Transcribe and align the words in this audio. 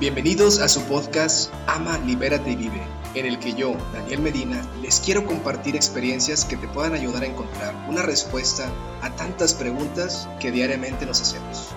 Bienvenidos 0.00 0.62
a 0.62 0.68
su 0.70 0.80
podcast 0.88 1.52
Ama, 1.66 1.98
Libérate 2.06 2.52
y 2.52 2.56
Vive, 2.56 2.80
en 3.14 3.26
el 3.26 3.38
que 3.38 3.52
yo, 3.52 3.74
Daniel 3.92 4.22
Medina, 4.22 4.62
les 4.80 4.98
quiero 4.98 5.26
compartir 5.26 5.76
experiencias 5.76 6.46
que 6.46 6.56
te 6.56 6.66
puedan 6.68 6.94
ayudar 6.94 7.22
a 7.22 7.26
encontrar 7.26 7.74
una 7.86 8.00
respuesta 8.00 8.72
a 9.02 9.14
tantas 9.16 9.52
preguntas 9.52 10.26
que 10.40 10.50
diariamente 10.52 11.04
nos 11.04 11.20
hacemos. 11.20 11.68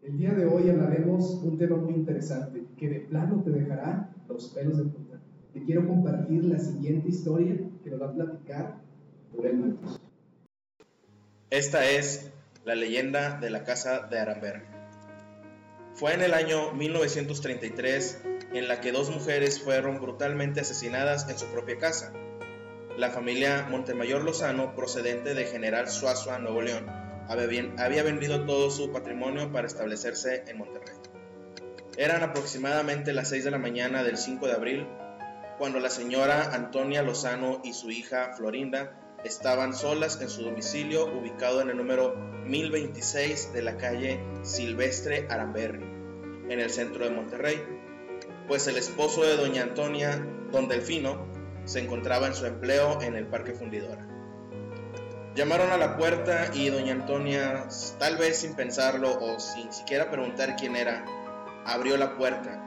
El 0.00 0.16
día 0.16 0.32
de 0.32 0.46
hoy 0.46 0.70
hablaremos 0.70 1.40
un 1.42 1.58
tema 1.58 1.76
muy 1.76 1.94
interesante 1.94 2.62
que 2.76 2.88
de 2.88 3.00
plano 3.00 3.42
te 3.42 3.50
dejará 3.50 4.14
los 4.28 4.50
pelos 4.50 4.78
de 4.78 4.84
punta. 4.84 5.18
Te 5.52 5.64
quiero 5.64 5.88
compartir 5.88 6.44
la 6.44 6.60
siguiente 6.60 7.08
historia 7.08 7.58
que 7.82 7.90
nos 7.90 8.00
va 8.00 8.06
a 8.06 8.12
platicar 8.12 8.84
Rubén 9.36 9.60
Matos. 9.60 10.03
Esta 11.54 11.88
es 11.88 12.32
la 12.64 12.74
leyenda 12.74 13.38
de 13.38 13.48
la 13.48 13.62
casa 13.62 14.08
de 14.10 14.18
Aramberg. 14.18 14.64
Fue 15.94 16.12
en 16.12 16.22
el 16.22 16.34
año 16.34 16.72
1933 16.72 18.22
en 18.54 18.66
la 18.66 18.80
que 18.80 18.90
dos 18.90 19.10
mujeres 19.10 19.60
fueron 19.60 20.00
brutalmente 20.00 20.62
asesinadas 20.62 21.28
en 21.28 21.38
su 21.38 21.46
propia 21.46 21.78
casa. 21.78 22.12
La 22.98 23.10
familia 23.10 23.68
Montemayor 23.70 24.24
Lozano, 24.24 24.74
procedente 24.74 25.34
de 25.34 25.44
General 25.44 25.88
Suazua, 25.88 26.40
Nuevo 26.40 26.60
León, 26.60 26.86
había 27.28 28.02
vendido 28.02 28.44
todo 28.46 28.72
su 28.72 28.90
patrimonio 28.90 29.52
para 29.52 29.68
establecerse 29.68 30.42
en 30.48 30.58
Monterrey. 30.58 30.96
Eran 31.96 32.24
aproximadamente 32.24 33.12
las 33.12 33.28
6 33.28 33.44
de 33.44 33.52
la 33.52 33.58
mañana 33.58 34.02
del 34.02 34.16
5 34.16 34.44
de 34.48 34.54
abril 34.54 34.88
cuando 35.58 35.78
la 35.78 35.90
señora 35.90 36.52
Antonia 36.52 37.04
Lozano 37.04 37.60
y 37.62 37.74
su 37.74 37.92
hija 37.92 38.32
Florinda 38.36 39.03
estaban 39.24 39.74
solas 39.74 40.20
en 40.20 40.28
su 40.28 40.42
domicilio 40.42 41.06
ubicado 41.06 41.60
en 41.62 41.70
el 41.70 41.76
número 41.76 42.14
1026 42.46 43.52
de 43.52 43.62
la 43.62 43.76
calle 43.78 44.20
Silvestre 44.42 45.26
Aramberri, 45.30 45.82
en 46.48 46.60
el 46.60 46.70
centro 46.70 47.04
de 47.04 47.10
Monterrey, 47.10 47.62
pues 48.46 48.66
el 48.66 48.76
esposo 48.76 49.22
de 49.22 49.36
doña 49.36 49.62
Antonia, 49.62 50.24
don 50.52 50.68
Delfino, 50.68 51.26
se 51.64 51.80
encontraba 51.80 52.26
en 52.26 52.34
su 52.34 52.44
empleo 52.44 53.00
en 53.00 53.16
el 53.16 53.26
Parque 53.26 53.54
Fundidora. 53.54 54.06
Llamaron 55.34 55.72
a 55.72 55.78
la 55.78 55.96
puerta 55.96 56.50
y 56.52 56.68
doña 56.68 56.92
Antonia, 56.92 57.66
tal 57.98 58.18
vez 58.18 58.38
sin 58.38 58.54
pensarlo 58.54 59.18
o 59.18 59.40
sin 59.40 59.72
siquiera 59.72 60.10
preguntar 60.10 60.54
quién 60.56 60.76
era, 60.76 61.04
abrió 61.64 61.96
la 61.96 62.16
puerta. 62.16 62.60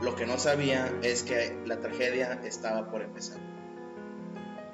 Lo 0.00 0.14
que 0.14 0.24
no 0.24 0.38
sabía 0.38 0.90
es 1.02 1.22
que 1.22 1.58
la 1.66 1.80
tragedia 1.80 2.40
estaba 2.44 2.90
por 2.90 3.02
empezar. 3.02 3.51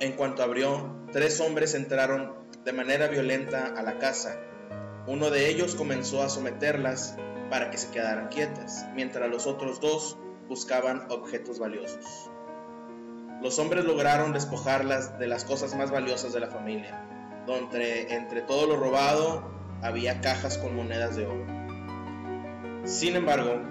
En 0.01 0.13
cuanto 0.13 0.45
abrió, 0.45 0.95
tres 1.13 1.41
hombres 1.41 1.75
entraron 1.75 2.33
de 2.65 2.73
manera 2.73 3.09
violenta 3.09 3.75
a 3.77 3.83
la 3.83 3.99
casa. 3.99 4.39
Uno 5.09 5.31
de 5.31 5.49
ellos 5.49 5.75
comenzó 5.75 6.23
a 6.23 6.29
someterlas 6.29 7.17
para 7.51 7.71
que 7.71 7.79
se 7.79 7.91
quedaran 7.91 8.29
quietas, 8.29 8.87
mientras 8.95 9.29
los 9.29 9.49
otros 9.49 9.81
dos 9.81 10.17
buscaban 10.47 11.07
objetos 11.11 11.59
valiosos. 11.59 12.31
Los 13.43 13.59
hombres 13.59 13.87
lograron 13.87 14.33
despojarlas 14.33 15.19
de 15.19 15.27
las 15.27 15.45
cosas 15.45 15.75
más 15.75 15.91
valiosas 15.91 16.33
de 16.33 16.41
la 16.41 16.49
familia, 16.49 17.45
donde 17.47 18.15
entre 18.15 18.43
todo 18.43 18.69
lo 18.69 18.77
robado 18.77 19.51
había 19.83 20.21
cajas 20.21 20.59
con 20.59 20.77
monedas 20.77 21.17
de 21.17 21.27
oro. 21.27 21.45
Sin 22.85 23.17
embargo, 23.17 23.63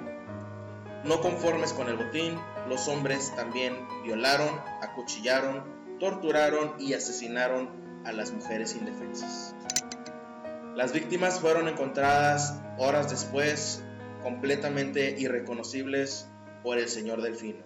no 1.06 1.22
conformes 1.22 1.72
con 1.72 1.88
el 1.88 1.96
botín, 1.96 2.38
los 2.68 2.90
hombres 2.90 3.34
también 3.38 3.88
violaron, 4.04 4.60
acuchillaron 4.82 5.77
torturaron 6.00 6.76
y 6.80 6.94
asesinaron 6.94 7.70
a 8.06 8.12
las 8.12 8.32
mujeres 8.32 8.76
indefensas. 8.76 9.56
Las 10.76 10.94
víctimas 10.94 11.40
fueron 11.40 11.68
encontradas 11.68 12.62
horas 12.78 13.10
después 13.10 13.84
completamente 14.22 15.16
irreconocibles 15.18 16.28
por 16.64 16.78
el 16.78 16.88
señor 16.88 17.22
Delfino. 17.22 17.64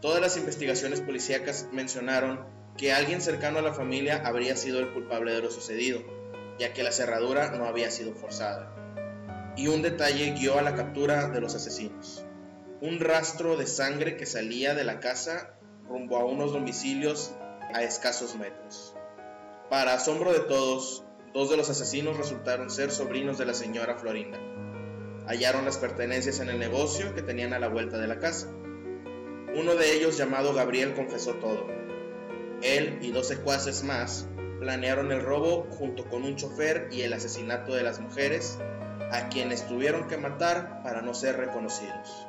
Todas 0.00 0.20
las 0.20 0.36
investigaciones 0.36 1.00
policíacas 1.00 1.68
mencionaron 1.72 2.46
que 2.76 2.92
alguien 2.92 3.20
cercano 3.20 3.58
a 3.58 3.62
la 3.62 3.74
familia 3.74 4.22
habría 4.24 4.56
sido 4.56 4.80
el 4.80 4.92
culpable 4.92 5.32
de 5.32 5.42
lo 5.42 5.50
sucedido, 5.50 6.02
ya 6.58 6.72
que 6.72 6.82
la 6.82 6.92
cerradura 6.92 7.50
no 7.50 7.66
había 7.66 7.90
sido 7.90 8.14
forzada. 8.14 8.74
Y 9.56 9.68
un 9.68 9.82
detalle 9.82 10.32
guió 10.32 10.58
a 10.58 10.62
la 10.62 10.74
captura 10.74 11.28
de 11.28 11.40
los 11.40 11.54
asesinos. 11.54 12.24
Un 12.80 12.98
rastro 12.98 13.56
de 13.56 13.66
sangre 13.66 14.16
que 14.16 14.24
salía 14.24 14.74
de 14.74 14.84
la 14.84 15.00
casa 15.00 15.54
rumbo 15.90 16.18
a 16.18 16.24
unos 16.24 16.52
domicilios 16.52 17.34
a 17.74 17.82
escasos 17.82 18.36
metros. 18.36 18.94
Para 19.68 19.94
asombro 19.94 20.32
de 20.32 20.40
todos, 20.40 21.04
dos 21.34 21.50
de 21.50 21.56
los 21.56 21.68
asesinos 21.68 22.16
resultaron 22.16 22.70
ser 22.70 22.92
sobrinos 22.92 23.38
de 23.38 23.46
la 23.46 23.54
señora 23.54 23.96
Florinda. 23.96 24.38
Hallaron 25.26 25.64
las 25.64 25.78
pertenencias 25.78 26.38
en 26.38 26.48
el 26.48 26.60
negocio 26.60 27.14
que 27.14 27.22
tenían 27.22 27.52
a 27.52 27.58
la 27.58 27.68
vuelta 27.68 27.98
de 27.98 28.06
la 28.06 28.20
casa. 28.20 28.48
Uno 29.56 29.74
de 29.74 29.96
ellos, 29.96 30.16
llamado 30.16 30.54
Gabriel, 30.54 30.94
confesó 30.94 31.34
todo. 31.34 31.66
Él 32.62 32.98
y 33.02 33.10
dos 33.10 33.26
secuaces 33.26 33.82
más 33.82 34.28
planearon 34.60 35.10
el 35.10 35.22
robo 35.22 35.66
junto 35.70 36.04
con 36.08 36.22
un 36.22 36.36
chofer 36.36 36.88
y 36.92 37.02
el 37.02 37.12
asesinato 37.14 37.74
de 37.74 37.82
las 37.82 37.98
mujeres, 37.98 38.58
a 39.10 39.28
quienes 39.28 39.66
tuvieron 39.66 40.06
que 40.06 40.18
matar 40.18 40.82
para 40.84 41.02
no 41.02 41.14
ser 41.14 41.36
reconocidos. 41.36 42.28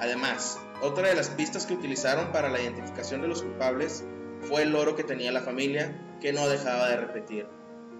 Además, 0.00 0.58
otra 0.80 1.08
de 1.08 1.14
las 1.14 1.30
pistas 1.30 1.66
que 1.66 1.74
utilizaron 1.74 2.30
para 2.30 2.48
la 2.48 2.60
identificación 2.60 3.20
de 3.20 3.28
los 3.28 3.42
culpables 3.42 4.04
fue 4.42 4.62
el 4.62 4.74
oro 4.76 4.94
que 4.94 5.02
tenía 5.02 5.32
la 5.32 5.40
familia, 5.40 6.16
que 6.20 6.32
no 6.32 6.48
dejaba 6.48 6.88
de 6.88 6.96
repetir. 6.96 7.46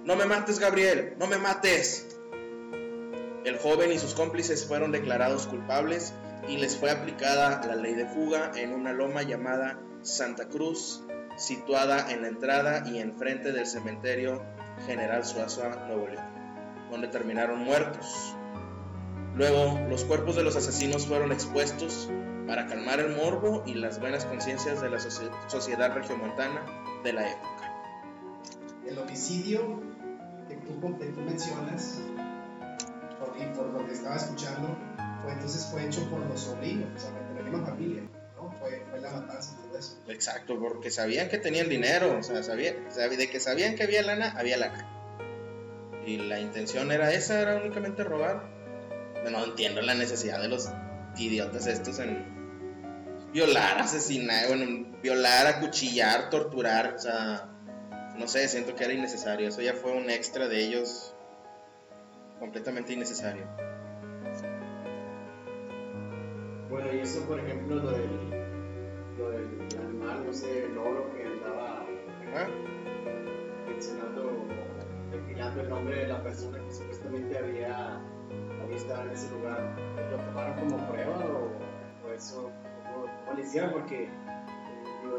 No 0.04 0.14
me 0.14 0.26
mates, 0.26 0.60
Gabriel, 0.60 1.14
no 1.18 1.26
me 1.26 1.38
mates. 1.38 2.16
El 3.44 3.58
joven 3.58 3.92
y 3.92 3.98
sus 3.98 4.14
cómplices 4.14 4.64
fueron 4.66 4.92
declarados 4.92 5.46
culpables 5.46 6.14
y 6.48 6.56
les 6.56 6.76
fue 6.76 6.90
aplicada 6.90 7.60
la 7.66 7.74
ley 7.74 7.94
de 7.94 8.06
fuga 8.06 8.52
en 8.54 8.72
una 8.72 8.92
loma 8.92 9.22
llamada 9.22 9.80
Santa 10.02 10.48
Cruz, 10.48 11.02
situada 11.36 12.10
en 12.12 12.22
la 12.22 12.28
entrada 12.28 12.84
y 12.86 12.98
enfrente 12.98 13.52
del 13.52 13.66
cementerio 13.66 14.42
General 14.86 15.24
Suazua, 15.24 15.84
Nuevo 15.88 16.06
León, 16.06 16.24
donde 16.90 17.08
terminaron 17.08 17.58
muertos. 17.60 18.36
Luego, 19.34 19.78
los 19.88 20.04
cuerpos 20.04 20.36
de 20.36 20.44
los 20.44 20.56
asesinos 20.56 21.06
fueron 21.06 21.32
expuestos 21.32 22.08
para 22.48 22.66
calmar 22.66 22.98
el 22.98 23.14
morbo 23.14 23.62
y 23.66 23.74
las 23.74 24.00
buenas 24.00 24.24
conciencias 24.24 24.80
de 24.80 24.88
la 24.88 24.98
sociedad 24.98 25.94
regiomontana 25.94 26.64
de 27.04 27.12
la 27.12 27.30
época. 27.30 27.74
El 28.86 28.98
homicidio 28.98 29.82
que 30.48 30.54
tú, 30.56 30.98
que 30.98 31.06
tú 31.08 31.20
mencionas, 31.20 32.00
por, 33.20 33.36
y 33.36 33.44
por 33.54 33.66
lo 33.66 33.86
que 33.86 33.92
estaba 33.92 34.16
escuchando, 34.16 34.78
fue, 35.22 35.32
entonces 35.32 35.66
fue 35.70 35.84
hecho 35.84 36.08
por 36.08 36.20
los 36.20 36.40
sobrinos, 36.40 36.88
o 36.96 36.98
sea, 36.98 37.10
de 37.10 37.34
la 37.34 37.42
misma 37.42 37.66
familia. 37.66 38.02
¿no? 38.36 38.50
Fue, 38.58 38.82
fue, 38.90 38.98
la 38.98 39.10
matanza 39.10 39.52
y 39.52 39.68
todo 39.68 39.78
eso. 39.78 39.98
Exacto, 40.08 40.58
porque 40.58 40.90
sabían 40.90 41.28
que 41.28 41.36
tenían 41.36 41.68
dinero, 41.68 42.16
o 42.18 42.22
sea, 42.22 42.42
sabían, 42.42 42.76
de 42.96 43.30
que 43.30 43.40
sabían 43.40 43.74
que 43.74 43.82
había 43.82 44.02
lana, 44.02 44.32
había 44.38 44.56
lana. 44.56 44.88
Y 46.06 46.16
la 46.16 46.40
intención 46.40 46.90
era 46.92 47.12
esa, 47.12 47.42
era 47.42 47.56
únicamente 47.56 48.04
robar. 48.04 48.48
No 49.30 49.44
entiendo 49.44 49.82
la 49.82 49.94
necesidad 49.94 50.40
de 50.40 50.48
los 50.48 50.70
idiotas 51.18 51.66
estos 51.66 51.98
en 51.98 52.37
violar, 53.32 53.80
asesinar, 53.80 54.48
bueno, 54.48 54.98
violar, 55.02 55.46
acuchillar, 55.46 56.30
torturar, 56.30 56.94
o 56.94 56.98
sea, 56.98 57.48
no 58.16 58.26
sé, 58.26 58.48
siento 58.48 58.74
que 58.74 58.84
era 58.84 58.92
innecesario. 58.92 59.48
Eso 59.48 59.62
ya 59.62 59.74
fue 59.74 59.92
un 59.92 60.10
extra 60.10 60.48
de 60.48 60.64
ellos 60.64 61.14
completamente 62.38 62.92
innecesario. 62.92 63.46
Bueno, 66.70 66.92
y 66.92 67.00
eso, 67.00 67.24
por 67.26 67.40
ejemplo, 67.40 67.76
lo 67.76 67.90
del, 67.90 68.30
lo 69.16 69.30
del 69.30 69.68
animal, 69.78 70.26
no 70.26 70.32
sé, 70.32 70.64
el 70.64 70.76
oro 70.76 71.10
que 71.14 71.24
andaba 71.24 71.86
mencionando, 73.66 74.46
declinando 75.10 75.62
el 75.62 75.68
nombre 75.70 75.96
de 75.96 76.08
la 76.08 76.22
persona 76.22 76.58
que 76.62 76.72
supuestamente 76.72 77.38
había, 77.38 78.00
había 78.62 78.76
estado 78.76 79.02
en 79.04 79.10
ese 79.10 79.30
lugar, 79.30 79.74
¿lo 80.10 80.16
tomaron 80.18 80.58
como 80.58 80.88
prueba 80.88 81.18
o, 81.18 82.06
o 82.06 82.12
eso? 82.12 82.52
Policía 83.28 83.70
porque 83.72 84.04
eh, 84.04 84.08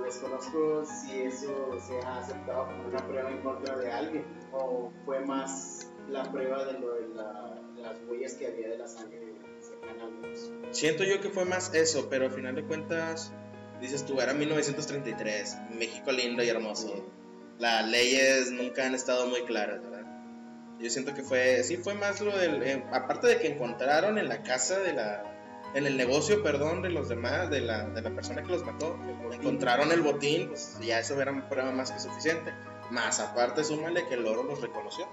desconozco 0.04 0.84
si 0.86 1.22
eso 1.22 1.78
se 1.80 2.00
ha 2.06 2.18
aceptado 2.20 2.68
como 2.68 2.88
una 2.88 3.06
prueba 3.08 3.30
en 3.30 3.42
contra 3.42 3.78
de 3.78 3.92
alguien 3.92 4.26
o 4.52 4.92
fue 5.06 5.20
más 5.22 5.92
la 6.10 6.24
prueba 6.32 6.66
de, 6.66 6.80
lo 6.80 6.96
de, 6.96 7.08
las 7.16 7.98
huellas 8.08 8.34
que 8.34 8.48
había 8.48 8.70
de 8.70 8.78
la 8.78 8.88
sangre 8.88 9.36
cercana 9.62 10.06
a 10.06 10.74
Siento 10.74 11.04
yo 11.04 11.22
que 11.22 11.30
fue 11.30 11.46
más 11.46 11.74
eso, 11.74 12.10
pero 12.10 12.26
al 12.26 12.32
final 12.32 12.56
de 12.56 12.64
cuentas, 12.64 13.32
dices 13.80 14.06
tú, 14.06 14.20
era 14.20 14.34
1933, 14.34 15.58
México 15.72 16.12
lindo 16.12 16.44
y 16.44 16.50
hermoso. 16.50 17.06
Las 17.60 17.88
leyes 17.88 18.52
nunca 18.52 18.86
han 18.86 18.96
estado 18.96 19.28
muy 19.28 19.42
claras, 19.44 19.82
¿verdad? 19.84 20.06
Yo 20.80 20.90
siento 20.90 21.14
que 21.14 21.22
fue, 21.22 21.64
sí 21.64 21.78
fue 21.78 21.94
más 21.94 22.22
lo 22.22 22.36
del, 22.38 22.64
eh, 22.64 22.84
aparte 22.92 23.28
de 23.28 23.38
que 23.38 23.48
encontraron 23.48 24.18
en 24.18 24.30
la 24.30 24.42
casa 24.44 24.80
de 24.80 24.94
la 24.94 25.39
en 25.74 25.86
el 25.86 25.98
negocio, 25.98 26.42
perdón, 26.42 26.82
de 26.82 26.90
los 26.90 27.10
demás, 27.10 27.50
de 27.50 27.60
la, 27.62 27.86
de 27.90 28.02
la 28.02 28.10
persona 28.10 28.42
que 28.44 28.52
los 28.52 28.66
mató, 28.66 28.98
encontraron 29.32 29.92
el 29.92 30.02
botín, 30.02 30.48
pues 30.50 30.78
ya 30.82 31.00
eso 31.00 31.20
era 31.22 31.32
una 31.32 31.48
prueba 31.48 31.72
más 31.72 31.92
que 31.92 32.00
suficiente. 32.00 32.54
Más 32.90 33.20
aparte, 33.20 33.64
súmale 33.64 34.08
que 34.08 34.16
el 34.16 34.26
oro 34.26 34.44
los 34.44 34.62
reconoció. 34.62 35.08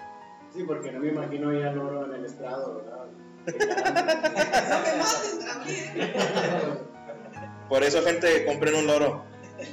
Sí, 0.55 0.65
porque 0.65 0.91
no 0.93 1.01
me 1.01 1.09
imagino 1.09 1.53
ya 1.53 1.71
el 1.71 1.79
oro 1.79 2.07
en 2.07 2.15
el 2.15 2.25
estrado, 2.25 2.77
¿verdad? 2.77 3.07
Por 7.69 7.83
eso, 7.83 8.03
gente, 8.03 8.47
compren 8.47 8.77
un 8.77 8.87
loro. 8.87 9.25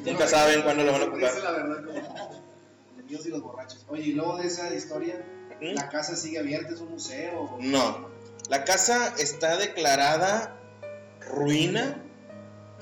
Nunca 0.06 0.28
saben 0.28 0.64
cuándo 0.64 0.84
lo 0.84 0.92
van 0.92 1.02
a 1.04 1.06
ocupar. 1.06 1.24
es 1.24 1.44
la 1.44 1.52
verdad, 1.52 1.86
como 1.86 2.00
los 2.00 3.06
niños 3.06 3.26
y 3.26 3.30
los 3.30 3.42
borrachos. 3.42 3.86
Oye, 3.88 4.04
y 4.04 4.14
luego 4.14 4.38
de 4.38 4.48
esa 4.48 4.74
historia, 4.74 5.24
¿Mm? 5.62 5.76
la 5.76 5.90
casa 5.90 6.16
sigue 6.16 6.40
abierta, 6.40 6.74
es 6.74 6.82
un 6.82 6.92
museo. 6.92 7.58
No. 7.60 8.10
La 8.50 8.66
casa 8.66 9.14
está 9.18 9.58
declarada 9.58 10.60
ruina. 11.30 12.04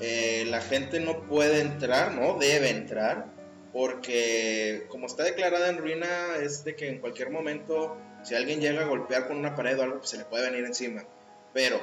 Eh, 0.00 0.44
la 0.48 0.60
gente 0.60 1.00
no 1.00 1.26
puede 1.26 1.60
entrar, 1.60 2.14
no 2.14 2.38
debe 2.38 2.70
entrar. 2.70 3.32
Porque 3.72 4.84
como 4.88 5.06
está 5.06 5.24
declarada 5.24 5.68
en 5.68 5.78
ruina, 5.78 6.36
es 6.42 6.62
de 6.64 6.76
que 6.76 6.88
en 6.88 7.00
cualquier 7.00 7.30
momento, 7.30 7.96
si 8.22 8.34
alguien 8.34 8.60
llega 8.60 8.82
a 8.82 8.86
golpear 8.86 9.26
con 9.26 9.38
una 9.38 9.54
pared 9.54 9.78
o 9.78 9.82
algo, 9.82 9.98
pues 9.98 10.10
se 10.10 10.18
le 10.18 10.24
puede 10.24 10.50
venir 10.50 10.66
encima. 10.66 11.04
Pero 11.54 11.80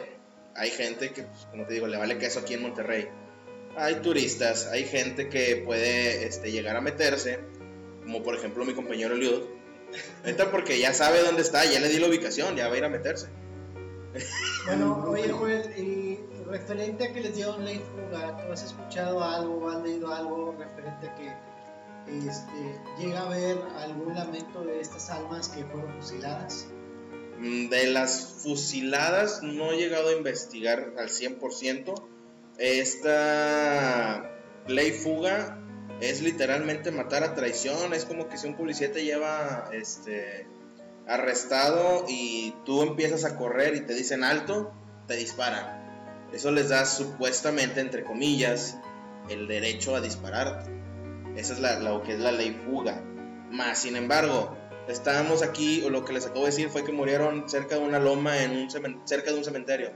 hay 0.55 0.69
gente 0.69 1.11
que, 1.11 1.23
pues, 1.23 1.47
como 1.49 1.65
te 1.65 1.73
digo, 1.73 1.87
le 1.87 1.97
vale 1.97 2.17
queso 2.17 2.39
aquí 2.39 2.53
en 2.53 2.61
Monterrey. 2.61 3.07
Hay 3.75 3.95
turistas, 3.95 4.67
hay 4.67 4.85
gente 4.85 5.29
que 5.29 5.63
puede 5.65 6.25
este, 6.25 6.51
llegar 6.51 6.75
a 6.75 6.81
meterse, 6.81 7.39
como 8.03 8.23
por 8.23 8.35
ejemplo 8.35 8.65
mi 8.65 8.73
compañero 8.73 9.15
Eliud. 9.15 9.43
Neta, 10.25 10.51
porque 10.51 10.79
ya 10.79 10.93
sabe 10.93 11.21
dónde 11.21 11.41
está, 11.41 11.65
ya 11.65 11.79
le 11.79 11.89
di 11.89 11.99
la 11.99 12.07
ubicación, 12.07 12.55
ya 12.55 12.67
va 12.67 12.75
a 12.75 12.77
ir 12.77 12.83
a 12.83 12.89
meterse. 12.89 13.27
Bueno, 14.65 15.05
oye 15.07 15.29
Joel, 15.29 15.71
y 15.77 16.08
referente 16.49 17.05
a 17.05 17.13
que 17.13 17.21
les 17.21 17.35
dieron 17.35 17.63
ley 17.63 17.79
fuga, 17.79 18.37
¿tú 18.37 18.51
has 18.51 18.63
escuchado 18.63 19.23
algo 19.23 19.69
has 19.69 19.83
leído 19.83 20.13
algo 20.13 20.55
referente 20.57 21.07
a 21.07 21.15
que 21.15 21.33
este, 22.07 22.79
llega 22.99 23.19
a 23.19 23.25
haber 23.27 23.57
algún 23.77 24.15
lamento 24.15 24.63
de 24.63 24.81
estas 24.81 25.09
almas 25.09 25.49
que 25.49 25.63
fueron 25.65 25.93
fusiladas? 26.01 26.67
Mm, 27.37 27.69
De 27.69 27.87
las 27.87 28.25
fusiladas 28.43 29.43
no 29.43 29.71
he 29.71 29.77
llegado 29.77 30.09
a 30.09 30.13
investigar 30.13 30.93
al 30.97 31.09
100%. 31.09 31.93
Esta 32.57 34.29
ley 34.67 34.91
fuga 34.91 35.57
es 36.01 36.21
literalmente 36.21 36.91
matar 36.91 37.23
a 37.23 37.35
traición. 37.35 37.93
Es 37.93 38.05
como 38.05 38.27
que 38.27 38.37
si 38.37 38.47
un 38.47 38.55
policía 38.55 38.91
te 38.91 39.03
lleva 39.03 39.69
este, 39.71 40.47
arrestado 41.07 42.05
y 42.07 42.55
tú 42.65 42.81
empiezas 42.81 43.23
a 43.23 43.37
correr 43.37 43.75
y 43.75 43.81
te 43.81 43.93
dicen 43.93 44.23
alto, 44.23 44.73
te 45.07 45.15
disparan. 45.15 45.78
Eso 46.33 46.51
les 46.51 46.69
da 46.69 46.85
supuestamente, 46.85 47.79
entre 47.81 48.03
comillas, 48.03 48.77
el 49.29 49.47
derecho 49.47 49.95
a 49.95 50.01
dispararte. 50.01 50.69
Esa 51.35 51.53
es 51.53 51.59
la, 51.59 51.79
lo 51.79 52.03
que 52.03 52.13
es 52.13 52.19
la 52.19 52.31
ley 52.31 52.59
fuga. 52.65 53.01
Más, 53.51 53.79
sin 53.79 53.95
embargo, 53.95 54.55
estábamos 54.87 55.41
aquí, 55.43 55.83
o 55.83 55.89
lo 55.89 56.05
que 56.05 56.13
les 56.13 56.25
acabo 56.25 56.41
de 56.41 56.51
decir 56.51 56.69
fue 56.69 56.83
que 56.83 56.91
murieron 56.91 57.49
cerca 57.49 57.75
de 57.75 57.81
una 57.81 57.99
loma, 57.99 58.43
en 58.43 58.51
un 58.51 58.69
cerca 59.07 59.31
de 59.31 59.37
un 59.37 59.43
cementerio. 59.43 59.91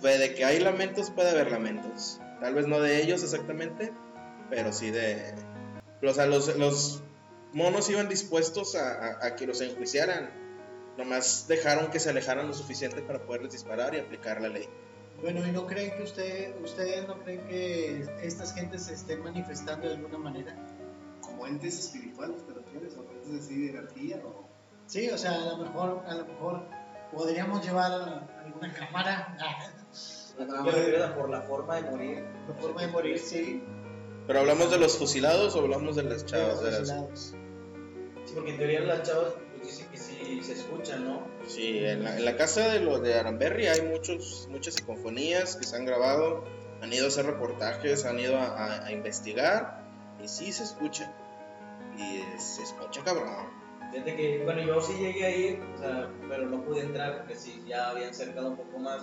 Fue 0.00 0.18
de 0.18 0.34
que 0.34 0.44
hay 0.44 0.60
lamentos, 0.60 1.10
puede 1.10 1.30
haber 1.30 1.50
lamentos. 1.50 2.20
Tal 2.40 2.54
vez 2.54 2.66
no 2.68 2.80
de 2.80 3.02
ellos 3.02 3.22
exactamente, 3.24 3.92
pero 4.48 4.72
sí 4.72 4.90
de... 4.92 5.34
O 6.02 6.14
sea, 6.14 6.26
los, 6.26 6.56
los 6.56 7.02
monos 7.52 7.90
iban 7.90 8.08
dispuestos 8.08 8.76
a, 8.76 8.92
a- 8.92 9.26
a 9.26 9.36
que 9.36 9.46
los 9.48 9.60
enjuiciaran. 9.60 10.30
Nomás 10.96 11.46
dejaron 11.48 11.90
que 11.90 11.98
se 11.98 12.10
alejaran 12.10 12.46
lo 12.46 12.54
suficiente 12.54 13.02
para 13.02 13.20
poderles 13.24 13.52
disparar 13.52 13.94
y 13.94 13.98
aplicar 13.98 14.40
la 14.40 14.48
ley. 14.48 14.68
Bueno, 15.20 15.46
¿y 15.46 15.50
no 15.50 15.66
creen 15.66 15.96
que 15.96 16.02
usted, 16.04 16.54
ustedes 16.62 17.06
no 17.08 17.18
creen 17.22 17.44
que 17.48 18.04
estas 18.22 18.54
gentes 18.54 18.84
se 18.84 18.94
estén 18.94 19.22
manifestando 19.22 19.88
de 19.88 19.94
alguna 19.94 20.18
manera? 20.18 20.56
Como 21.20 21.46
entes 21.46 21.78
espirituales, 21.78 22.46
¿te 22.46 22.54
refieres? 22.54 22.96
¿O 22.96 23.02
entes 23.10 23.44
así 23.44 23.62
de 23.62 23.70
energía? 23.70 24.20
¿O 24.24 24.46
Sí, 24.86 25.10
o 25.10 25.18
sea, 25.18 25.32
a 25.34 25.44
lo 25.44 25.56
mejor, 25.58 26.02
a 26.06 26.14
lo 26.14 26.24
mejor 26.24 26.62
podríamos 27.12 27.62
llevar 27.64 27.92
alguna 28.44 28.72
cámara, 28.72 29.36
Yo 30.38 31.14
por 31.16 31.28
la 31.28 31.42
forma 31.42 31.76
de 31.76 31.90
morir. 31.90 32.24
la 32.48 32.54
forma 32.54 32.82
de 32.82 32.88
morir, 32.88 33.18
sí, 33.18 33.62
Pero 34.26 34.40
hablamos 34.40 34.70
de 34.70 34.78
los 34.78 34.96
fusilados 34.98 35.54
o 35.56 35.60
hablamos 35.60 35.96
de 35.96 36.02
las 36.04 36.24
chavas. 36.26 36.54
los 36.54 36.62
de 36.64 36.70
las- 36.70 36.78
fusilados. 36.80 37.34
Sí, 38.24 38.34
porque 38.34 38.50
en 38.52 38.56
teoría 38.58 38.80
las 38.80 39.02
chavas 39.08 39.32
pues, 39.56 39.66
dicen 39.68 39.88
que 39.90 39.96
se 40.42 40.52
escuchan, 40.52 41.04
¿no? 41.04 41.26
Sí, 41.46 41.78
en 41.84 42.04
la, 42.04 42.16
en 42.16 42.24
la 42.24 42.36
casa 42.36 42.68
de 42.68 42.80
los 42.80 43.02
de 43.02 43.14
Aramberry 43.18 43.66
hay 43.66 43.82
muchos, 43.82 44.46
muchas 44.50 44.74
psicofonías 44.74 45.56
que 45.56 45.64
se 45.64 45.76
han 45.76 45.84
grabado, 45.84 46.44
han 46.82 46.92
ido 46.92 47.06
a 47.06 47.08
hacer 47.08 47.26
reportajes, 47.26 48.04
han 48.04 48.18
ido 48.18 48.36
a, 48.38 48.46
a- 48.46 48.86
a 48.86 48.92
investigar 48.92 49.82
y 50.22 50.28
sí 50.28 50.52
se 50.52 50.64
escucha. 50.64 51.12
Y 51.96 52.18
eh, 52.18 52.24
se 52.38 52.62
escucha 52.62 53.02
cabrón. 53.02 53.28
Fíjate 53.92 54.14
que, 54.16 54.42
bueno, 54.44 54.62
yo 54.62 54.80
sí 54.80 54.92
llegué 54.98 55.24
a 55.24 55.36
ir, 55.36 55.60
o 55.74 55.78
sea, 55.78 56.10
pero 56.28 56.46
no 56.46 56.62
pude 56.62 56.82
entrar 56.82 57.18
porque 57.18 57.34
sí, 57.34 57.64
ya 57.66 57.88
habían 57.90 58.12
cercado 58.14 58.50
un 58.50 58.56
poco 58.56 58.78
más, 58.78 59.02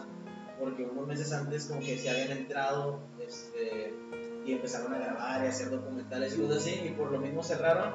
porque 0.60 0.84
unos 0.84 1.08
meses 1.08 1.34
antes 1.34 1.66
como 1.66 1.80
que 1.82 1.98
se 1.98 2.10
habían 2.10 2.32
entrado 2.38 3.00
este, 3.20 3.94
y 4.46 4.54
empezaron 4.54 4.94
a 4.94 5.00
grabar 5.00 5.44
y 5.44 5.48
a 5.48 5.50
hacer 5.50 5.72
documentales 5.72 6.38
y 6.38 6.42
cosas 6.42 6.58
así, 6.58 6.82
y 6.86 6.90
por 6.92 7.12
lo 7.12 7.20
mismo 7.20 7.44
cerraron. 7.44 7.94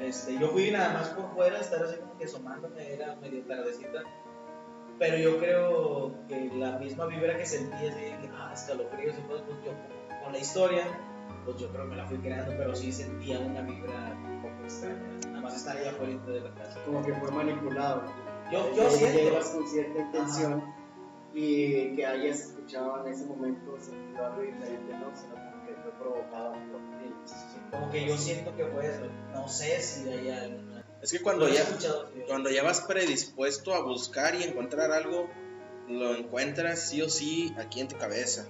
Este, 0.00 0.38
yo 0.38 0.48
fui 0.48 0.70
nada 0.70 0.94
más 0.94 1.08
por 1.10 1.34
fuera, 1.34 1.60
estar 1.60 1.82
así 1.82 1.98
como 1.98 2.16
que 2.16 2.24
asomándome, 2.24 2.94
era 2.94 3.16
medio 3.16 3.44
tardecita, 3.44 4.02
pero 4.98 5.16
yo 5.18 5.38
creo 5.38 6.14
que 6.26 6.50
la 6.54 6.78
misma 6.78 7.06
vibra 7.06 7.36
que 7.36 7.44
sentí, 7.44 7.86
así, 7.86 8.00
de, 8.00 8.30
ah, 8.34 8.50
escalofríos 8.54 9.18
y 9.18 9.22
cosas, 9.22 9.42
pues 9.46 9.58
yo 9.64 9.72
con 10.22 10.32
la 10.32 10.38
historia, 10.38 10.84
pues 11.44 11.58
yo 11.58 11.68
creo 11.70 11.84
que 11.84 11.90
me 11.90 11.96
la 11.96 12.06
fui 12.06 12.18
creando, 12.18 12.52
pero 12.56 12.74
sí 12.74 12.92
sentía 12.92 13.40
una 13.40 13.60
vibra 13.60 14.18
un 14.24 14.42
poco 14.42 14.64
extraña, 14.64 15.02
nada 15.26 15.40
más 15.42 15.56
estar 15.56 15.76
ahí 15.76 15.86
afuera 15.86 16.16
de 16.26 16.40
la 16.40 16.54
casa. 16.54 16.82
Como 16.84 17.02
que 17.04 17.14
fue 17.14 17.30
manipulado. 17.30 18.02
Yo, 18.50 18.74
yo 18.74 18.84
Que 18.84 18.90
siento. 18.90 19.18
Llegas 19.18 19.50
con 19.50 19.68
cierta 19.68 20.00
intención 20.00 20.74
y 21.34 21.94
que 21.94 22.06
hayas 22.06 22.40
escuchado 22.40 23.06
en 23.06 23.12
ese 23.12 23.26
momento 23.26 23.78
sentido 23.78 24.26
algo 24.26 24.42
diferente, 24.42 24.92
¿no? 24.94 25.49
Como 25.80 25.92
que 25.92 25.96
fue 25.96 25.98
provocado 25.98 26.52
por 26.52 26.80
ti. 26.98 27.14
Como 27.70 27.90
que 27.90 28.06
yo 28.06 28.18
siento 28.18 28.54
que 28.56 28.66
fue 28.66 28.86
eso. 28.86 29.02
No 29.32 29.48
sé 29.48 29.80
si 29.80 30.08
hay 30.08 30.30
alguna. 30.30 30.84
Es 31.02 31.12
que 31.12 31.20
cuando 31.20 31.48
ya, 31.48 31.64
cuando 32.26 32.50
ya 32.50 32.62
vas 32.62 32.82
predispuesto 32.82 33.74
a 33.74 33.82
buscar 33.82 34.34
y 34.34 34.42
encontrar 34.42 34.92
algo, 34.92 35.28
lo 35.88 36.14
encuentras 36.14 36.88
sí 36.88 37.00
o 37.00 37.08
sí 37.08 37.54
aquí 37.58 37.80
en 37.80 37.88
tu 37.88 37.96
cabeza. 37.96 38.46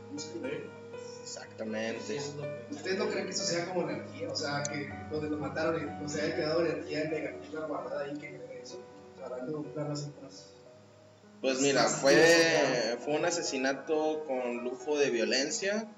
Exactamente. 1.22 2.18
Sí, 2.18 2.32
¿Ustedes 2.70 2.98
no 2.98 3.08
creen 3.08 3.26
que 3.26 3.32
eso 3.32 3.44
sea 3.44 3.66
como 3.66 3.88
energía? 3.88 4.30
O 4.30 4.36
sea, 4.36 4.62
que 4.64 4.90
donde 5.10 5.30
lo 5.30 5.36
mataron 5.36 5.80
y 5.80 6.02
no 6.02 6.08
se 6.08 6.22
haya 6.22 6.36
quedado 6.36 6.66
energía 6.66 7.04
negativa 7.04 7.66
guardada 7.66 8.04
ahí, 8.04 8.18
que 8.18 8.60
eso? 8.62 8.82
O 9.14 9.18
sea, 9.18 9.28
razón 9.84 10.14
más. 10.22 10.54
Pues 11.40 11.60
mira, 11.60 11.84
fue, 11.84 12.98
fue 13.02 13.14
un 13.14 13.24
asesinato 13.24 14.24
con 14.26 14.64
lujo 14.64 14.98
de 14.98 15.10
violencia. 15.10 15.88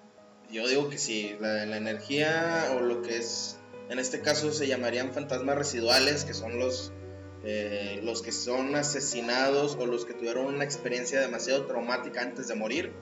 Yo 0.52 0.68
digo 0.68 0.90
que 0.90 0.98
sí, 0.98 1.34
la, 1.40 1.64
la 1.64 1.76
energía 1.78 2.72
o 2.76 2.80
lo 2.80 3.00
que 3.00 3.16
es, 3.16 3.58
en 3.88 3.98
este 3.98 4.20
caso 4.20 4.52
se 4.52 4.66
llamarían 4.66 5.12
fantasmas 5.12 5.56
residuales, 5.56 6.24
que 6.24 6.34
son 6.34 6.58
los, 6.58 6.92
eh, 7.42 8.00
los 8.04 8.20
que 8.20 8.32
son 8.32 8.76
asesinados 8.76 9.76
o 9.80 9.86
los 9.86 10.04
que 10.04 10.12
tuvieron 10.12 10.46
una 10.46 10.64
experiencia 10.64 11.20
demasiado 11.20 11.64
traumática 11.66 12.20
antes 12.20 12.48
de 12.48 12.54
morir 12.54 12.92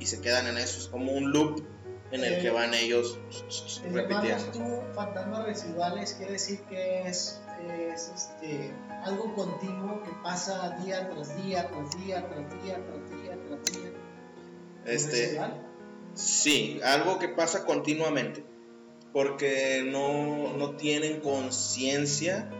y 0.00 0.06
se 0.06 0.20
quedan 0.22 0.46
en 0.46 0.56
eso. 0.56 0.78
Es 0.78 0.88
como 0.88 1.12
un 1.12 1.30
loop 1.30 1.62
en 2.10 2.24
el 2.24 2.40
que 2.40 2.50
van 2.50 2.72
ellos 2.72 3.18
El 3.84 3.92
repitiendo. 3.92 4.44
tú 4.50 4.80
fantasmas 4.94 5.44
residuales 5.44 6.14
quiere 6.14 6.32
decir 6.32 6.60
que 6.62 7.02
es, 7.02 7.40
es 7.92 8.10
este, 8.14 8.72
algo 9.04 9.34
continuo 9.34 10.02
que 10.02 10.10
pasa 10.22 10.70
día 10.82 11.10
tras 11.10 11.36
día, 11.44 11.68
tras 11.68 11.90
día, 12.02 12.26
tras 12.26 12.62
día, 12.62 12.78
tras 12.86 13.22
día, 13.22 13.38
tras 13.46 13.76
día. 13.76 13.92
Este, 14.86 15.10
¿Residual? 15.10 15.67
Sí, 16.18 16.80
algo 16.82 17.20
que 17.20 17.28
pasa 17.28 17.64
continuamente, 17.64 18.44
porque 19.12 19.84
no, 19.86 20.52
no 20.56 20.74
tienen 20.74 21.20
conciencia 21.20 22.50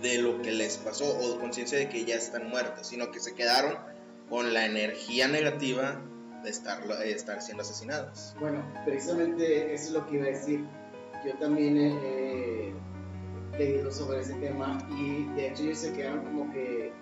de 0.00 0.16
lo 0.16 0.40
que 0.40 0.50
les 0.50 0.78
pasó 0.78 1.04
o 1.04 1.38
conciencia 1.38 1.76
de 1.76 1.90
que 1.90 2.06
ya 2.06 2.16
están 2.16 2.48
muertos, 2.48 2.86
sino 2.86 3.10
que 3.10 3.20
se 3.20 3.34
quedaron 3.34 3.76
con 4.30 4.54
la 4.54 4.64
energía 4.64 5.28
negativa 5.28 6.00
de 6.42 6.48
estar, 6.48 6.86
de 6.86 7.12
estar 7.12 7.42
siendo 7.42 7.62
asesinados. 7.62 8.34
Bueno, 8.40 8.64
precisamente 8.86 9.74
eso 9.74 9.88
es 9.88 9.90
lo 9.90 10.06
que 10.06 10.16
iba 10.16 10.24
a 10.24 10.30
decir. 10.30 10.64
Yo 11.26 11.34
también 11.34 11.76
he, 11.76 12.68
he 12.70 13.58
leído 13.58 13.92
sobre 13.92 14.20
ese 14.20 14.32
tema 14.36 14.78
y 14.98 15.26
de 15.34 15.48
hecho 15.48 15.64
ellos 15.64 15.80
se 15.80 15.92
quedaron 15.92 16.24
como 16.24 16.50
que 16.50 16.86
eh, 16.86 16.92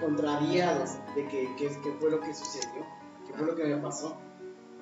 contrariados 0.00 0.92
de 1.14 1.28
que, 1.28 1.48
qué 1.58 1.68
fue 2.00 2.10
lo 2.10 2.20
que 2.20 2.32
sucedió, 2.32 2.93
qué 3.34 3.38
fue 3.38 3.46
lo 3.46 3.56
que 3.56 3.64
me 3.64 3.76
pasó. 3.78 4.16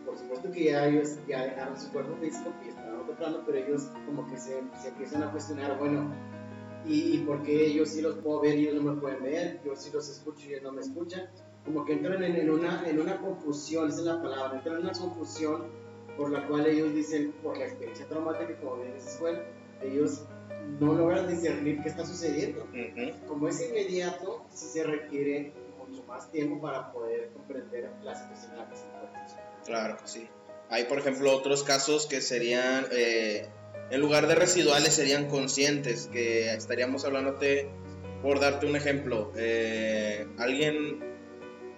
Por 0.04 0.18
supuesto 0.18 0.50
que 0.50 0.64
ya 0.64 0.86
ellos 0.86 1.16
ya 1.26 1.44
dejaron 1.44 1.78
su 1.78 1.90
cuerpo 1.92 2.16
físico 2.20 2.52
y 2.64 2.68
estaban 2.68 3.00
otro 3.00 3.16
plano, 3.16 3.42
pero 3.46 3.58
ellos 3.58 3.88
como 4.06 4.26
que 4.26 4.36
se, 4.36 4.62
se 4.80 4.88
empiezan 4.88 5.22
a 5.22 5.30
cuestionar, 5.30 5.78
bueno, 5.78 6.12
y, 6.84 7.16
y 7.16 7.18
por 7.18 7.42
qué 7.42 7.72
yo 7.72 7.86
sí 7.86 8.02
los 8.02 8.16
puedo 8.16 8.40
ver 8.40 8.58
y 8.58 8.66
ellos 8.66 8.82
no 8.82 8.94
me 8.94 9.00
pueden 9.00 9.22
ver, 9.22 9.60
yo 9.64 9.76
sí 9.76 9.90
los 9.92 10.08
escucho 10.08 10.46
y 10.46 10.54
ellos 10.54 10.64
no 10.64 10.72
me 10.72 10.80
escuchan. 10.80 11.28
Como 11.64 11.84
que 11.84 11.92
entran 11.92 12.22
en, 12.24 12.34
en 12.34 12.50
una, 12.50 12.88
en 12.88 13.00
una 13.00 13.20
confusión, 13.20 13.88
esa 13.88 14.00
es 14.00 14.04
la 14.06 14.20
palabra, 14.20 14.58
entran 14.58 14.78
en 14.78 14.82
una 14.82 14.92
confusión 14.92 15.62
por 16.16 16.30
la 16.30 16.46
cual 16.48 16.66
ellos 16.66 16.92
dicen, 16.92 17.32
por 17.42 17.56
la 17.56 17.66
experiencia 17.66 18.06
traumática, 18.08 18.56
como 18.60 18.76
bien 18.76 18.92
dices, 18.94 19.18
bueno, 19.20 19.38
ellos 19.80 20.24
no 20.80 20.94
logran 20.94 21.28
discernir 21.28 21.80
qué 21.82 21.88
está 21.88 22.04
sucediendo. 22.04 22.64
Ujú. 22.64 23.26
Como 23.28 23.48
es 23.48 23.66
inmediato, 23.66 24.44
sí 24.50 24.66
se 24.66 24.84
requiere 24.84 25.52
más 26.12 26.30
tiempo 26.30 26.60
para 26.60 26.92
poder 26.92 27.30
comprender 27.32 27.90
la 28.02 28.14
situación 28.14 28.52
en 28.52 28.58
la 28.58 28.68
que 28.68 28.76
se 28.76 28.84
encuentran. 28.84 29.26
Claro 29.64 29.96
que 29.96 30.06
sí. 30.06 30.28
Hay, 30.68 30.84
por 30.84 30.98
ejemplo, 30.98 31.34
otros 31.34 31.62
casos 31.64 32.06
que 32.06 32.20
serían, 32.20 32.86
eh, 32.92 33.48
en 33.90 34.00
lugar 34.00 34.26
de 34.26 34.34
residuales, 34.34 34.94
serían 34.94 35.28
conscientes, 35.28 36.08
que 36.12 36.52
estaríamos 36.52 37.04
hablándote, 37.04 37.70
por 38.22 38.40
darte 38.40 38.66
un 38.66 38.76
ejemplo, 38.76 39.32
eh, 39.36 40.26
alguien 40.38 41.02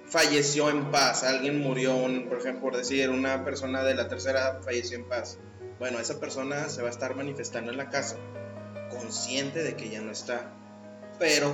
falleció 0.06 0.68
en 0.68 0.90
paz, 0.90 1.22
alguien 1.22 1.60
murió, 1.60 1.94
por 2.28 2.38
ejemplo, 2.38 2.60
por 2.60 2.76
decir, 2.76 3.10
una 3.10 3.44
persona 3.44 3.84
de 3.84 3.94
la 3.94 4.08
tercera 4.08 4.60
falleció 4.62 4.98
en 4.98 5.04
paz. 5.08 5.38
Bueno, 5.78 5.98
esa 5.98 6.20
persona 6.20 6.68
se 6.68 6.82
va 6.82 6.88
a 6.88 6.90
estar 6.90 7.14
manifestando 7.14 7.70
en 7.70 7.78
la 7.78 7.88
casa, 7.88 8.16
consciente 8.90 9.62
de 9.62 9.74
que 9.74 9.88
ya 9.88 10.00
no 10.00 10.10
está. 10.10 10.52
Pero, 11.18 11.52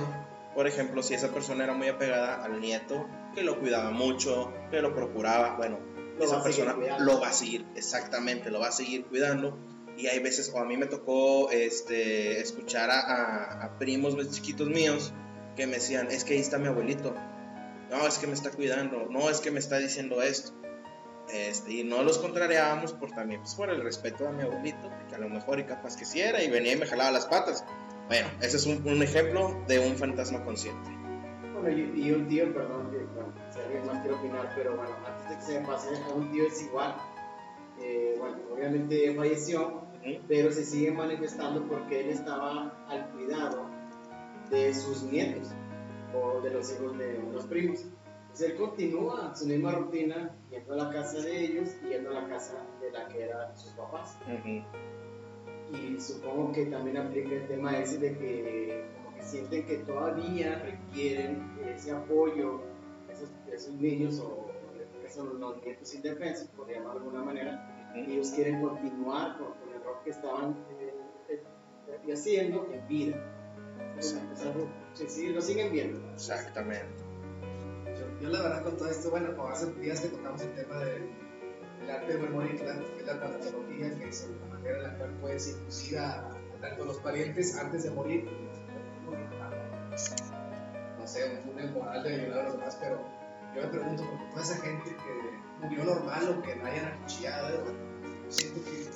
por 0.55 0.67
ejemplo, 0.67 1.01
si 1.03 1.13
esa 1.13 1.29
persona 1.29 1.63
era 1.63 1.73
muy 1.73 1.87
apegada 1.87 2.43
al 2.43 2.59
nieto, 2.59 3.07
que 3.33 3.43
lo 3.43 3.59
cuidaba 3.59 3.91
mucho, 3.91 4.53
que 4.71 4.81
lo 4.81 4.93
procuraba, 4.93 5.55
bueno, 5.55 5.79
Lo 6.17 6.25
esa 6.25 6.43
persona 6.43 6.75
lo 6.99 7.19
va 7.19 7.29
a 7.29 7.33
seguir, 7.33 7.65
exactamente, 7.75 8.51
lo 8.51 8.59
va 8.59 8.67
a 8.67 8.71
seguir 8.71 9.05
cuidando. 9.05 9.57
Y 9.97 10.07
hay 10.07 10.19
veces, 10.19 10.51
o 10.53 10.59
a 10.59 10.65
mí 10.65 10.77
me 10.77 10.85
tocó 10.87 11.49
este, 11.51 12.39
escuchar 12.41 12.89
a, 12.91 12.99
a- 12.99 13.63
a 13.65 13.77
primos 13.77 14.15
chiquitos 14.31 14.67
míos 14.67 15.13
que 15.55 15.67
me 15.67 15.73
decían, 15.75 16.07
es 16.11 16.23
que 16.23 16.33
ahí 16.33 16.39
está 16.39 16.57
mi 16.57 16.67
abuelito, 16.67 17.13
no, 17.89 18.07
es 18.07 18.17
que 18.17 18.27
me 18.27 18.33
está 18.33 18.51
cuidando, 18.51 19.07
no, 19.09 19.29
es 19.29 19.41
que 19.41 19.51
me 19.51 19.59
está 19.59 19.77
diciendo 19.79 20.21
esto. 20.21 20.53
Este, 21.33 21.71
y 21.73 21.83
no 21.83 22.03
los 22.03 22.17
contrariábamos 22.19 22.93
por 22.93 23.11
también, 23.11 23.41
pues 23.41 23.55
por 23.55 23.69
el 23.69 23.81
respeto 23.83 24.27
a 24.27 24.31
mi 24.31 24.43
abuelito, 24.43 24.89
que 25.09 25.15
a 25.15 25.17
lo 25.17 25.29
mejor 25.29 25.59
y 25.59 25.63
capaz 25.65 25.95
que 25.95 26.03
sí 26.05 26.19
era, 26.19 26.41
y 26.43 26.49
venía 26.49 26.73
y 26.73 26.77
me 26.77 26.85
jalaba 26.87 27.11
las 27.11 27.25
patas. 27.25 27.63
Bueno, 28.07 28.27
ese 28.41 28.57
es 28.57 28.65
un, 28.65 28.85
un 28.87 29.01
ejemplo 29.01 29.55
de 29.67 29.79
un 29.79 29.95
fantasma 29.95 30.43
consciente. 30.43 30.89
Bueno, 31.53 31.69
y, 31.77 32.07
y 32.07 32.11
un 32.11 32.27
tío, 32.27 32.53
perdón, 32.53 32.89
si 33.51 33.59
alguien 33.59 33.85
más 33.85 33.99
quiere 34.01 34.15
opinar, 34.17 34.51
pero 34.55 34.75
bueno, 34.75 34.91
antes 35.05 35.29
de 35.29 35.35
que 35.35 35.41
se 35.41 35.59
me 35.59 35.67
pase, 35.67 35.89
a 36.09 36.13
un 36.13 36.31
tío 36.31 36.45
es 36.45 36.61
igual. 36.63 36.95
Eh, 37.79 38.15
bueno, 38.19 38.37
obviamente 38.53 39.13
falleció, 39.15 39.81
pero 40.27 40.51
se 40.51 40.63
sigue 40.63 40.91
manifestando 40.91 41.65
porque 41.67 42.01
él 42.01 42.09
estaba 42.09 42.73
al 42.87 43.09
cuidado 43.11 43.65
de 44.49 44.73
sus 44.73 45.03
nietos 45.03 45.49
o 46.13 46.41
de 46.41 46.51
los 46.51 46.71
hijos 46.73 46.97
de 46.97 47.23
los 47.31 47.45
primos. 47.45 47.85
Entonces 48.23 48.51
él 48.51 48.57
continúa 48.57 49.35
su 49.35 49.45
misma 49.45 49.71
rutina, 49.71 50.35
yendo 50.49 50.73
a 50.73 50.77
la 50.77 50.89
casa 50.89 51.19
de 51.21 51.45
ellos 51.45 51.69
y 51.85 51.89
yendo 51.89 52.11
a 52.11 52.21
la 52.21 52.27
casa 52.27 52.65
de 52.81 52.91
la 52.91 53.07
que 53.07 53.23
eran 53.23 53.57
sus 53.57 53.71
papás. 53.71 54.17
Ujú. 54.25 54.61
Y 55.73 55.99
supongo 55.99 56.51
que 56.51 56.65
también 56.65 56.97
aplica 56.97 57.33
el 57.33 57.47
tema 57.47 57.77
ese 57.77 57.97
de 57.97 58.17
que 58.17 58.85
como 58.95 59.15
que 59.15 59.23
sienten 59.23 59.65
que 59.65 59.77
todavía 59.79 60.59
requieren 60.59 61.57
ese 61.65 61.91
apoyo 61.91 62.61
esos, 63.09 63.29
esos 63.51 63.73
niños 63.75 64.19
o 64.19 64.51
son 65.11 65.39
los 65.39 65.63
nietos 65.63 65.93
indefensos, 65.93 66.47
por 66.49 66.69
llamarlo 66.69 67.01
de 67.01 67.05
alguna 67.05 67.23
manera, 67.23 67.91
y 67.95 68.11
ellos 68.11 68.31
quieren 68.31 68.61
continuar 68.61 69.37
con, 69.37 69.53
con 69.53 69.73
el 69.73 69.83
rol 69.83 69.97
que 70.03 70.11
estaban 70.11 70.55
eh, 70.79 70.93
eh, 71.29 72.13
haciendo 72.13 72.67
en 72.71 72.87
vida. 72.87 73.17
Es 73.97 74.15
algo 74.41 74.67
que 74.97 75.09
sí, 75.09 75.29
lo 75.29 75.41
siguen 75.41 75.71
viendo. 75.71 75.99
Exactamente. 76.13 77.03
Yo, 77.85 78.21
yo 78.21 78.29
la 78.29 78.41
verdad 78.41 78.63
con 78.63 78.77
todo 78.77 78.89
esto, 78.89 79.11
bueno, 79.11 79.35
como 79.35 79.49
hace 79.49 79.71
días 79.73 79.99
que 80.01 80.07
tocamos 80.07 80.41
el 80.41 80.55
tema 80.55 80.79
del, 80.79 81.09
del 81.79 81.91
arte 81.91 82.13
de 82.13 82.19
memoria 82.19 82.53
y 82.53 82.57
la, 82.57 82.79
que 82.79 82.99
es 82.99 83.05
la 83.05 83.19
tanatología, 83.19 83.95
que 83.97 84.07
es 84.07 84.29
manera 84.61 84.77
en 84.77 84.83
la 84.83 84.97
cual 84.97 85.17
puedes 85.21 85.47
inducir 85.49 85.97
a, 85.97 86.27
a 86.27 86.61
tanto 86.61 86.85
los 86.85 86.97
parientes 86.97 87.57
antes 87.57 87.83
de 87.83 87.91
morir, 87.91 88.27
a, 89.41 90.99
no 90.99 91.07
sé, 91.07 91.29
un 91.29 91.49
túnel 91.49 91.71
moral 91.71 92.03
de 92.03 92.13
ayudar 92.13 92.39
a 92.39 92.43
los 92.43 92.53
demás, 92.53 92.77
pero 92.79 93.05
yo 93.55 93.61
me 93.63 93.67
pregunto, 93.67 94.03
por 94.03 94.29
toda 94.29 94.41
esa 94.43 94.55
gente 94.57 94.95
que 94.95 95.65
murió 95.65 95.83
normal 95.83 96.37
o 96.37 96.41
que 96.41 96.55
no 96.55 96.65
hayan 96.65 96.85
acuchillado, 96.85 97.65
yo 97.65 98.31
siento 98.31 98.63
que, 98.63 98.87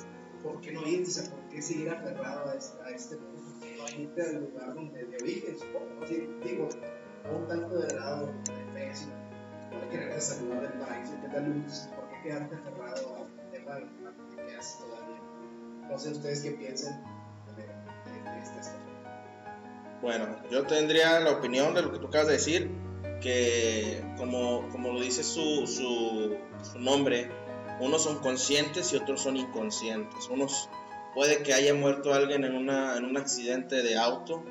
¿por 0.42 0.60
qué 0.60 0.72
no 0.72 0.86
irse? 0.86 1.28
¿por 1.30 1.40
qué 1.48 1.60
seguir 1.60 1.90
aferrado 1.90 2.50
a 2.50 2.54
este, 2.54 2.82
a 2.82 2.90
este 2.90 3.16
punto? 3.16 3.42
¿Por 3.42 3.60
qué 3.60 3.76
no 3.76 4.02
irte 4.02 4.22
al 4.22 4.40
lugar 4.44 4.74
donde 4.74 5.04
de 5.04 5.16
origen, 5.16 5.56
digo, 6.42 6.68
no 7.24 7.38
un 7.38 7.48
tanto 7.48 7.78
de 7.78 7.94
lado 7.94 8.26
de 8.26 8.72
fe, 8.72 8.94
sino 8.94 9.12
por 9.70 9.88
querer 9.90 10.20
saludar 10.20 10.62
del 10.62 10.80
país, 10.80 11.10
de 11.10 11.28
la 11.28 11.40
luz, 11.40 11.88
por 11.94 12.08
qué 12.08 12.22
quedarte 12.22 12.54
aferrado 12.54 13.16
al 13.16 13.50
tema 13.50 13.74
de 13.74 13.86
que 14.30 14.46
quedas 14.46 14.78
todavía. 14.78 15.25
No 15.90 15.98
sé 15.98 16.10
ustedes 16.10 16.42
qué 16.42 16.52
piensan 16.52 17.02
de, 17.56 17.62
de, 17.62 18.30
de 18.30 18.46
situación. 18.46 18.76
Bueno, 20.02 20.36
yo 20.50 20.66
tendría 20.66 21.20
la 21.20 21.32
opinión 21.32 21.74
de 21.74 21.82
lo 21.82 21.92
que 21.92 21.98
tú 21.98 22.08
acabas 22.08 22.26
de 22.26 22.34
decir, 22.34 22.70
que 23.20 24.04
como, 24.16 24.68
como 24.70 24.92
lo 24.92 25.00
dice 25.00 25.22
su, 25.22 25.66
su, 25.66 26.36
su 26.62 26.78
nombre, 26.78 27.30
unos 27.80 28.02
son 28.02 28.18
conscientes 28.18 28.92
y 28.92 28.96
otros 28.96 29.22
son 29.22 29.36
inconscientes. 29.36 30.28
Unos 30.28 30.68
puede 31.14 31.42
que 31.42 31.54
haya 31.54 31.72
muerto 31.74 32.12
alguien 32.12 32.44
en, 32.44 32.54
una, 32.54 32.96
en 32.96 33.04
un 33.04 33.16
accidente 33.16 33.82
de 33.82 33.96
auto 33.96 34.44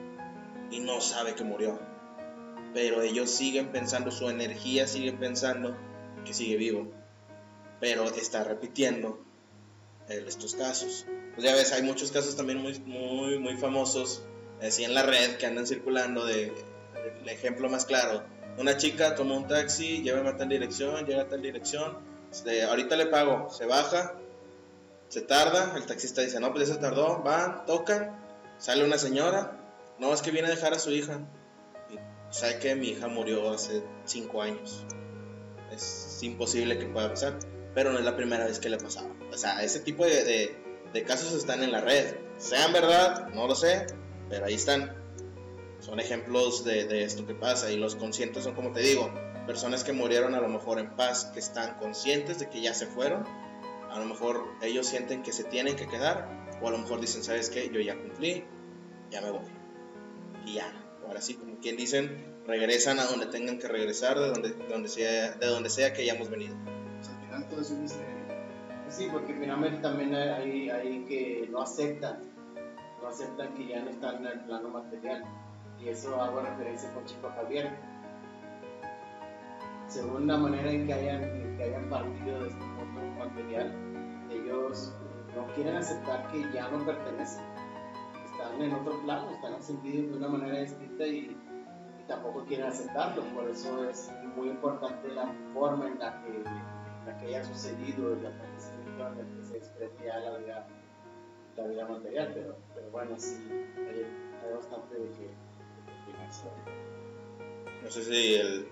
y 0.71 0.79
no 0.79 0.99
sabe 0.99 1.35
que 1.35 1.43
murió, 1.43 1.79
pero 2.73 3.01
ellos 3.03 3.29
siguen 3.29 3.71
pensando, 3.71 4.09
su 4.09 4.29
energía 4.29 4.87
sigue 4.87 5.13
pensando 5.13 5.75
que 6.25 6.33
sigue 6.33 6.57
vivo, 6.57 6.91
pero 7.79 8.05
está 8.05 8.43
repitiendo 8.43 9.24
eh, 10.09 10.23
estos 10.27 10.55
casos. 10.55 11.05
Pues 11.33 11.45
ya 11.45 11.53
ves, 11.53 11.71
hay 11.73 11.83
muchos 11.83 12.11
casos 12.11 12.35
también 12.35 12.59
muy, 12.59 12.79
muy, 12.79 13.39
muy 13.39 13.57
famosos 13.57 14.23
así 14.61 14.83
en 14.83 14.93
la 14.93 15.03
red 15.03 15.37
que 15.37 15.45
andan 15.45 15.67
circulando 15.67 16.25
de 16.25 16.53
el 17.21 17.29
ejemplo 17.29 17.69
más 17.69 17.85
claro. 17.85 18.23
Una 18.57 18.77
chica 18.77 19.15
tomó 19.15 19.35
un 19.35 19.47
taxi 19.47 20.01
llévame 20.01 20.29
a 20.29 20.37
tal 20.37 20.47
dirección 20.47 21.05
llega 21.05 21.23
a 21.23 21.27
tal 21.27 21.41
dirección 21.41 21.97
este, 22.31 22.63
ahorita 22.63 22.95
le 22.95 23.07
pago 23.07 23.49
se 23.49 23.65
baja 23.65 24.15
se 25.09 25.19
tarda 25.19 25.73
el 25.75 25.85
taxista 25.85 26.21
dice 26.21 26.39
no 26.39 26.53
pues 26.53 26.69
se 26.69 26.77
tardó 26.77 27.21
van 27.21 27.65
tocan 27.65 28.17
sale 28.57 28.85
una 28.85 28.97
señora 28.97 29.65
no 29.99 30.13
es 30.13 30.21
que 30.21 30.31
viene 30.31 30.47
a 30.47 30.51
dejar 30.51 30.73
a 30.73 30.79
su 30.79 30.91
hija 30.91 31.19
y 31.89 31.97
sabe 32.33 32.59
que 32.59 32.75
mi 32.75 32.89
hija 32.89 33.07
murió 33.07 33.51
hace 33.51 33.83
cinco 34.05 34.41
años. 34.41 34.83
Es 35.71 36.19
imposible 36.21 36.77
que 36.77 36.85
pueda 36.85 37.09
pasar 37.09 37.39
pero 37.75 37.91
no 37.91 37.99
es 37.99 38.05
la 38.05 38.15
primera 38.15 38.45
vez 38.45 38.59
que 38.59 38.69
le 38.69 38.77
pasaba 38.77 39.09
o 39.31 39.37
sea 39.37 39.61
ese 39.63 39.81
tipo 39.81 40.05
de, 40.05 40.55
de, 40.93 41.03
casos 41.03 41.33
están 41.33 41.61
en 41.61 41.71
la 41.71 41.81
red 41.81 42.15
sean 42.37 42.73
verdad 42.73 43.27
no 43.33 43.47
lo 43.47 43.53
sé 43.53 43.85
pero 44.29 44.45
ahí 44.45 44.55
están. 44.55 44.95
Son 45.79 45.99
ejemplos 45.99 46.63
de, 46.63 46.85
de, 46.85 47.03
esto 47.03 47.27
que 47.27 47.35
pasa 47.35 47.71
y 47.71 47.77
los 47.77 47.95
conscientes 47.95 48.43
son 48.43 48.55
como 48.55 48.71
te 48.71 48.81
digo, 48.81 49.13
personas 49.45 49.83
que 49.83 49.93
murieron 49.93 50.33
a 50.33 50.41
lo 50.41 50.49
mejor 50.49 50.79
en 50.79 50.95
paz, 50.95 51.25
que 51.33 51.39
están 51.39 51.77
conscientes 51.77 52.39
de 52.39 52.49
que 52.49 52.61
ya 52.61 52.73
se 52.73 52.87
fueron, 52.87 53.25
a 53.91 53.99
lo 53.99 54.05
mejor 54.05 54.45
ellos 54.61 54.87
sienten 54.87 55.21
que 55.21 55.31
se 55.31 55.43
tienen 55.43 55.75
que 55.75 55.87
quedar 55.87 56.47
o 56.61 56.67
a 56.67 56.71
lo 56.71 56.79
mejor 56.79 57.01
dicen, 57.01 57.23
¿sabes 57.23 57.49
qué? 57.49 57.69
Yo 57.69 57.81
ya 57.81 57.95
cumplí, 57.95 58.43
ya 59.11 59.21
me 59.21 59.31
voy. 59.31 59.45
Y 60.45 60.53
ya, 60.55 60.73
ahora 61.05 61.21
sí, 61.21 61.35
como 61.35 61.59
quien 61.59 61.77
dicen, 61.77 62.33
regresan 62.47 62.99
a 62.99 63.05
donde 63.05 63.27
tengan 63.27 63.59
que 63.59 63.67
regresar, 63.67 64.17
de 64.19 64.29
donde, 64.29 64.49
donde 64.69 64.89
sea, 64.89 65.33
de 65.33 65.47
donde 65.47 65.69
sea 65.69 65.93
que 65.93 66.01
hayamos 66.01 66.29
venido. 66.29 66.55
O 67.35 67.37
sea, 67.37 67.43
al 67.43 67.43
final 67.43 67.49
todo 67.49 67.61
es 67.61 67.71
un 67.71 67.81
misterio. 67.81 68.15
Sí, 68.89 69.09
porque 69.11 69.33
finalmente 69.33 69.79
también 69.79 70.13
hay, 70.15 71.05
que 71.07 71.47
no 71.51 71.61
aceptan 71.61 72.19
no 73.01 73.09
aceptan 73.09 73.53
que 73.53 73.67
ya 73.67 73.83
no 73.83 73.89
están 73.89 74.15
en 74.17 74.25
el 74.25 74.39
plano 74.45 74.69
material. 74.69 75.23
Y 75.79 75.89
eso 75.89 76.19
hago 76.21 76.41
referencia 76.41 76.91
con 76.93 77.05
Chico 77.05 77.29
Javier. 77.35 77.77
Según 79.87 80.27
la 80.27 80.37
manera 80.37 80.71
en 80.71 80.87
que 80.87 80.93
hayan, 80.93 81.57
que 81.57 81.63
hayan 81.63 81.89
partido 81.89 82.39
de 82.39 82.49
este 82.49 82.65
mundo 82.65 83.01
material, 83.19 83.71
ellos 84.31 84.93
no 85.35 85.45
quieren 85.53 85.75
aceptar 85.75 86.31
que 86.31 86.51
ya 86.51 86.69
no 86.69 86.83
pertenecen. 86.83 87.43
Están 88.25 88.61
en 88.61 88.73
otro 88.73 88.99
plano, 89.03 89.29
están 89.31 89.53
ascendidos 89.53 90.11
de 90.11 90.17
una 90.17 90.27
manera 90.29 90.59
distinta 90.61 91.05
y 91.05 91.37
tampoco 92.07 92.45
quieren 92.45 92.67
aceptarlo. 92.67 93.23
Por 93.35 93.49
eso 93.49 93.87
es 93.87 94.11
muy 94.35 94.49
importante 94.49 95.09
la 95.09 95.31
forma 95.53 95.87
en 95.87 95.99
la 95.99 96.23
que, 96.23 96.43
en 97.05 97.11
la 97.13 97.17
que 97.19 97.25
haya 97.27 97.43
sucedido 97.43 98.13
el 98.13 98.25
acontecimiento 98.25 99.07
en 99.13 99.19
el 99.19 99.37
que 99.37 99.43
se 99.47 99.53
desprende 99.59 100.05
ya 100.05 100.19
la 100.19 100.37
vida 100.37 100.67
la 101.57 101.67
vida 101.67 101.87
material, 101.87 102.31
pero, 102.33 102.57
pero 102.73 102.89
bueno, 102.91 103.15
sí, 103.17 103.37
hay, 103.77 104.05
hay 104.45 104.53
bastante 104.53 104.93
de 104.95 105.09
que, 105.11 105.21
de 105.21 106.05
que 106.05 106.17
pensar. 106.19 106.51
No 107.81 107.89
sé 107.89 108.03
si 108.03 108.35
el, 108.35 108.67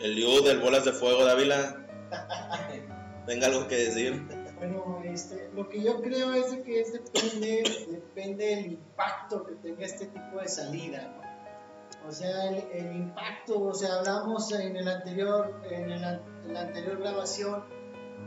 el 0.00 0.14
Liu 0.14 0.42
del 0.42 0.58
Bolas 0.60 0.86
de 0.86 0.92
Fuego 0.92 1.26
de 1.26 1.32
Ávila 1.32 1.86
tenga 3.26 3.48
algo 3.48 3.68
que 3.68 3.76
decir. 3.76 4.22
Bueno, 4.56 5.00
Este, 5.04 5.50
lo 5.54 5.68
que 5.68 5.82
yo 5.82 6.00
creo 6.00 6.32
es 6.32 6.52
de 6.52 6.62
que 6.62 6.80
es 6.80 6.92
depende, 6.94 7.64
depende 7.90 8.46
del 8.46 8.66
impacto 8.66 9.44
que 9.44 9.54
tenga 9.56 9.84
este 9.84 10.06
tipo 10.06 10.40
de 10.40 10.48
salida, 10.48 11.14
¿no? 11.14 12.08
O 12.08 12.12
sea, 12.12 12.48
el, 12.48 12.64
el 12.72 12.96
impacto, 12.96 13.60
o 13.60 13.74
sea, 13.74 13.98
hablamos 13.98 14.50
en 14.52 14.74
el 14.76 14.88
anterior, 14.88 15.60
en, 15.70 15.90
el 15.90 16.02
an- 16.04 16.22
la 16.48 16.62
anterior 16.62 16.98
grabación 16.98 17.64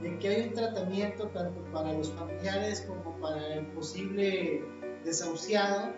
de 0.01 0.17
que 0.19 0.27
hay 0.27 0.47
un 0.49 0.53
tratamiento 0.53 1.27
tanto 1.29 1.63
para 1.71 1.93
los 1.93 2.11
familiares 2.13 2.81
como 2.81 3.19
para 3.19 3.55
el 3.55 3.65
posible 3.67 4.63
desahuciado, 5.03 5.93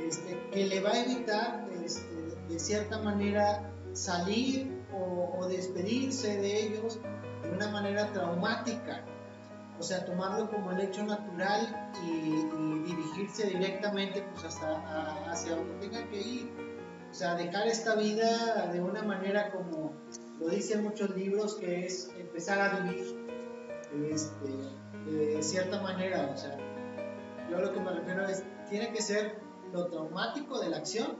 este, 0.00 0.40
que 0.50 0.66
le 0.66 0.80
va 0.80 0.90
a 0.90 1.04
evitar, 1.04 1.68
este, 1.84 2.14
de 2.48 2.58
cierta 2.58 2.98
manera, 3.00 3.70
salir 3.92 4.82
o, 4.92 5.46
despedirse 5.48 6.40
de 6.40 6.66
ellos 6.66 7.00
de 7.42 7.50
una 7.50 7.68
manera 7.68 8.10
traumática. 8.12 9.04
O 9.78 9.82
sea, 9.82 10.04
tomarlo 10.06 10.50
como 10.50 10.70
el 10.72 10.80
hecho 10.80 11.04
natural 11.04 11.92
y, 12.06 12.44
dirigirse 12.84 13.46
directamente 13.46 14.22
pues, 14.32 14.44
hasta 14.44 15.30
hacia 15.30 15.56
donde 15.56 15.74
tenga 15.86 16.08
que 16.08 16.20
ir. 16.20 16.52
O 17.10 17.14
sea, 17.14 17.34
dejar 17.34 17.66
esta 17.66 17.94
vida 17.94 18.68
de 18.72 18.80
una 18.80 19.02
manera 19.02 19.50
como 19.50 19.94
lo 20.38 20.48
dicen 20.48 20.82
muchos 20.82 21.10
libros, 21.16 21.54
que 21.56 21.86
es 21.86 22.10
empezar 22.18 22.60
a 22.60 22.80
vivir 22.80 23.26
este, 24.10 25.10
de 25.10 25.42
cierta 25.42 25.80
manera. 25.80 26.30
O 26.32 26.36
sea, 26.36 26.56
yo 27.50 27.58
lo 27.58 27.72
que 27.72 27.80
me 27.80 27.92
refiero 27.92 28.26
es, 28.26 28.44
tiene 28.68 28.92
que 28.92 29.02
ser 29.02 29.38
lo 29.72 29.86
traumático 29.88 30.60
de 30.60 30.70
la 30.70 30.78
acción, 30.78 31.18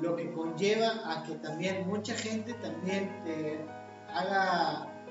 lo 0.00 0.16
que 0.16 0.32
conlleva 0.32 0.88
a 1.04 1.24
que 1.24 1.34
también 1.36 1.86
mucha 1.86 2.14
gente 2.14 2.54
también 2.54 3.22
te 3.24 3.60
haga, 4.12 5.04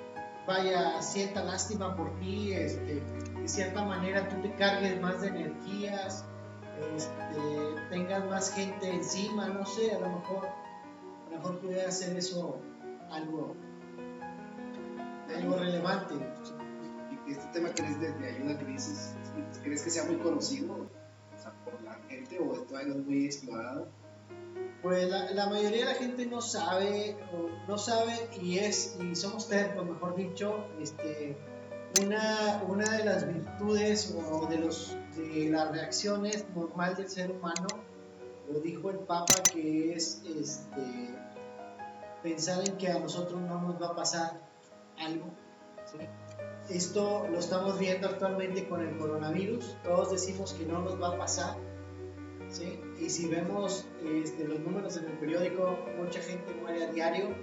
vaya, 0.47 1.01
sienta 1.01 1.43
lástima 1.43 1.95
por 1.95 2.17
ti, 2.19 2.53
este, 2.53 3.01
de 3.39 3.47
cierta 3.47 3.83
manera 3.83 4.27
tú 4.27 4.41
te 4.41 4.53
cargues 4.55 4.99
más 4.99 5.21
de 5.21 5.27
energías, 5.27 6.25
este, 6.95 7.81
tengas 7.89 8.25
más 8.25 8.51
gente 8.53 8.89
encima, 8.89 9.47
no 9.47 9.65
sé, 9.65 9.91
a 9.91 9.99
lo 9.99 10.09
mejor, 10.09 10.47
a 10.47 11.31
lo 11.31 11.37
mejor 11.37 11.59
pudiera 11.59 11.89
hacer 11.89 12.17
eso 12.17 12.59
algo, 13.11 13.55
algo 15.35 15.55
relevante. 15.57 16.15
Este 17.27 17.45
tema 17.53 17.69
crees 17.75 17.99
de, 17.99 18.11
de 18.13 18.27
ayuda 18.27 18.55
dices, 18.65 19.15
¿crees 19.63 19.83
que 19.83 19.91
sea 19.91 20.05
muy 20.05 20.17
conocido 20.17 20.73
o 20.73 21.39
sea, 21.39 21.53
por 21.63 21.79
la 21.83 21.93
gente 22.09 22.39
o 22.39 22.53
todavía 22.63 22.93
no 22.93 22.99
es 23.01 23.05
muy 23.05 23.25
explorado? 23.25 23.87
Pues 24.81 25.09
la, 25.09 25.31
la 25.31 25.47
mayoría 25.47 25.79
de 25.79 25.93
la 25.93 25.95
gente 25.95 26.25
no 26.25 26.41
sabe, 26.41 27.17
no 27.67 27.77
sabe 27.77 28.29
y 28.41 28.59
es, 28.59 28.97
y 28.99 29.13
somos 29.15 29.47
tercos, 29.49 29.85
mejor 29.85 30.15
dicho, 30.15 30.65
este, 30.81 31.37
una, 32.01 32.63
una 32.67 32.89
de 32.97 33.03
las 33.03 33.27
virtudes 33.27 34.15
o 34.15 34.47
de, 34.47 34.59
los, 34.59 34.95
de 35.17 35.49
las 35.49 35.71
reacciones 35.71 36.45
normal 36.55 36.95
del 36.95 37.09
ser 37.09 37.31
humano, 37.31 37.67
lo 38.49 38.59
dijo 38.61 38.89
el 38.89 38.99
Papa, 38.99 39.33
que 39.51 39.93
es 39.93 40.21
este, 40.25 41.13
pensar 42.23 42.67
en 42.67 42.77
que 42.77 42.89
a 42.89 42.99
nosotros 42.99 43.39
no 43.41 43.61
nos 43.61 43.81
va 43.81 43.87
a 43.87 43.95
pasar 43.95 44.41
algo. 44.97 45.25
Esto 46.69 47.27
lo 47.29 47.39
estamos 47.39 47.79
viendo 47.79 48.07
actualmente 48.07 48.67
con 48.67 48.81
el 48.81 48.97
coronavirus, 48.97 49.77
todos 49.83 50.11
decimos 50.11 50.53
que 50.53 50.65
no 50.65 50.81
nos 50.81 51.01
va 51.01 51.15
a 51.15 51.17
pasar. 51.17 51.55
Y 52.99 53.09
si 53.09 53.27
vemos 53.27 53.87
este, 54.23 54.47
los 54.47 54.59
números 54.59 54.97
en 54.97 55.05
el 55.05 55.17
periódico, 55.19 55.77
mucha 55.97 56.19
gente 56.19 56.53
muere 56.55 56.85
a 56.85 56.91
diario. 56.91 57.35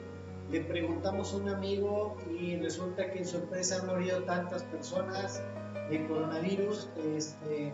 Le 0.50 0.60
preguntamos 0.60 1.32
a 1.32 1.36
un 1.38 1.48
amigo 1.48 2.16
y 2.30 2.56
resulta 2.56 3.10
que 3.10 3.20
en 3.20 3.26
su 3.26 3.36
empresa 3.36 3.80
han 3.80 3.86
morido 3.86 4.22
tantas 4.24 4.62
personas 4.64 5.42
de 5.90 6.06
coronavirus. 6.06 6.88
Este, 7.16 7.72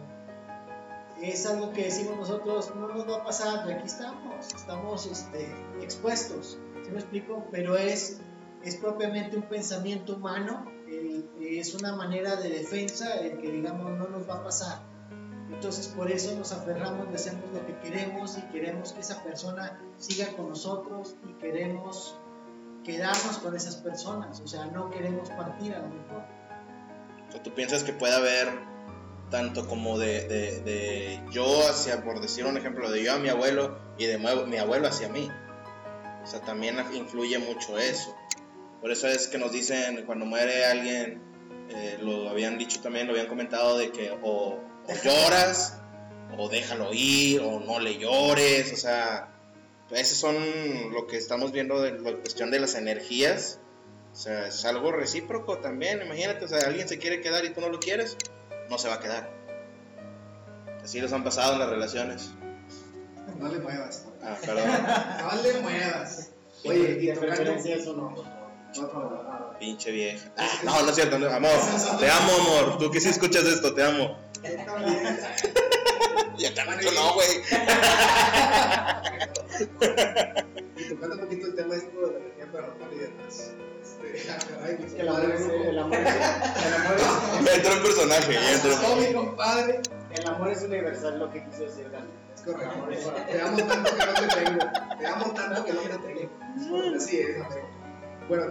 es 1.23 1.47
algo 1.47 1.73
que 1.73 1.85
decimos 1.85 2.16
nosotros, 2.16 2.75
no 2.75 2.88
nos 2.88 3.09
va 3.09 3.18
a 3.18 3.25
pasar, 3.25 3.68
y 3.68 3.73
aquí 3.73 3.87
estamos, 3.87 4.47
estamos 4.54 5.06
este, 5.06 5.54
expuestos, 5.80 6.59
¿sí 6.84 6.90
me 6.90 6.98
explico? 7.00 7.46
Pero 7.50 7.76
es, 7.76 8.20
es 8.64 8.76
propiamente 8.76 9.36
un 9.36 9.42
pensamiento 9.44 10.16
humano, 10.16 10.64
el- 10.88 11.28
es 11.40 11.74
una 11.74 11.94
manera 11.96 12.37
de 12.37 12.48
defensa 12.50 13.14
el 13.14 13.38
que 13.38 13.50
digamos 13.50 13.90
no 13.92 14.09
nos 14.09 14.28
va 14.28 14.35
a 14.37 14.44
pasar. 14.44 14.83
Entonces 15.50 15.88
por 15.88 16.11
eso 16.11 16.35
nos 16.37 16.50
aferramos 16.52 17.09
y 17.12 17.14
hacemos 17.14 17.44
lo 17.52 17.64
que 17.66 17.76
queremos 17.80 18.38
y 18.38 18.42
queremos 18.52 18.92
que 18.92 19.00
esa 19.00 19.22
persona 19.22 19.78
siga 19.98 20.28
con 20.37 20.48
nosotros 20.48 21.14
y 21.28 21.33
queremos 21.35 22.18
quedarnos 22.85 23.38
con 23.38 23.54
esas 23.54 23.76
personas, 23.76 24.40
o 24.40 24.46
sea, 24.48 24.66
no 24.66 24.90
queremos 24.90 25.28
partir 25.30 25.72
a 25.74 25.80
lo 25.80 25.88
mejor. 25.88 26.22
O 27.37 27.40
tú 27.40 27.52
piensas 27.54 27.85
que 27.85 27.92
puede 27.92 28.14
haber 28.14 28.48
tanto 29.30 29.68
como 29.68 29.98
de, 29.98 30.26
de- 30.26 30.61
de 30.62 31.20
yo 31.30 31.44
hacia, 31.68 32.02
por 32.02 32.20
decir 32.20 32.44
un 32.44 32.57
ejemplo, 32.57 32.90
de 32.90 33.02
yo 33.04 33.12
a 33.14 33.18
mi 33.18 33.28
abuelo 33.28 33.78
y 33.98 34.07
de 34.07 34.18
mi 34.18 34.57
abuelo 34.59 34.88
hacia 34.88 35.09
mí. 35.09 35.30
O 36.22 36.26
sea, 36.26 36.40
también 36.40 36.76
influye 36.94 37.38
mucho 37.38 37.78
eso. 37.78 38.16
Por 38.80 38.90
eso 38.90 39.08
es 39.08 39.28
que 39.28 39.38
nos 39.38 39.52
dicen 39.52 40.04
cuando 40.06 40.26
muere 40.26 40.64
alguien, 40.64 41.22
eh, 41.70 41.98
lo 42.00 42.28
habían 42.28 42.58
dicho 42.58 42.80
también, 42.80 43.06
lo 43.06 43.12
habían 43.12 43.28
comentado, 43.28 43.78
de 43.78 43.90
que 43.90 44.11
o, 44.22 44.58
o 44.87 44.94
lloras, 45.04 45.78
o 46.37 46.48
déjalo 46.48 46.92
ir, 46.92 47.40
o 47.40 47.61
no 47.61 47.78
le 47.78 47.98
llores, 47.98 48.72
o 48.72 48.76
sea, 48.76 49.32
esos 49.90 50.18
son 50.18 50.35
lo 50.92 51.06
que 51.06 51.16
estamos 51.16 51.52
viendo 51.52 51.80
de 51.80 51.98
la 51.98 52.16
cuestión 52.16 52.50
de 52.50 52.61
las 52.61 52.74
energías. 52.74 53.61
O 54.12 54.14
sea, 54.14 54.48
es 54.48 54.64
algo 54.64 54.92
recíproco 54.92 55.58
también, 55.58 56.02
imagínate, 56.02 56.44
o 56.44 56.48
sea, 56.48 56.66
alguien 56.66 56.88
se 56.88 56.98
quiere 56.98 57.20
quedar 57.20 57.44
y 57.44 57.50
tú 57.50 57.61
no 57.61 57.68
lo 57.68 57.80
quieres, 57.80 58.16
no 58.68 58.78
se 58.78 58.88
va 58.88 58.94
a 58.94 59.00
quedar. 59.00 59.30
Así 60.82 61.00
los 61.00 61.12
han 61.12 61.24
pasado 61.24 61.54
en 61.54 61.61
las 61.61 61.70
relaciones. 61.70 62.30
No 63.38 63.48
le 63.48 63.58
muevas. 63.58 64.04
Ah, 64.22 64.37
perdón, 64.40 64.64
No 65.37 65.42
le 65.42 65.61
muevas. 65.61 66.30
Oye, 66.64 66.98
y 67.00 67.12
preferencia 67.12 67.76
eso 67.76 67.92
no. 67.94 68.14
Por 68.74 68.90
favor. 68.90 69.56
pinche 69.58 69.90
vieja. 69.90 70.30
Ah, 70.38 70.48
no, 70.62 70.80
no 70.82 70.88
es 70.88 70.94
cierto, 70.94 71.18
no, 71.18 71.28
amor, 71.28 71.50
te 72.00 72.11
amo, 72.11 72.32
amor, 72.32 72.78
tú 72.78 72.90
que 72.90 73.00
sí 73.00 73.11
escuchas 73.11 73.44
esto, 73.44 73.74
te 73.74 73.85
amo. 73.85 74.16
Ya 76.38 76.52
también 76.54 76.94
no, 76.94 77.12
güey. 77.14 77.28
Y 80.76 80.85
tocando 80.88 81.14
un 81.14 81.20
poquito 81.20 81.46
el 81.46 81.54
tema 81.54 81.74
esto 81.76 82.00
de 82.00 82.12
la 82.12 82.18
energía 82.18 82.50
paranormal 82.50 82.92
y 82.92 82.98
demás. 82.98 83.52
Este, 83.82 84.16
Es 84.85 84.92
que 84.94 85.00
el 85.02 85.08
amor 85.08 85.30
es, 85.30 85.40
compadre, 85.42 85.68
el 85.68 85.78
amor 85.78 85.94
es, 85.94 86.66
el 86.66 86.74
amor 86.74 86.96
es, 87.48 87.54
entró 87.54 87.72
un 87.74 87.82
personaje, 87.82 88.32
ya 88.32 88.52
entró. 88.52 88.72
Oh, 88.88 88.96
mi 88.96 89.12
compadre. 89.12 89.80
el 90.11 90.26
amor 90.26 90.48
es 90.50 90.62
universal, 90.62 91.18
lo 91.18 91.30
que 91.30 91.44
quiso 91.44 91.64
decir 91.64 91.90
Gandhi. 91.90 92.11
Correcto. 92.44 93.12
Te 93.31 93.40
amo 93.40 93.57
tanto 93.57 93.96
que 93.96 94.07
no 94.07 94.14
te 94.14 94.44
tengo. 94.44 94.59
Te 94.98 95.07
amo 95.07 95.33
tanto 95.33 95.64
que 95.64 95.72
no 95.72 95.81
te 95.81 95.98
tengo. 95.98 96.96
Así 96.96 97.18
es, 97.18 97.37
amigo. 97.37 97.68
Bueno, 98.28 98.44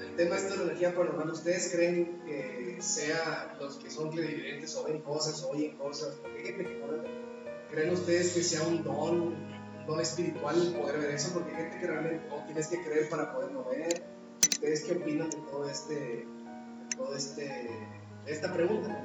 el 0.00 0.16
tema 0.16 0.36
de 0.36 0.56
la 0.56 0.62
energía 0.64 0.94
paranormal, 0.94 1.30
¿ustedes 1.30 1.70
creen 1.72 2.22
que 2.26 2.76
sea 2.80 3.56
los 3.58 3.76
que 3.76 3.90
son 3.90 4.10
clarividentes 4.10 4.76
o 4.76 4.84
ven 4.84 5.00
cosas 5.00 5.42
o 5.42 5.50
oyen 5.50 5.76
cosas? 5.76 6.16
Porque 6.20 6.38
hay 6.38 6.44
gente 6.44 6.64
que 6.64 6.78
no 6.78 6.88
ve. 6.88 6.98
¿Creen 7.70 7.90
ustedes 7.90 8.34
que 8.34 8.42
sea 8.42 8.66
un 8.66 8.84
don, 8.84 9.20
un 9.22 9.86
don 9.86 10.00
espiritual 10.00 10.56
poder 10.78 10.98
ver 10.98 11.10
eso? 11.12 11.32
Porque 11.32 11.54
hay 11.54 11.62
gente 11.62 11.78
que 11.80 11.86
realmente 11.86 12.28
no 12.28 12.44
tienes 12.44 12.66
que 12.68 12.82
creer 12.82 13.08
para 13.08 13.32
poderlo 13.32 13.64
ver. 13.70 14.04
¿Ustedes 14.50 14.84
qué 14.84 14.92
opinan 14.92 15.30
de 15.30 15.38
todo 15.50 15.68
este, 15.68 15.94
de 15.94 16.96
todo 16.96 17.16
este, 17.16 17.42
de 18.24 18.32
esta 18.32 18.52
pregunta? 18.52 19.02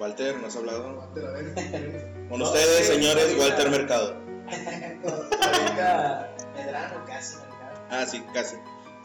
Walter, 0.00 0.36
¿nos 0.36 0.54
has 0.54 0.56
hablado? 0.56 0.96
Walter, 0.96 1.26
a 1.26 1.30
ver, 1.32 2.28
Con 2.28 2.38
No, 2.38 2.44
ustedes, 2.44 2.86
sí, 2.86 2.94
señores, 2.94 3.36
Walter 3.38 3.70
Mercado. 3.70 4.16
Ahorita, 4.46 6.36
Medrano 6.54 7.04
casi, 7.04 7.36
Medrano. 7.36 7.86
Ah, 7.90 8.06
sí, 8.06 8.22
casi. 8.32 8.56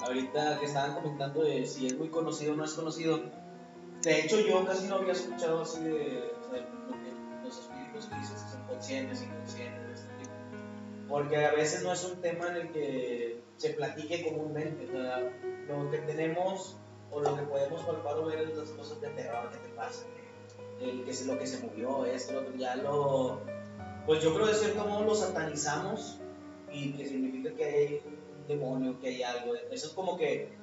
Ahorita 0.06 0.60
que 0.60 0.66
estaban 0.66 0.94
comentando 0.94 1.44
de 1.44 1.66
si 1.66 1.88
es 1.88 1.98
muy 1.98 2.10
conocido 2.10 2.54
o 2.54 2.56
no 2.56 2.66
es 2.66 2.74
conocido. 2.74 3.22
De 4.02 4.20
hecho, 4.20 4.40
yo 4.42 4.66
casi 4.66 4.88
no 4.88 4.98
había 4.98 5.14
escuchado 5.14 5.62
así 5.64 5.82
de, 5.82 6.34
o 6.40 6.52
sea, 6.52 6.68
los 7.44 7.60
espíritus 7.60 8.06
que 8.08 8.16
dices 8.16 8.42
que 8.42 8.52
son 8.52 8.68
conscientes, 8.68 9.24
inconscientes, 9.24 9.88
de 9.88 9.94
este 9.94 10.14
tipo. 10.20 10.32
Porque 11.08 11.46
a 11.46 11.54
veces 11.54 11.84
no 11.84 11.94
es 11.94 12.04
un 12.04 12.22
tema 12.22 12.48
en 12.50 12.56
el 12.56 12.72
que 12.72 13.42
se 13.58 13.70
platique 13.72 14.24
comúnmente. 14.24 14.86
O 14.90 14.92
sea, 14.92 15.32
lo 15.68 15.90
que 15.90 16.00
tenemos 16.00 16.78
o 17.10 17.22
lo 17.22 17.36
que 17.36 17.44
podemos 17.44 17.82
palpar 17.84 18.18
o 18.18 18.26
ver 18.26 18.40
es 18.42 18.58
las 18.58 18.70
cosas 18.70 19.00
de 19.02 19.10
terror 19.10 19.50
que 19.52 19.58
te 19.58 19.70
pasan. 19.70 20.08
El 20.84 21.06
que 21.06 21.14
se, 21.14 21.26
lo 21.26 21.40
que 21.40 21.48
se 21.48 21.66
movió, 21.66 22.06
esto, 22.06 22.44
ya 22.58 22.76
lo. 22.76 23.42
Pues 24.06 24.22
yo 24.22 24.34
creo 24.36 24.48
de 24.48 24.54
cierto 24.54 24.86
modo 24.86 25.06
lo 25.06 25.16
satanizamos 25.16 26.20
y 26.72 26.92
que 26.94 27.06
significa 27.06 27.54
que 27.56 27.66
hay 27.66 28.02
un 28.06 28.48
demonio, 28.48 29.00
que 29.00 29.08
hay 29.08 29.24
algo. 29.24 29.56
Eso 29.72 29.88
es 29.88 29.94
como 29.94 30.18
que 30.18 30.58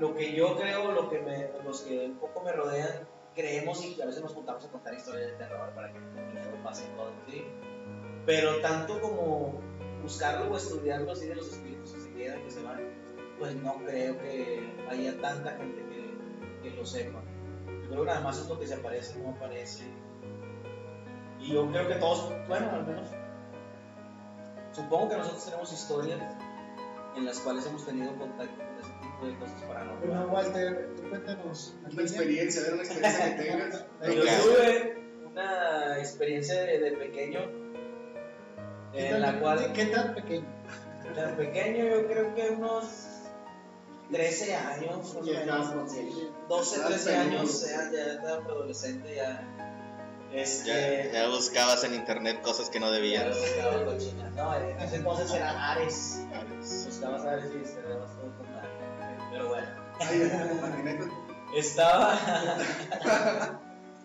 lo 0.00 0.14
que 0.14 0.34
yo 0.34 0.56
creo, 0.56 0.92
lo 0.92 1.08
que 1.08 1.20
me, 1.20 1.50
los 1.64 1.82
que 1.82 2.06
un 2.06 2.16
poco 2.16 2.42
me 2.42 2.52
rodean, 2.52 3.06
creemos 3.34 3.84
y 3.84 4.00
a 4.00 4.06
veces 4.06 4.22
nos 4.22 4.32
juntamos 4.32 4.64
a 4.64 4.68
contar 4.68 4.94
historias 4.94 5.30
de 5.30 5.36
terror 5.36 5.70
para 5.74 5.92
que 5.92 5.98
el 5.98 6.32
miedo 6.32 6.62
pase 6.64 6.84
y 6.84 6.96
todo, 6.96 7.12
¿sí? 7.28 7.44
Pero 8.26 8.60
tanto 8.60 9.00
como 9.00 9.60
buscarlo 10.02 10.52
o 10.52 10.56
estudiarlo 10.56 11.12
así 11.12 11.26
de 11.26 11.36
los 11.36 11.48
espíritus 11.48 11.92
que 11.92 12.00
se 12.00 12.12
quedan, 12.14 12.42
que 12.42 12.50
se 12.50 12.62
van, 12.62 12.80
pues 13.38 13.54
no 13.56 13.76
creo 13.84 14.18
que 14.18 14.74
haya 14.90 15.20
tanta 15.20 15.52
gente 15.52 15.82
que, 15.86 16.68
que 16.68 16.76
lo 16.76 16.84
sepan. 16.84 17.31
Creo 17.92 18.04
que 18.04 18.10
nada 18.10 18.20
más 18.22 18.38
es 18.38 18.48
lo 18.48 18.58
que 18.58 18.66
se 18.66 18.74
aparece, 18.74 19.18
no 19.18 19.30
aparece. 19.30 19.84
Y 21.40 21.52
yo 21.52 21.70
creo 21.70 21.88
que 21.88 21.94
todos, 21.96 22.32
bueno, 22.48 22.70
al 22.72 22.86
menos, 22.86 23.08
supongo 24.72 25.08
que 25.10 25.16
nosotros 25.16 25.44
tenemos 25.44 25.72
historias 25.72 26.20
en 27.16 27.24
las 27.26 27.38
cuales 27.40 27.66
hemos 27.66 27.84
tenido 27.84 28.16
contacto 28.16 28.56
con 28.56 28.78
ese 28.80 28.90
tipo 29.02 29.26
de 29.26 29.34
cosas 29.38 29.66
Bueno, 29.66 29.92
paranormales. 30.00 30.32
Walter, 30.32 30.94
tú 30.96 31.08
cuéntanos. 31.10 31.74
Una 31.92 32.02
experiencia, 32.02 32.62
ver 32.62 32.74
una 32.74 32.82
experiencia 32.82 33.36
que 33.36 33.42
tengas. 33.42 33.84
Yo 34.02 34.42
tuve 34.42 34.96
una 35.26 35.98
experiencia 35.98 36.62
de, 36.62 36.78
de 36.78 36.90
pequeño 36.92 37.40
¿Qué 38.92 39.06
en 39.06 39.12
tan- 39.12 39.20
la 39.22 39.40
cual, 39.40 39.72
¿Qué 39.74 39.86
tan 39.86 40.14
pequeño? 40.14 40.46
de 41.14 41.22
pequeño 41.34 41.84
yo 41.84 42.06
creo 42.06 42.34
que 42.34 42.50
unos 42.52 43.11
13 44.12 44.54
años, 44.54 45.14
más 45.14 45.24
menos. 45.26 45.68
consciente. 45.70 46.30
12, 46.48 46.76
Estabas 46.76 47.02
13 47.04 47.16
años, 47.16 47.60
ya, 47.62 47.90
ya 47.90 48.12
estaba 48.12 48.36
adolescente, 48.36 49.14
ya. 49.16 49.48
Ya, 50.32 50.38
Este. 50.38 51.10
ya 51.12 51.28
buscabas 51.28 51.84
en 51.84 51.94
internet 51.94 52.40
cosas 52.42 52.70
que 52.70 52.80
no 52.80 52.86
ya 52.86 52.92
debías. 52.92 53.36
buscaba 53.38 53.84
cochina. 53.84 54.30
No, 54.30 54.54
en 54.54 54.78
ese 54.80 54.96
entonces 54.96 55.30
era 55.32 55.72
Ares. 55.72 56.20
Buscabas 56.86 57.24
Ares 57.24 57.44
y 57.54 57.64
cerrabas 57.66 58.10
todo 58.16 58.30
con 58.38 58.46
Ares. 58.54 58.70
Pero 59.30 59.48
bueno. 59.48 59.68
Estaba. 61.54 62.18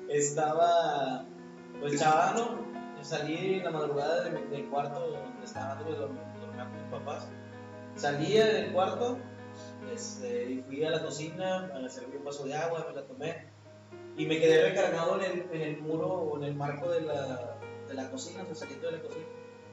estaba. 0.09 1.25
Pues 1.79 1.99
chavalo. 1.99 2.65
Salí 3.01 3.55
en 3.59 3.63
la 3.63 3.71
madrugada 3.71 4.23
de 4.23 4.31
mi- 4.31 4.47
del 4.49 4.65
cuarto 4.69 4.99
donde 4.99 5.45
estaba 5.45 5.73
antes 5.73 5.87
de 5.87 5.95
dormir 5.95 6.21
dormía 6.41 6.63
con 6.65 6.73
mis 6.73 6.91
papás. 6.91 7.27
Salí 7.95 8.33
del 8.33 8.73
cuarto 8.73 9.17
este, 9.93 10.51
y 10.51 10.61
fui 10.61 10.83
a 10.83 10.89
la 10.89 11.03
cocina 11.03 11.71
a 11.73 11.89
servir 11.89 12.17
un 12.17 12.25
vaso 12.25 12.45
de 12.45 12.55
agua, 12.55 12.85
me 12.89 12.95
la 12.95 13.05
tomé 13.05 13.47
y 14.17 14.25
me 14.25 14.39
quedé 14.39 14.69
recargado 14.69 15.21
en 15.21 15.31
el, 15.31 15.49
en 15.51 15.61
el 15.61 15.81
muro 15.81 16.07
o 16.07 16.37
en 16.37 16.43
el 16.43 16.55
marco 16.55 16.89
de 16.89 17.01
la, 17.01 17.59
de 17.87 17.93
la 17.93 18.09
cocina, 18.09 18.45
o 18.49 18.55
sea, 18.55 18.67
de 18.67 18.91
la 18.91 19.01
cocina. 19.01 19.25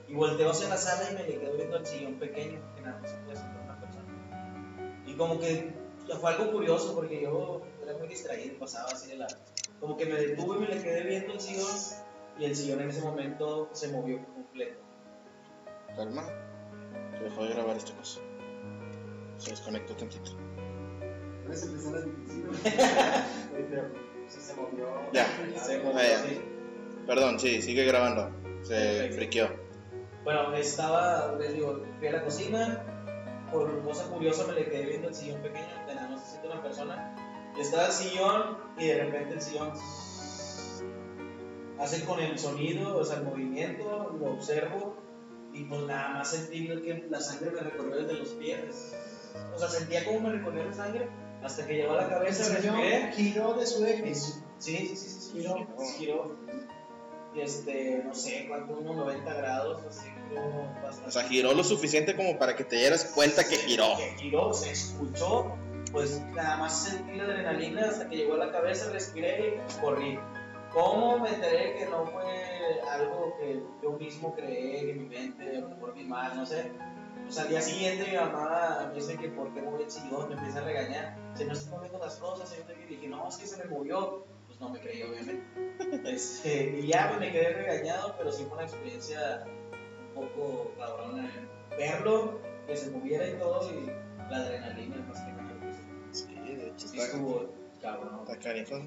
Y 0.06 0.14
volteo 0.14 0.50
hacia 0.50 0.68
la 0.68 0.76
sala 0.76 1.10
y 1.10 1.14
me 1.14 1.24
le 1.24 1.38
quedo 1.38 1.56
viendo 1.56 1.76
al 1.76 1.86
sillón 1.86 2.14
pequeño 2.14 2.60
que 2.74 2.82
nada 2.82 3.00
más 3.00 3.10
se 3.10 3.16
puede 3.18 3.36
sentar 3.36 3.62
una 3.62 3.80
persona. 3.80 5.02
Y 5.06 5.14
como 5.14 5.40
que 5.40 5.72
fue 6.20 6.30
algo 6.30 6.52
curioso 6.52 6.94
porque 6.94 7.22
yo 7.22 7.62
era 7.82 7.96
muy 7.96 8.08
distraído, 8.08 8.58
pasaba 8.58 8.88
así 8.88 9.10
de 9.10 9.16
la... 9.16 9.26
Como 9.80 9.96
que 9.96 10.06
me 10.06 10.14
detuve 10.14 10.58
y 10.58 10.60
me 10.60 10.68
le 10.68 10.82
quedé 10.82 11.02
viendo 11.04 11.32
el 11.32 11.40
sillón 11.40 11.70
y 12.38 12.44
el 12.44 12.54
sillón 12.54 12.80
en 12.80 12.90
ese 12.90 13.00
momento 13.00 13.70
se 13.72 13.88
movió 13.88 14.22
completo. 14.34 14.80
Calma. 15.96 16.26
Se 17.16 17.24
dejó 17.24 17.44
de 17.44 17.48
grabar 17.50 17.76
esta 17.76 17.94
cosa. 17.96 18.20
Se 19.44 19.50
desconectó 19.50 19.94
tantito. 19.94 20.30
Puedes 21.44 21.62
empezar 21.64 22.02
principio. 22.02 22.52
Se 24.28 24.54
movió. 24.54 24.88
Ya. 25.12 25.26
Se 25.62 25.78
movió 25.82 25.98
Ah, 25.98 26.02
ya. 26.02 27.06
Perdón, 27.06 27.38
sí, 27.38 27.60
sigue 27.60 27.84
grabando. 27.84 28.30
Se 28.62 28.74
Perfecto. 28.74 29.16
friqueó. 29.16 29.48
Bueno, 30.24 30.54
estaba, 30.54 31.34
les 31.38 31.52
digo, 31.52 31.82
fui 31.98 32.08
a 32.08 32.12
la 32.12 32.24
cocina, 32.24 32.82
por 33.52 33.82
cosa 33.82 34.08
curiosa 34.08 34.46
me 34.46 34.54
le 34.54 34.64
quedé 34.64 34.86
viendo 34.86 35.08
el 35.08 35.14
sillón 35.14 35.42
pequeño, 35.42 35.68
se 36.18 36.30
siente 36.30 36.48
una 36.48 36.62
persona, 36.62 37.52
estaba 37.60 37.86
el 37.86 37.92
sillón 37.92 38.56
y 38.78 38.86
de 38.86 39.04
repente 39.04 39.34
el 39.34 39.42
sillón 39.42 39.72
hace 41.78 42.04
con 42.06 42.20
el 42.20 42.38
sonido, 42.38 42.96
o 42.96 43.04
sea, 43.04 43.18
el 43.18 43.24
movimiento, 43.24 44.16
lo 44.18 44.32
observo 44.32 44.96
y 45.54 45.64
pues 45.64 45.82
nada 45.82 46.08
más 46.10 46.30
sentí 46.30 46.66
que 46.66 47.06
la 47.08 47.20
sangre 47.20 47.52
me 47.52 47.60
recorrió 47.60 47.96
desde 47.96 48.14
los 48.14 48.28
pies. 48.30 48.92
O 49.54 49.58
sea, 49.58 49.68
sentía 49.68 50.04
como 50.04 50.20
me 50.20 50.32
recorría 50.32 50.64
la 50.64 50.72
sangre 50.72 51.08
hasta 51.42 51.66
que 51.66 51.74
llegó 51.74 51.92
a 51.92 52.02
la 52.02 52.08
cabeza, 52.08 52.52
respiré. 52.52 53.12
giró 53.14 53.54
de 53.54 53.66
su 53.66 53.84
eje. 53.84 54.14
Sí, 54.14 54.32
sí, 54.58 54.76
sí, 54.78 54.96
sí, 54.96 55.08
sí, 55.08 55.30
Giró. 55.32 55.66
giró. 55.98 56.36
Y 57.34 57.40
este, 57.40 58.02
no 58.04 58.14
sé, 58.14 58.46
cuánto, 58.48 58.74
unos 58.74 58.96
90 58.96 59.34
grados, 59.34 59.84
así, 59.88 60.08
giró 60.28 60.72
bastante. 60.82 61.08
O 61.08 61.10
sea, 61.10 61.24
giró 61.24 61.52
lo 61.52 61.64
suficiente 61.64 62.16
como 62.16 62.38
para 62.38 62.54
que 62.56 62.64
te 62.64 62.76
dieras 62.76 63.04
cuenta 63.14 63.44
que 63.44 63.56
giró. 63.56 63.96
Que 63.96 64.14
giró, 64.22 64.54
se 64.54 64.70
escuchó, 64.70 65.56
pues 65.92 66.20
nada 66.32 66.56
más 66.58 66.84
sentí 66.84 67.16
la 67.16 67.24
adrenalina 67.24 67.88
hasta 67.88 68.08
que 68.08 68.16
llegó 68.16 68.34
a 68.34 68.38
la 68.38 68.52
cabeza, 68.52 68.90
respiré 68.90 69.56
y 69.56 69.80
corrí. 69.80 70.18
¿Cómo 70.72 71.18
me 71.18 71.28
enteré 71.28 71.76
que 71.76 71.86
no 71.86 72.06
fue 72.06 72.53
algo 72.90 73.36
que 73.38 73.62
yo 73.82 73.92
mismo 73.92 74.34
creé 74.34 74.90
en 74.90 75.02
mi 75.02 75.08
mente, 75.08 75.56
a 75.56 75.60
lo 75.60 75.68
mejor 75.70 75.94
vi 75.94 76.04
mal, 76.04 76.36
no 76.36 76.46
sé? 76.46 76.70
Pues 77.24 77.38
al 77.38 77.48
día 77.48 77.60
siguiente 77.60 78.10
mi 78.10 78.16
mamá 78.16 78.86
me 78.88 78.94
dice 78.94 79.16
que 79.16 79.28
por 79.28 79.52
qué 79.54 79.62
moví 79.62 79.84
el 79.84 79.90
sillón, 79.90 80.28
me 80.28 80.34
empieza 80.34 80.58
a 80.58 80.64
regañar. 80.64 81.16
Se 81.34 81.46
no 81.46 81.52
están 81.52 81.74
moviendo 81.74 81.98
las 81.98 82.16
cosas, 82.16 82.52
y 82.52 82.60
yo 82.60 82.88
dije, 82.88 83.08
no, 83.08 83.28
es 83.28 83.36
que 83.36 83.46
se 83.46 83.56
me 83.64 83.70
movió. 83.70 84.24
Pues 84.46 84.60
no 84.60 84.68
me 84.68 84.80
creí, 84.80 85.02
obviamente. 85.02 85.42
Este, 86.04 86.78
y 86.78 86.86
ya 86.86 87.08
pues, 87.08 87.20
me 87.20 87.32
quedé 87.32 87.54
regañado, 87.54 88.14
pero 88.16 88.30
sí 88.30 88.44
fue 88.44 88.54
una 88.58 88.66
experiencia 88.66 89.44
un 90.14 90.14
poco 90.14 90.72
cabrona 90.78 91.26
eh, 91.26 91.76
verlo, 91.76 92.38
que 92.66 92.76
se 92.76 92.90
moviera 92.90 93.26
y 93.28 93.34
todo, 93.34 93.68
y 93.70 93.86
la 94.30 94.36
adrenalina 94.36 94.96
más 95.08 95.20
que 95.20 95.32
nada. 95.32 95.54
Sí, 96.12 96.34
de 96.34 96.68
hecho 96.68 96.88
Sí, 96.88 96.98
está, 96.98 97.18
cabrón. 97.18 97.50
está. 98.28 98.78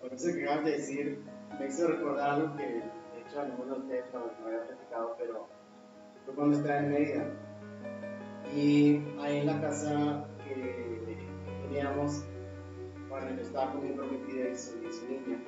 Por 0.00 0.12
eso 0.12 0.34
que 0.34 0.44
acabas 0.44 0.64
de 0.64 0.70
decir, 0.72 1.22
me 1.58 1.66
hizo 1.66 1.88
recordar 1.88 2.30
algo 2.30 2.56
que, 2.56 2.64
de 2.64 3.20
hecho, 3.20 3.40
a 3.40 3.44
ninguno 3.44 3.74
de 3.74 3.80
ustedes 3.80 4.14
había 4.14 4.66
platicado, 4.66 5.16
pero 5.18 5.48
fue 6.24 6.34
cuando 6.34 6.56
estaba 6.56 6.78
en 6.78 6.90
Mérida. 6.90 7.26
Y 8.54 9.04
ahí 9.20 9.38
en 9.38 9.46
la 9.46 9.60
casa 9.60 10.24
que, 10.44 11.18
teníamos, 11.62 12.24
bueno, 13.08 13.30
yo 13.36 13.42
estaba 13.42 13.72
con 13.72 13.84
mi 13.84 13.92
prometida 13.92 14.48
y 14.48 14.56
su, 14.56 14.70
su 14.92 15.06
niña. 15.08 15.38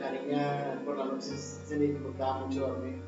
La 0.00 0.12
niña 0.12 0.82
por 0.84 0.98
la 0.98 1.04
noche 1.06 1.30
se 1.36 1.78
le 1.78 1.86
dificultaba 1.88 2.46
mucho 2.46 2.68
dormir. 2.68 3.02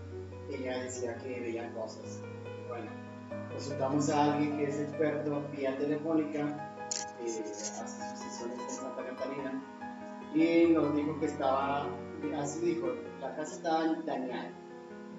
Ella 0.50 0.82
decía 0.82 1.16
que 1.18 1.40
veía 1.40 1.72
cosas. 1.74 2.22
Bueno, 2.68 2.90
consultamos 3.50 4.08
a 4.10 4.34
alguien 4.34 4.56
que 4.56 4.64
es 4.64 4.80
experto 4.80 5.42
vía 5.56 5.76
telefónica, 5.76 6.76
eh, 7.20 7.24
hace 7.24 7.44
sus 7.44 8.18
sesiones 8.18 8.60
en 8.60 8.70
Santa 8.70 9.04
Catalina 9.04 9.73
y 10.34 10.72
nos 10.72 10.94
dijo 10.96 11.18
que 11.20 11.26
estaba, 11.26 11.86
así 12.38 12.60
dijo, 12.64 12.88
la 13.20 13.34
casa 13.36 13.54
estaba 13.56 13.84
dañada, 14.04 14.50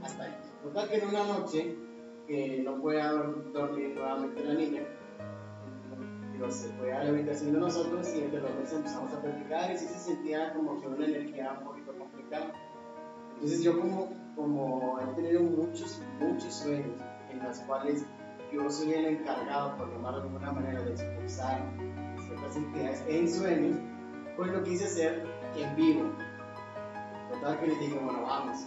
hasta 0.03 0.23
ahí. 0.23 0.35
Total 0.63 0.89
que 0.89 0.95
en 0.97 1.07
una 1.09 1.23
noche, 1.25 1.77
que 2.27 2.61
no 2.63 2.81
podía 2.81 3.11
dor- 3.11 3.51
dormir 3.53 3.93
nuevamente 3.95 4.43
la 4.43 4.53
niña, 4.55 4.81
digo, 6.33 6.51
se 6.51 6.69
fue 6.73 6.91
a 6.91 7.03
la 7.03 7.09
habitación 7.11 7.53
de 7.53 7.59
nosotros 7.59 8.13
y 8.15 8.19
entre 8.23 8.41
los 8.41 8.55
dos 8.57 8.73
empezamos 8.73 9.13
a 9.13 9.21
platicar 9.21 9.71
y 9.71 9.77
sí 9.77 9.85
se 9.87 9.99
sentía 9.99 10.53
como 10.53 10.81
que 10.81 10.87
una 10.87 11.05
energía 11.05 11.57
un 11.59 11.65
poquito 11.67 11.97
complicada. 11.97 12.51
Entonces 13.35 13.63
yo 13.63 13.79
como, 13.79 14.09
como 14.35 14.99
he 14.99 15.15
tenido 15.15 15.43
muchos, 15.43 16.01
muchos 16.19 16.53
sueños 16.53 16.99
en 17.29 17.43
los 17.43 17.59
cuales 17.59 18.05
yo 18.51 18.69
soy 18.69 18.93
el 18.93 19.05
encargado, 19.05 19.77
por 19.77 19.91
llamarlo 19.91 20.21
de 20.21 20.27
alguna 20.27 20.51
manera, 20.51 20.81
de 20.81 20.91
expulsar 20.91 21.61
ciertas 22.25 22.55
entidades 22.55 23.03
en 23.07 23.29
sueños, 23.29 23.77
pues 24.35 24.51
lo 24.51 24.63
quise 24.63 24.85
hacer 24.85 25.25
en 25.55 25.75
vivo. 25.75 26.11
Total 27.31 27.59
que 27.59 27.67
les 27.67 27.79
dije, 27.79 27.99
bueno, 27.99 28.21
vamos. 28.23 28.65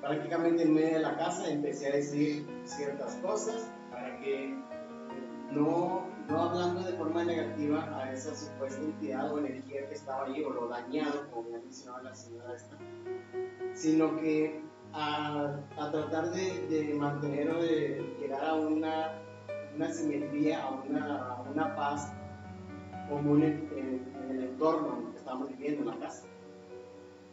Prácticamente 0.00 0.64
en 0.64 0.74
medio 0.74 0.94
de 0.94 1.00
la 1.00 1.16
casa 1.16 1.48
empecé 1.48 1.88
a 1.88 1.96
decir 1.96 2.46
ciertas 2.64 3.14
cosas 3.16 3.70
para 3.90 4.18
que 4.18 4.52
no, 5.52 6.06
no 6.28 6.40
hablando 6.42 6.82
de 6.82 6.92
forma 6.94 7.24
negativa 7.24 7.84
a 7.98 8.12
esa 8.12 8.34
supuesta 8.34 8.80
entidad 8.82 9.32
o 9.32 9.38
energía 9.38 9.86
que 9.88 9.94
estaba 9.94 10.24
ahí 10.24 10.42
o 10.42 10.50
lo 10.50 10.68
dañado, 10.68 11.28
como 11.30 11.50
me 11.50 11.56
ha 11.56 11.60
mencionado 11.60 12.02
la 12.02 12.14
señora 12.14 12.54
esta, 12.56 12.76
sino 13.74 14.16
que 14.16 14.60
a, 14.92 15.56
a 15.78 15.90
tratar 15.92 16.30
de, 16.32 16.94
mantener 16.98 17.50
o 17.50 17.62
de 17.62 18.16
llegar 18.20 18.44
a 18.44 18.54
una, 18.54 19.12
una 19.76 19.92
simetría, 19.92 20.64
a 20.64 20.70
una, 20.70 21.36
una 21.54 21.76
paz 21.76 22.12
común 23.08 23.42
en- 23.42 23.68
en 23.76 24.11
el 24.36 24.44
entorno 24.44 24.96
en 24.98 25.06
el 25.06 25.12
que 25.12 25.18
estamos 25.18 25.48
viviendo, 25.48 25.82
en 25.82 25.88
la 25.88 26.06
casa. 26.06 26.24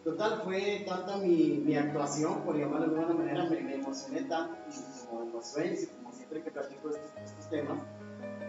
Total, 0.03 0.41
fue 0.43 0.85
tanta 0.87 1.17
mi, 1.17 1.61
mi 1.65 1.75
actuación, 1.75 2.41
por 2.43 2.57
llamarlo 2.57 2.93
de 2.93 2.99
alguna 2.99 3.19
manera, 3.19 3.49
me, 3.49 3.61
me 3.61 3.75
emocioné 3.75 4.21
tanto, 4.21 4.55
como 5.09 5.23
en 5.23 5.33
los 5.33 5.45
sueños 5.45 5.83
y 5.83 5.87
como 5.87 6.11
siempre 6.13 6.41
que 6.41 6.51
platico 6.51 6.89
estos, 6.89 7.11
estos 7.23 7.49
temas, 7.49 7.79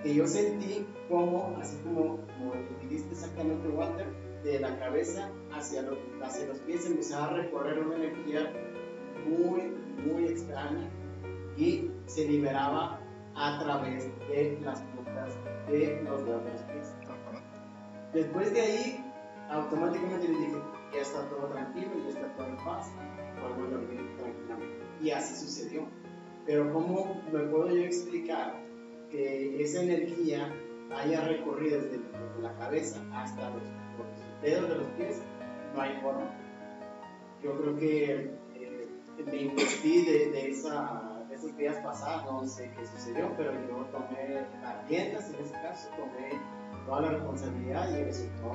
que 0.03 0.15
yo 0.15 0.27
sentí 0.27 0.87
como, 1.09 1.57
así 1.61 1.77
como, 1.79 2.19
como 2.39 2.53
dijiste 2.83 3.13
exactamente, 3.13 3.69
Walter, 3.69 4.07
de 4.45 4.61
la 4.61 4.79
cabeza 4.79 5.31
hacia 5.53 5.83
los, 5.83 5.99
hacia 6.23 6.47
los 6.47 6.59
pies 6.61 6.87
empezaba 6.87 7.27
a 7.27 7.35
recorrer 7.35 7.79
una 7.79 7.97
energía 7.97 8.51
muy, 9.27 9.73
muy 10.03 10.29
extraña 10.29 10.89
y 11.57 11.91
se 12.07 12.27
liberaba 12.27 13.01
a 13.35 13.59
través 13.59 14.07
de 14.29 14.59
las 14.63 14.81
puntas 14.81 15.35
de 15.69 16.03
los 16.05 16.25
dedos 16.25 16.45
de 16.45 16.53
los 16.53 16.63
pies. 16.63 16.80
Después 18.13 18.53
de 18.53 18.61
ahí, 18.61 19.13
automáticamente 19.51 20.29
le 20.29 20.39
dije, 20.39 20.57
ya 20.93 21.01
está 21.01 21.29
todo 21.29 21.47
tranquilo, 21.49 21.91
ya 22.05 22.09
está 22.09 22.35
todo 22.37 22.47
en 22.47 22.57
paz, 22.57 22.91
a 23.39 23.49
dormir 23.49 24.17
tranquilamente. 24.19 24.85
Y 25.01 25.11
así 25.11 25.35
sucedió. 25.35 25.87
Pero 26.47 26.73
¿cómo 26.73 27.23
me 27.33 27.41
puedo 27.41 27.69
yo 27.71 27.83
explicar 27.83 28.61
que 29.11 29.63
esa 29.63 29.83
energía 29.83 30.53
haya 30.95 31.21
recorrido 31.23 31.81
desde, 31.81 32.01
la 32.41 32.55
cabeza 32.57 33.01
hasta 33.13 33.51
los, 33.51 33.63
los 33.63 34.43
dedos 34.43 34.69
de 34.69 34.75
los 34.77 34.87
pies, 34.97 35.23
no 35.75 35.81
hay 35.83 36.01
forma. 36.01 36.31
Yo 37.43 37.61
creo 37.61 37.77
que 37.77 38.31
eh, 38.55 38.89
me 39.25 39.37
investí 39.37 40.05
de, 40.05 40.31
de, 40.31 40.51
esa, 40.51 41.23
esos 41.31 41.57
días 41.57 41.77
pasados, 41.85 42.25
no 42.25 42.47
sé 42.47 42.71
qué 42.77 42.87
sucedió, 42.87 43.33
pero 43.37 43.53
yo 43.53 43.85
tomé 43.93 44.47
las 44.63 44.89
riendas 44.89 45.29
en 45.31 45.45
ese 45.45 45.53
caso, 45.53 45.89
tomé 45.97 46.41
toda 46.87 47.01
la 47.03 47.09
responsabilidad 47.11 47.97
y 47.97 48.05
resultó 48.05 48.55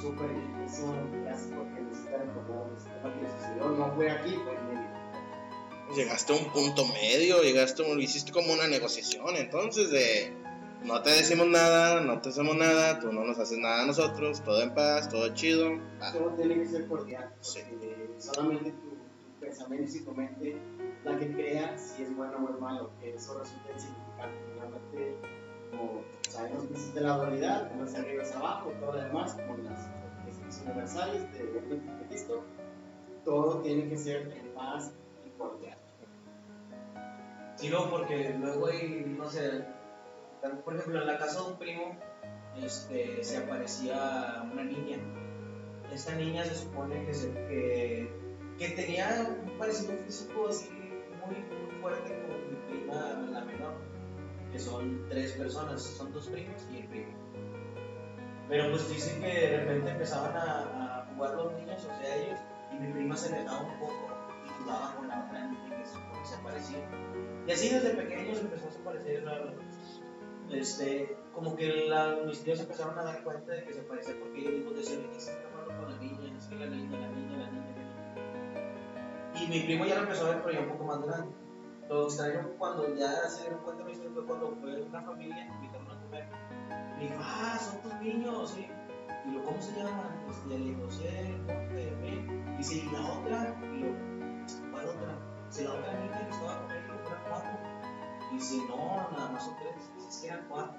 súper 0.00 0.28
gracias 1.24 1.52
porque 1.56 1.80
necesita 1.82 2.16
recordar 2.18 2.68
el 2.70 2.78
sistema 2.78 3.14
que 3.14 3.30
sucedió, 3.40 3.68
no 3.70 3.94
fue 3.94 4.10
aquí, 4.10 4.34
fue 4.44 4.54
en 4.56 4.68
medio. 4.68 4.96
Llegaste 5.94 6.32
a 6.32 6.36
un 6.36 6.52
punto 6.52 6.84
medio, 6.86 7.42
llegaste, 7.42 7.84
a 7.84 7.90
un- 7.92 8.00
hiciste 8.00 8.32
como 8.32 8.52
una 8.52 8.66
negociación, 8.66 9.36
entonces 9.36 9.90
de 9.90 10.34
no 10.84 11.00
te 11.02 11.10
decimos 11.10 11.46
nada, 11.48 12.00
no 12.00 12.20
te 12.20 12.28
hacemos 12.28 12.56
nada, 12.56 12.98
tú 12.98 13.12
no 13.12 13.24
nos 13.24 13.38
haces 13.38 13.58
nada 13.58 13.82
a 13.82 13.86
nosotros, 13.86 14.42
todo 14.44 14.60
en 14.62 14.74
paz, 14.74 15.08
todo 15.08 15.32
chido. 15.34 15.70
Ah, 16.00 16.12
Todo 16.12 16.30
tiene 16.34 16.54
que 16.56 16.66
ser 16.66 16.86
cordial, 16.88 17.32
Sí. 17.40 17.60
solamente 18.18 18.70
tu, 18.72 18.90
tu 18.90 19.40
pensamiento 19.40 19.90
y 19.96 20.00
tu 20.04 20.12
mente 20.12 20.56
la 21.04 21.18
que 21.18 21.32
crea 21.32 21.78
si 21.78 22.02
es 22.02 22.16
bueno 22.16 22.36
o 22.44 22.52
es 22.54 22.60
malo, 22.60 22.90
que 23.00 23.14
eso 23.14 23.38
resulta 23.38 23.72
insignificante. 23.72 24.36
Realmente, 24.58 25.16
como 25.70 26.02
sabemos 26.36 26.64
que 26.66 26.72
existe 26.74 27.00
la 27.00 27.16
dualidad, 27.16 27.68
como 27.70 27.84
es 27.84 27.94
arriba 27.94 28.22
es 28.22 28.32
abajo, 28.34 28.70
todo 28.80 28.92
lo 28.92 29.02
demás, 29.02 29.34
como 29.34 29.56
las 29.58 29.88
leyes 30.24 30.62
universales 30.64 31.32
de, 31.32 31.80
Cristo, 32.08 32.44
todo 33.24 33.60
tiene 33.62 33.88
que 33.88 33.96
ser 33.96 34.32
en 34.32 34.54
paz 34.54 34.92
y 35.24 35.30
cordial. 35.38 35.78
Sí, 37.56 37.70
no, 37.70 37.90
porque 37.90 38.34
luego 38.38 38.66
hay, 38.66 39.14
no 39.18 39.28
sé, 39.28 39.64
por 40.64 40.76
ejemplo, 40.76 41.00
en 41.00 41.06
la 41.06 41.18
casa 41.18 41.42
de 41.42 41.48
un 41.52 41.58
primo 41.58 41.96
este, 42.62 43.22
se 43.24 43.38
aparecía 43.38 44.46
una 44.52 44.62
niña. 44.64 44.98
Esta 45.92 46.14
niña 46.14 46.44
se 46.44 46.54
supone 46.54 47.04
que, 47.06 47.14
se- 47.14 47.32
que, 47.32 48.10
que 48.58 48.68
tenía 48.70 49.26
un 49.44 49.58
parecido 49.58 49.94
físico 50.04 50.48
así 50.48 50.68
muy, 51.24 51.36
muy 51.36 51.80
fuerte 51.80 52.10
con 52.22 52.50
mi 52.50 52.56
prima, 52.68 53.26
que 54.52 54.58
son 54.58 55.06
tres 55.08 55.32
personas, 55.32 55.82
son 55.82 56.12
dos 56.12 56.28
primos 56.28 56.62
y 56.72 56.78
el 56.78 56.88
primo. 56.88 57.12
Pero 58.48 58.70
pues 58.70 58.88
dicen 58.88 59.20
que 59.20 59.26
de 59.26 59.56
repente 59.58 59.90
empezaban 59.90 60.36
a, 60.36 61.08
jugar 61.14 61.34
los 61.34 61.52
niños, 61.54 61.82
o 61.84 61.96
sea, 61.96 62.16
ellos, 62.16 62.38
y 62.72 62.76
mi 62.76 62.92
prima 62.92 63.16
se 63.16 63.34
alejaba 63.34 63.62
un 63.62 63.78
poco 63.78 64.08
y 64.44 64.62
jugaba 64.62 64.94
con 64.94 65.08
la 65.08 65.24
otra 65.24 65.46
niña 65.46 65.78
que 65.78 65.84
se 65.84 65.96
se 66.26 66.42
parecía. 66.42 66.78
Y 67.46 67.52
así 67.52 67.68
desde 67.70 67.90
pequeños 67.90 68.38
empezó 68.40 68.66
a 68.66 68.68
desaparecer 68.68 69.22
la- 69.22 69.54
este, 70.50 71.16
como 71.32 71.56
que 71.56 71.86
la, 71.88 72.18
mis 72.24 72.42
tíos 72.42 72.60
empezaron 72.60 72.98
a 72.98 73.04
dar 73.04 73.22
cuenta 73.24 73.52
de 73.52 73.64
que 73.64 73.72
se 73.72 73.82
parecía 73.82 74.14
porque 74.20 74.40
ellos 74.40 74.52
mismos 74.54 74.76
decían, 74.76 75.02
que 75.10 75.16
está 75.16 75.32
jugando 75.50 75.76
con 75.76 75.92
la 75.92 75.98
niña, 75.98 76.36
es 76.36 76.46
que 76.46 76.54
la 76.56 76.66
niña, 76.66 76.98
la 76.98 77.08
niña, 77.08 77.36
la 77.38 77.50
niña, 77.50 77.74
la 77.76 77.82
niña. 77.82 79.34
Y 79.34 79.48
mi 79.48 79.60
primo 79.60 79.84
ya 79.86 79.96
lo 79.96 80.02
empezó 80.02 80.26
a 80.26 80.30
ver, 80.30 80.42
pero 80.42 80.52
ya 80.52 80.60
un 80.60 80.68
poco 80.68 80.84
más 80.84 81.02
grande. 81.02 81.45
Lo 81.88 82.04
extraño 82.04 82.50
cuando 82.58 82.94
ya 82.96 83.28
se 83.28 83.42
dieron 83.42 83.60
cuenta, 83.60 83.84
tíos, 83.84 83.98
fue 84.12 84.26
cuando 84.26 84.56
fue 84.60 84.82
una 84.82 85.02
familia, 85.02 85.46
invitaron 85.46 85.90
a 85.90 86.02
comer. 86.02 86.26
Me 86.96 87.04
dijo, 87.04 87.20
ah, 87.20 87.58
son 87.60 87.80
tus 87.80 87.94
niños, 88.00 88.50
sí. 88.50 88.66
Y 89.24 89.34
yo, 89.34 89.44
¿cómo 89.44 89.62
se 89.62 89.72
llaman? 89.72 90.06
Este, 90.28 90.48
ya 90.48 90.58
le 90.58 90.64
digo, 90.64 90.88
Emil. 91.70 92.56
Dice, 92.58 92.76
¿y 92.76 92.90
la 92.90 93.12
otra? 93.12 93.56
Y 93.72 93.80
yo, 93.82 93.88
¿cuál 94.72 94.86
otra? 94.86 95.18
Si 95.50 95.62
la 95.62 95.74
otra 95.74 95.92
niña 96.00 96.24
que 96.24 96.30
estaba 96.30 96.62
con 96.62 96.72
ellos 96.72 96.96
eran 97.06 97.22
cuatro. 97.28 97.50
Y 98.32 98.34
dice, 98.34 98.56
no, 98.68 99.10
nada 99.12 99.30
más 99.30 99.44
son 99.44 99.56
tres. 99.56 99.90
Es 100.08 100.18
que 100.18 100.26
eran 100.26 100.46
cuatro. 100.48 100.74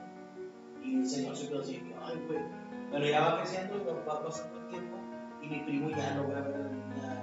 Y 0.83 0.95
el 0.95 1.09
señor 1.09 1.37
se 1.37 1.47
quedó 1.47 1.61
así, 1.61 1.93
ay, 2.01 2.25
güey. 2.27 2.39
Pero 2.91 3.05
ya 3.05 3.21
va 3.21 3.37
creciendo 3.39 3.77
y 3.77 3.83
va 3.83 4.23
pasando 4.23 4.59
el 4.59 4.67
tiempo. 4.67 4.97
Y 5.41 5.47
mi 5.47 5.59
primo 5.61 5.89
ya 5.89 6.15
logra 6.15 6.41
ver 6.41 6.55
a 6.55 6.59
la 6.59 6.69
niña 6.69 7.16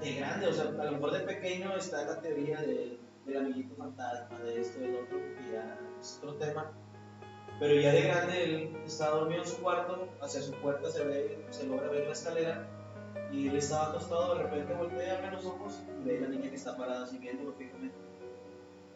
de 0.00 0.14
grande. 0.14 0.46
O 0.46 0.52
sea, 0.52 0.64
a 0.64 0.84
lo 0.84 0.92
mejor 0.92 1.12
de 1.12 1.20
pequeño 1.20 1.76
está 1.76 2.04
la 2.04 2.20
teoría 2.20 2.60
de, 2.60 2.98
del 3.26 3.36
amiguito 3.36 3.74
fantasma, 3.76 4.38
de 4.40 4.60
esto, 4.60 4.80
del 4.80 4.96
otro, 4.96 5.18
que 5.18 5.52
ya 5.52 5.78
es 6.00 6.18
otro 6.22 6.34
tema. 6.36 6.72
Pero 7.60 7.80
ya 7.80 7.92
de 7.92 8.02
grande 8.02 8.44
él 8.44 8.76
está 8.84 9.10
dormido 9.10 9.42
en 9.42 9.48
su 9.48 9.58
cuarto, 9.58 10.08
hacia 10.20 10.42
su 10.42 10.52
puerta 10.54 10.90
se 10.90 11.04
ve, 11.04 11.46
se 11.50 11.66
logra 11.66 11.88
ver 11.88 12.06
la 12.06 12.12
escalera 12.12 12.68
y 13.32 13.48
él 13.48 13.56
estaba 13.56 13.88
acostado, 13.90 14.34
de 14.36 14.42
repente 14.44 14.74
voltea, 14.74 15.18
abre 15.18 15.30
los 15.32 15.44
ojos 15.46 15.80
y 16.00 16.04
ve 16.04 16.18
a 16.18 16.20
la 16.22 16.28
niña 16.28 16.50
que 16.50 16.56
está 16.56 16.76
parada 16.76 17.04
así 17.04 17.18
viéndolo 17.18 17.52
fijamente. 17.52 17.96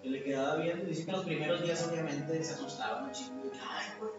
Y 0.03 0.09
le 0.11 0.23
quedaba 0.23 0.57
viendo 0.57 0.85
y 0.85 0.89
dice 0.89 1.07
que 1.07 1.13
los 1.13 1.25
primeros 1.25 1.63
días 1.63 1.89
obviamente 1.89 2.43
se 2.43 2.55
asustaban 2.55 3.05
un 3.05 3.13
chingo 3.13 3.47
y 3.47 3.51
ay, 3.57 3.87
güey. 3.99 4.13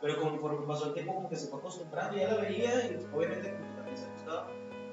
Pero 0.00 0.20
conforme 0.20 0.66
pasó 0.66 0.88
el 0.88 0.94
tiempo 0.94 1.14
como 1.14 1.28
que 1.28 1.36
se 1.36 1.48
fue 1.48 1.58
acostumbrando 1.58 2.16
ya 2.16 2.34
la 2.34 2.42
veía 2.42 2.86
y 2.86 3.06
obviamente 3.12 3.52
como 3.52 3.68
que 3.68 3.76
también 3.76 3.96
se 3.96 4.06
asustaba, 4.06 4.50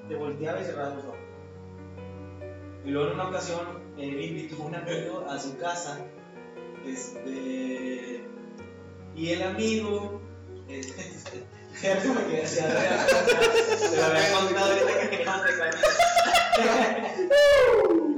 te 0.08 0.16
volteaba 0.16 0.60
y 0.60 0.64
cerraba 0.64 0.94
los 0.94 1.04
ojos. 1.04 1.18
Y 2.84 2.90
luego 2.90 3.08
en 3.08 3.14
una 3.14 3.28
ocasión 3.28 3.82
él 3.96 4.20
invitó 4.20 4.62
a 4.62 4.66
un 4.66 4.74
amigo 4.74 5.26
a 5.28 5.38
su 5.38 5.56
casa 5.56 5.98
este, 6.86 8.24
y 9.14 9.28
el 9.30 9.42
amigo, 9.42 10.20
este, 10.68 11.12
Gerardo 11.74 12.14
me 12.14 12.26
quedé 12.26 12.42
así 12.42 12.60
atrás, 12.60 13.06
se 13.78 13.96
lo 13.96 14.04
había 14.04 14.32
contado 14.32 14.72
ahorita 14.72 15.00
que 15.00 15.10
queríamos 15.10 15.44
de 15.44 15.52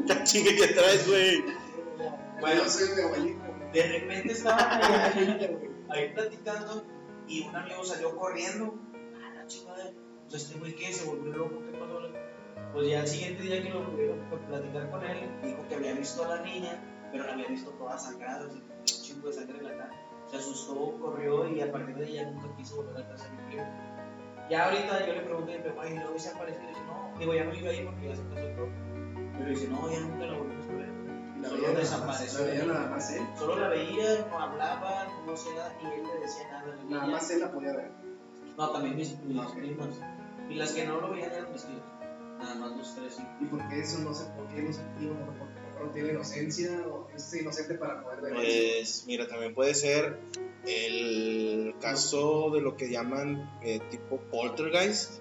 ¿Qué 0.07 0.25
chingue 0.25 0.57
que 0.57 0.67
traes, 0.69 1.07
güey? 1.07 1.45
Bueno, 2.41 2.69
soy 2.69 2.89
mi 2.97 3.03
abuelito. 3.03 3.45
de 3.73 3.83
repente 3.83 4.33
estaban 4.33 4.83
ahí, 4.83 5.59
ahí 5.91 6.13
platicando 6.15 6.85
y 7.29 7.43
un 7.43 7.57
amigo 7.57 7.85
salió 7.85 8.17
corriendo. 8.17 8.75
A 9.23 9.35
la 9.35 9.47
chingada. 9.47 9.93
Pues 10.35 10.47
este 10.47 10.59
güey 10.59 10.75
que 10.75 10.93
se 10.93 11.07
volvió 11.09 11.33
loco, 11.33 11.63
¿qué 11.65 11.79
pasó? 11.79 12.01
Pues 12.73 12.89
ya 12.89 13.03
el 13.03 13.07
siguiente 13.07 13.45
día 13.45 13.63
que 13.63 13.71
lo 13.71 13.89
pudieron 13.89 14.19
platicar 14.49 14.91
con 14.91 15.05
él, 15.05 15.31
dijo 15.45 15.65
que 15.69 15.77
había 15.77 15.93
visto 15.95 16.25
a 16.25 16.29
la 16.35 16.43
niña, 16.43 16.83
pero 17.13 17.25
la 17.25 17.35
había 17.35 17.47
visto 17.47 17.71
toda 17.71 17.97
sangrada, 17.97 18.45
así, 18.49 18.59
un 18.59 18.85
chingo 18.85 19.29
de 19.29 19.33
sangre 19.33 19.59
en 19.59 19.65
la 19.65 19.77
cara. 19.77 19.91
Se 20.29 20.39
asustó, 20.39 20.99
corrió 21.01 21.47
y 21.49 21.61
a 21.61 21.71
partir 21.71 21.95
de 21.95 22.13
ya 22.13 22.29
nunca 22.29 22.49
quiso 22.57 22.75
volver 22.83 23.05
a 23.05 23.09
casa 23.11 23.27
de 23.27 23.31
mi 23.31 23.43
primo. 23.47 23.65
Ya 24.51 24.65
ahorita 24.65 25.07
yo 25.07 25.13
le 25.13 25.21
pregunté, 25.21 25.61
pero 25.63 25.81
ay, 25.81 25.95
¿no 25.95 26.19
se 26.19 26.29
apareció? 26.31 26.65
Y 26.65 26.67
dice, 26.67 26.81
no, 26.85 27.17
digo, 27.17 27.33
ya 27.33 27.45
no 27.45 27.55
iba 27.55 27.71
ahí 27.71 27.85
porque 27.85 28.09
ya 28.09 28.17
se 28.17 28.23
casó 28.25 28.49
todo. 28.57 28.69
Pero 29.39 29.51
dice, 29.51 29.69
no, 29.69 29.89
ya 29.89 30.01
nunca 30.01 30.27
la 30.27 30.37
volvimos 30.37 30.67
a 30.67 30.73
ver. 30.73 30.89
La 31.43 31.49
Solo 31.49 31.63
veía 31.63 31.79
desapareció. 31.79 32.39
la 32.41 32.45
veía 32.47 32.65
nada 32.65 32.91
más 32.91 33.13
él. 33.13 33.23
Solo 33.39 33.57
la 33.57 33.69
veía, 33.69 34.27
no 34.29 34.37
hablaba, 34.41 35.07
no 35.25 35.33
hacía 35.33 35.55
nada, 35.55 35.77
ni 35.81 35.91
él 35.93 36.03
le 36.03 36.21
decía 36.23 36.49
nada 36.51 36.75
a 36.75 36.85
Nada 36.91 37.07
más 37.07 37.31
él 37.31 37.39
la 37.39 37.53
podía 37.53 37.77
ver. 37.77 37.93
No, 38.59 38.71
también 38.71 38.97
mis, 38.97 39.17
mis 39.21 39.39
Ok. 39.39 39.55
primas. 39.55 40.01
Y 40.49 40.55
las 40.55 40.73
que 40.73 40.87
no 40.87 41.01
lo 41.01 41.11
veían 41.11 41.33
eran 41.33 41.53
mis 41.53 41.65
tíos. 41.65 41.83
Nada 42.39 42.55
más 42.57 42.77
los 42.77 42.95
tres, 42.95 43.15
sí. 43.15 43.23
¿Y 43.41 43.45
por 43.47 43.69
qué 43.69 43.81
eso 43.81 43.99
no 44.01 44.13
se, 44.13 44.25
por 44.33 44.49
qué 44.49 44.63
no 44.63 44.73
se 44.73 44.83
digo, 44.99 45.15
no, 45.15 45.27
porque 45.39 45.85
no 45.85 45.91
tiene 45.93 46.11
inocencia 46.11 46.71
o 46.87 47.09
es 47.15 47.35
inocente 47.35 47.75
para 47.75 48.03
poder 48.03 48.21
ver 48.21 48.33
eso? 48.33 48.43
Pues 48.43 49.05
mira, 49.07 49.29
también 49.29 49.55
puede 49.55 49.75
ser 49.75 50.19
el 50.67 51.75
caso 51.81 52.51
de 52.51 52.61
lo 52.61 52.77
que 52.77 52.91
llaman 52.91 53.59
eh, 53.63 53.81
tipo 53.91 54.19
poltergeist, 54.31 55.21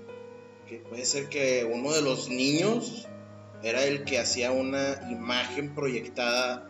que 0.67 0.77
puede 0.77 1.05
ser 1.05 1.29
que 1.29 1.69
uno 1.71 1.93
de 1.93 2.01
los 2.01 2.29
niños 2.29 3.07
era 3.62 3.83
el 3.86 4.03
que 4.03 4.19
hacía 4.19 4.51
una 4.51 5.09
imagen 5.09 5.73
proyectada 5.73 6.69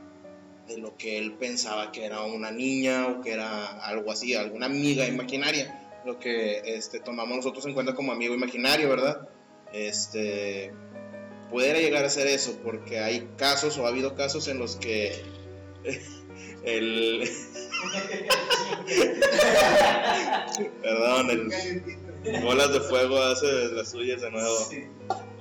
de 0.67 0.77
lo 0.77 0.95
que 0.95 1.17
él 1.17 1.33
pensaba 1.33 1.91
que 1.91 2.05
era 2.05 2.21
una 2.21 2.51
niña 2.51 3.07
o 3.07 3.21
que 3.21 3.33
era 3.33 3.83
algo 3.85 4.11
así, 4.11 4.33
alguna 4.35 4.67
amiga 4.67 5.05
imaginaria, 5.05 5.82
lo 6.05 6.19
que 6.19 6.61
este, 6.65 6.99
tomamos 6.99 7.37
nosotros 7.37 7.65
en 7.65 7.73
cuenta 7.73 7.95
como 7.95 8.11
amigo 8.11 8.33
imaginario, 8.33 8.89
¿verdad? 8.89 9.29
Este, 9.71 10.73
pudiera 11.49 11.79
llegar 11.79 12.03
a 12.05 12.09
ser 12.09 12.27
eso, 12.27 12.57
porque 12.63 12.99
hay 12.99 13.29
casos 13.37 13.77
o 13.77 13.85
ha 13.85 13.89
habido 13.89 14.15
casos 14.15 14.47
en 14.47 14.59
los 14.59 14.75
que 14.75 15.21
el, 16.63 17.23
perdón, 20.81 21.29
el 21.29 22.41
bolas 22.41 22.71
de 22.71 22.79
fuego 22.81 23.21
hace 23.21 23.47
las 23.71 23.91
suyas 23.91 24.21
de 24.21 24.31
nuevo. 24.31 24.55
Sí. 24.69 24.83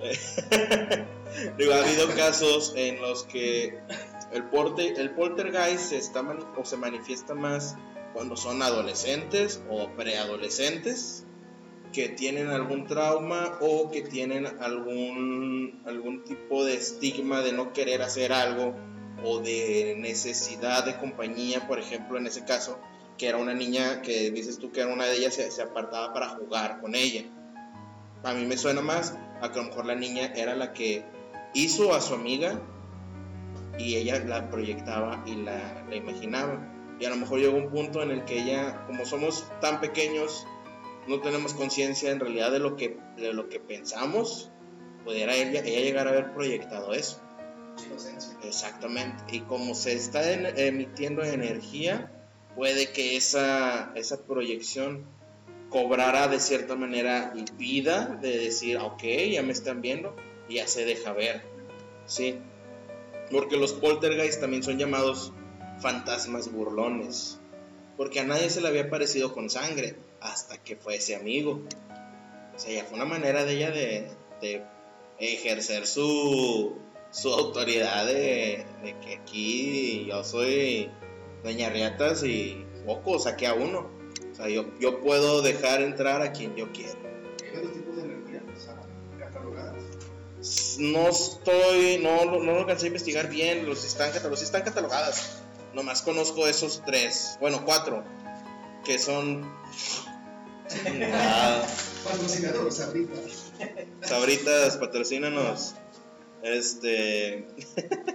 Digo, 1.59 1.73
ha 1.73 1.83
habido 1.83 2.09
casos 2.15 2.73
en 2.77 3.01
los 3.01 3.25
que 3.25 3.79
el, 4.33 4.45
porte, 4.45 4.89
el 5.01 5.11
poltergeist 5.11 5.91
se, 5.91 5.97
está 5.99 6.23
mani- 6.23 6.45
o 6.57 6.65
se 6.65 6.77
manifiesta 6.77 7.35
más 7.35 7.77
cuando 8.13 8.37
son 8.37 8.63
adolescentes 8.63 9.63
o 9.71 9.89
preadolescentes 9.97 11.25
que 11.93 12.09
tienen 12.09 12.49
algún 12.49 12.87
trauma 12.87 13.59
o 13.61 13.91
que 13.91 14.03
tienen 14.03 14.47
algún, 14.61 15.83
algún 15.87 16.25
tipo 16.25 16.65
de 16.65 16.75
estigma 16.75 17.43
de 17.43 17.53
no 17.53 17.73
querer 17.73 18.03
hacer 18.03 18.33
algo 18.33 18.75
o 19.25 19.41
de 19.41 19.95
necesidad 19.99 20.85
de 20.85 20.97
compañía, 20.97 21.69
por 21.69 21.79
ejemplo, 21.79 22.19
en 22.19 22.27
ese 22.27 22.45
caso, 22.45 22.81
que 23.19 23.29
era 23.29 23.39
una 23.39 23.55
niña 23.55 24.03
que 24.03 24.31
dices 24.31 24.59
tú 24.59 24.73
que 24.73 24.81
era 24.81 24.93
una 24.93 25.05
de 25.05 25.17
ellas, 25.17 25.35
se, 25.35 25.51
se 25.51 25.63
apartaba 25.63 26.13
para 26.13 26.31
jugar 26.31 26.81
con 26.81 26.95
ella. 26.95 27.25
A 28.25 28.33
mí 28.33 28.47
me 28.47 28.57
suena 28.57 28.81
más 28.81 29.17
a 29.41 29.53
que 29.53 29.59
a 29.59 29.63
lo 29.63 29.69
mejor 29.69 29.87
la 29.87 29.95
niña 29.95 30.33
era 30.35 30.55
la 30.55 30.73
que 30.73 31.05
hizo 31.55 31.95
a 31.95 32.01
su 32.01 32.15
amiga 32.15 32.61
y 33.79 33.97
ella 33.97 34.19
la 34.21 34.49
proyectaba 34.51 35.23
y 35.27 35.37
la, 35.37 35.85
la 35.89 35.97
imaginaba. 35.97 36.72
Y 37.03 37.05
a 37.05 37.11
lo 37.11 37.17
mejor 37.17 37.41
llegó 37.41 37.57
un 37.57 37.69
punto 37.69 38.01
en 38.01 38.13
el 38.13 38.25
que 38.25 38.41
ella, 38.41 38.87
como 38.87 39.05
somos 39.05 39.45
tan 39.61 39.81
pequeños, 39.81 40.47
no 41.09 41.21
tenemos 41.21 41.53
conciencia 41.53 42.13
en 42.13 42.21
realidad 42.21 42.53
de 42.53 42.61
lo 42.61 42.77
que, 42.77 42.97
de 43.17 43.33
lo 43.33 43.49
que 43.49 43.59
pensamos, 43.59 44.53
pudiera 45.05 45.35
ella, 45.35 45.63
ella 45.65 45.81
llegar 45.81 46.07
a 46.07 46.11
haber 46.11 46.33
proyectado 46.33 46.95
eso. 46.95 47.21
Inocencia. 47.89 48.39
Exactamente. 48.45 49.25
Y 49.33 49.41
como 49.41 49.75
se 49.75 49.95
está 49.95 50.31
en- 50.31 50.57
emitiendo 50.57 51.25
energía, 51.25 52.13
puede 52.55 52.93
que 52.93 53.17
esa, 53.17 53.91
esa 53.97 54.25
proyección 54.25 55.05
cobrara 55.71 56.29
de 56.29 56.39
cierta 56.39 56.77
manera 56.77 57.35
vida 57.59 58.17
de 58.23 58.39
decir, 58.39 58.77
ok, 58.77 59.03
ya 59.33 59.43
me 59.43 59.51
están 59.51 59.81
viendo 59.83 60.15
y 60.49 60.55
ya 60.57 60.69
se 60.69 60.85
deja 60.85 61.13
ver. 61.13 61.43
Sí. 62.07 62.39
Porque 63.33 63.57
los 63.57 63.73
poltergeist 63.73 64.41
también 64.41 64.63
son 64.63 64.79
llamados 64.79 65.33
fantasmas 65.81 66.51
burlones. 66.53 67.39
Porque 67.97 68.21
a 68.21 68.25
nadie 68.25 68.49
se 68.51 68.61
le 68.61 68.69
había 68.69 68.89
parecido 68.91 69.33
con 69.35 69.51
sangre 69.51 69.97
hasta 70.21 70.59
que 70.59 70.77
fue 70.77 70.97
ese 70.97 71.15
amigo. 71.15 71.63
O 72.55 72.59
sea, 72.59 72.73
ya 72.73 72.85
fue 72.85 72.97
una 72.97 73.05
manera 73.05 73.45
de 73.45 73.53
ella 73.55 73.71
de, 73.71 74.11
de 74.41 74.65
ejercer 75.19 75.87
su, 75.87 76.77
su 77.11 77.29
autoridad 77.33 78.07
de, 78.07 78.65
de 78.83 78.97
que 79.01 79.15
aquí 79.17 80.07
yo 80.09 80.25
soy 80.25 80.91
Doña 81.45 81.69
Riatas 81.71 82.25
y 82.25 82.65
poco 82.87 83.19
saqué 83.19 83.47
a 83.47 83.55
uno. 83.55 83.91
O 84.31 84.35
sea, 84.35 84.49
yo, 84.49 84.67
yo 84.81 85.01
puedo 85.01 85.43
dejar 85.43 85.83
entrar 85.83 86.23
a 86.23 86.33
quien 86.33 86.57
yo 86.57 86.73
quiero. 86.73 86.99
Varios 87.55 87.73
tipos 87.75 87.97
de 87.97 88.03
energía, 88.03 88.43
catalogadas. 89.19 89.83
No 90.79 91.09
estoy, 91.09 92.01
no, 92.03 92.25
lo- 92.25 92.43
no 92.43 92.53
lo 92.53 92.59
alcancé 92.61 92.87
a 92.87 92.89
investigar 92.89 93.29
bien, 93.29 93.67
los 93.67 93.85
están, 93.85 94.11
sí 94.13 94.45
están 94.45 94.63
catalogadas. 94.63 95.43
Nomás 95.75 96.03
conozco 96.03 96.47
esos 96.47 96.83
tres, 96.85 97.39
bueno, 97.41 97.65
cuatro, 97.65 98.05
que 98.85 98.99
son... 98.99 99.51
Ah, 101.13 101.63
Patrocinador, 102.05 102.73
Sabrita. 102.73 103.15
Sabritas, 104.03 104.77
patrocínanos. 104.79 105.75
Este. 106.43 107.47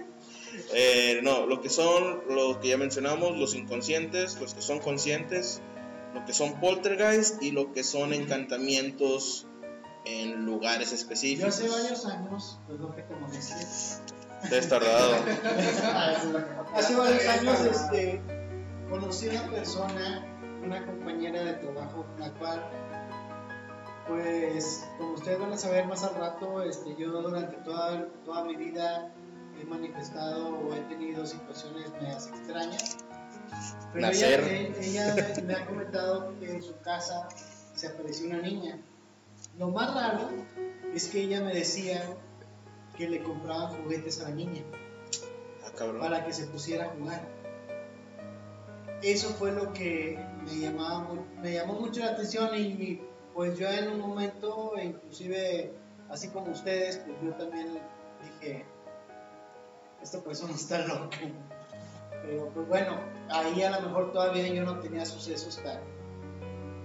eh, 0.74 1.20
no, 1.22 1.46
lo 1.46 1.60
que 1.60 1.70
son, 1.70 2.22
lo 2.28 2.60
que 2.60 2.68
ya 2.68 2.76
mencionamos, 2.76 3.38
los 3.38 3.54
inconscientes, 3.54 4.38
los 4.40 4.54
que 4.54 4.62
son 4.62 4.80
conscientes, 4.80 5.62
lo 6.14 6.24
que 6.24 6.34
son 6.34 6.60
poltergeist 6.60 7.42
y 7.42 7.52
lo 7.52 7.72
que 7.72 7.84
son 7.84 8.12
encantamientos 8.12 9.46
en 10.04 10.44
lugares 10.44 10.90
Yo 10.90 10.96
específicos. 10.96 11.54
hace 11.54 11.68
varios 11.68 12.04
años, 12.06 12.58
perdón 12.66 12.94
que 12.94 13.02
te 13.02 13.14
moleste, 13.14 13.54
Destardado. 14.50 15.14
hace 16.74 16.96
varios 16.96 17.26
años 17.26 17.60
este, 17.60 18.20
conocí 18.88 19.28
a 19.34 19.42
una 19.42 19.50
persona, 19.50 20.24
una 20.64 20.86
compañera 20.86 21.42
de 21.44 21.54
trabajo, 21.54 22.06
la 22.18 22.30
cual, 22.34 22.62
pues, 24.06 24.84
como 24.96 25.14
ustedes 25.14 25.38
van 25.38 25.52
a 25.52 25.56
saber 25.58 25.86
más 25.86 26.02
al 26.04 26.14
rato, 26.14 26.62
este, 26.62 26.94
yo 26.96 27.10
durante 27.10 27.56
toda, 27.58 28.06
toda 28.24 28.44
mi 28.44 28.56
vida 28.56 29.12
he 29.60 29.64
manifestado 29.64 30.48
o 30.56 30.72
he 30.74 30.80
tenido 30.82 31.26
situaciones 31.26 31.90
medias 32.00 32.28
extrañas. 32.28 32.96
Pero 33.92 34.06
Nacer. 34.06 34.40
ella, 34.44 34.76
ella 34.80 35.32
me- 35.36 35.42
me 35.42 35.54
ha 35.54 35.66
comentado 35.66 36.34
que 36.38 36.50
en 36.50 36.62
su 36.62 36.78
casa 36.80 37.28
se 37.74 37.88
apareció 37.88 38.26
una 38.28 38.38
niña. 38.38 38.78
Lo 39.58 39.68
más 39.68 39.92
raro 39.94 40.28
es 40.94 41.08
que 41.08 41.22
ella 41.22 41.40
me 41.42 41.52
decía 41.54 42.02
que 42.98 43.08
le 43.08 43.22
compraban 43.22 43.82
juguetes 43.82 44.20
a 44.20 44.28
la 44.28 44.34
niña 44.34 44.62
Ah, 45.80 45.92
para 46.00 46.24
que 46.24 46.32
se 46.32 46.46
pusiera 46.46 46.86
a 46.86 46.88
jugar. 46.88 47.20
Eso 49.02 49.28
fue 49.30 49.52
lo 49.52 49.72
que 49.72 50.18
me, 50.44 50.58
llamaba, 50.58 51.08
me 51.40 51.52
llamó 51.52 51.74
mucho 51.74 52.00
la 52.00 52.10
atención 52.10 52.50
y 52.56 53.00
pues 53.32 53.56
yo 53.56 53.68
en 53.68 53.88
un 53.88 54.00
momento, 54.00 54.72
inclusive 54.82 55.72
así 56.08 56.28
como 56.28 56.50
ustedes, 56.50 56.98
pues 56.98 57.16
yo 57.22 57.32
también 57.34 57.78
dije, 58.24 58.64
esta 60.02 60.20
persona 60.20 60.54
está 60.54 60.84
loca. 60.86 61.16
Pero 62.22 62.48
pues 62.48 62.66
bueno, 62.66 62.98
ahí 63.30 63.62
a 63.62 63.78
lo 63.78 63.86
mejor 63.86 64.12
todavía 64.12 64.48
yo 64.48 64.64
no 64.64 64.80
tenía 64.80 65.06
sucesos 65.06 65.62
tan, 65.62 65.80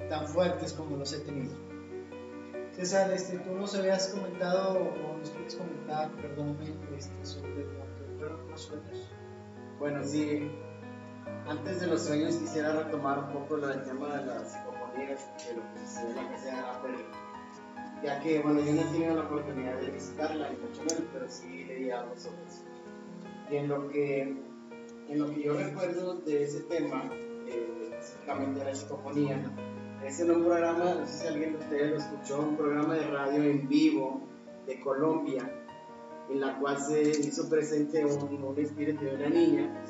tan 0.08 0.28
fuertes 0.28 0.73
como 0.73 0.97
los 0.97 1.12
he 1.13 1.19
tenido. 1.19 1.56
César, 2.76 3.12
este, 3.12 3.38
tú 3.38 3.52
nos 3.52 3.76
habías 3.76 4.08
comentado, 4.08 4.80
o 4.80 5.18
nos 5.18 5.30
quieres 5.30 5.56
comentar, 5.56 6.12
perdóname, 6.14 6.74
este, 6.98 7.24
sobre 7.24 7.68
los 8.50 8.62
sueños. 8.62 9.10
Bueno, 9.78 10.04
sí. 10.04 10.52
Antes 11.48 11.82
de 11.82 11.88
los 11.88 12.04
sueños 12.04 12.36
quisiera 12.38 12.74
retomar 12.84 13.20
un 13.20 13.34
poco 13.34 13.58
del 13.58 13.84
tema 13.84 14.18
de 14.18 14.26
las 14.26 14.54
psicofonías, 14.54 15.30
de 15.48 15.56
lo 15.56 15.74
que 15.74 15.80
sucede 15.86 16.10
en 16.10 16.16
la 16.16 16.32
casa 16.32 16.46
de 16.46 16.52
Apple. 16.52 17.06
Ya 18.04 18.20
que, 18.22 18.40
bueno, 18.40 18.60
yo 18.62 18.74
no 18.74 18.82
he 18.82 18.86
tenido 18.86 19.16
la 19.16 19.22
oportunidad 19.22 19.80
de 19.80 19.92
visitarla, 19.92 20.50
mucho 20.52 20.82
menos, 20.82 21.04
pero 21.14 21.30
sí 21.30 21.66
leí 21.66 21.92
algo 21.92 22.18
sobre 22.18 22.44
eso. 22.48 22.64
Y 23.52 23.56
en 23.58 23.68
lo 23.68 23.88
que, 23.90 24.22
en 25.10 25.20
lo 25.20 25.30
que 25.30 25.44
yo 25.44 25.54
recuerdo 25.54 26.16
de 26.16 26.44
ese 26.44 26.62
tema, 26.62 27.04
eh, 27.48 27.90
específicamente 27.92 28.60
de 28.60 28.66
la 28.66 28.76
psicofonía, 28.76 29.52
es 30.06 30.20
en 30.20 30.32
un 30.32 30.44
programa, 30.44 30.96
no 30.96 31.08
sé 31.08 31.20
si 31.20 31.28
alguien 31.28 31.54
de 31.54 31.60
ustedes 31.60 31.92
lo 31.92 31.98
escuchó, 31.98 32.39
un 32.39 32.58
programa 32.58 32.96
de 32.96 33.08
radio 33.08 33.44
en 33.44 33.68
vivo 33.68 34.22
de 34.68 34.80
Colombia, 34.82 35.50
en 36.30 36.39
la 36.42 36.60
cual 36.60 36.78
se 36.78 37.02
hizo 37.02 37.50
presente 37.50 38.06
un, 38.06 38.44
un 38.44 38.60
espíritu 38.60 39.04
de 39.06 39.16
una 39.16 39.30
niña 39.30 39.84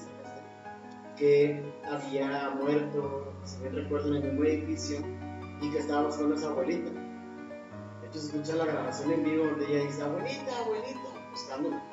que 1.18 1.64
había 1.86 2.52
muerto, 2.62 3.34
si 3.44 3.62
bien 3.62 3.76
recuerdo, 3.76 4.10
en 4.10 4.24
el 4.24 4.32
mismo 4.32 4.46
edificio 4.46 5.00
y 5.62 5.72
que 5.72 5.80
estaba 5.80 6.08
buscando 6.08 6.36
a 6.36 6.38
su 6.38 6.48
abuelita. 6.48 6.92
Entonces 8.04 8.34
escucha 8.34 8.56
la 8.56 8.66
grabación 8.66 9.12
en 9.12 9.24
vivo 9.24 9.46
donde 9.46 9.66
ella 9.66 9.86
dice, 9.86 10.02
abuelita, 10.04 10.60
abuelita, 10.64 11.30
buscándola. 11.32 11.84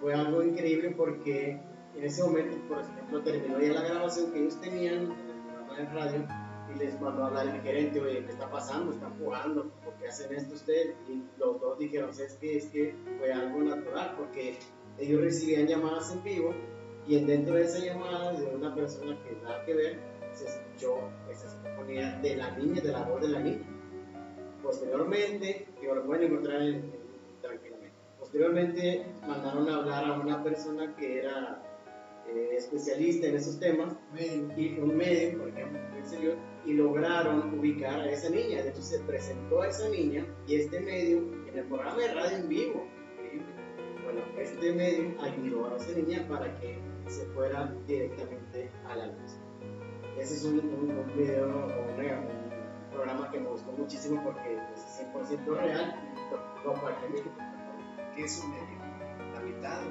Fue 0.00 0.14
algo 0.14 0.42
increíble 0.42 0.94
porque 0.96 1.60
en 1.94 2.04
ese 2.04 2.22
momento, 2.22 2.56
por 2.68 2.80
ejemplo, 2.80 3.22
terminó 3.22 3.60
ya 3.60 3.72
la 3.72 3.82
grabación 3.82 4.32
que 4.32 4.40
ellos 4.40 4.60
tenían 4.60 4.94
en 4.94 5.10
el 5.10 5.42
programa 5.42 5.76
de 5.76 5.84
radio 5.86 6.45
y 6.74 6.78
les 6.78 7.00
mandó 7.00 7.24
a 7.24 7.26
hablar 7.28 7.48
el 7.48 7.60
gerente, 7.62 8.00
oye, 8.00 8.24
¿qué 8.24 8.32
está 8.32 8.50
pasando? 8.50 8.92
¿Están 8.92 9.18
jugando? 9.18 9.70
¿Por 9.84 9.94
qué 9.94 10.08
hacen 10.08 10.34
esto 10.34 10.54
ustedes? 10.54 10.94
Y 11.08 11.22
los 11.38 11.60
dos 11.60 11.78
dijeron, 11.78 12.10
es 12.10 12.34
que, 12.40 12.56
es 12.58 12.66
que 12.66 12.94
fue 13.18 13.32
algo 13.32 13.60
natural 13.62 14.14
porque 14.16 14.58
ellos 14.98 15.20
recibían 15.20 15.66
llamadas 15.66 16.12
en 16.12 16.22
vivo 16.24 16.54
y 17.06 17.16
en 17.18 17.26
dentro 17.26 17.54
de 17.54 17.62
esa 17.64 17.78
llamada 17.78 18.32
de 18.32 18.46
una 18.54 18.74
persona 18.74 19.16
que 19.22 19.36
nada 19.42 19.64
que 19.64 19.74
ver, 19.74 19.98
se 20.32 20.44
escuchó 20.46 20.98
esa 21.30 21.48
psicofonía 21.48 22.18
de 22.20 22.36
la 22.36 22.50
niña, 22.56 22.80
de 22.82 22.92
la 22.92 23.02
voz 23.04 23.20
de 23.22 23.28
la 23.28 23.40
niña. 23.40 23.64
Posteriormente, 24.62 25.68
que 25.80 25.86
lo 25.86 26.04
pueden 26.04 26.30
encontrar 26.32 26.62
en- 26.62 26.74
en- 26.76 26.92
tranquilamente, 27.40 27.94
posteriormente 28.18 29.06
mandaron 29.26 29.68
a 29.68 29.76
hablar 29.76 30.04
a 30.04 30.12
una 30.20 30.42
persona 30.42 30.94
que 30.96 31.20
era 31.20 31.62
eh, 32.28 32.56
especialista 32.56 33.26
en 33.26 33.36
esos 33.36 33.58
temas 33.58 33.94
y 34.56 34.78
un 34.78 34.96
medio, 34.96 35.38
por 35.38 35.48
ejemplo, 35.48 35.78
en 35.96 36.06
serio, 36.06 36.34
y 36.64 36.74
lograron 36.74 37.58
ubicar 37.58 38.00
a 38.00 38.10
esa 38.10 38.30
niña. 38.30 38.62
De 38.62 38.70
hecho, 38.70 38.82
se 38.82 38.98
presentó 39.00 39.62
a 39.62 39.68
esa 39.68 39.88
niña 39.88 40.26
y 40.46 40.56
este 40.56 40.80
medio 40.80 41.18
en 41.48 41.58
el 41.58 41.64
programa 41.66 41.98
de 41.98 42.14
radio 42.14 42.36
en 42.38 42.48
vivo. 42.48 42.86
increíble. 43.12 43.46
Bueno, 44.04 44.20
este 44.38 44.72
medio 44.72 45.20
ayudó 45.20 45.68
a 45.68 45.76
esa 45.76 45.92
niña 45.92 46.26
para 46.28 46.58
que 46.60 46.78
se 47.08 47.24
fuera 47.26 47.72
directamente 47.86 48.70
a 48.86 48.96
la 48.96 49.06
luz. 49.06 49.38
Ese 50.18 50.34
es 50.34 50.44
un, 50.44 50.60
un, 50.60 50.90
un 50.90 51.16
video 51.16 51.46
o 51.46 51.90
un 51.90 52.90
programa 52.90 53.30
que 53.30 53.38
me 53.38 53.48
gustó 53.48 53.72
muchísimo 53.72 54.22
porque 54.24 54.56
es 54.74 55.02
100% 55.14 55.56
real 55.58 56.06
lo 56.64 56.74
México. 57.10 57.30
¿Qué 58.14 58.24
es 58.24 58.42
un 58.42 58.50
medio? 58.50 58.78
La 59.34 59.40
mitad. 59.40 59.82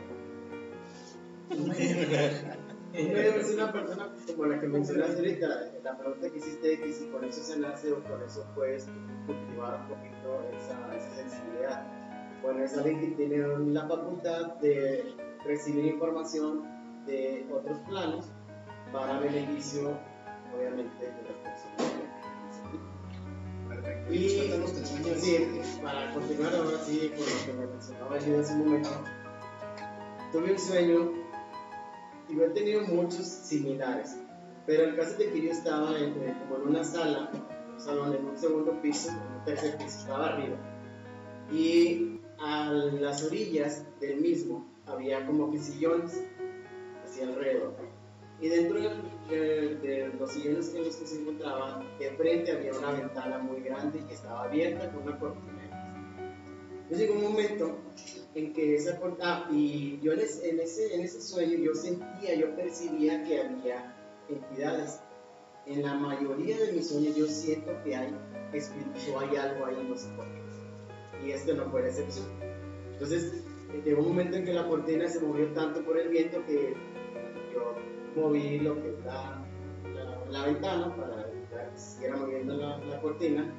Es 2.97 3.53
una 3.53 3.71
persona 3.73 4.09
como 4.27 4.45
la 4.45 4.59
que 4.59 4.67
mencionaste 4.67 5.17
ahorita, 5.17 5.47
la 5.83 5.97
pregunta 5.97 6.29
que 6.29 6.37
hiciste 6.37 6.79
que 6.79 6.93
si 6.93 7.07
con 7.07 7.25
eso 7.25 7.43
se 7.43 7.59
nace 7.59 7.91
o 7.91 8.01
con 8.03 8.21
eso 8.23 8.45
puedes 8.55 8.87
cultivar 9.25 9.81
un 9.81 9.87
poquito 9.89 10.41
esa, 10.55 10.95
esa 10.95 11.15
sensibilidad. 11.15 11.85
Bueno, 12.41 12.63
es 12.63 12.77
alguien 12.77 13.01
que 13.01 13.07
tiene 13.15 13.45
la 13.73 13.87
facultad 13.87 14.55
de 14.61 15.13
recibir 15.43 15.85
información 15.85 16.63
de 17.05 17.45
otros 17.51 17.79
planos 17.79 18.27
para 18.93 19.19
beneficio, 19.19 19.97
obviamente, 20.55 21.05
de 21.05 21.21
las 21.23 21.37
personas. 21.43 21.95
Perfecto. 23.67 24.13
Y 24.13 24.29
sueño. 24.29 25.15
sí, 25.17 25.81
para 25.83 26.13
continuar 26.13 26.55
ahora 26.55 26.77
sí 26.85 27.11
con 27.15 27.25
lo 27.25 27.45
que 27.45 27.53
me 27.59 27.67
mencionaba 27.67 28.19
yo 28.19 28.39
hace 28.39 28.53
un 28.53 28.59
momento, 28.59 28.89
tuve 30.31 30.51
un 30.51 30.59
sueño 30.59 31.24
y 32.29 32.35
yo 32.35 32.43
he 32.45 32.49
tenido 32.49 32.81
muchos 32.81 33.25
similares, 33.25 34.17
pero 34.65 34.83
el 34.85 34.95
caso 34.95 35.17
de 35.17 35.29
que 35.31 35.41
yo 35.43 35.51
estaba 35.51 35.97
en, 35.97 36.05
en- 36.21 36.33
como 36.39 36.57
en 36.57 36.67
una 36.69 36.83
sala, 36.83 37.29
un 37.73 37.79
salón 37.79 38.13
en 38.15 38.25
un 38.25 38.37
segundo 38.37 38.81
piso, 38.81 39.09
en 39.09 39.37
un 39.39 39.45
tercer 39.45 39.77
piso, 39.77 39.99
estaba 39.99 40.27
arriba, 40.29 40.55
y 41.51 42.19
a 42.39 42.71
las 42.71 43.23
orillas 43.23 43.85
del 43.99 44.17
mismo 44.21 44.65
había 44.87 45.25
como 45.25 45.51
que 45.51 45.59
sillones, 45.59 46.23
así 47.03 47.21
alrededor. 47.21 47.73
Y 48.41 48.49
dentro 48.49 48.79
de, 48.81 48.89
de- 49.29 49.75
de 49.77 50.13
los 50.19 50.31
sillones 50.31 50.73
en 50.75 50.83
los 50.83 50.95
que 50.97 51.05
se 51.07 51.21
encontraba, 51.21 51.81
de 51.99 52.09
frente 52.11 52.51
había 52.51 52.73
una 52.77 52.91
ventana 52.91 53.37
muy 53.39 53.61
grande 53.61 54.03
que 54.05 54.13
estaba 54.13 54.43
abierta 54.43 54.91
con 54.91 55.03
una 55.03 55.17
cortina. 55.19 55.53
Entonces 56.85 57.07
llegó 57.09 57.15
un 57.19 57.31
momento 57.31 57.79
en 58.35 58.53
que 58.53 58.75
esa 58.75 58.99
cortina, 58.99 59.47
y 59.51 59.99
yo 60.01 60.13
en 60.13 60.19
ese, 60.19 60.51
en, 60.51 60.59
ese, 60.59 60.93
en 60.93 61.01
ese 61.01 61.19
sueño 61.19 61.57
yo 61.57 61.73
sentía, 61.73 62.35
yo 62.35 62.55
percibía 62.55 63.23
que 63.23 63.41
había 63.41 63.95
entidades. 64.29 64.99
En 65.65 65.81
la 65.81 65.95
mayoría 65.95 66.59
de 66.59 66.73
mis 66.73 66.89
sueños 66.89 67.15
yo 67.15 67.25
siento 67.25 67.71
que 67.83 67.95
hay 67.95 68.15
espíritus 68.53 69.09
o 69.11 69.19
hay 69.19 69.35
algo 69.35 69.65
ahí, 69.65 69.83
no 69.89 69.97
sé 69.97 70.09
por 70.15 70.25
qué. 70.25 71.25
Y 71.25 71.31
este 71.31 71.55
no 71.55 71.71
fue 71.71 71.81
la 71.81 71.87
excepción. 71.87 72.27
Entonces 72.93 73.43
llegó 73.83 74.03
un 74.03 74.09
momento 74.09 74.37
en 74.37 74.45
que 74.45 74.53
la 74.53 74.67
cortina 74.67 75.07
se 75.07 75.21
movió 75.21 75.51
tanto 75.53 75.83
por 75.83 75.97
el 75.97 76.09
viento 76.09 76.45
que 76.45 76.75
yo 77.51 77.73
moví 78.15 78.59
lo 78.59 78.79
que 78.79 78.89
es 78.89 79.05
la, 79.05 79.43
la, 79.95 80.25
la 80.29 80.45
ventana 80.45 80.95
para 80.95 81.25
que 81.71 81.79
siguiera 81.79 82.17
moviendo 82.17 82.55
la, 82.57 82.77
la 82.77 83.01
cortina 83.01 83.51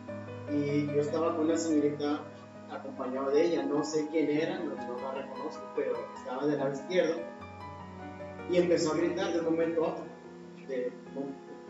y 0.52 0.86
yo 0.86 1.00
estaba 1.00 1.34
con 1.34 1.46
una 1.46 1.56
señorita 1.56 2.22
acompañado 2.70 3.30
de 3.30 3.46
ella, 3.46 3.62
no 3.62 3.84
sé 3.84 4.08
quién 4.10 4.30
era, 4.30 4.58
no, 4.58 4.74
no 4.74 4.96
la 5.02 5.12
reconozco, 5.12 5.62
pero 5.74 5.94
estaba 6.16 6.46
del 6.46 6.58
lado 6.58 6.72
izquierdo. 6.72 7.16
Y 8.50 8.58
empezó 8.58 8.92
a 8.92 8.96
gritar 8.96 9.32
de 9.32 9.40
un 9.40 9.44
momento 9.46 9.84
a 9.84 9.88
otro, 9.88 10.04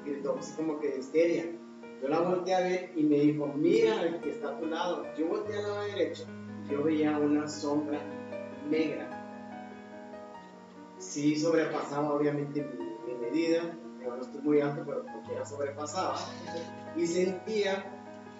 gritó 0.04 0.36
así 0.38 0.54
como 0.56 0.78
que 0.78 0.88
de 0.88 0.98
histeria. 0.98 1.44
Yo 2.02 2.08
la 2.08 2.20
volteé 2.20 2.54
a 2.54 2.60
ver 2.60 2.92
y 2.94 3.02
me 3.02 3.16
dijo, 3.16 3.46
mira 3.46 4.02
el 4.02 4.20
que 4.20 4.30
está 4.30 4.50
a 4.50 4.58
tu 4.58 4.66
lado. 4.66 5.04
Yo 5.16 5.28
volteé 5.28 5.56
al 5.56 5.62
lado 5.62 5.82
derecho 5.82 6.26
y 6.64 6.72
yo 6.72 6.82
veía 6.82 7.16
una 7.18 7.48
sombra 7.48 8.00
negra. 8.68 9.10
Sí 10.98 11.36
sobrepasaba 11.36 12.12
obviamente 12.12 12.62
mi, 12.62 13.12
mi 13.12 13.18
medida, 13.18 13.62
no 14.14 14.22
estoy 14.22 14.40
muy 14.40 14.60
alto, 14.60 14.82
pero 14.86 15.02
como 15.02 15.22
quiera 15.22 15.44
sobrepasaba, 15.44 16.16
y 16.96 17.06
sentía 17.06 17.84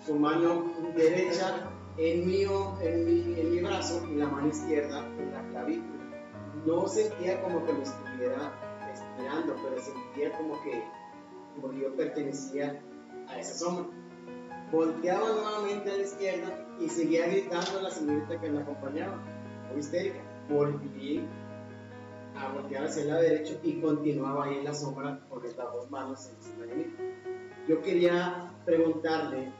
su 0.04 0.14
mano 0.14 0.72
derecha 0.94 1.70
en 1.98 2.26
mi, 2.26 2.44
o- 2.46 2.78
en 2.82 3.04
mi, 3.04 3.40
en 3.40 3.50
mi 3.50 3.60
brazo 3.62 4.04
y 4.10 4.16
la 4.16 4.26
mano 4.28 4.48
izquierda 4.48 5.06
en 5.18 5.32
la 5.32 5.42
clavícula. 5.48 5.96
No 6.66 6.86
sentía 6.88 7.40
como 7.42 7.64
que 7.64 7.72
me 7.72 7.82
estuviera 7.82 8.52
estirando, 8.92 9.54
pero 9.62 9.80
sentía 9.82 10.36
como 10.36 10.60
que, 10.62 10.82
como 11.54 11.72
yo 11.72 11.94
pertenecía 11.94 12.80
a 13.28 13.38
esa 13.38 13.54
sombra. 13.54 13.86
Volteaba 14.72 15.28
nuevamente 15.32 15.90
a 15.92 15.96
la 15.96 16.02
izquierda 16.02 16.66
y 16.80 16.88
seguía 16.88 17.28
gritando 17.28 17.78
a 17.78 17.82
la 17.82 17.90
señorita 17.90 18.40
que 18.40 18.50
me 18.50 18.60
acompañaba, 18.60 19.16
muy 19.70 19.78
histérica. 19.80 20.18
Volví 20.48 21.24
a 22.36 22.52
voltear 22.52 22.84
hacia 22.84 23.02
el 23.02 23.08
lado 23.08 23.22
derecho 23.22 23.58
y 23.62 23.80
continuaba 23.80 24.44
ahí 24.46 24.58
en 24.58 24.64
la 24.64 24.74
sombra 24.74 25.20
con 25.30 25.42
las 25.42 25.56
dos 25.56 25.90
manos 25.90 26.28
encima 26.36 26.66
de 26.66 26.74
mí. 26.74 26.86
Yo 27.68 27.80
quería 27.80 28.52
preguntarle 28.64 29.52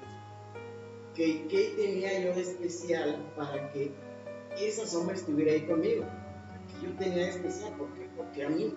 qué 1.16 1.74
tenía 1.76 2.20
yo 2.20 2.34
de 2.34 2.42
especial 2.42 3.32
para 3.36 3.70
que 3.72 3.92
esa 4.58 4.86
sombra 4.86 5.14
estuviera 5.14 5.52
ahí 5.52 5.66
conmigo. 5.66 6.04
¿Qué 6.68 6.86
yo 6.86 6.96
tenía 6.96 7.24
de 7.24 7.30
especial? 7.30 7.74
Porque, 7.78 8.08
porque 8.16 8.44
a 8.44 8.48
mí, 8.48 8.74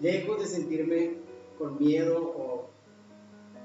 lejos 0.00 0.40
de 0.40 0.46
sentirme 0.46 1.18
con 1.58 1.78
miedo 1.78 2.20
o 2.20 2.70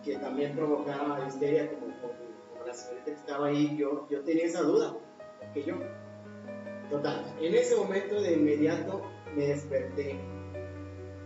que 0.04 0.18
también 0.18 0.56
provocara 0.56 1.28
histeria 1.28 1.70
como, 1.70 1.96
como, 2.02 2.66
la 2.66 2.74
señorita 2.74 3.06
que 3.06 3.12
estaba 3.12 3.48
ahí, 3.48 3.76
yo, 3.78 4.08
yo 4.10 4.22
tenía 4.22 4.46
esa 4.46 4.62
duda. 4.62 4.98
Que 5.54 5.64
yo, 5.64 5.76
Total, 6.90 7.26
en 7.42 7.56
ese 7.56 7.76
momento 7.76 8.22
de 8.22 8.34
inmediato 8.34 9.02
me 9.36 9.48
desperté, 9.48 10.16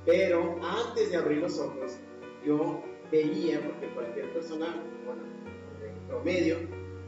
pero 0.05 0.55
antes 0.63 1.11
de 1.11 1.17
abrir 1.17 1.39
los 1.39 1.59
ojos, 1.59 1.97
yo 2.45 2.81
veía, 3.11 3.59
porque 3.61 3.93
cualquier 3.93 4.31
persona, 4.31 4.81
bueno, 5.05 5.23
en 5.23 5.36
promedio, 6.07 6.57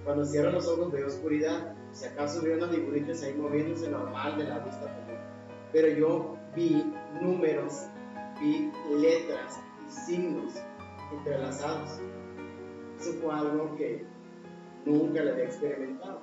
cuando 0.03 0.25
cierra 0.25 0.51
los 0.51 0.67
ojos 0.67 0.91
ve 0.91 1.03
oscuridad, 1.03 1.75
si 1.91 2.05
acaso 2.05 2.41
veo 2.41 2.57
unas 2.57 2.71
figuritas 2.71 3.23
ahí 3.23 3.33
moviéndose 3.33 3.89
normal 3.89 4.37
de 4.37 4.43
la 4.45 4.59
vista 4.59 4.95
pero 5.71 5.87
yo 5.89 6.37
vi 6.55 6.83
números, 7.21 7.85
vi 8.39 8.71
letras 8.97 9.59
y 9.87 9.91
signos 9.91 10.53
entrelazados. 11.11 11.99
Eso 12.99 13.13
fue 13.21 13.33
algo 13.33 13.75
que 13.75 14.03
nunca 14.85 15.23
lo 15.23 15.31
había 15.31 15.45
experimentado. 15.45 16.21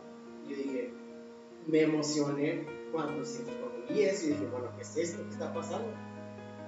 Yo 0.48 0.56
dije, 0.56 0.92
me 1.66 1.82
emocioné 1.82 2.66
cuando, 2.92 3.22
cuando 3.22 3.86
vi 3.88 4.02
eso 4.02 4.26
y 4.26 4.30
dije, 4.30 4.46
bueno, 4.46 4.68
¿qué 4.76 4.82
es 4.82 4.96
esto? 4.96 5.22
¿Qué 5.24 5.30
está 5.30 5.52
pasando? 5.52 5.88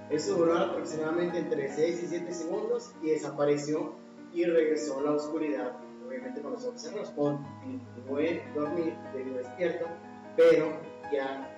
Eso 0.09 0.35
duró 0.35 0.57
aproximadamente 0.57 1.37
entre 1.37 1.71
6 1.71 2.03
y 2.03 2.07
7 2.07 2.33
segundos 2.33 2.93
y 3.03 3.11
desapareció 3.11 3.93
y 4.33 4.45
regresó 4.45 4.99
a 4.99 5.03
la 5.03 5.11
oscuridad, 5.11 5.77
obviamente 6.09 6.41
con 6.41 6.51
los 6.53 6.65
ojos 6.65 6.81
cerrados. 6.81 7.11
Continué 7.11 8.43
dormir, 8.55 8.97
seguí 9.13 9.29
despierto, 9.29 9.85
pero 10.35 10.81
ya 11.13 11.55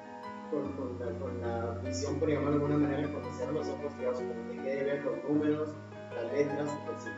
con, 0.52 0.74
con 0.74 1.00
la, 1.00 1.20
con 1.20 1.42
la 1.42 1.80
visión, 1.84 2.20
por 2.20 2.30
llamarlo 2.30 2.60
de 2.60 2.66
alguna 2.66 2.88
manera, 2.88 3.10
cuando 3.10 3.32
cierro 3.32 3.54
los 3.54 3.70
ojos, 3.70 3.98
digamos, 3.98 4.20
como 4.20 4.34
que 4.34 4.56
dejé 4.56 4.76
de 4.76 4.84
ver 4.84 5.04
los 5.06 5.24
números, 5.24 5.70
las 6.14 6.34
letras, 6.34 6.70
pues 6.86 7.04
sí. 7.04 7.10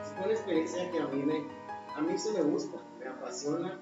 Es 0.00 0.24
una 0.24 0.32
experiencia 0.32 0.90
que 0.92 0.98
a 1.00 1.06
mí 1.08 1.22
me, 1.22 1.44
a 1.96 2.00
mí 2.00 2.12
eso 2.12 2.32
me 2.32 2.42
gusta, 2.42 2.78
me 3.00 3.08
apasiona, 3.08 3.80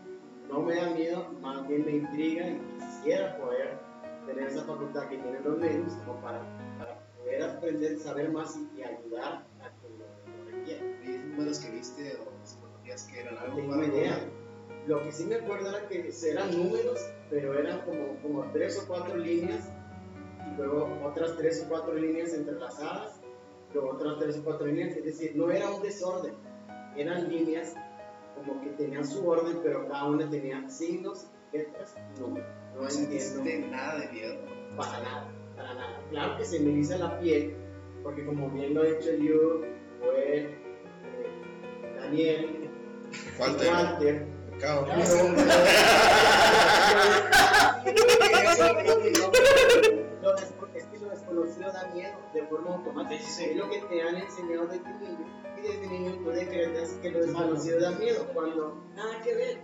no 0.49 0.63
me 0.63 0.77
da 0.77 0.91
miedo, 0.91 1.29
más 1.43 1.69
bien 1.69 1.85
me 1.85 1.93
intriga 1.93 2.49
y 2.49 2.61
quisiera 2.79 3.37
poder 3.37 3.79
tener 4.27 4.49
esa 4.49 4.65
facultad 4.65 5.09
que 5.09 5.19
tienen 5.19 5.45
los 5.45 5.59
medios 5.59 5.93
como 6.07 6.19
para, 6.23 6.41
para 6.79 6.99
poder 7.19 7.43
aprender, 7.43 7.99
saber 7.99 8.33
más 8.33 8.57
y, 8.57 8.79
y 8.79 8.83
ayudar 8.83 9.47
a 9.61 9.71
quien 9.81 9.99
lo, 9.99 10.07
lo. 10.07 11.13
¿Y 11.13 11.19
números 11.29 11.59
que 11.59 11.71
viste 11.71 12.17
o 12.17 12.35
que 12.85 13.21
eran 13.21 13.39
algo 13.39 13.57
tengo 13.57 13.71
para 13.71 13.87
idea. 13.87 14.21
Lo 14.87 15.03
que 15.03 15.13
sí 15.13 15.25
me 15.25 15.37
acuerdo 15.37 15.71
era 15.71 15.89
que 15.89 16.11
eran 16.31 16.51
números, 16.51 17.01
pero 17.31 17.59
eran 17.59 17.81
como, 17.83 18.17
como 18.23 18.53
tres 18.53 18.79
o 18.83 18.87
cuatro 18.87 19.17
líneas 19.17 19.71
y 20.47 20.57
luego 20.57 21.01
otras 21.03 21.37
tres 21.37 21.65
o 21.65 21.69
cuatro 21.69 21.95
líneas 21.95 22.35
entrelazadas, 22.35 23.21
luego 23.73 23.91
otras 23.91 24.19
tres 24.19 24.39
o 24.39 24.45
cuatro 24.45 24.67
líneas, 24.67 24.97
es 24.97 25.05
decir, 25.05 25.33
no 25.35 25.51
era 25.51 25.71
un 25.71 25.83
desorden, 25.83 26.35
eran 26.97 27.29
líneas 27.31 27.75
como 28.35 28.61
que 28.61 28.71
tenían 28.71 29.07
su 29.07 29.27
orden, 29.27 29.59
pero 29.63 29.89
cada 29.89 30.05
una 30.05 30.29
tenía 30.29 30.69
signos, 30.69 31.29
letras 31.53 31.97
y 31.97 32.21
números. 32.21 32.49
No 32.75 32.83
No 32.83 32.89
entiendo 32.89 33.71
nada 33.71 34.01
de 34.01 34.13
miedo. 34.13 34.37
para 34.77 35.01
nada, 35.01 35.33
para 35.57 35.75
nada. 35.75 36.01
Claro 36.11 36.37
que 36.37 36.45
se 36.45 36.61
me 36.61 36.73
eriza 36.73 36.99
la 36.99 37.19
piel, 37.21 37.55
porque 38.03 38.25
como 38.27 38.51
bien 38.51 38.75
lo 38.75 38.83
ha 38.83 38.85
dicho 38.85 39.13
yo, 39.15 39.61
fue 40.01 40.39
eh, 40.39 40.59
Daniel, 41.97 42.64
Walter, 43.39 43.69
Walter, 43.69 44.27
es 50.75 50.85
que 50.85 50.99
lo 50.99 51.11
desconocido 51.11 51.73
da 51.73 51.91
miedo 51.93 52.15
de 52.33 52.47
forma 52.47 52.75
automática. 52.75 53.23
Es 53.23 53.57
lo 53.57 53.69
que 53.69 53.81
te 53.81 54.03
han 54.03 54.17
enseñado 54.17 54.67
desde 54.67 54.89
niño. 55.01 55.27
Y 55.59 55.63
desde 55.63 55.87
niño 55.89 56.13
tú 56.23 56.31
decretas 56.31 56.91
que 57.03 57.11
lo 57.11 57.27
desconocido 57.27 57.81
da 57.81 57.91
miedo, 57.93 58.29
cuando 58.33 58.81
nada 58.95 59.21
que 59.23 59.35
ver. 59.35 59.59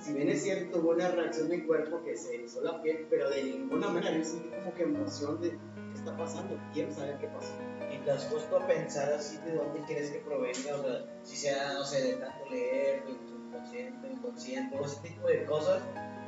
Si 0.00 0.12
bien 0.12 0.28
es 0.28 0.42
cierto, 0.42 0.78
hubo 0.78 0.90
una 0.90 1.08
reacción 1.08 1.48
de 1.48 1.58
mi 1.58 1.64
cuerpo 1.64 2.02
que 2.04 2.16
se 2.16 2.36
hizo 2.36 2.60
la 2.60 2.80
piel, 2.82 3.06
pero 3.10 3.28
de 3.30 3.42
ninguna 3.42 3.88
manera 3.88 4.16
yo 4.16 4.24
sentí 4.24 4.50
como 4.50 4.74
que 4.74 4.82
emoción 4.84 5.40
de 5.40 5.58
está 6.06 6.16
pasando, 6.16 6.56
quiero 6.72 6.92
saber 6.92 7.18
qué 7.18 7.26
pasó. 7.26 7.52
Y 7.92 7.98
te 7.98 8.10
has 8.10 8.24
puesto 8.26 8.58
a 8.58 8.66
pensar 8.66 9.12
así 9.12 9.38
de 9.38 9.54
dónde 9.54 9.80
crees 9.86 10.10
que 10.10 10.18
provenga, 10.20 10.74
o 10.74 10.82
sea, 10.82 11.04
si 11.22 11.36
sea, 11.36 11.72
no 11.74 11.84
sé, 11.84 12.02
de 12.02 12.12
tanto 12.14 12.48
leer, 12.48 13.04
de 13.04 13.12
subconsciente, 13.28 14.08
inconsciente, 14.08 14.78
o 14.78 14.84
ese 14.84 15.00
tipo 15.08 15.26
de 15.26 15.44
cosas, 15.44 15.82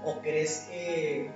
o 0.05 0.19
crees 0.21 0.67
que 0.71 1.31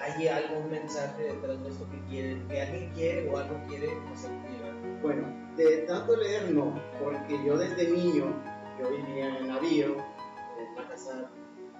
hay 0.00 0.28
algún 0.28 0.70
mensaje 0.70 1.24
detrás 1.24 1.62
de 1.62 1.68
esto 1.68 1.88
que 1.90 2.00
quiere, 2.08 2.46
que 2.48 2.62
alguien 2.62 2.92
quiere 2.92 3.28
o 3.28 3.36
algo 3.36 3.60
quiere 3.66 3.88
hacer 4.12 4.30
llegar. 4.30 5.02
Bueno, 5.02 5.56
de 5.56 5.78
tanto 5.78 6.16
leer 6.16 6.50
no, 6.52 6.80
porque 7.02 7.38
yo 7.44 7.58
desde 7.58 7.90
niño, 7.90 8.32
yo 8.80 8.90
vivía 8.90 9.38
en 9.38 9.48
Navío, 9.48 9.96
en 9.96 10.72
una 10.72 10.88
casa, 10.88 11.30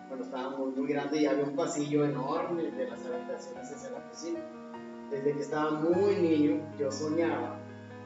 cuando 0.09 0.25
estaba 0.25 0.51
muy, 0.57 0.73
muy 0.73 0.93
grande 0.93 1.21
y 1.21 1.27
había 1.27 1.45
un 1.45 1.55
pasillo 1.55 2.05
enorme 2.05 2.65
de 2.65 2.89
las 2.89 3.05
habitaciones 3.07 3.73
hacia 3.73 3.91
la 3.91 4.09
cocina. 4.09 4.41
Desde 5.13 5.35
que 5.35 5.41
estaba 5.41 5.73
muy 5.73 6.17
niño, 6.17 6.75
yo 6.79 6.91
soñaba 6.91 7.61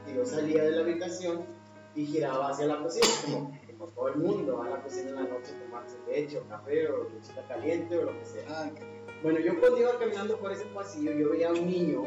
que 0.05 0.13
yo 0.13 0.25
salía 0.25 0.65
de 0.65 0.73
la 0.73 0.83
habitación 0.83 1.47
y 1.95 2.05
giraba 2.05 2.49
hacia 2.49 2.67
la 2.67 2.83
cocina, 2.83 3.07
como, 3.25 3.57
como 3.71 3.93
todo 3.93 4.09
el 4.09 4.17
mundo 4.17 4.57
va 4.59 4.67
a 4.67 4.71
la 4.71 4.83
cocina 4.83 5.11
en 5.11 5.15
la 5.15 5.23
noche 5.23 5.55
a 5.55 5.65
tomarse 5.65 5.97
leche 6.09 6.39
o 6.39 6.49
café 6.49 6.89
o 6.89 7.09
lechita 7.09 7.47
caliente 7.47 7.97
o 7.97 8.07
lo 8.07 8.19
que 8.19 8.25
sea. 8.25 8.45
Ah. 8.49 8.71
Bueno, 9.23 9.39
yo 9.39 9.59
cuando 9.61 9.79
iba 9.79 9.97
caminando 10.01 10.37
por 10.41 10.51
ese 10.51 10.65
pasillo, 10.67 11.13
yo 11.13 11.31
veía 11.31 11.51
a 11.51 11.53
un 11.53 11.67
niño, 11.69 12.03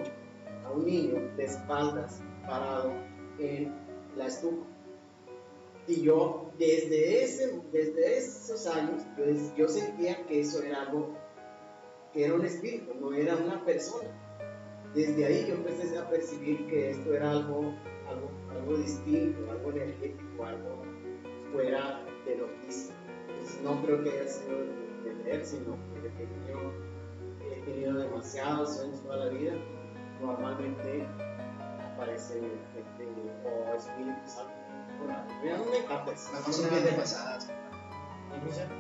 a 0.66 0.72
un 0.72 0.86
niño 0.86 1.34
de 1.38 1.46
espaldas, 1.46 2.22
parado 2.46 2.92
en 3.40 3.74
la 4.18 4.28
estufa. 4.28 4.66
Y 5.88 6.02
yo, 6.02 6.52
desde, 6.60 7.24
ese, 7.24 7.62
desde 7.72 8.18
esos 8.18 8.68
años, 8.68 9.04
yo 9.56 9.70
sentía 9.70 10.26
que 10.26 10.42
eso 10.42 10.62
era 10.62 10.82
algo, 10.82 11.16
que 12.12 12.26
era 12.26 12.34
un 12.34 12.46
espíritu, 12.46 12.94
no 13.00 13.14
era 13.14 13.38
una 13.38 13.64
persona. 13.64 14.10
Desde 14.94 15.26
ahí 15.26 15.46
yo 15.48 15.56
empecé 15.56 15.98
a 15.98 16.10
percibir 16.10 16.66
que 16.68 16.92
esto 16.92 17.14
era 17.14 17.32
algo, 17.32 17.74
algo, 18.08 18.32
algo 18.52 18.78
distinto, 18.78 19.52
algo 19.52 19.72
energético, 19.72 20.46
algo 20.46 20.84
fuera 21.52 22.04
de 22.26 22.38
lo 22.38 22.48
físico. 22.64 22.94
Entonces, 23.28 23.62
no 23.64 23.82
creo 23.84 24.04
que 24.04 24.10
haya 24.10 24.28
sido 24.28 24.58
de 25.04 25.14
leer, 25.24 25.46
sino 25.46 25.78
que 25.94 26.10
pequeño 26.10 26.74
he 27.52 27.62
tenido 27.62 27.94
demasiados 28.00 28.78
sueños 28.78 29.02
toda 29.04 29.26
la 29.26 29.32
vida. 29.32 29.54
Normalmente 30.22 31.06
aparece 31.94 32.42
gente 32.74 33.08
o 33.46 33.76
espíritus, 33.76 34.38
no 35.00 35.66
me 35.72 35.86
capes. 35.86 36.30
Más 36.34 36.56
son 36.56 36.84
de 36.84 36.92
pasadas. 36.92 37.50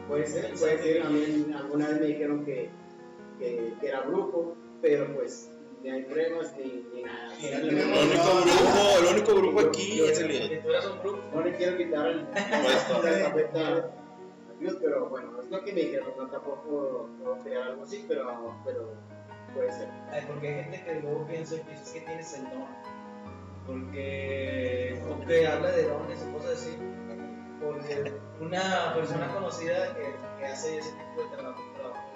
Puede 0.08 0.26
ser, 0.28 0.54
puede 0.54 0.78
ser. 0.78 1.02
A 1.04 1.10
mí 1.10 1.54
alguna 1.56 1.88
vez 1.88 2.00
me 2.00 2.08
dijeron 2.08 2.46
que, 2.46 2.70
que, 3.40 3.74
que 3.80 3.88
era 3.88 4.02
brujo, 4.02 4.56
pero 4.82 5.14
pues 5.16 5.52
ni 5.84 5.90
hay 5.90 6.04
pruebas 6.04 6.56
ni, 6.58 6.86
ni 6.94 7.04
nada. 7.04 7.34
Ni 7.40 7.48
El 7.48 7.64
único 7.64 8.42
grupo, 8.42 9.00
el 9.00 9.06
único 9.16 9.36
grupo 9.36 9.60
aquí 9.62 10.02
es 10.02 10.20
el 10.20 10.28
líder. 10.28 10.50
Si 10.50 10.58
tú 10.62 10.70
eres 10.70 10.86
un 10.86 11.00
grupo, 11.00 11.22
No 11.34 11.42
le 11.42 11.56
quiero 11.56 11.78
quitar 11.78 12.08
el, 12.08 12.26
Puesto. 14.60 14.80
pero 14.82 15.10
bueno, 15.10 15.42
es 15.42 15.50
lo 15.50 15.64
que 15.64 15.74
me 15.74 15.82
dijeron, 15.82 16.14
no 16.18 16.28
tampoco 16.28 17.08
puedo 17.20 17.40
crear 17.44 17.64
algo 17.70 17.84
así, 17.84 18.06
pero, 18.08 18.56
pero 18.66 18.94
puede 19.54 19.72
ser. 19.72 19.88
Ay, 20.12 20.24
porque 20.28 20.48
hay 20.50 20.64
gente 20.64 20.84
que 20.84 21.00
luego 21.02 21.26
piensa 21.28 21.56
que 21.66 21.74
es 21.74 21.92
que 21.92 22.02
tienes 22.02 22.34
el 22.34 22.44
don. 22.44 22.68
Porque, 23.66 25.00
o 25.10 25.26
que 25.26 25.48
habla 25.48 25.72
de 25.72 25.84
dones 25.84 26.26
y 26.28 26.34
cosas 26.34 26.52
así. 26.54 26.78
Porque 27.62 28.12
una 28.42 28.94
persona 28.96 29.34
conocida 29.34 29.96
que, 29.96 30.14
que 30.40 30.46
hace 30.46 30.78
ese 30.80 30.92
tipo 30.92 31.24
de 31.24 31.38
trabajo, 31.38 31.62
trabajo 31.76 32.10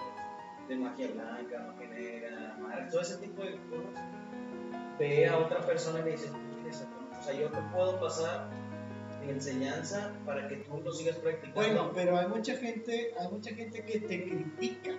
de 0.68 0.76
magia 0.76 1.08
blanca, 1.12 1.74
magia 1.74 1.88
negra, 1.90 2.43
todo 2.90 3.02
ese 3.02 3.18
tipo 3.18 3.44
de 3.44 3.58
cosas, 3.70 4.04
ve 5.00 5.28
a 5.28 5.38
otra 5.38 5.62
persona 5.62 6.00
y 6.00 6.04
le 6.04 6.12
dice. 6.12 6.30
O 7.20 7.26
sea, 7.26 7.34
yo 7.34 7.50
te 7.50 7.62
puedo 7.74 8.00
pasar 8.02 8.50
mi 9.22 9.32
enseñanza 9.32 10.12
para 10.26 10.48
que 10.50 10.58
tú 10.58 10.82
lo 10.84 10.92
sigas 10.92 11.16
practicando. 11.18 11.56
Bueno, 11.56 11.92
pero 11.94 12.18
hay 12.18 12.28
mucha 12.28 12.56
gente, 12.58 13.14
hay 13.18 13.32
mucha 13.32 13.54
gente 13.56 13.84
que 13.86 14.00
te 14.02 14.24
critica. 14.28 14.92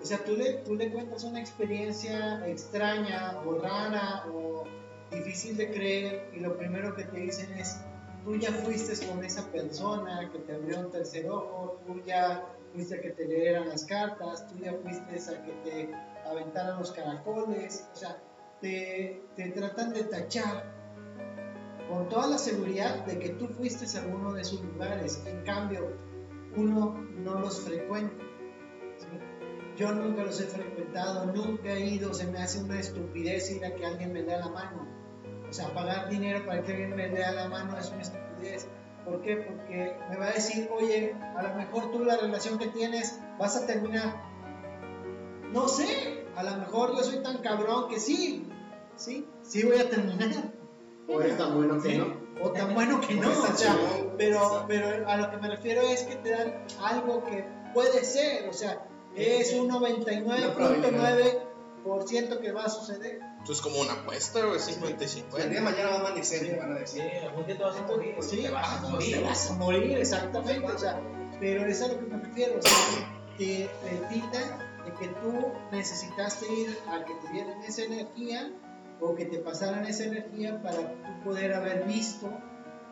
O 0.00 0.04
sea, 0.04 0.18
tú 0.24 0.36
le, 0.36 0.54
tú 0.64 0.74
le 0.74 0.90
cuentas 0.90 1.22
una 1.22 1.40
experiencia 1.40 2.44
extraña 2.48 3.38
o 3.46 3.60
rara 3.60 4.24
o 4.32 4.64
difícil 5.12 5.56
de 5.56 5.70
creer 5.70 6.30
y 6.34 6.40
lo 6.40 6.56
primero 6.56 6.94
que 6.96 7.04
te 7.04 7.20
dicen 7.20 7.52
es, 7.52 7.80
tú 8.24 8.36
ya 8.36 8.50
fuiste 8.50 9.06
con 9.06 9.24
esa 9.24 9.46
persona 9.52 10.28
que 10.32 10.38
te 10.40 10.54
abrió 10.54 10.80
un 10.80 10.90
tercer 10.90 11.28
ojo, 11.30 11.80
tú 11.86 12.00
ya 12.04 12.44
fuiste 12.74 12.96
a 12.96 13.00
que 13.00 13.10
te 13.10 13.26
leyeran 13.26 13.68
las 13.68 13.84
cartas, 13.84 14.48
tú 14.48 14.58
ya 14.58 14.72
fuiste 14.82 15.32
a 15.32 15.42
que 15.44 15.52
te 15.64 15.90
aventaran 16.26 16.78
los 16.78 16.92
caracoles, 16.92 17.88
o 17.92 17.96
sea, 17.96 18.18
te, 18.60 19.22
te 19.34 19.48
tratan 19.50 19.92
de 19.92 20.04
tachar 20.04 20.72
con 21.88 22.08
toda 22.08 22.26
la 22.28 22.38
seguridad 22.38 23.04
de 23.04 23.18
que 23.18 23.30
tú 23.30 23.48
fuiste 23.48 23.84
a 23.98 24.02
alguno 24.02 24.32
de 24.32 24.42
esos 24.42 24.62
lugares. 24.62 25.22
En 25.26 25.44
cambio, 25.44 25.96
uno 26.56 26.94
no 27.16 27.40
los 27.40 27.60
frecuenta. 27.60 28.24
Yo 29.76 29.92
nunca 29.92 30.22
los 30.22 30.40
he 30.40 30.44
frecuentado, 30.44 31.26
nunca 31.26 31.72
he 31.72 31.86
ido, 31.86 32.12
se 32.12 32.26
me 32.26 32.38
hace 32.38 32.62
una 32.62 32.78
estupidez 32.78 33.50
ir 33.50 33.64
a 33.64 33.74
que 33.74 33.86
alguien 33.86 34.12
me 34.12 34.22
lea 34.22 34.38
la 34.38 34.48
mano. 34.48 34.86
O 35.48 35.52
sea, 35.52 35.72
pagar 35.74 36.08
dinero 36.08 36.44
para 36.46 36.62
que 36.62 36.72
alguien 36.72 36.94
me 36.94 37.08
lea 37.08 37.32
la 37.32 37.48
mano 37.48 37.76
es 37.78 37.90
una 37.90 38.02
estupidez. 38.02 38.68
¿Por 39.04 39.20
qué? 39.22 39.36
Porque 39.36 39.96
me 40.10 40.16
va 40.16 40.26
a 40.26 40.32
decir, 40.32 40.68
oye, 40.72 41.14
a 41.36 41.42
lo 41.42 41.54
mejor 41.54 41.90
tú 41.90 42.04
la 42.04 42.16
relación 42.16 42.58
que 42.58 42.68
tienes 42.68 43.20
vas 43.38 43.56
a 43.56 43.66
terminar. 43.66 44.14
No 45.52 45.68
sé, 45.68 46.11
a 46.36 46.42
lo 46.42 46.56
mejor 46.56 46.96
yo 46.96 47.02
soy 47.04 47.22
tan 47.22 47.38
cabrón 47.38 47.88
que 47.88 47.98
sí, 48.00 48.46
sí, 48.96 49.26
sí 49.42 49.62
voy 49.64 49.78
a 49.78 49.88
terminar. 49.88 50.52
O 51.08 51.20
eres 51.20 51.36
tan 51.36 51.54
bueno 51.56 51.80
que 51.82 51.90
Sí, 51.90 51.98
no. 51.98 52.16
O 52.42 52.50
tan 52.50 52.74
bueno 52.74 53.00
que 53.00 53.14
no, 53.14 53.30
o 53.30 53.56
sea, 53.56 53.76
pero, 54.18 54.64
pero 54.66 55.08
a 55.08 55.16
lo 55.16 55.30
que 55.30 55.36
me 55.36 55.48
refiero 55.48 55.82
es 55.82 56.02
que 56.04 56.16
te 56.16 56.30
dan 56.30 56.64
algo 56.80 57.22
que 57.24 57.44
puede 57.74 58.04
ser, 58.04 58.48
o 58.48 58.52
sea, 58.52 58.84
es 59.14 59.52
un 59.52 59.68
99.9% 59.70 62.40
que 62.40 62.52
va 62.52 62.64
a 62.64 62.68
suceder. 62.68 63.20
Esto 63.40 63.52
es 63.52 63.60
como 63.60 63.80
una 63.80 63.92
apuesta, 63.94 64.44
güey, 64.46 64.58
50 64.60 64.86
y 64.88 64.92
El 64.92 64.98
día 64.98 65.08
50. 65.08 65.48
de 65.48 65.60
mañana 65.60 65.88
va 65.90 65.96
a 65.96 66.00
amanecer, 66.00 66.40
Sí. 66.40 66.46
te 66.46 66.56
van 66.56 66.72
a 66.72 66.86
Sí, 66.86 67.00
decir. 67.00 67.20
algún 67.28 67.44
día 67.46 67.56
te 67.58 67.64
vas 67.64 67.76
a 67.76 67.82
morir. 67.82 68.14
Sí, 68.20 68.42
te 68.42 68.50
vas 68.50 68.68
a 68.68 68.78
ah, 68.78 68.88
morir. 68.88 69.16
te 69.16 69.22
vas 69.24 69.50
a 69.50 69.54
morir, 69.54 69.98
exactamente, 69.98 70.72
o 70.72 70.78
sea, 70.78 71.00
pero 71.40 71.66
es 71.66 71.82
a 71.82 71.88
lo 71.88 71.98
que 71.98 72.06
me 72.06 72.18
refiero, 72.22 72.58
o 72.58 72.62
sea, 72.62 72.72
te, 73.36 73.68
te 73.84 73.96
tildan 74.08 74.71
de 74.84 74.92
que 74.94 75.08
tú 75.08 75.52
necesitaste 75.70 76.52
ir 76.52 76.78
a 76.88 77.04
que 77.04 77.14
te 77.14 77.32
dieran 77.32 77.62
esa 77.62 77.82
energía 77.82 78.52
o 79.00 79.14
que 79.14 79.24
te 79.26 79.38
pasaran 79.38 79.86
esa 79.86 80.04
energía 80.04 80.62
para 80.62 80.78
tú 80.78 81.24
poder 81.24 81.52
haber 81.52 81.84
visto 81.84 82.30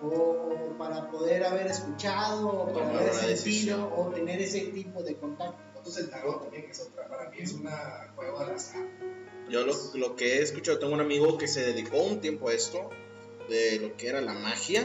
o, 0.03 0.07
o 0.07 0.79
para 0.79 1.11
poder 1.11 1.45
haber 1.45 1.67
escuchado 1.67 2.49
o 2.49 2.73
para 2.73 2.99
haber 2.99 3.15
sentido 3.15 3.93
o 3.95 4.09
tener 4.11 4.41
ese 4.41 4.61
tipo 4.67 5.03
de 5.03 5.17
contacto. 5.17 5.59
Nosotros 5.71 5.99
el 5.99 6.11
tarot 6.11 6.43
también, 6.43 6.65
que 6.65 6.71
es 6.73 6.81
otra, 6.81 7.09
para 7.09 7.31
mí 7.31 7.39
es 7.39 7.53
una 7.53 8.13
juego 8.15 8.45
de 8.45 8.53
azar. 8.53 8.87
Yo 9.49 9.67
lo, 9.67 9.75
lo 9.95 10.17
que 10.17 10.39
he 10.39 10.43
escuchado, 10.43 10.79
tengo 10.79 10.95
un 10.95 11.01
amigo 11.01 11.39
que 11.39 11.49
se 11.49 11.65
dedicó 11.65 12.03
un 12.03 12.21
tiempo 12.21 12.49
a 12.49 12.55
esto, 12.55 12.89
de 13.49 13.81
lo 13.81 13.97
que 13.97 14.09
era 14.09 14.21
la 14.21 14.33
magia. 14.33 14.85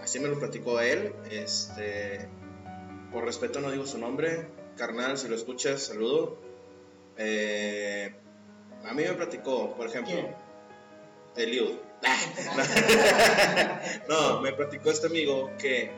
Así 0.00 0.20
me 0.20 0.28
lo 0.28 0.38
platicó 0.38 0.78
a 0.78 0.86
él. 0.86 1.14
Este, 1.30 2.28
por 3.10 3.24
respeto 3.24 3.60
no 3.60 3.70
digo 3.70 3.86
su 3.86 3.98
nombre. 3.98 4.48
Carnal, 4.76 5.18
si 5.18 5.28
lo 5.28 5.36
escuchas, 5.36 5.82
saludo. 5.82 6.38
Eh, 7.16 8.14
a 8.84 8.94
mí 8.94 9.02
me 9.02 9.12
platicó, 9.12 9.76
por 9.76 9.86
ejemplo, 9.86 10.12
¿Quién? 10.12 10.34
Eliud. 11.36 11.72
no, 14.08 14.40
me 14.40 14.52
platicó 14.52 14.90
este 14.90 15.06
amigo 15.06 15.50
que 15.58 15.92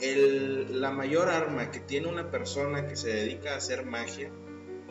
el, 0.00 0.80
la 0.80 0.90
mayor 0.90 1.28
arma 1.28 1.70
que 1.70 1.80
tiene 1.80 2.08
una 2.08 2.30
persona 2.30 2.86
que 2.86 2.96
se 2.96 3.08
dedica 3.08 3.54
a 3.54 3.56
hacer 3.56 3.84
magia 3.84 4.30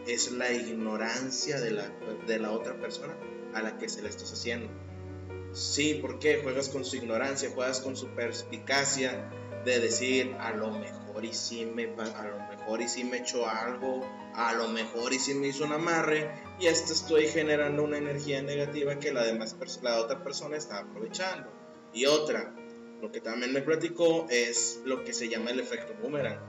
es 0.08 0.32
la 0.32 0.52
ignorancia 0.52 1.60
de 1.60 1.72
la, 1.72 1.90
de 2.28 2.40
la 2.40 2.52
otra 2.52 2.80
persona 2.80 3.16
a 3.54 3.62
la 3.62 3.78
que 3.78 3.90
se 3.90 4.02
le 4.02 4.10
estás 4.10 4.32
haciendo. 4.32 4.70
Sí, 5.54 5.96
¿por 5.96 6.20
qué? 6.20 6.40
Juegas 6.42 6.70
con 6.70 6.84
su 6.84 6.96
ignorancia, 6.96 7.52
juegas 7.54 7.80
con 7.80 7.96
su 7.96 8.08
perspicacia 8.10 9.30
de 9.64 9.80
decir 9.80 10.36
a 10.40 10.52
lo 10.52 10.72
mejor 10.72 11.24
y 11.24 11.34
sí 11.34 11.66
me 11.66 11.84
a 11.84 12.24
lo 12.24 12.43
mejor 12.64 12.82
y 12.82 12.88
sí 12.88 13.04
me 13.04 13.18
echó 13.18 13.48
algo, 13.48 14.02
a 14.34 14.54
lo 14.54 14.70
mejor 14.70 15.14
y 15.14 15.20
sí 15.20 15.34
me 15.34 15.48
hizo 15.48 15.66
un 15.66 15.74
amarre 15.74 16.32
y 16.60 16.68
esto 16.68 16.94
estoy 16.94 17.28
generando 17.28 17.84
una 17.84 17.98
energía 17.98 18.42
negativa 18.42 19.00
que 19.00 19.12
la 19.12 19.24
demás 19.24 19.56
la 19.82 20.00
otra 20.00 20.24
persona 20.24 20.56
está 20.56 20.80
aprovechando. 20.80 21.52
Y 21.94 22.06
otra, 22.06 22.56
lo 23.02 23.12
que 23.12 23.20
también 23.20 23.52
me 23.52 23.62
platicó 23.62 24.28
es 24.30 24.82
lo 24.86 25.04
que 25.04 25.14
se 25.14 25.28
llama 25.28 25.52
el 25.52 25.60
efecto 25.60 25.94
boomerang. 26.02 26.40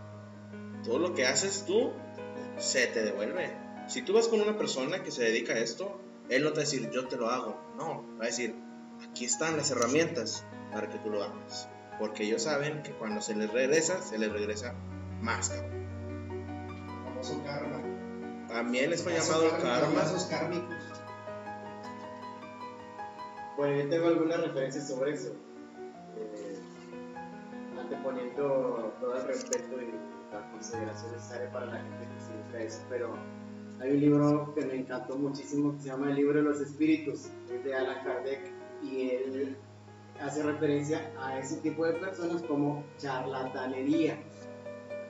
Todo 0.85 0.99
lo 0.99 1.15
que 1.15 1.27
haces 1.27 1.65
tú 1.67 1.93
se 2.59 2.87
te 2.87 3.03
devuelve. 3.03 3.51
Si 3.89 4.03
tú 4.03 4.13
vas 4.13 4.29
con 4.29 4.41
una 4.41 4.57
persona 4.57 5.03
que 5.03 5.11
se 5.11 5.25
dedica 5.25 5.55
a 5.55 5.59
esto, 5.59 6.01
él 6.29 6.45
no 6.45 6.51
te 6.51 6.57
va 6.57 6.63
a 6.63 6.65
decir 6.65 6.91
yo 6.91 7.09
te 7.09 7.17
lo 7.17 7.29
hago, 7.29 7.61
no, 7.77 8.07
va 8.19 8.25
a 8.25 8.29
decir 8.29 8.55
aquí 9.11 9.25
están 9.25 9.57
las 9.57 9.71
herramientas 9.71 10.45
para 10.73 10.89
que 10.89 10.99
tú 10.99 11.11
lo 11.11 11.25
hagas. 11.25 11.69
Porque 11.99 12.23
ellos 12.23 12.45
saben 12.45 12.83
que 12.83 12.93
cuando 12.93 13.21
se 13.21 13.35
les 13.35 13.53
regresa, 13.53 14.01
se 14.01 14.19
les 14.19 14.33
regresa 14.33 14.75
más. 15.21 15.51
cabrón. 15.51 15.84
Famoso 17.25 17.43
karma. 17.43 17.83
También 18.49 18.91
les 18.91 19.03
fue 19.03 19.15
llamado 19.15 19.49
kármicos, 19.49 19.63
karma. 19.63 19.95
lazos 19.95 20.25
kármicos. 20.25 20.77
Bueno, 23.57 23.83
yo 23.83 23.89
tengo 23.89 24.09
algunas 24.09 24.41
referencias 24.41 24.89
sobre 24.89 25.13
eso. 25.13 25.33
Eh, 26.17 26.59
anteponiendo 27.81 28.95
todo 29.01 29.17
el 29.17 29.27
respeto 29.27 29.81
y 29.81 30.35
la 30.35 30.51
consideración 30.51 31.13
necesaria 31.13 31.51
para 31.51 31.67
la 31.67 31.79
gente 31.79 32.09
que 32.15 32.21
se 32.21 32.33
dedica 32.33 32.59
a 32.59 32.63
eso. 32.63 32.83
Pero 32.91 33.17
hay 33.81 33.93
un 33.93 34.01
libro 34.01 34.55
que 34.55 34.67
me 34.67 34.75
encantó 34.75 35.17
muchísimo 35.17 35.73
que 35.77 35.81
se 35.81 35.89
llama 35.89 36.11
El 36.11 36.17
libro 36.17 36.35
de 36.35 36.43
los 36.43 36.61
espíritus, 36.61 37.31
es 37.51 37.65
de 37.65 37.75
Alan 37.75 38.05
Kardec, 38.05 38.53
y 38.83 39.11
él 39.11 39.57
hace 40.21 40.43
referencia 40.43 41.11
a 41.19 41.39
ese 41.39 41.57
tipo 41.63 41.87
de 41.87 41.95
personas 41.95 42.43
como 42.43 42.85
charlatanería. 42.99 44.19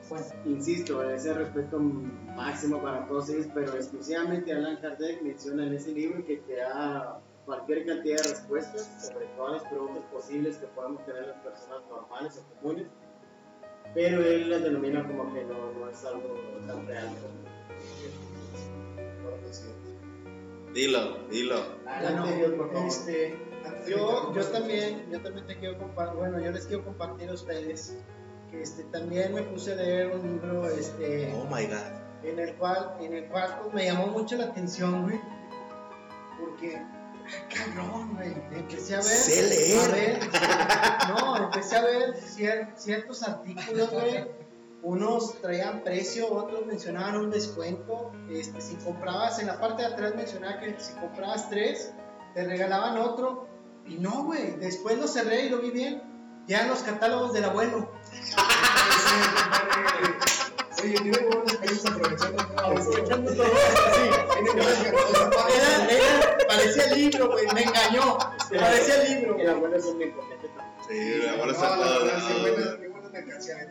Pues, 0.07 0.33
insisto, 0.45 1.01
ese 1.09 1.33
respeto 1.33 1.79
máximo 1.79 2.81
para 2.81 3.07
todos 3.07 3.29
ellos, 3.29 3.47
pero 3.53 3.73
exclusivamente 3.73 4.53
Alan 4.53 4.77
Kardec 4.77 5.21
menciona 5.23 5.65
en 5.65 5.73
ese 5.73 5.91
libro 5.91 6.23
que 6.25 6.37
te 6.37 6.57
da 6.57 7.19
cualquier 7.45 7.85
cantidad 7.85 8.17
de 8.17 8.29
respuestas 8.29 9.07
sobre 9.07 9.25
todas 9.35 9.61
las 9.61 9.71
preguntas 9.71 10.03
posibles 10.11 10.57
que 10.57 10.67
podamos 10.67 11.03
tener 11.05 11.27
las 11.27 11.37
personas 11.37 11.81
normales 11.89 12.37
o 12.37 12.61
comunes, 12.61 12.87
pero 13.93 14.23
él 14.23 14.49
las 14.49 14.61
denomina 14.63 15.07
como 15.07 15.33
que 15.33 15.43
no, 15.43 15.71
no 15.71 15.89
es 15.89 16.05
algo 16.05 16.35
tan 16.67 16.85
real. 16.85 17.09
Dilo, 20.73 21.17
dilo. 21.29 21.55
Adelante, 21.87 22.35
Dios, 22.35 22.51
por 22.51 22.71
favor. 22.71 22.87
Este, 22.87 23.39
yo, 23.87 24.33
yo 24.35 24.45
también, 24.51 25.09
yo 25.09 25.21
también 25.21 25.47
te 25.47 25.57
quiero 25.57 25.79
compartir, 25.79 26.19
bueno, 26.19 26.39
yo 26.41 26.51
les 26.51 26.65
quiero 26.67 26.83
compartir 26.83 27.29
a 27.29 27.33
ustedes 27.33 27.97
este, 28.61 28.83
también 28.85 29.33
me 29.33 29.41
puse 29.43 29.73
a 29.73 29.75
leer 29.75 30.15
un 30.15 30.21
libro 30.33 30.67
este, 30.69 31.33
Oh 31.35 31.45
my 31.45 31.65
god. 31.65 31.77
en 32.23 32.39
el 32.39 32.55
cual, 32.55 32.95
en 33.01 33.13
el 33.13 33.25
cual 33.29 33.59
pues, 33.61 33.73
me 33.73 33.85
llamó 33.85 34.07
mucho 34.07 34.35
la 34.37 34.45
atención, 34.45 35.03
güey. 35.03 35.19
porque, 36.39 36.81
cabrón, 37.53 38.15
güey, 38.15 38.33
empecé 38.53 38.93
a 38.95 38.97
ver. 38.97 39.05
Sé 39.05 39.41
leer. 39.49 39.79
a 39.79 39.87
ver, 39.93 40.19
no, 41.09 41.37
empecé 41.45 41.75
a 41.77 41.81
ver 41.83 42.15
cier- 42.15 42.75
ciertos 42.75 43.23
artículos, 43.23 43.89
güey. 43.91 44.45
Unos 44.83 45.41
traían 45.41 45.83
precio, 45.83 46.31
otros 46.31 46.65
mencionaban 46.67 47.17
un 47.17 47.31
descuento. 47.31 48.11
Este, 48.29 48.61
si 48.61 48.75
comprabas, 48.75 49.39
en 49.39 49.47
la 49.47 49.59
parte 49.59 49.81
de 49.81 49.87
atrás 49.87 50.13
mencionaba 50.15 50.59
que 50.59 50.75
si 50.79 50.93
comprabas 50.93 51.49
tres, 51.49 51.91
te 52.35 52.45
regalaban 52.45 52.97
otro. 52.99 53.47
Y 53.87 53.95
no, 53.97 54.25
güey, 54.25 54.51
después 54.57 54.97
lo 54.99 55.07
cerré 55.07 55.45
y 55.45 55.49
lo 55.49 55.57
vi 55.59 55.71
bien. 55.71 56.03
Ya 56.47 56.61
en 56.61 56.69
los 56.69 56.79
catálogos 56.79 57.33
del 57.33 57.45
abuelo. 57.45 57.91
Oye, 60.83 60.99
tiene 60.99 61.17
buenas 61.17 61.53
experiencias 61.53 61.93
aprovechando. 61.93 62.41
Aprovechando 62.43 63.33
todo. 63.33 63.47
Era, 65.55 65.89
era, 65.89 66.37
parecía 66.47 66.83
el 66.85 66.95
libro, 67.01 67.31
güey, 67.31 67.45
me 67.53 67.63
engañó. 67.63 68.17
Parecía 68.59 69.01
el 69.01 69.13
libro. 69.15 69.37
El 69.39 69.49
abuelo 69.49 69.75
es 69.77 69.85
un 69.85 70.01
impotente. 70.01 70.47
Sí, 70.87 70.97
está 71.51 71.69
la 71.77 71.83
todo 71.83 72.05
verdad, 72.05 72.27
qué 72.27 72.33
lado. 72.33 72.41
buenas, 72.41 72.75
qué 72.75 72.87
buenas 72.89 73.11
mercancías. 73.11 73.67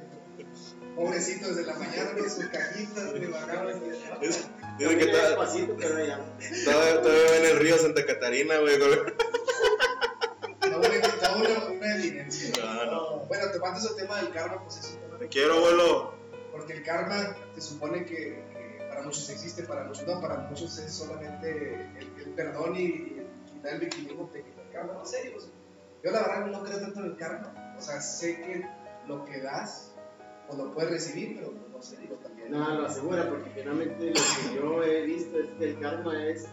Pobrecito, 0.96 1.48
desde 1.48 1.64
la 1.66 1.74
mañana 1.78 2.10
con 2.16 2.30
sus 2.30 2.46
cajitas, 2.46 3.12
le 3.12 3.26
bajaban. 3.28 3.82
Es- 4.20 4.48
Dice 4.78 4.98
que 4.98 5.06
ya. 5.12 5.36
todavía, 6.64 7.36
en 7.38 7.44
el 7.44 7.56
río 7.58 7.78
Santa 7.78 8.04
Catarina, 8.04 8.58
güey. 8.58 8.76
Con- 10.80 10.84
Está 10.92 10.98
una, 10.98 11.06
está 11.06 11.36
una, 11.36 11.76
una 11.76 11.94
evidencia. 11.96 12.64
No, 12.64 12.84
no. 12.86 13.16
Bueno, 13.26 13.50
te 13.52 13.58
mandas 13.58 13.84
el 13.90 13.96
tema 13.96 14.16
del 14.20 14.30
karma, 14.32 14.62
pues 14.62 14.78
es 14.78 14.94
un 14.94 15.00
tema 15.02 15.18
Te 15.18 15.28
quiero, 15.28 15.54
abuelo. 15.54 16.14
Porque 16.52 16.72
el 16.74 16.82
karma 16.84 17.36
se 17.54 17.60
supone 17.60 18.04
que, 18.04 18.14
que 18.52 18.86
para 18.88 19.02
muchos 19.02 19.28
existe, 19.30 19.64
para 19.64 19.84
muchos 19.84 20.06
no, 20.06 20.20
para 20.20 20.38
muchos 20.38 20.78
es 20.78 20.92
solamente 20.92 21.74
el, 21.98 22.12
el 22.20 22.30
perdón 22.34 22.76
y, 22.76 22.80
y 22.80 23.16
el 23.18 23.52
quitar 23.52 23.74
el 23.74 23.80
victimismo 23.80 24.28
te 24.32 24.42
quita 24.42 24.62
el 24.62 24.70
karma. 24.72 24.92
No 24.94 25.04
sé, 25.04 25.30
pues, 25.32 25.48
yo 26.04 26.10
la 26.12 26.20
verdad 26.20 26.46
no 26.46 26.62
creo 26.62 26.78
tanto 26.80 27.00
en 27.00 27.06
el 27.06 27.16
karma. 27.16 27.74
O 27.76 27.82
sea, 27.82 28.00
sé 28.00 28.40
que 28.40 28.64
lo 29.08 29.24
que 29.24 29.40
das 29.40 29.92
o 30.48 30.56
lo 30.56 30.72
puedes 30.74 30.90
recibir, 30.90 31.36
pero 31.36 31.52
no 31.72 31.82
sé, 31.82 31.96
digo 31.96 32.14
también. 32.16 32.52
Nada 32.52 32.74
lo 32.74 32.86
asegura, 32.86 33.28
porque 33.28 33.50
finalmente 33.50 34.10
lo 34.10 34.12
que 34.14 34.54
yo 34.54 34.82
he 34.84 35.02
visto 35.06 35.38
es 35.40 35.48
que 35.58 35.64
el 35.70 35.80
karma 35.80 36.24
es 36.24 36.44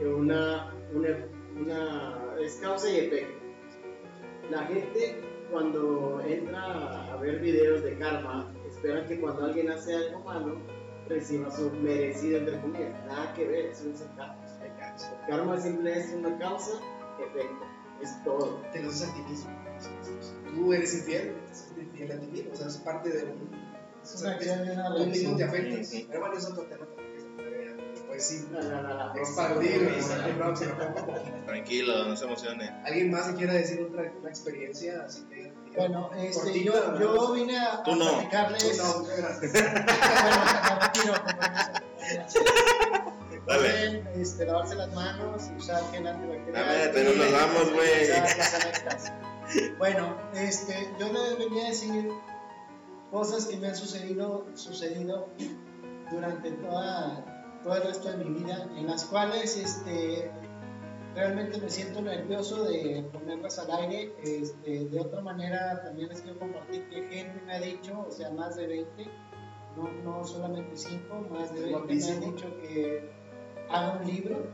eh, 0.00 0.06
una, 0.06 0.72
una, 0.92 1.08
una 1.56 2.25
es 2.40 2.56
causa 2.56 2.90
y 2.90 2.98
efecto. 2.98 3.38
La 4.50 4.62
gente 4.64 5.20
cuando 5.50 6.20
entra 6.20 7.12
a 7.12 7.16
ver 7.16 7.40
videos 7.40 7.82
de 7.82 7.98
karma, 7.98 8.52
espera 8.68 9.06
que 9.06 9.20
cuando 9.20 9.44
alguien 9.44 9.70
hace 9.70 9.94
algo 9.94 10.20
malo, 10.20 10.56
reciba 11.08 11.50
su 11.50 11.70
merecido 11.70 12.38
entre 12.38 12.60
comillas. 12.60 13.04
Nada 13.06 13.32
que 13.34 13.44
ver, 13.44 13.66
eso 13.66 13.90
es 13.90 14.00
el 14.00 14.08
karma. 14.16 14.36
El 14.62 15.26
karma 15.28 15.60
simple 15.60 15.98
es 15.98 16.12
una 16.12 16.38
causa, 16.38 16.80
efecto. 17.20 17.64
Es 18.02 18.22
todo. 18.24 18.60
Te 18.72 18.82
lo 18.82 18.88
haces 18.88 19.08
a 19.08 19.14
ti 19.14 19.22
mismo. 19.22 19.50
Tú 20.54 20.72
eres 20.72 20.94
infiel, 20.94 21.34
estás 21.44 21.72
infiel 21.76 22.12
a 22.12 22.20
ti 22.20 22.26
mismo. 22.26 22.52
O 22.52 22.56
sea, 22.56 22.66
es 22.66 22.76
parte 22.78 23.08
de 23.10 23.24
un. 23.24 23.50
Es 24.02 24.20
una 24.20 24.32
acción 24.32 24.66
y 24.66 24.70
una 24.70 24.94
Tú 24.94 25.06
mismo 25.06 25.36
te 25.36 25.44
afectas. 25.44 26.04
Pero 26.08 26.20
bueno, 26.20 26.36
es 26.36 26.46
otro 26.46 26.64
tema 26.64 26.86
Pues 28.16 28.28
sí, 28.28 28.48
La, 28.50 28.62
la, 28.62 28.80
la, 28.80 28.94
la 29.08 29.12
expandir. 29.14 29.90
Tranquilo, 31.46 32.06
no 32.06 32.16
se 32.16 32.24
emocione. 32.24 32.70
¿Alguien 32.86 33.10
más 33.10 33.28
que 33.28 33.34
quiera 33.34 33.52
decir 33.52 33.78
otra 33.82 34.10
una 34.18 34.30
experiencia? 34.30 35.02
Así 35.04 35.24
que, 35.24 35.52
Bueno, 35.76 36.08
este, 36.16 36.64
yo, 36.64 36.98
yo 36.98 37.32
vine 37.34 37.58
a, 37.58 37.82
Tú 37.82 37.94
no. 37.94 38.10
platicarles. 38.12 38.78
No, 38.78 39.04
gracias. 39.04 39.52
Dale. 43.44 43.44
Pueden 43.44 44.06
este, 44.14 44.46
lavarse 44.46 44.76
las 44.76 44.94
manos 44.94 45.50
y 45.52 45.56
usar 45.58 45.82
gel 45.92 46.06
antibacterial. 46.06 46.66
Dame, 46.66 46.88
pero 46.94 47.12
nos 47.16 47.32
vamos, 47.32 47.70
güey. 47.74 48.08
Bueno, 49.76 50.16
este, 50.34 50.88
yo 50.98 51.12
les 51.12 51.38
venía 51.38 51.66
a 51.66 51.68
decir 51.68 52.08
cosas 53.10 53.44
que 53.44 53.58
me 53.58 53.68
han 53.68 53.76
sucedido, 53.76 54.46
sucedido 54.54 55.28
durante 56.10 56.50
toda, 56.52 57.22
todo 57.66 57.76
el 57.76 57.82
resto 57.82 58.08
de 58.10 58.24
mi 58.24 58.38
vida, 58.38 58.68
en 58.76 58.86
las 58.86 59.04
cuales 59.06 59.56
este, 59.56 60.30
realmente 61.16 61.58
me 61.58 61.68
siento 61.68 62.00
nervioso 62.00 62.64
de 62.64 63.04
ponerlas 63.12 63.58
al 63.58 63.72
aire. 63.72 64.14
Este, 64.22 64.84
de 64.84 65.00
otra 65.00 65.20
manera, 65.20 65.82
también 65.82 66.08
les 66.08 66.20
quiero 66.20 66.38
compartir 66.38 66.88
que 66.88 67.02
gente 67.08 67.42
me 67.44 67.54
ha 67.54 67.60
dicho, 67.60 68.06
o 68.08 68.10
sea, 68.12 68.30
más 68.30 68.54
de 68.54 68.68
20, 68.68 69.10
no, 69.76 69.90
no 70.04 70.24
solamente 70.24 70.76
5, 70.76 71.26
más 71.28 71.52
de 71.52 71.60
20 71.62 71.94
me 71.94 72.04
han 72.04 72.20
dicho 72.20 72.46
que 72.60 73.10
haga 73.68 73.98
un 74.00 74.06
libro. 74.06 74.46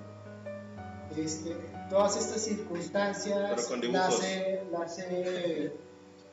Este, 1.15 1.55
todas 1.91 2.17
estas 2.17 2.41
circunstancias 2.41 3.71
las 3.91 4.25
he, 4.25 4.65
las 4.73 4.99
he 4.99 5.71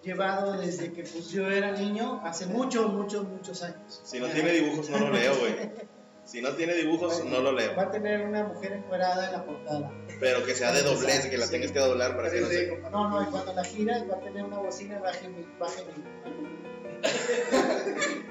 llevado 0.01 0.53
desde 0.53 0.93
que 0.93 1.03
pues, 1.03 1.29
yo 1.29 1.49
era 1.49 1.73
niño, 1.73 2.21
hace 2.23 2.45
muchos, 2.45 2.93
muchos, 2.93 3.27
muchos 3.27 3.61
años. 3.63 4.01
Si 4.05 4.17
no 4.17 4.27
tiene 4.27 4.53
dibujos, 4.53 4.89
no 4.89 4.99
lo 4.99 5.11
leo, 5.11 5.37
güey. 5.37 5.89
Si 6.29 6.41
no 6.41 6.51
tiene 6.51 6.75
dibujos, 6.75 7.25
no 7.25 7.39
lo 7.39 7.51
leo. 7.51 7.75
Va 7.75 7.83
a 7.83 7.91
tener 7.91 8.21
una 8.21 8.43
mujer 8.43 8.73
encuerada 8.73 9.25
en 9.25 9.31
la 9.31 9.43
portada. 9.45 9.91
Pero 10.19 10.45
que 10.45 10.53
sea 10.53 10.71
de 10.71 10.83
doblez, 10.83 11.25
que 11.25 11.39
la 11.39 11.49
tengas 11.49 11.71
que 11.71 11.79
doblar 11.79 12.15
para 12.15 12.29
que 12.29 12.41
no 12.41 12.47
se. 12.47 12.77
No, 12.91 13.09
no, 13.09 13.23
y 13.23 13.25
cuando 13.25 13.51
la 13.53 13.63
giras 13.63 14.03
va 14.07 14.17
a 14.17 14.19
tener 14.19 14.43
una 14.43 14.59
bocina 14.59 14.99
baje 14.99 15.27
mi, 15.27 15.43
baje 15.57 15.83
mi. 15.85 16.03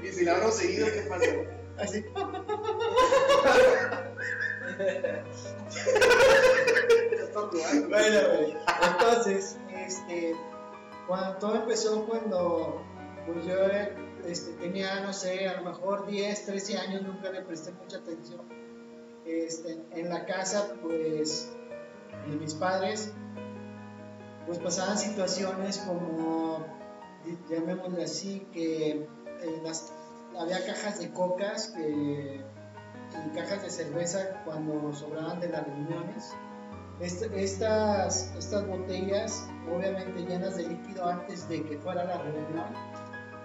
Y 0.09 0.13
si 0.13 0.25
la 0.25 0.37
abro 0.37 0.53
seguido, 0.53 0.87
¿qué 0.87 1.01
pasó? 1.09 1.25
Así. 1.79 2.05
Bueno, 7.89 8.21
güey. 8.29 8.57
Entonces, 8.93 9.59
este, 9.73 10.37
cuando 11.09 11.37
todo 11.39 11.57
empezó 11.57 12.07
cuando 12.07 12.81
pues 13.27 13.45
yo 13.45 13.55
era, 13.55 13.91
este, 14.29 14.53
tenía, 14.53 15.01
no 15.01 15.13
sé, 15.13 15.49
a 15.49 15.61
lo 15.61 15.71
mejor 15.71 16.07
10, 16.07 16.47
13 16.47 16.79
años, 16.79 17.03
nunca 17.03 17.31
le 17.31 17.43
presté 17.43 17.73
mucha 17.73 17.99
atención. 17.99 18.41
Este, 19.25 19.79
en 19.93 20.09
la 20.09 20.25
casa, 20.27 20.75
pues, 20.83 21.51
de 22.29 22.37
mis 22.37 22.55
padres, 22.55 23.13
pues 24.47 24.59
pasaban 24.59 24.97
situaciones 24.99 25.79
como, 25.79 26.65
llamémosle 27.51 28.05
así, 28.05 28.47
que 28.53 29.07
las, 29.63 29.93
había 30.39 30.65
cajas 30.65 30.99
de 31.01 31.11
cocas 31.13 31.75
y 31.77 32.41
cajas 33.35 33.63
de 33.63 33.71
cerveza 33.71 34.43
cuando 34.45 34.93
sobraban 34.93 35.41
de 35.41 35.49
las 35.49 35.67
reuniones. 35.67 36.33
Este- 37.01 37.45
estas, 37.45 38.35
estas 38.37 38.67
botellas, 38.67 39.47
obviamente 39.73 40.23
llenas 40.23 40.57
de 40.57 40.67
líquido 40.69 41.07
antes 41.07 41.49
de 41.49 41.63
que 41.63 41.79
fuera 41.79 42.05
la 42.05 42.19
reunión, 42.19 42.65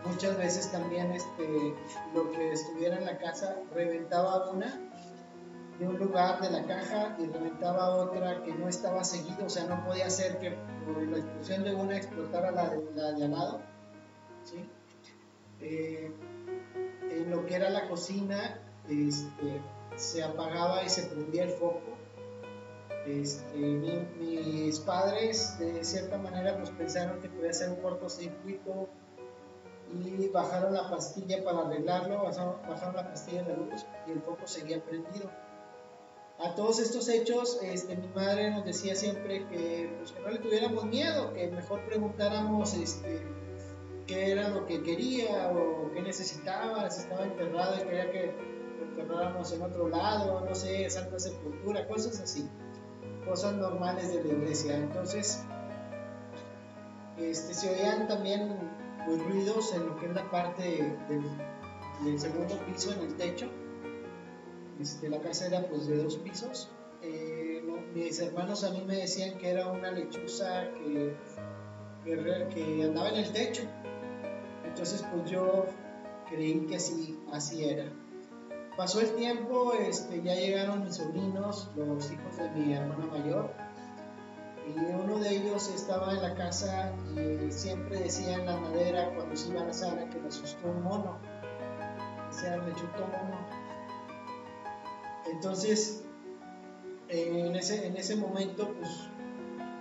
muchas 0.06 0.38
veces 0.38 0.72
también 0.72 1.12
este, 1.12 1.74
lo 2.14 2.32
que 2.32 2.51
estuviera 2.54 2.97
en 2.97 3.06
la 3.06 3.18
casa 3.18 3.58
reventaba 3.74 4.49
una 4.51 4.80
de 5.80 5.88
un 5.88 5.97
lugar 5.97 6.39
de 6.41 6.51
la 6.51 6.66
caja 6.66 7.16
y 7.20 7.26
reventaba 7.28 7.89
otra 7.95 8.43
que 8.43 8.54
no 8.54 8.68
estaba 8.70 9.04
seguido, 9.04 9.45
o 9.45 9.49
sea, 9.49 9.66
no 9.66 9.84
podía 9.86 10.10
ser 10.10 10.38
que 10.39 10.51
por 10.86 11.01
la 11.01 11.18
explosión 11.18 11.64
de 11.64 11.74
una 11.76 11.97
explotara 11.97 12.51
la 12.51 12.70
de, 12.70 13.24
al 13.26 13.32
lado. 13.32 13.62
Eh, 15.62 16.12
en 17.10 17.30
lo 17.32 17.45
que 17.45 17.56
era 17.56 17.70
la 17.70 17.88
cocina, 17.88 18.60
este, 18.89 19.62
se 19.95 20.24
apagaba 20.24 20.84
y 20.84 20.89
se 20.89 21.04
prendía 21.04 21.43
el 21.45 21.51
foco. 21.51 21.82
Este, 23.08 23.58
mi- 23.58 24.08
mis 24.20 24.80
padres, 24.80 25.58
de 25.60 25.84
cierta 25.84 26.18
manera, 26.18 26.58
pues 26.58 26.70
pensaron 26.72 27.20
que 27.22 27.30
podía 27.30 27.54
ser 27.54 27.70
un 27.70 27.78
cortocircuito 27.78 28.89
y 30.02 30.30
bajaron 30.30 30.74
la 30.74 30.89
pastilla 30.89 31.44
para 31.44 31.60
arreglarlo, 31.60 32.24
bajaron, 32.24 32.56
bajaron 32.68 32.96
la 32.96 33.10
pastilla 33.10 33.44
de 33.44 33.50
la 33.52 33.58
luz 33.58 33.86
y 34.08 34.12
el 34.12 34.22
foco 34.22 34.48
seguía 34.48 34.84
prendido. 34.84 35.30
A 36.39 36.56
todos 36.56 36.80
estos 36.80 37.08
hechos, 37.10 37.60
este, 37.62 37.96
mi 37.96 38.08
madre 38.08 38.52
nos 38.52 38.66
decía 38.66 38.96
siempre 38.96 39.48
que, 39.48 39.96
pues, 39.98 40.12
que 40.12 40.20
no 40.22 40.30
le 40.30 40.39
tuviéramos 40.39 40.86
miedo, 40.86 41.32
que 41.34 41.48
mejor 41.48 41.86
preguntáramos 41.86 42.74
este, 42.74 43.22
qué 44.08 44.32
era 44.32 44.50
lo 44.50 44.66
que 44.66 44.82
quería 44.82 45.52
o 45.52 45.91
qué 45.94 46.02
necesitaba, 46.02 46.89
si 46.89 47.02
estaba 47.02 47.26
enterrado 47.26 47.78
y 47.78 47.84
quería 47.84 48.12
que 48.12 48.34
lo 48.80 48.86
enterráramos 48.86 49.54
en 49.54 49.62
otro 49.62 49.88
lado, 49.88 50.44
no 50.44 50.56
sé, 50.56 50.89
santa 50.89 51.20
sepultura, 51.20 51.88
cosas 51.88 52.20
así, 52.20 52.50
cosas 53.26 53.54
normales 53.54 54.12
de 54.14 54.24
la 54.24 54.34
iglesia. 54.34 54.76
Entonces, 54.76 55.44
este, 57.18 57.54
se 57.54 57.70
oían 57.70 58.08
también 58.08 58.58
pues, 59.06 59.24
ruidos 59.24 59.74
en 59.74 59.88
lo 59.88 59.97
que 59.97 60.08
es 60.08 60.14
la 60.14 60.30
parte 60.30 60.95
del, 62.04 62.20
segundo 62.20 62.58
piso, 62.66 62.93
en 62.93 62.99
el 63.01 63.16
techo. 63.16 63.49
Este, 64.80 65.10
la 65.10 65.20
casa 65.20 65.47
era 65.47 65.62
pues 65.68 65.88
de 65.88 66.04
dos 66.04 66.18
pisos. 66.18 66.70
Eh, 67.01 67.64
mis 67.93 68.20
hermanos 68.20 68.64
a 68.64 68.72
mí 68.72 68.84
me 68.86 68.95
decían 68.97 69.38
que 69.38 69.49
era 69.49 69.68
una 69.68 69.91
lechuza 69.91 70.70
que, 70.74 71.16
que, 72.04 72.47
que 72.54 72.84
andaba 72.84 73.10
en 73.10 73.16
el 73.18 73.32
techo. 73.32 73.64
Entonces 74.64 75.06
pues 75.12 75.30
yo 75.30 75.66
creí 76.30 76.66
que 76.66 76.78
así, 76.78 77.20
así 77.32 77.64
era. 77.64 77.91
pasó 78.76 79.01
el 79.01 79.14
tiempo, 79.16 79.74
este, 79.74 80.22
ya 80.24 80.34
llegaron 80.36 80.84
mis 80.84 80.95
sobrinos, 80.95 81.70
los 81.76 82.12
hijos 82.12 82.38
de 82.38 82.49
mi 82.51 82.74
hermana 82.74 83.06
mayor, 83.06 83.54
y 84.66 84.80
uno 84.93 85.20
de 85.20 85.30
ellos 85.30 85.68
estaba 85.70 86.14
en 86.14 86.22
la 86.22 86.36
casa 86.36 86.91
y 87.16 87.51
siempre 87.51 87.99
decía 87.99 88.36
en 88.36 88.45
la 88.45 88.57
madera 88.57 89.14
cuando 89.14 89.36
se 89.36 89.49
iba 89.49 89.61
a 89.61 89.66
la 89.66 89.74
sala 89.74 90.09
que 90.09 90.20
le 90.20 90.28
asustó 90.28 90.68
un 90.68 90.84
mono. 90.84 91.20
Decía, 92.30 92.57
me 92.57 92.74
chutó 92.74 93.03
un 93.03 93.11
mono. 93.11 93.47
Entonces, 95.32 96.03
eh, 97.09 97.45
en, 97.47 97.55
ese, 97.55 97.88
en 97.88 97.97
ese 97.97 98.16
momento, 98.16 98.74
pues, 98.74 98.89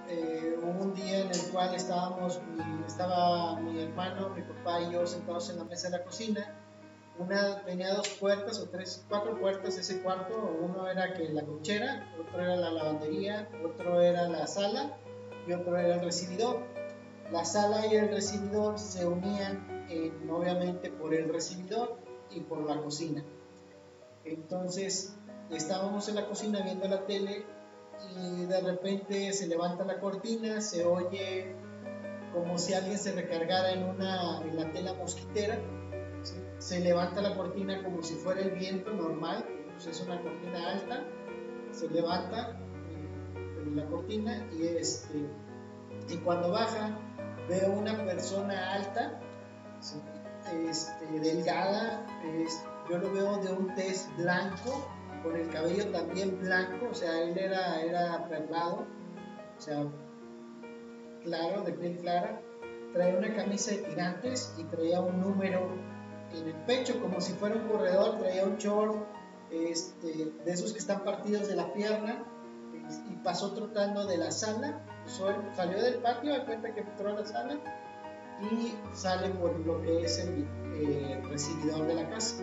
eh, 0.09 0.59
hubo 0.61 0.85
un 0.85 0.95
día 0.95 1.21
en 1.21 1.31
el 1.31 1.41
cual 1.53 1.75
estábamos, 1.75 2.41
estaba 2.87 3.59
mi 3.61 3.81
hermano, 3.81 4.31
mi 4.31 4.43
papá 4.43 4.81
y 4.83 4.93
yo 4.93 5.07
sentados 5.07 5.49
en 5.51 5.59
la 5.59 5.65
mesa 5.65 5.91
de 5.91 5.99
la 5.99 6.05
cocina. 6.05 6.62
Tenía 7.65 7.95
dos 7.95 8.09
puertas 8.21 8.59
o 8.61 8.69
tres, 8.69 9.05
cuatro 9.09 9.39
puertas 9.39 9.77
ese 9.77 10.03
cuarto. 10.03 10.35
Uno 10.61 10.89
era 10.89 11.15
que 11.15 11.29
la 11.29 11.43
cochera, 11.43 12.13
otro 12.21 12.43
era 12.43 12.57
la 12.57 12.71
lavandería, 12.71 13.49
otro 13.65 14.01
era 14.01 14.29
la 14.29 14.47
sala 14.47 14.97
y 15.47 15.53
otro 15.53 15.77
era 15.77 15.95
el 15.97 16.01
recibidor. 16.05 16.61
La 17.31 17.45
sala 17.45 17.87
y 17.87 17.95
el 17.97 18.09
recibidor 18.11 18.79
se 18.79 19.07
unían 19.07 19.87
en- 19.89 20.29
obviamente 20.31 20.91
por 20.91 21.15
el 21.15 21.33
recibidor 21.33 21.97
y 22.31 22.41
por 22.41 22.59
la 22.69 22.81
cocina. 22.81 23.25
Entonces 24.25 25.17
estábamos 25.51 26.09
en 26.09 26.17
la 26.17 26.27
cocina 26.27 26.61
viendo 26.63 26.87
la 26.89 27.07
tele 27.07 27.45
y 28.17 28.45
de 28.47 28.61
repente 28.61 29.33
se 29.33 29.47
levanta 29.47 29.85
la 29.85 30.01
cortina, 30.01 30.61
se 30.61 30.85
oye 30.85 31.55
como 32.33 32.59
si 32.59 32.73
alguien 32.75 32.99
se 32.99 33.13
recargara 33.13 33.73
en, 33.73 33.85
una, 33.85 34.41
en 34.43 34.57
la 34.57 34.73
tela 34.73 34.95
mosquitera. 34.95 35.59
Se 36.63 36.79
levanta 36.79 37.21
la 37.21 37.35
cortina 37.35 37.83
como 37.83 38.05
si 38.05 38.15
fuera 38.15 38.41
el 38.41 38.53
viento 38.53 38.93
normal, 38.93 39.45
pues 39.73 39.89
es 39.89 40.01
una 40.01 40.23
cortina 40.23 40.71
alta, 40.71 41.03
se 41.73 41.91
levanta 41.91 42.57
eh, 42.87 43.73
la 43.75 43.85
cortina 43.87 44.47
y, 44.53 44.69
este, 44.69 45.27
y 46.09 46.17
cuando 46.19 46.53
baja 46.53 46.97
veo 47.49 47.73
una 47.73 47.97
persona 48.05 48.75
alta, 48.75 49.21
este, 50.69 51.19
delgada, 51.19 52.07
yo 52.89 52.99
lo 52.99 53.13
veo 53.13 53.39
de 53.39 53.53
un 53.53 53.75
tez 53.75 54.09
blanco, 54.17 54.89
con 55.25 55.35
el 55.35 55.49
cabello 55.49 55.89
también 55.89 56.39
blanco, 56.39 56.91
o 56.93 56.95
sea, 56.95 57.25
él 57.25 57.37
era, 57.39 57.83
era 57.83 58.29
perlado, 58.29 58.87
o 59.59 59.61
sea, 59.61 59.85
claro, 61.25 61.63
de 61.63 61.73
piel 61.73 61.99
clara, 61.99 62.41
traía 62.93 63.19
una 63.19 63.35
camisa 63.35 63.73
de 63.73 63.79
tirantes 63.79 64.55
y 64.57 64.63
traía 64.63 65.01
un 65.01 65.21
número 65.21 65.92
en 66.35 66.49
el 66.49 66.55
pecho, 66.67 67.01
como 67.01 67.21
si 67.21 67.33
fuera 67.33 67.57
un 67.57 67.69
corredor, 67.69 68.19
traía 68.19 68.45
un 68.45 68.57
short 68.57 68.97
este, 69.51 70.33
de 70.45 70.51
esos 70.51 70.73
que 70.73 70.79
están 70.79 71.05
partidos 71.05 71.49
de 71.49 71.57
la 71.57 71.73
pierna 71.73 72.25
y 73.11 73.17
pasó 73.17 73.53
trotando 73.53 74.07
de 74.07 74.17
la 74.17 74.31
sala, 74.31 74.81
salió 75.55 75.83
del 75.83 75.97
patio, 75.97 76.33
da 76.33 76.45
cuenta 76.45 76.75
que 76.75 76.81
entró 76.81 77.11
a 77.11 77.13
la 77.13 77.25
sala 77.25 77.59
y 78.51 78.75
sale 78.95 79.29
por 79.31 79.59
lo 79.61 79.81
que 79.83 80.05
es 80.05 80.19
el 80.19 80.47
eh, 80.75 81.23
recibidor 81.29 81.87
de 81.87 81.95
la 81.95 82.09
casa. 82.09 82.43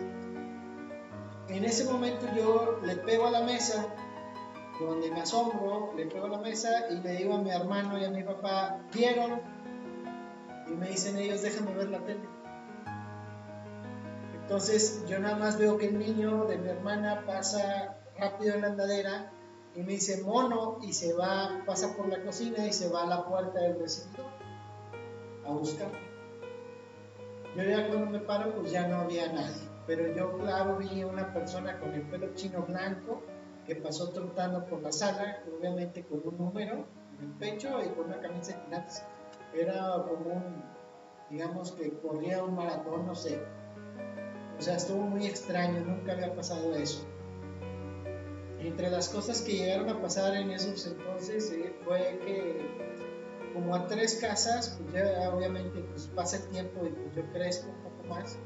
En 1.48 1.64
ese 1.64 1.84
momento 1.84 2.26
yo 2.36 2.78
le 2.84 2.96
pego 2.96 3.26
a 3.26 3.30
la 3.32 3.42
mesa, 3.42 3.86
donde 4.80 5.10
me 5.10 5.20
asombro, 5.20 5.92
le 5.96 6.06
pego 6.06 6.26
a 6.26 6.30
la 6.30 6.38
mesa 6.38 6.68
y 6.90 6.96
le 6.96 7.16
digo 7.16 7.34
a 7.34 7.38
mi 7.42 7.50
hermano 7.50 7.98
y 7.98 8.04
a 8.04 8.10
mi 8.10 8.22
papá, 8.22 8.78
¿vieron? 8.94 9.40
Y 10.68 10.74
me 10.74 10.88
dicen 10.88 11.18
ellos, 11.18 11.42
déjame 11.42 11.74
ver 11.74 11.88
la 11.88 11.98
tele. 11.98 12.39
Entonces 14.50 15.04
yo 15.06 15.20
nada 15.20 15.36
más 15.36 15.60
veo 15.60 15.78
que 15.78 15.86
el 15.86 15.96
niño 15.96 16.46
de 16.46 16.58
mi 16.58 16.70
hermana 16.70 17.22
pasa 17.24 18.00
rápido 18.18 18.56
en 18.56 18.62
la 18.62 18.66
andadera 18.66 19.30
y 19.76 19.82
me 19.84 19.92
dice 19.92 20.24
mono 20.24 20.78
y 20.82 20.92
se 20.92 21.12
va, 21.12 21.62
pasa 21.64 21.96
por 21.96 22.08
la 22.08 22.20
cocina 22.24 22.66
y 22.66 22.72
se 22.72 22.88
va 22.88 23.04
a 23.04 23.06
la 23.06 23.26
puerta 23.26 23.60
del 23.60 23.78
recibidor 23.78 24.26
a 25.46 25.52
buscar. 25.52 25.92
Yo 27.56 27.62
ya 27.62 27.86
cuando 27.86 28.06
me 28.06 28.18
paro 28.18 28.52
pues 28.56 28.72
ya 28.72 28.88
no 28.88 28.96
había 29.02 29.32
nadie, 29.32 29.68
pero 29.86 30.12
yo 30.16 30.36
claro 30.38 30.78
vi 30.78 31.04
una 31.04 31.32
persona 31.32 31.78
con 31.78 31.94
el 31.94 32.02
pelo 32.08 32.34
chino 32.34 32.62
blanco 32.62 33.22
que 33.64 33.76
pasó 33.76 34.10
trotando 34.10 34.66
por 34.66 34.82
la 34.82 34.90
sala, 34.90 35.44
obviamente 35.56 36.04
con 36.04 36.22
un 36.24 36.36
número 36.36 36.86
en 37.20 37.24
el 37.24 37.32
pecho 37.38 37.68
y 37.84 37.90
con 37.90 38.06
una 38.06 38.18
camisa 38.18 38.56
de. 38.68 39.60
Era 39.60 39.92
como 40.08 40.34
un, 40.34 40.64
digamos 41.30 41.70
que 41.70 41.96
corría 42.00 42.42
un 42.42 42.56
maratón, 42.56 43.06
no 43.06 43.14
sé. 43.14 43.40
O 44.60 44.62
sea, 44.62 44.76
estuvo 44.76 45.04
muy 45.04 45.24
extraño, 45.24 45.80
nunca 45.80 46.12
había 46.12 46.34
pasado 46.34 46.74
eso. 46.74 47.02
Entre 48.58 48.90
las 48.90 49.08
cosas 49.08 49.40
que 49.40 49.54
llegaron 49.54 49.88
a 49.88 50.02
pasar 50.02 50.36
en 50.36 50.50
esos 50.50 50.86
entonces 50.86 51.50
eh, 51.50 51.74
fue 51.82 52.20
que 52.26 52.68
como 53.54 53.74
a 53.74 53.86
tres 53.86 54.16
casas, 54.20 54.78
pues 54.78 54.92
ya 54.92 55.30
obviamente 55.30 55.80
pues 55.80 56.08
pasa 56.08 56.36
el 56.36 56.48
tiempo 56.48 56.84
y 56.84 56.90
pues 56.90 57.14
yo 57.16 57.32
crezco 57.32 57.70
un 57.70 57.82
poco 57.84 58.04
más. 58.14 58.36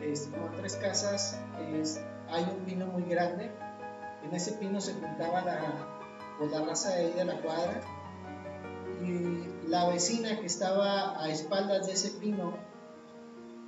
Este, 0.00 0.32
como 0.32 0.48
a 0.48 0.56
tres 0.56 0.74
casas 0.74 1.38
hay 2.28 2.42
un 2.42 2.64
pino 2.64 2.86
muy 2.86 3.04
grande. 3.04 3.48
En 4.24 4.34
ese 4.34 4.54
pino 4.54 4.80
se 4.80 4.94
juntaba 4.94 5.42
la, 5.42 6.00
pues, 6.40 6.50
la 6.50 6.64
raza 6.64 6.96
de 6.96 7.04
ahí 7.04 7.12
de 7.12 7.24
la 7.24 7.40
cuadra. 7.40 7.80
Y 9.00 9.68
la 9.68 9.88
vecina 9.88 10.40
que 10.40 10.46
estaba 10.46 11.22
a 11.22 11.30
espaldas 11.30 11.86
de 11.86 11.92
ese 11.92 12.10
pino 12.18 12.58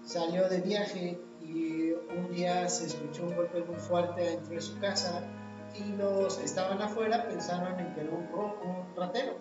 salió 0.04 0.48
de 0.48 0.60
viaje 0.60 1.20
y 1.44 1.92
un 1.92 2.30
día 2.32 2.68
se 2.68 2.86
escuchó 2.86 3.24
un 3.24 3.36
golpe 3.36 3.62
muy 3.64 3.76
fuerte 3.76 4.22
dentro 4.22 4.54
de 4.54 4.60
su 4.60 4.78
casa 4.80 5.22
y 5.74 5.92
los 5.96 6.36
que 6.36 6.44
estaban 6.44 6.80
afuera 6.80 7.26
pensaron 7.26 7.78
en 7.78 7.94
que 7.94 8.00
era 8.02 8.10
un, 8.10 8.28
un 8.32 8.96
ratero. 8.96 9.34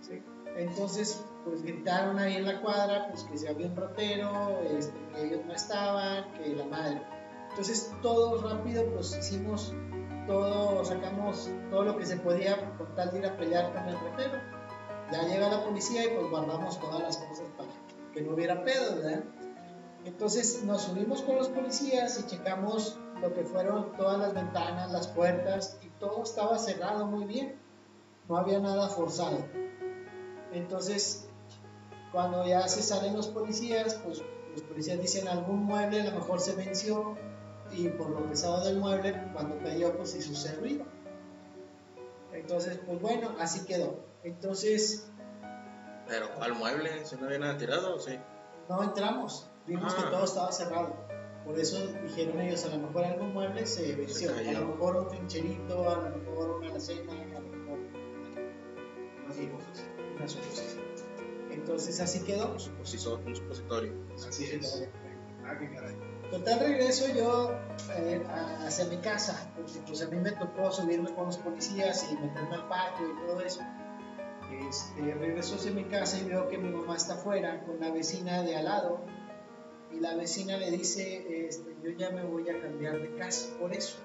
¿sí? 0.00 0.22
Entonces, 0.56 1.24
pues 1.44 1.62
gritaron 1.62 2.18
ahí 2.18 2.36
en 2.36 2.46
la 2.46 2.60
cuadra, 2.60 3.08
pues 3.08 3.24
que 3.24 3.36
si 3.36 3.46
había 3.46 3.66
un 3.66 3.76
ratero, 3.76 4.60
este, 4.78 4.98
que 5.12 5.26
ellos 5.26 5.40
no 5.46 5.52
estaban, 5.52 6.32
que 6.34 6.54
la 6.54 6.64
madre. 6.64 7.02
Entonces, 7.50 7.92
todos 8.02 8.42
rápido, 8.42 8.86
pues 8.92 9.16
hicimos 9.18 9.74
todo, 10.26 10.84
sacamos 10.84 11.50
todo 11.70 11.84
lo 11.84 11.96
que 11.96 12.06
se 12.06 12.16
podía 12.16 12.76
con 12.76 12.94
tal 12.94 13.10
de 13.10 13.18
ir 13.18 13.26
a 13.26 13.36
pelear 13.36 13.72
con 13.72 13.88
el 13.88 13.98
ratero. 13.98 14.40
Ya 15.12 15.22
llega 15.22 15.48
la 15.48 15.62
policía 15.62 16.04
y 16.04 16.16
pues 16.16 16.30
guardamos 16.30 16.80
todas 16.80 17.02
las 17.02 17.16
cosas 17.18 17.48
para 17.56 17.70
que 18.12 18.22
no 18.22 18.34
hubiera 18.34 18.62
pedo, 18.64 18.96
¿verdad? 18.96 19.24
Entonces 20.04 20.62
nos 20.64 20.82
subimos 20.82 21.22
con 21.22 21.36
los 21.36 21.48
policías 21.48 22.20
y 22.20 22.26
checamos 22.26 22.98
lo 23.20 23.32
que 23.32 23.44
fueron 23.44 23.96
todas 23.96 24.18
las 24.18 24.34
ventanas, 24.34 24.92
las 24.92 25.08
puertas 25.08 25.78
y 25.82 25.88
todo 25.98 26.22
estaba 26.22 26.58
cerrado 26.58 27.06
muy 27.06 27.24
bien. 27.24 27.58
No 28.28 28.36
había 28.36 28.58
nada 28.58 28.88
forzado. 28.88 29.38
Entonces, 30.52 31.28
cuando 32.12 32.46
ya 32.46 32.68
se 32.68 32.82
salen 32.82 33.16
los 33.16 33.28
policías, 33.28 33.94
pues 34.04 34.22
los 34.52 34.62
policías 34.62 35.00
dicen 35.00 35.26
algún 35.26 35.64
mueble 35.64 36.02
a 36.02 36.04
lo 36.04 36.12
mejor 36.12 36.40
se 36.40 36.54
venció 36.54 37.16
y 37.72 37.88
por 37.88 38.10
lo 38.10 38.26
pesado 38.26 38.64
del 38.64 38.78
mueble, 38.78 39.30
cuando 39.32 39.58
cayó, 39.58 39.96
pues 39.96 40.14
hizo 40.14 40.32
ese 40.32 40.54
ruido. 40.56 40.84
Entonces, 42.32 42.78
pues 42.86 43.00
bueno, 43.00 43.34
así 43.40 43.64
quedó. 43.64 44.04
Entonces, 44.22 45.10
Pero, 46.06 46.28
¿cuál 46.36 46.54
mueble? 46.54 47.04
¿Si 47.04 47.16
no 47.16 47.26
había 47.26 47.38
nada 47.38 47.56
tirado? 47.56 47.98
Sí. 47.98 48.18
no 48.68 48.82
entramos, 48.82 49.48
vimos 49.66 49.94
Ah. 49.96 50.02
que 50.04 50.10
todo 50.10 50.24
estaba 50.24 50.52
cerrado. 50.52 50.96
Por 51.44 51.58
eso 51.58 51.78
dijeron 52.02 52.40
ellos, 52.40 52.64
a 52.64 52.68
lo 52.76 52.86
mejor 52.86 53.04
algún 53.04 53.32
mueble 53.34 53.66
se 53.66 53.94
venció, 53.94 54.30
a 54.34 54.52
lo 54.60 54.66
mejor 54.68 54.96
un 54.96 55.08
trincherito, 55.08 55.90
a 55.90 56.08
lo 56.08 56.16
mejor 56.16 56.50
una 56.58 56.70
alacena, 56.70 57.12
a 57.12 57.40
lo 57.40 57.48
mejor 57.48 57.78
Unas 59.26 59.36
suposiciones. 59.36 59.86
una 60.16 60.28
suposición. 60.28 60.84
Entonces 61.50 62.00
así 62.00 62.24
quedó. 62.24 62.52
Un 62.52 62.60
supositorio. 62.60 63.92
Así 64.26 64.44
es. 64.44 64.88
Ah, 65.44 65.56
qué 65.58 65.70
caray. 65.74 65.96
Total 66.30 66.58
regreso 66.60 67.06
yo 67.14 67.52
eh, 67.96 68.22
a- 68.28 68.66
hacia 68.66 68.86
mi 68.86 68.96
casa, 68.98 69.52
porque 69.54 69.72
pues 69.86 70.02
a 70.02 70.08
mí 70.08 70.16
me 70.16 70.32
tocó 70.32 70.72
subirme 70.72 71.14
con 71.14 71.26
los 71.26 71.36
policías 71.38 72.10
y 72.10 72.16
meterme 72.16 72.54
al 72.56 72.68
patio 72.68 73.06
y 73.06 73.26
todo 73.26 73.40
eso. 73.42 73.60
Este, 74.68 75.14
regreso 75.14 75.56
hacia 75.56 75.72
mi 75.72 75.84
casa 75.84 76.18
y 76.18 76.24
veo 76.24 76.48
que 76.48 76.56
mi 76.58 76.70
mamá 76.70 76.96
está 76.96 77.14
afuera 77.14 77.62
con 77.64 77.78
la 77.80 77.90
vecina 77.90 78.42
de 78.42 78.56
al 78.56 78.64
lado 78.64 79.04
y 79.94 80.00
la 80.00 80.14
vecina 80.14 80.56
le 80.56 80.70
dice, 80.70 81.46
este, 81.46 81.76
yo 81.82 81.90
ya 81.90 82.10
me 82.10 82.24
voy 82.24 82.48
a 82.48 82.60
cambiar 82.60 83.00
de 83.00 83.14
casa 83.16 83.48
por 83.58 83.72
eso. 83.72 83.98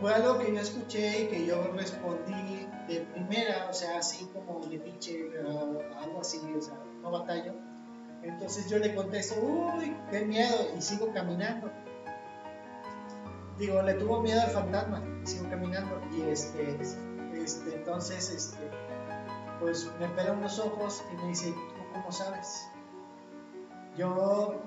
Fue 0.00 0.12
algo 0.12 0.38
que 0.38 0.52
yo 0.52 0.60
escuché 0.60 1.22
y 1.22 1.26
que 1.28 1.46
yo 1.46 1.62
respondí 1.74 2.66
de 2.88 3.00
primera, 3.12 3.68
o 3.70 3.72
sea, 3.72 3.98
así 3.98 4.26
como 4.26 4.60
de 4.66 4.78
pinche, 4.78 5.30
ah, 5.46 6.02
algo 6.02 6.20
así, 6.20 6.40
o 6.56 6.60
sea, 6.60 6.78
no 7.00 7.10
batallo. 7.10 7.54
Entonces 8.22 8.68
yo 8.68 8.78
le 8.78 8.94
contesto, 8.94 9.40
uy, 9.40 9.96
qué 10.10 10.24
miedo, 10.24 10.56
y 10.76 10.82
sigo 10.82 11.12
caminando. 11.12 11.70
Digo, 13.58 13.80
le 13.82 13.94
tuvo 13.94 14.20
miedo 14.20 14.40
al 14.40 14.50
fantasma, 14.50 15.02
y 15.22 15.26
sigo 15.26 15.48
caminando. 15.48 16.00
Y 16.12 16.22
este, 16.22 16.76
este, 17.34 17.74
entonces, 17.74 18.30
este, 18.30 18.70
pues 19.60 19.90
me 20.00 20.08
pela 20.08 20.32
unos 20.32 20.58
ojos 20.58 21.02
y 21.12 21.16
me 21.16 21.28
dice, 21.28 21.52
¿tú 21.52 21.82
cómo 21.92 22.10
sabes? 22.12 22.68
Yo 23.96 24.62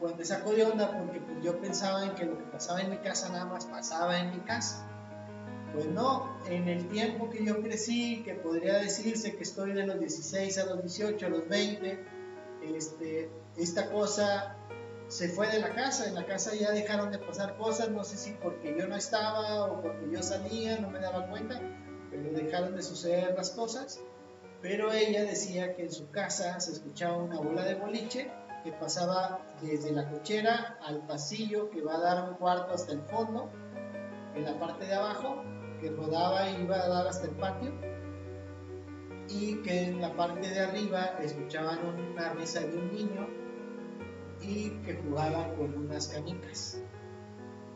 pues 0.00 0.16
me 0.16 0.24
sacó 0.24 0.52
de 0.52 0.64
onda 0.64 0.90
porque 0.98 1.20
pues, 1.20 1.42
yo 1.42 1.58
pensaba 1.60 2.04
en 2.04 2.14
que 2.14 2.26
lo 2.26 2.36
que 2.36 2.44
pasaba 2.44 2.82
en 2.82 2.90
mi 2.90 2.98
casa 2.98 3.30
nada 3.30 3.46
más 3.46 3.66
pasaba 3.66 4.18
en 4.18 4.30
mi 4.30 4.40
casa. 4.40 4.86
Pues 5.72 5.86
no, 5.86 6.36
en 6.46 6.68
el 6.68 6.88
tiempo 6.88 7.30
que 7.30 7.44
yo 7.44 7.60
crecí, 7.60 8.22
que 8.22 8.34
podría 8.34 8.74
decirse 8.74 9.34
que 9.34 9.42
estoy 9.42 9.72
de 9.72 9.86
los 9.86 9.98
16 9.98 10.58
a 10.58 10.66
los 10.66 10.82
18, 10.82 11.26
a 11.26 11.28
los 11.30 11.48
20, 11.48 12.06
este, 12.76 13.30
esta 13.56 13.90
cosa 13.90 14.56
se 15.08 15.28
fue 15.28 15.48
de 15.48 15.60
la 15.60 15.74
casa, 15.74 16.06
en 16.06 16.14
la 16.14 16.26
casa 16.26 16.54
ya 16.54 16.70
dejaron 16.70 17.10
de 17.10 17.18
pasar 17.18 17.56
cosas, 17.56 17.90
no 17.90 18.04
sé 18.04 18.16
si 18.16 18.32
porque 18.32 18.76
yo 18.78 18.86
no 18.86 18.96
estaba 18.96 19.64
o 19.64 19.82
porque 19.82 20.10
yo 20.12 20.22
salía, 20.22 20.78
no 20.78 20.90
me 20.90 21.00
daba 21.00 21.28
cuenta, 21.28 21.60
pero 22.10 22.30
dejaron 22.32 22.76
de 22.76 22.82
suceder 22.82 23.34
las 23.36 23.50
cosas. 23.50 24.00
Pero 24.62 24.92
ella 24.92 25.24
decía 25.24 25.74
que 25.74 25.82
en 25.82 25.92
su 25.92 26.10
casa 26.10 26.58
se 26.60 26.72
escuchaba 26.72 27.16
una 27.16 27.38
bola 27.38 27.64
de 27.64 27.74
boliche 27.74 28.30
que 28.64 28.72
pasaba 28.72 29.40
desde 29.60 29.92
la 29.92 30.10
cochera 30.10 30.78
al 30.82 31.06
pasillo 31.06 31.70
que 31.70 31.82
va 31.82 31.96
a 31.96 32.00
dar 32.00 32.30
un 32.30 32.36
cuarto 32.36 32.72
hasta 32.72 32.94
el 32.94 33.02
fondo, 33.02 33.50
en 34.34 34.44
la 34.44 34.58
parte 34.58 34.86
de 34.86 34.94
abajo, 34.94 35.42
que 35.80 35.90
rodaba 35.90 36.48
y 36.50 36.62
iba 36.62 36.76
a 36.76 36.88
dar 36.88 37.06
hasta 37.06 37.26
el 37.26 37.36
patio, 37.36 37.72
y 39.28 39.56
que 39.62 39.84
en 39.84 40.00
la 40.00 40.16
parte 40.16 40.48
de 40.48 40.60
arriba 40.60 41.18
escuchaban 41.20 41.78
una 41.84 42.32
risa 42.32 42.60
de 42.60 42.76
un 42.76 42.92
niño 42.92 43.28
y 44.40 44.70
que 44.82 44.94
jugaba 45.02 45.54
con 45.54 45.76
unas 45.76 46.08
canicas. 46.08 46.82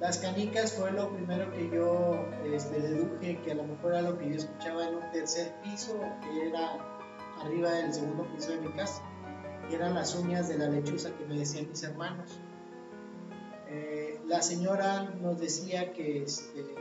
Las 0.00 0.18
canicas 0.18 0.72
fue 0.72 0.92
lo 0.92 1.12
primero 1.12 1.50
que 1.52 1.68
yo 1.70 2.24
este, 2.44 2.80
deduje 2.80 3.40
que 3.42 3.52
a 3.52 3.56
lo 3.56 3.64
mejor 3.64 3.92
era 3.92 4.02
lo 4.02 4.18
que 4.18 4.30
yo 4.30 4.36
escuchaba 4.36 4.88
en 4.88 4.94
un 4.94 5.10
tercer 5.10 5.52
piso, 5.62 5.98
que 6.22 6.48
era 6.48 6.78
arriba 7.42 7.70
del 7.72 7.92
segundo 7.92 8.24
piso 8.32 8.52
de 8.52 8.60
mi 8.60 8.68
casa, 8.72 9.02
y 9.70 9.74
eran 9.74 9.94
las 9.94 10.14
uñas 10.14 10.48
de 10.48 10.58
la 10.58 10.68
lechuza 10.68 11.10
que 11.16 11.24
me 11.26 11.38
decían 11.38 11.68
mis 11.68 11.82
hermanos. 11.82 12.40
Eh, 13.68 14.20
la 14.26 14.40
señora 14.40 15.02
nos 15.20 15.38
decía 15.38 15.92
que, 15.92 16.22
este, 16.22 16.74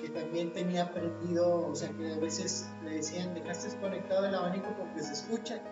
que 0.00 0.08
también 0.08 0.52
tenía 0.52 0.92
prendido, 0.92 1.68
o 1.68 1.74
sea 1.74 1.90
que 1.90 2.12
a 2.12 2.18
veces 2.18 2.68
le 2.84 2.96
decían, 2.96 3.34
dejaste 3.34 3.68
desconectado 3.68 4.26
el 4.26 4.34
abanico 4.34 4.74
porque 4.76 5.02
se 5.02 5.12
escucha, 5.12 5.62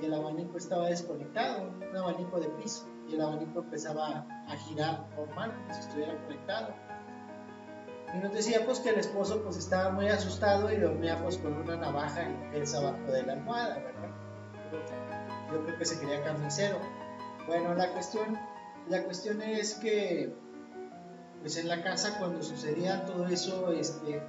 y 0.00 0.04
el 0.04 0.14
abanico 0.14 0.58
estaba 0.58 0.88
desconectado, 0.88 1.68
un 1.68 1.96
abanico 1.96 2.38
de 2.38 2.48
piso, 2.50 2.86
y 3.08 3.14
el 3.14 3.22
abanico 3.22 3.60
empezaba 3.60 4.26
a 4.48 4.56
girar 4.56 5.08
normal, 5.16 5.54
como 5.54 5.72
si 5.72 5.80
estuviera 5.80 6.22
conectado. 6.24 6.74
Y 8.14 8.18
nos 8.18 8.32
decía 8.32 8.64
pues 8.64 8.80
que 8.80 8.90
el 8.90 8.98
esposo 8.98 9.42
pues 9.42 9.56
estaba 9.56 9.90
muy 9.90 10.08
asustado 10.08 10.70
y 10.72 10.76
dormía 10.76 11.20
pues 11.22 11.38
con 11.38 11.54
una 11.54 11.76
navaja 11.76 12.22
en 12.22 12.54
el 12.54 12.74
abajo 12.74 13.12
de 13.12 13.22
la 13.24 13.32
almohada, 13.32 13.78
¿verdad? 13.78 13.95
Yo 15.56 15.64
creo 15.64 15.78
que 15.78 15.86
se 15.86 15.98
quería 15.98 16.22
carnicero. 16.22 16.78
Bueno, 17.46 17.74
la 17.74 17.90
cuestión, 17.92 18.38
la 18.90 19.02
cuestión 19.04 19.40
es 19.40 19.74
que 19.76 20.34
pues 21.40 21.56
en 21.56 21.68
la 21.68 21.82
casa 21.82 22.18
cuando 22.18 22.42
sucedía 22.42 23.06
todo 23.06 23.26
eso, 23.26 23.72
este, 23.72 24.20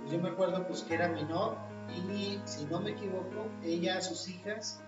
pues 0.00 0.12
yo 0.12 0.18
me 0.18 0.28
acuerdo 0.28 0.66
pues 0.66 0.82
que 0.82 0.94
era 0.94 1.08
menor 1.08 1.56
y 1.94 2.38
si 2.44 2.66
no 2.66 2.80
me 2.80 2.90
equivoco, 2.90 3.48
ella, 3.64 4.02
sus 4.02 4.28
hijas, 4.28 4.82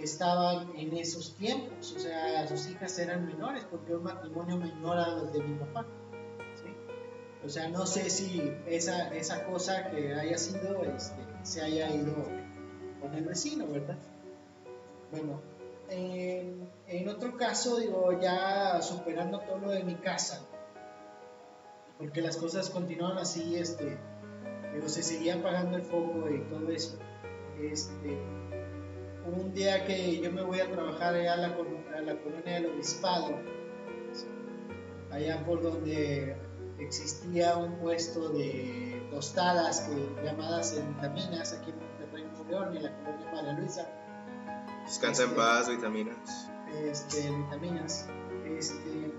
estaban 0.00 0.74
en 0.74 0.96
esos 0.96 1.36
tiempos, 1.36 1.92
o 1.96 1.98
sea, 1.98 2.46
sus 2.48 2.68
hijas 2.70 2.98
eran 2.98 3.26
menores 3.26 3.64
porque 3.70 3.94
un 3.94 4.04
matrimonio 4.04 4.56
menor 4.56 4.96
a 4.98 5.08
los 5.08 5.32
de 5.34 5.42
mi 5.42 5.58
papá. 5.58 5.86
O 7.44 7.48
sea, 7.50 7.68
no 7.68 7.84
sé 7.84 8.08
si 8.08 8.54
esa, 8.66 9.14
esa 9.14 9.44
cosa 9.44 9.90
que 9.90 10.14
haya 10.14 10.38
sido 10.38 10.82
este, 10.84 11.22
se 11.42 11.60
haya 11.60 11.94
ido 11.94 12.14
con 13.02 13.12
el 13.12 13.26
vecino, 13.26 13.66
¿verdad? 13.66 13.98
Bueno, 15.14 15.40
en, 15.90 17.08
otro 17.08 17.36
caso, 17.36 17.78
digo, 17.78 18.20
ya 18.20 18.82
superando 18.82 19.38
todo 19.40 19.58
lo 19.58 19.70
de 19.70 19.84
mi 19.84 19.94
casa, 19.94 20.44
porque 21.98 22.20
las 22.20 22.36
cosas 22.36 22.68
continuaron 22.68 23.18
así, 23.18 23.54
este, 23.54 23.96
pero 24.72 24.88
se 24.88 25.04
seguía 25.04 25.36
apagando 25.36 25.76
el 25.76 25.82
foco 25.82 26.28
y 26.28 26.40
todo 26.48 26.68
eso. 26.70 26.98
Este, 27.60 28.18
un 29.24 29.54
día 29.54 29.84
que 29.84 30.18
yo 30.20 30.32
me 30.32 30.42
voy 30.42 30.58
a 30.58 30.68
trabajar 30.68 31.14
allá 31.14 31.34
a 31.34 31.36
la, 31.36 31.48
la 31.48 32.16
colonia 32.16 32.54
del 32.54 32.66
Obispado, 32.74 33.38
allá 35.12 35.44
por 35.46 35.62
donde 35.62 36.36
existía 36.80 37.56
un 37.56 37.76
puesto 37.76 38.30
de 38.30 39.06
tostadas 39.12 39.82
que, 39.82 40.24
llamadas 40.24 40.76
en 40.76 40.92
vitaminas 40.92 41.52
aquí 41.52 41.70
en 41.70 41.78
Monterrey, 41.78 42.24
Nuevo 42.24 42.50
León, 42.50 42.76
en 42.76 42.82
la 42.82 42.96
colonia 42.96 43.32
María 43.32 43.52
Luisa. 43.52 44.03
Descansa 44.84 45.22
en 45.24 45.28
Este- 45.30 45.40
paz, 45.40 45.68
vitaminas. 45.68 46.50
este, 46.84 47.30
vitaminas. 47.30 48.08
Este, 48.58 49.12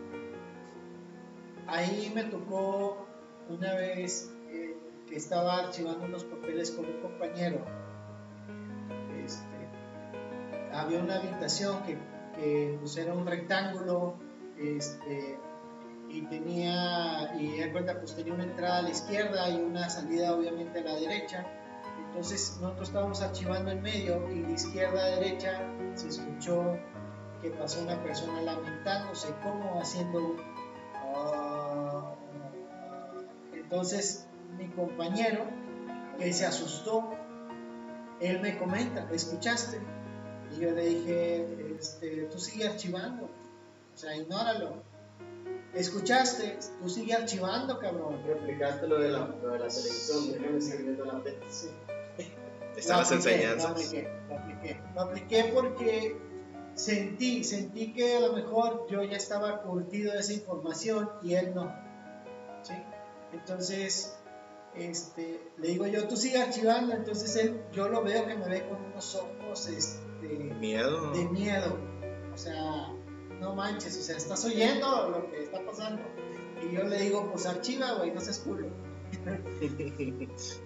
ahí 1.68 2.11
me 2.13 2.24
tocó 2.26 3.07
una 3.49 3.74
vez 3.76 4.32
eh, 4.49 4.76
que 5.07 5.16
estaba 5.16 5.57
archivando 5.57 6.05
unos 6.05 6.24
papeles 6.24 6.72
con 6.72 6.86
un 6.86 7.01
compañero. 7.01 7.66
Este, 9.24 9.68
había 10.74 10.99
una 10.99 11.16
habitación 11.18 11.82
que, 11.84 11.97
que, 12.36 12.78
pues, 12.80 12.97
era 12.97 13.13
un 13.13 13.26
rectángulo 13.26 14.16
este, 14.59 15.39
y 16.09 16.22
tenía, 16.28 17.36
y 17.39 17.57
de 17.57 17.72
cuenta, 17.72 17.97
pues 17.99 18.16
tenía 18.16 18.34
una 18.34 18.43
entrada 18.43 18.78
a 18.78 18.82
la 18.84 18.89
izquierda 18.91 19.49
y 19.49 19.55
una 19.61 19.89
salida 19.89 20.34
obviamente 20.34 20.80
a 20.80 20.84
la 20.84 20.95
derecha. 20.95 21.45
Entonces 22.16 22.57
nosotros 22.61 22.88
estábamos 22.88 23.22
archivando 23.22 23.72
en 23.72 23.82
medio 23.82 24.32
y 24.32 24.39
de 24.39 24.53
izquierda 24.53 25.03
a 25.03 25.05
derecha 25.20 25.61
se 25.95 26.07
escuchó 26.07 26.78
que 27.41 27.49
pasó 27.49 27.82
una 27.82 28.01
persona 28.01 28.41
lamentándose, 28.41 29.28
como 29.43 29.82
haciendo. 29.82 30.38
Entonces 33.53 34.28
mi 34.57 34.70
compañero, 34.70 35.43
que 36.18 36.32
se 36.32 36.45
asustó, 36.45 37.09
él 38.22 38.39
me 38.39 38.57
comenta, 38.57 39.09
¿escuchaste? 39.11 39.82
Y 40.55 40.61
yo 40.61 40.72
le 40.72 40.86
dije, 40.86 41.76
este, 41.78 42.30
tú 42.32 42.39
sigue 42.39 42.66
archivando, 42.66 43.26
o 43.26 43.97
sea, 43.97 44.16
ignóralo. 44.16 44.84
¿Escuchaste? 45.74 46.59
Tú 46.82 46.88
sigue 46.88 47.13
archivando, 47.13 47.78
cabrón. 47.78 48.24
Replicaste 48.26 48.88
lo 48.88 48.99
de 48.99 49.09
la, 49.09 49.28
lo 49.28 49.49
de 49.49 49.59
la 49.59 49.68
televisión, 49.68 50.32
déjame 50.32 50.61
seguir 50.61 50.86
viendo 50.86 51.03
la 51.03 51.22
tele. 51.22 51.39
Sí. 51.49 51.68
Están 52.78 52.99
las 52.99 53.11
enseñanzas. 53.11 53.63
Lo 53.63 53.71
apliqué, 53.71 54.09
lo 54.28 54.36
apliqué. 54.36 54.82
Lo 54.93 55.01
apliqué 55.01 55.51
porque 55.53 56.17
sentí, 56.73 57.43
sentí 57.43 57.93
que 57.93 58.17
a 58.17 58.19
lo 58.19 58.34
mejor 58.34 58.88
yo 58.89 59.03
ya 59.03 59.17
estaba 59.17 59.61
curtido 59.61 60.13
de 60.13 60.19
esa 60.19 60.34
información 60.34 61.09
y 61.23 61.34
él 61.34 61.53
no. 61.55 61.73
¿sí? 62.63 62.73
Entonces, 63.34 64.17
este, 64.76 65.41
le 65.57 65.69
digo 65.69 65.88
yo, 65.88 66.07
tú 66.07 66.17
sigue 66.17 66.41
archivando. 66.41 66.93
Entonces 66.93 67.36
él, 67.38 67.61
yo 67.71 67.88
lo 67.88 68.03
veo 68.03 68.26
que 68.28 68.36
me 68.36 68.47
ve 68.47 68.67
con 68.67 68.84
unos 68.86 69.15
ojos 69.15 69.67
este, 69.67 70.28
Miedo. 70.59 71.11
de 71.11 71.26
miedo. 71.26 71.78
O 72.34 72.38
sea, 72.38 72.91
no 73.39 73.55
manches, 73.55 73.97
o 73.97 74.01
sea, 74.01 74.17
estás 74.17 74.43
oyendo 74.45 75.09
lo 75.09 75.30
que 75.32 75.43
está 75.43 75.65
pasando. 75.65 76.01
Y 76.61 76.73
yo 76.73 76.84
le 76.84 76.97
digo, 76.99 77.30
pues 77.32 77.45
archiva, 77.45 77.93
güey, 77.93 78.11
no 78.11 78.19
seas 78.21 78.39
culo. 78.39 78.67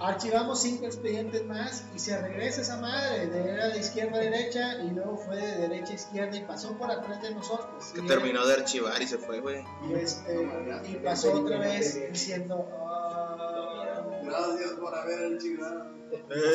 Archivamos 0.00 0.62
cinco 0.62 0.86
expedientes 0.86 1.44
más 1.44 1.84
y 1.94 1.98
se 1.98 2.18
regresa 2.20 2.62
esa 2.62 2.78
madre, 2.80 3.26
de, 3.26 3.52
era 3.52 3.68
de 3.68 3.78
izquierda 3.78 4.16
a 4.16 4.20
derecha 4.20 4.82
y 4.82 4.90
luego 4.90 5.18
fue 5.18 5.36
de 5.36 5.56
derecha 5.68 5.92
a 5.92 5.94
izquierda 5.96 6.36
y 6.38 6.44
pasó 6.44 6.76
por 6.78 6.90
atrás 6.90 7.20
de 7.20 7.34
nosotros. 7.34 7.92
Que 7.94 8.00
terminó 8.02 8.46
de 8.46 8.54
archivar 8.54 9.00
y 9.02 9.06
se 9.06 9.18
fue, 9.18 9.40
güey. 9.40 9.62
Y, 9.88 9.92
este, 9.94 10.48
y 10.88 10.94
pasó 10.96 11.32
otra 11.34 11.58
vez 11.58 12.10
diciendo, 12.10 12.66
"Ah, 12.72 14.06
Gracias 14.22 14.70
por 14.78 14.94
haber 14.94 15.32
archivado. 15.34 15.90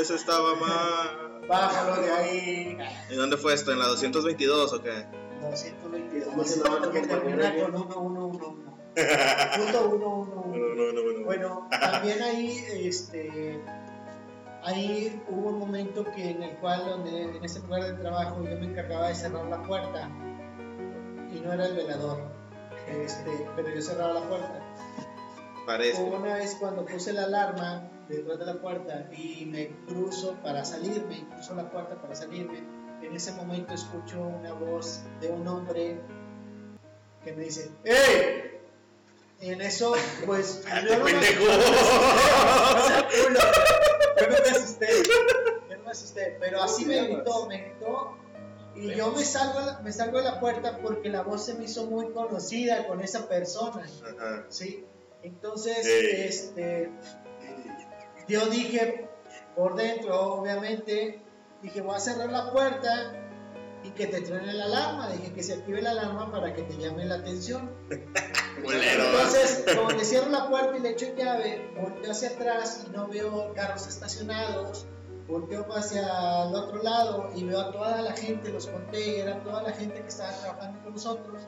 Eso 0.02 0.16
estaba 0.16 0.56
mal. 0.56 1.42
bájalo 1.48 2.02
de 2.02 2.12
ahí. 2.12 2.78
¿Y 3.12 3.16
dónde 3.16 3.38
fue 3.38 3.54
esto? 3.54 3.72
¿En 3.72 3.80
la 3.80 3.88
222 3.88 4.74
o 4.74 4.82
qué? 4.82 5.06
222. 5.42 6.30
¿Cómo 6.30 6.44
se 6.44 6.64
llama 6.64 6.82
tu 6.82 6.92
que 6.92 7.02
termina 7.02 7.54
con 7.56 7.72
1111. 7.74 8.75
Punto 8.96 9.90
111. 9.90 10.00
No, 10.00 10.76
no, 10.76 10.94
no, 10.94 11.20
no. 11.20 11.26
Bueno, 11.26 11.68
también 11.70 12.22
ahí, 12.22 12.66
este, 12.72 13.62
ahí 14.64 15.22
hubo 15.28 15.50
un 15.50 15.60
momento 15.60 16.06
que 16.16 16.32
en 16.32 16.44
el 16.44 16.58
cual, 16.58 16.86
donde, 16.86 17.24
en 17.24 17.44
ese 17.44 17.60
lugar 17.60 17.84
de 17.84 17.94
trabajo, 17.94 18.44
yo 18.44 18.58
me 18.58 18.68
encargaba 18.68 19.10
de 19.10 19.16
cerrar 19.16 19.46
la 19.48 19.62
puerta 19.64 20.10
y 21.34 21.40
no 21.42 21.52
era 21.52 21.66
el 21.66 21.76
velador, 21.76 22.24
este, 22.88 23.32
pero 23.56 23.70
yo 23.70 23.82
cerraba 23.82 24.14
la 24.14 24.30
puerta. 24.30 24.62
Parece. 25.66 26.02
Hubo 26.02 26.18
una 26.18 26.36
vez 26.36 26.56
cuando 26.60 26.86
puse 26.86 27.12
la 27.12 27.24
alarma 27.24 27.90
detrás 28.08 28.40
de 28.40 28.46
la 28.46 28.54
puerta 28.62 29.10
y 29.12 29.46
me 29.46 29.70
cruzo 29.88 30.36
para 30.44 30.64
salirme, 30.64 31.28
cruzo 31.34 31.56
la 31.56 31.70
puerta 31.70 31.96
para 32.02 32.16
salirme, 32.16 32.64
en 33.02 33.16
ese 33.16 33.34
momento 33.34 33.74
escucho 33.74 34.22
una 34.22 34.54
voz 34.54 35.04
de 35.20 35.30
un 35.30 35.48
hombre 35.48 36.00
que 37.24 37.34
me 37.34 37.44
dice, 37.44 37.72
¡Ey! 37.84 38.55
Y 39.42 39.52
en 39.52 39.62
eso, 39.62 39.94
pues, 40.26 40.64
yo 40.88 40.98
no 40.98 41.04
me- 41.06 41.12
pendejo! 41.12 41.44
Yo 43.16 43.30
no 43.30 44.38
me 44.44 44.50
asusté. 44.50 44.88
Yo 45.70 45.78
no 45.78 45.84
me 45.84 45.92
asusté. 45.92 46.38
Pero 46.40 46.64
así 46.64 46.86
me 46.86 47.04
gritó, 47.08 47.46
me 47.48 47.58
gritó 47.62 48.18
Y 48.76 48.94
yo 48.96 49.12
me 49.12 49.24
salgo, 49.24 49.60
a 49.60 49.66
la- 49.66 49.80
me 49.80 49.92
salgo 49.92 50.18
de 50.20 50.24
la 50.26 50.40
puerta 50.40 50.80
porque 50.82 51.10
la 51.10 51.22
voz 51.22 51.46
se 51.46 51.54
me 51.56 51.66
hizo 51.66 51.86
muy 51.86 52.12
conocida 52.12 52.88
con 52.88 53.02
esa 53.02 53.28
persona, 53.28 53.86
Ajá. 54.18 54.46
¿sí? 54.50 54.86
Entonces, 55.24 55.86
este, 55.86 56.92
yo 58.28 58.46
dije, 58.48 59.10
por 59.56 59.76
dentro, 59.76 60.20
obviamente, 60.36 61.20
dije, 61.64 61.82
voy 61.82 61.96
a 61.96 62.00
cerrar 62.00 62.30
la 62.32 62.52
puerta 62.52 63.14
y 63.84 63.90
que 63.92 64.08
te 64.08 64.22
truene 64.22 64.54
la 64.54 64.66
alarma. 64.66 65.10
Dije 65.12 65.34
que 65.34 65.42
se 65.44 65.54
active 65.54 65.82
la 65.82 65.92
alarma 65.92 66.32
para 66.32 66.54
que 66.54 66.62
te 66.64 66.78
llame 66.78 67.06
la 67.06 67.16
atención. 67.16 67.72
Entonces, 68.64 69.66
como 69.76 69.92
le 69.92 70.06
cierro 70.06 70.30
la 70.30 70.48
puerta 70.48 70.78
y 70.78 70.80
le 70.80 70.92
echo 70.92 71.08
llave, 71.16 71.72
volteo 71.80 72.12
hacia 72.12 72.30
atrás 72.30 72.86
y 72.86 72.90
no 72.92 73.08
veo 73.08 73.54
carros 73.54 73.88
estacionados. 73.88 74.86
Volteo 75.28 75.66
hacia 75.76 76.44
el 76.44 76.56
otro 76.56 76.84
lado 76.84 77.32
y 77.36 77.44
veo 77.44 77.60
a 77.60 77.72
toda 77.72 78.02
la 78.02 78.14
gente, 78.14 78.52
los 78.52 78.68
conté, 78.68 79.18
y 79.18 79.20
era 79.22 79.42
toda 79.44 79.64
la 79.64 79.72
gente 79.72 80.02
que 80.02 80.08
estaba 80.08 80.32
trabajando 80.32 80.84
con 80.84 80.94
nosotros. 80.94 81.42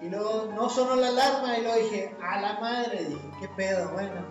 Y 0.00 0.08
luego 0.08 0.52
no 0.54 0.68
sonó 0.68 0.94
la 0.94 1.08
alarma 1.08 1.58
y 1.58 1.62
luego 1.62 1.76
dije, 1.76 2.14
a 2.22 2.40
la 2.40 2.60
madre, 2.60 3.04
dije, 3.04 3.30
qué 3.40 3.48
pedo, 3.56 3.90
bueno. 3.90 4.24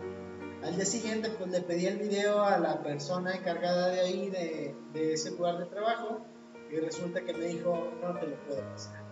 Al 0.64 0.76
día 0.76 0.86
siguiente 0.86 1.30
pues 1.30 1.52
le 1.52 1.62
pedí 1.62 1.86
el 1.88 1.98
video 1.98 2.42
a 2.42 2.58
la 2.58 2.82
persona 2.82 3.36
encargada 3.36 3.90
de 3.90 4.00
ahí, 4.00 4.30
de, 4.30 4.76
de 4.94 5.14
ese 5.14 5.32
lugar 5.32 5.58
de 5.58 5.66
trabajo, 5.66 6.26
y 6.72 6.78
resulta 6.78 7.22
que 7.22 7.34
me 7.34 7.48
dijo, 7.48 7.92
no 8.02 8.18
te 8.18 8.28
lo 8.28 8.36
puedo 8.46 8.62
pasar. 8.72 9.04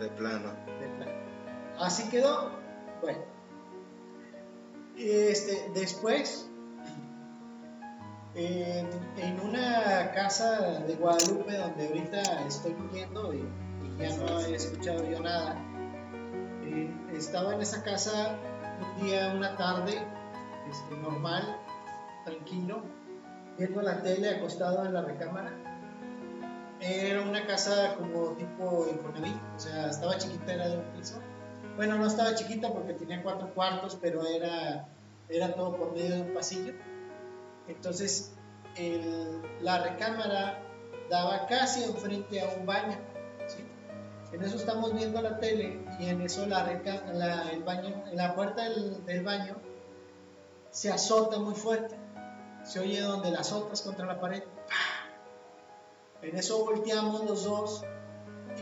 De 0.00 0.08
plano. 0.08 0.52
Así 1.80 2.08
quedó. 2.10 2.50
Bueno. 3.00 3.20
Este, 4.96 5.70
después, 5.74 6.46
en, 8.34 9.40
una 9.40 10.12
casa 10.12 10.80
de 10.80 10.94
Guadalupe 10.96 11.56
donde 11.56 11.88
ahorita 11.88 12.46
estoy 12.46 12.74
viviendo 12.74 13.32
y, 13.32 13.38
y 13.38 13.96
ya 13.98 14.14
no 14.18 14.40
he 14.40 14.54
escuchado 14.54 15.10
yo 15.10 15.20
nada, 15.20 15.56
eh, 16.64 16.90
estaba 17.14 17.54
en 17.54 17.62
esa 17.62 17.82
casa 17.82 18.36
un 18.80 19.06
día, 19.06 19.32
una 19.34 19.56
tarde, 19.56 20.02
este, 20.70 20.96
normal, 20.96 21.56
tranquilo, 22.26 22.82
viendo 23.56 23.80
la 23.80 24.02
tele 24.02 24.36
acostado 24.36 24.84
en 24.84 24.92
la 24.92 25.02
recámara. 25.02 25.50
Era 26.80 27.22
una 27.22 27.46
casa 27.46 27.96
como 27.96 28.32
tipo 28.32 28.86
Infonavit, 28.90 29.36
o 29.56 29.58
sea, 29.58 29.88
estaba 29.88 30.18
chiquita, 30.18 30.52
era 30.52 30.68
de 30.68 30.76
un 30.76 30.84
piso. 30.92 31.20
Bueno, 31.80 31.96
no 31.96 32.06
estaba 32.08 32.34
chiquita 32.34 32.70
porque 32.74 32.92
tenía 32.92 33.22
cuatro 33.22 33.54
cuartos, 33.54 33.96
pero 34.02 34.26
era, 34.26 34.86
era 35.30 35.54
todo 35.54 35.78
por 35.78 35.92
medio 35.94 36.14
de 36.16 36.20
un 36.20 36.34
pasillo. 36.34 36.74
Entonces, 37.68 38.34
la 39.62 39.82
recámara 39.84 40.58
daba 41.08 41.46
casi 41.46 41.82
enfrente 41.84 42.38
a 42.42 42.48
un 42.54 42.66
baño. 42.66 42.98
En 44.30 44.42
eso 44.42 44.56
estamos 44.56 44.92
viendo 44.92 45.22
la 45.22 45.38
tele 45.38 45.82
y 45.98 46.10
en 46.10 46.20
eso 46.20 46.44
la, 46.44 46.66
reca- 46.66 47.02
el 47.50 47.62
baño, 47.62 48.04
la 48.12 48.34
puerta 48.34 48.68
del, 48.68 49.02
del 49.06 49.24
baño 49.24 49.56
se 50.70 50.92
azota 50.92 51.38
muy 51.38 51.54
fuerte. 51.54 51.96
Se 52.62 52.78
oye 52.80 53.00
donde 53.00 53.30
la 53.30 53.40
azotas 53.40 53.80
contra 53.80 54.04
la 54.04 54.20
pared. 54.20 54.42
En 56.20 56.36
eso 56.36 56.62
volteamos 56.62 57.24
los 57.24 57.44
dos 57.44 57.84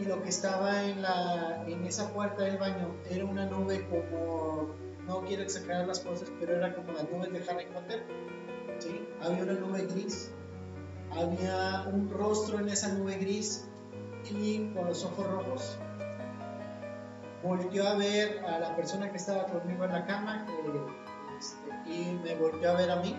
y 0.00 0.04
lo 0.04 0.22
que 0.22 0.28
estaba 0.28 0.84
en, 0.84 1.02
la, 1.02 1.64
en 1.66 1.84
esa 1.84 2.12
puerta 2.12 2.44
del 2.44 2.58
baño 2.58 2.94
era 3.10 3.24
una 3.24 3.46
nube 3.46 3.86
como, 3.88 4.68
no 5.06 5.24
quiero 5.24 5.42
exagerar 5.42 5.86
las 5.86 6.00
cosas, 6.00 6.30
pero 6.38 6.56
era 6.56 6.74
como 6.74 6.92
las 6.92 7.08
nubes 7.10 7.32
de 7.32 7.50
Harry 7.50 7.66
Potter. 7.66 8.04
¿sí? 8.78 9.08
Había 9.20 9.42
una 9.42 9.54
nube 9.54 9.86
gris, 9.86 10.30
había 11.10 11.86
un 11.92 12.10
rostro 12.10 12.60
en 12.60 12.68
esa 12.68 12.92
nube 12.92 13.16
gris 13.16 13.66
y 14.30 14.68
con 14.74 14.86
los 14.86 15.04
ojos 15.04 15.26
rojos. 15.26 15.78
Volteó 17.42 17.88
a 17.88 17.94
ver 17.94 18.40
a 18.46 18.58
la 18.58 18.76
persona 18.76 19.10
que 19.10 19.16
estaba 19.16 19.46
conmigo 19.46 19.84
en 19.84 19.92
la 19.92 20.06
cama 20.06 20.44
eh, 20.48 21.38
este, 21.38 21.90
y 21.90 22.12
me 22.24 22.34
volteó 22.34 22.70
a 22.72 22.74
ver 22.74 22.90
a 22.90 22.96
mí. 22.96 23.16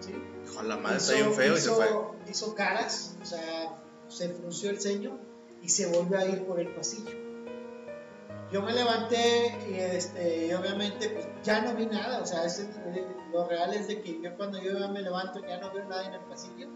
¿sí? 0.00 0.14
Hijo, 0.44 0.62
la 0.62 0.76
madre 0.76 0.98
está 0.98 1.14
bien 1.14 1.32
feo 1.32 1.54
y 1.54 1.58
se 1.58 1.70
hizo- 1.70 1.76
fue. 1.76 1.88
hizo 2.30 2.54
caras, 2.54 3.16
o 3.20 3.24
sea, 3.24 3.78
se 4.08 4.28
frunció 4.30 4.70
el 4.70 4.80
ceño 4.80 5.18
y 5.62 5.68
se 5.68 5.86
volvió 5.86 6.18
a 6.18 6.24
ir 6.24 6.44
por 6.46 6.58
el 6.60 6.68
pasillo. 6.68 7.10
Yo 8.50 8.62
me 8.62 8.72
levanté 8.72 9.56
y, 9.70 9.74
este, 9.74 10.54
obviamente 10.56 11.08
pues, 11.10 11.28
ya 11.44 11.60
no 11.60 11.74
vi 11.74 11.86
nada, 11.86 12.20
o 12.20 12.26
sea, 12.26 12.44
es 12.44 12.58
el- 12.58 13.06
lo 13.32 13.46
real 13.46 13.72
es 13.74 13.86
de 13.86 14.02
que 14.02 14.20
yo 14.20 14.36
cuando 14.36 14.58
yo 14.60 14.72
me 14.88 15.02
levanto 15.02 15.40
ya 15.46 15.58
no 15.58 15.70
veo 15.72 15.84
nada 15.84 16.04
en 16.06 16.14
el 16.14 16.20
pasillo. 16.22 16.68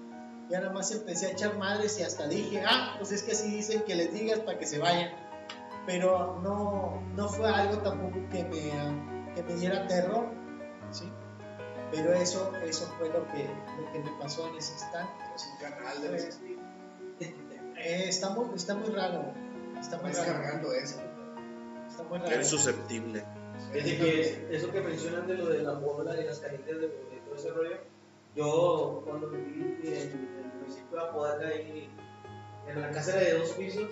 Ya 0.49 0.61
nada 0.61 0.72
más 0.72 0.93
empecé 0.93 1.26
a 1.26 1.30
echar 1.30 1.57
madres 1.59 1.99
y 1.99 2.03
hasta 2.05 2.28
dije, 2.28 2.62
ah, 2.64 2.95
pues 2.99 3.11
es 3.12 3.22
que 3.22 3.32
así 3.32 3.51
dicen 3.51 3.82
que 3.85 3.95
les 3.97 4.12
digas 4.12 4.39
para 4.41 4.59
que 4.59 4.66
se 4.66 4.78
vayan. 4.78 5.11
Pero 5.87 6.39
no, 6.43 7.03
no 7.16 7.28
fue 7.28 7.49
algo 7.49 7.78
tampoco 7.78 8.18
que 8.30 8.45
me, 8.45 9.35
que 9.35 9.43
me 9.43 9.55
diera 9.55 9.87
terror, 9.89 10.28
¿sí? 10.91 11.11
Pero 11.91 12.12
eso, 12.12 12.53
eso 12.62 12.87
fue 12.99 13.09
lo 13.09 13.26
que, 13.28 13.45
lo 13.80 13.93
que 13.93 13.99
me 14.01 14.11
pasó 14.20 14.47
en 14.49 14.57
ese 14.57 14.72
instante. 14.74 15.12
Es 15.35 15.49
un 15.53 15.59
canal 15.59 16.01
de. 16.03 16.30
Eh, 17.85 18.09
está, 18.09 18.30
muy, 18.30 18.55
está 18.55 18.74
muy 18.74 18.89
raro. 18.91 19.32
Está 19.78 19.99
muy 19.99 20.11
Estás 20.11 20.26
raro. 20.26 20.43
cargando 20.43 20.72
eso. 20.72 21.01
Está 21.89 22.03
muy 22.05 22.18
raro. 22.18 22.30
eres 22.32 22.49
susceptible. 22.49 23.24
Es 23.72 23.85
de 23.85 23.97
que 23.99 24.49
eso 24.51 24.70
que 24.72 24.80
mencionan 24.80 25.26
de 25.26 25.35
lo 25.35 25.47
de 25.47 25.62
la 25.62 25.74
bola 25.74 26.18
y 26.20 26.24
las 26.24 26.41
canitas 26.41 26.66
de, 26.66 26.89
de 26.89 27.20
todo 27.24 27.35
ese 27.37 27.51
rollo, 27.51 27.76
yo 28.35 29.03
cuando 29.07 29.28
viví 29.30 29.78
en 29.85 30.11
el 30.11 30.53
municipio 30.61 30.99
de 30.99 31.05
Apodaca 31.05 31.47
ahí, 31.47 31.89
en 32.68 32.80
la 32.80 32.91
casa 32.91 33.20
era 33.20 33.30
de 33.35 33.39
dos 33.39 33.51
pisos, 33.51 33.91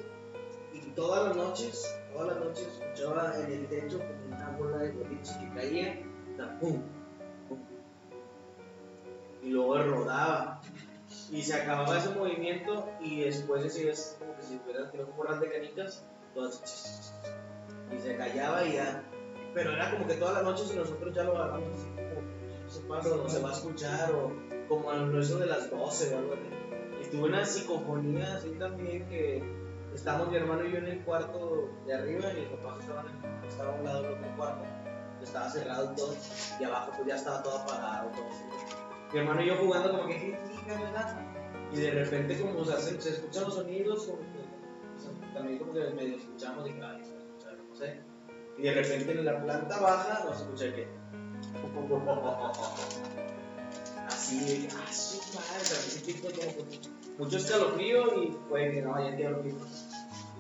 y 0.73 0.81
todas 0.97 1.29
las 1.29 1.37
noches, 1.37 1.97
todas 2.13 2.29
las 2.29 2.45
noches 2.45 2.67
escuchaba 2.67 3.37
en 3.39 3.53
el 3.53 3.67
techo 3.69 3.99
como 3.99 4.37
una 4.37 4.49
bola 4.57 4.79
de 4.79 4.91
boliche 4.93 5.33
que 5.39 5.55
caía, 5.55 6.03
da 6.37 6.59
pum, 6.59 6.83
pum, 7.49 7.59
y 9.43 9.51
luego 9.51 9.79
rodaba. 9.79 10.61
Y 11.33 11.41
se 11.41 11.55
acababa 11.55 11.97
ese 11.97 12.11
movimiento 12.11 12.91
y 13.01 13.23
después 13.23 13.63
decías 13.63 14.17
como 14.19 14.37
que 14.37 14.43
si 14.43 14.61
hubieras 14.63 14.91
tirado 14.93 15.09
un 15.09 15.17
corral 15.17 15.41
de 15.41 15.51
canicas, 15.51 16.05
todas 16.35 17.15
y 17.91 17.99
se 17.99 18.17
callaba 18.17 18.63
y 18.67 18.75
ya. 18.75 19.03
Pero 19.55 19.73
era 19.73 19.91
como 19.93 20.07
que 20.07 20.15
todas 20.15 20.35
las 20.35 20.45
noches 20.45 20.71
y 20.75 20.77
nosotros 20.77 21.15
ya 21.15 21.25
lo 21.25 21.33
como, 21.33 21.67
se 22.69 22.81
pasa, 22.81 23.15
o 23.15 23.29
se 23.29 23.41
va 23.41 23.49
a 23.49 23.53
escuchar, 23.53 24.13
o 24.13 24.31
como 24.69 24.91
a 24.91 24.97
eso 25.19 25.39
de 25.39 25.47
las 25.47 25.71
12 25.71 26.15
o 26.15 26.19
algo 26.19 26.35
así. 26.35 27.03
Y 27.03 27.11
tuve 27.11 27.29
una 27.29 27.45
psicofonía 27.47 28.37
así 28.37 28.51
también 28.59 29.09
que 29.09 29.43
estábamos 29.95 30.29
mi 30.29 30.37
hermano 30.37 30.67
y 30.67 30.73
yo 30.73 30.79
en 30.79 30.89
el 30.89 31.01
cuarto 31.03 31.71
de 31.87 31.95
arriba 31.95 32.31
y 32.31 32.41
mis 32.41 32.49
papás 32.51 32.81
estaban 32.81 33.07
en, 33.09 33.49
estaba 33.49 33.73
a 33.73 33.77
un 33.77 33.85
lado 33.85 34.03
del 34.03 34.13
otro 34.13 34.37
cuarto, 34.37 34.65
estaba 35.23 35.49
cerrado 35.49 35.95
todo, 35.97 36.15
y 36.61 36.65
abajo 36.65 36.93
pues 36.95 37.09
ya 37.09 37.17
estaba 37.17 37.43
todo 37.43 37.59
apagado, 37.59 38.11
todo 38.11 38.29
así. 38.29 38.82
Mi 39.13 39.19
hermano 39.19 39.43
y 39.43 39.47
yo 39.47 39.57
jugando 39.57 39.91
como 39.91 40.07
que. 40.07 40.39
Y 41.73 41.77
de 41.77 41.91
repente 41.91 42.41
como 42.41 42.65
se, 42.65 42.97
escuchan 42.97 43.45
los 43.45 43.55
sonidos, 43.55 44.07
como 44.07 44.21
que, 44.21 44.27
también 45.35 45.59
como 45.59 45.73
que 45.73 45.81
medio 45.91 46.17
escuchamos 46.17 46.67
y 46.67 46.71
ay, 46.71 46.79
se 46.79 46.85
va 46.85 46.95
a 46.95 46.99
escuchar, 47.03 47.59
no 47.69 47.75
sé. 47.75 48.01
Y 48.59 48.63
de 48.63 48.75
repente 48.75 49.13
en 49.13 49.25
la 49.25 49.41
planta 49.43 49.81
baja 49.81 50.25
nos 50.25 50.41
escucha 50.41 50.75
que. 50.75 50.89
Así 54.07 54.41
de 54.41 54.69
ah, 54.69 54.93
su 54.93 55.19
madre, 55.35 55.61
o 55.61 55.65
sea, 55.65 55.77
sí, 55.77 56.01
sí, 56.05 56.13
fue 56.15 56.33
como 56.33 56.51
mucho 57.19 57.37
escalofrío 57.37 58.23
y 58.23 58.35
que 58.51 58.83
no, 58.83 58.99
ya. 58.99 59.11
Y 59.19 59.25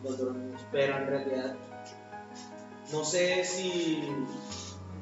nos 0.02 0.18
dormimos. 0.18 0.66
Pero 0.70 0.96
en 0.96 1.06
realidad, 1.06 1.56
no 2.92 3.04
sé 3.04 3.44
si 3.44 4.02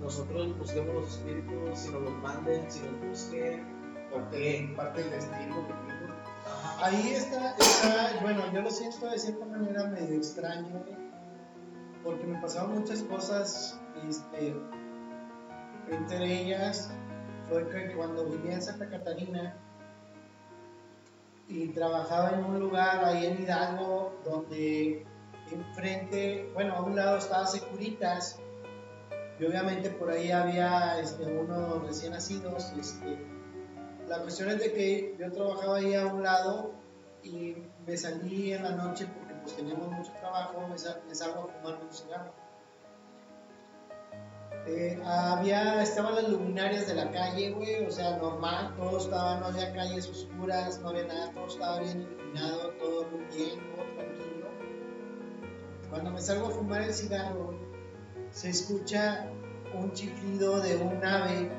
nosotros 0.00 0.58
busquemos 0.58 0.94
los 0.94 1.16
espíritus, 1.16 1.78
si 1.78 1.90
nos 1.90 2.02
los 2.02 2.14
manden, 2.22 2.70
si 2.70 2.80
nos 2.80 3.08
busquen, 3.08 3.66
o 4.12 4.30
qué. 4.30 4.72
Parte 4.76 5.02
del 5.02 5.10
destino 5.10 5.66
que. 5.66 5.74
Ahí 6.82 7.12
está, 7.12 7.54
está, 7.58 8.18
bueno, 8.22 8.50
yo 8.52 8.62
lo 8.62 8.70
siento 8.70 9.06
de 9.06 9.18
cierta 9.18 9.44
manera 9.44 9.84
medio 9.84 10.16
extraño, 10.16 10.82
porque 12.02 12.24
me 12.26 12.40
pasaron 12.40 12.78
muchas 12.78 13.02
cosas, 13.02 13.78
este, 14.08 14.54
entre 15.90 16.42
ellas 16.42 16.90
fue 17.48 17.68
que 17.68 17.94
cuando 17.94 18.24
vivía 18.24 18.54
en 18.54 18.62
Santa 18.62 18.88
Catarina 18.88 19.56
y 21.48 21.68
trabajaba 21.68 22.30
en 22.30 22.44
un 22.44 22.60
lugar 22.60 23.04
ahí 23.04 23.26
en 23.26 23.42
Hidalgo 23.42 24.18
donde 24.24 25.04
enfrente, 25.50 26.50
bueno, 26.54 26.76
a 26.76 26.82
un 26.82 26.96
lado 26.96 27.18
estaba 27.18 27.46
Securitas 27.46 28.40
y 29.40 29.44
obviamente 29.46 29.90
por 29.90 30.10
ahí 30.10 30.30
había 30.30 31.00
este, 31.00 31.24
unos 31.24 31.86
recién 31.86 32.12
nacidos, 32.12 32.72
este, 32.78 33.18
la 34.06 34.20
cuestión 34.22 34.50
es 34.50 34.58
de 34.60 34.72
que 34.72 35.16
yo 35.18 35.32
trabajaba 35.32 35.78
ahí 35.78 35.94
a 35.94 36.06
un 36.06 36.22
lado 36.22 36.72
y 37.22 37.56
me 37.86 37.96
salí 37.96 38.52
en 38.52 38.62
la 38.64 38.72
noche 38.72 39.06
porque 39.18 39.34
pues 39.42 39.56
teníamos 39.56 39.88
mucho 39.90 40.12
trabajo, 40.20 40.66
me, 40.68 40.76
sal- 40.78 41.02
me 41.08 41.14
salgo 41.14 41.44
a 41.44 41.46
fumar 41.48 41.80
un 41.82 41.92
cigarro. 41.92 42.32
Había, 45.04 45.82
estaban 45.82 46.14
las 46.16 46.28
luminarias 46.28 46.86
de 46.86 46.94
la 46.94 47.10
calle, 47.10 47.50
güey, 47.52 47.84
o 47.86 47.90
sea, 47.90 48.18
normal, 48.18 48.74
todo 48.76 48.98
estaba, 48.98 49.38
no 49.40 49.46
había 49.46 49.72
calles 49.72 50.06
oscuras, 50.08 50.78
no 50.80 50.90
había 50.90 51.04
nada, 51.04 51.32
todo 51.32 51.46
estaba 51.46 51.80
bien 51.80 52.02
iluminado, 52.02 52.70
todo 52.78 53.06
muy 53.10 53.24
bien, 53.36 53.58
todo 53.74 53.84
tranquilo. 53.96 54.46
Cuando 55.88 56.10
me 56.10 56.20
salgo 56.20 56.48
a 56.48 56.50
fumar 56.50 56.82
el 56.82 56.92
cigarro, 56.92 57.54
se 58.32 58.50
escucha 58.50 59.26
un 59.74 59.92
chiflido 59.92 60.60
de 60.60 60.76
un 60.76 61.04
ave 61.04 61.50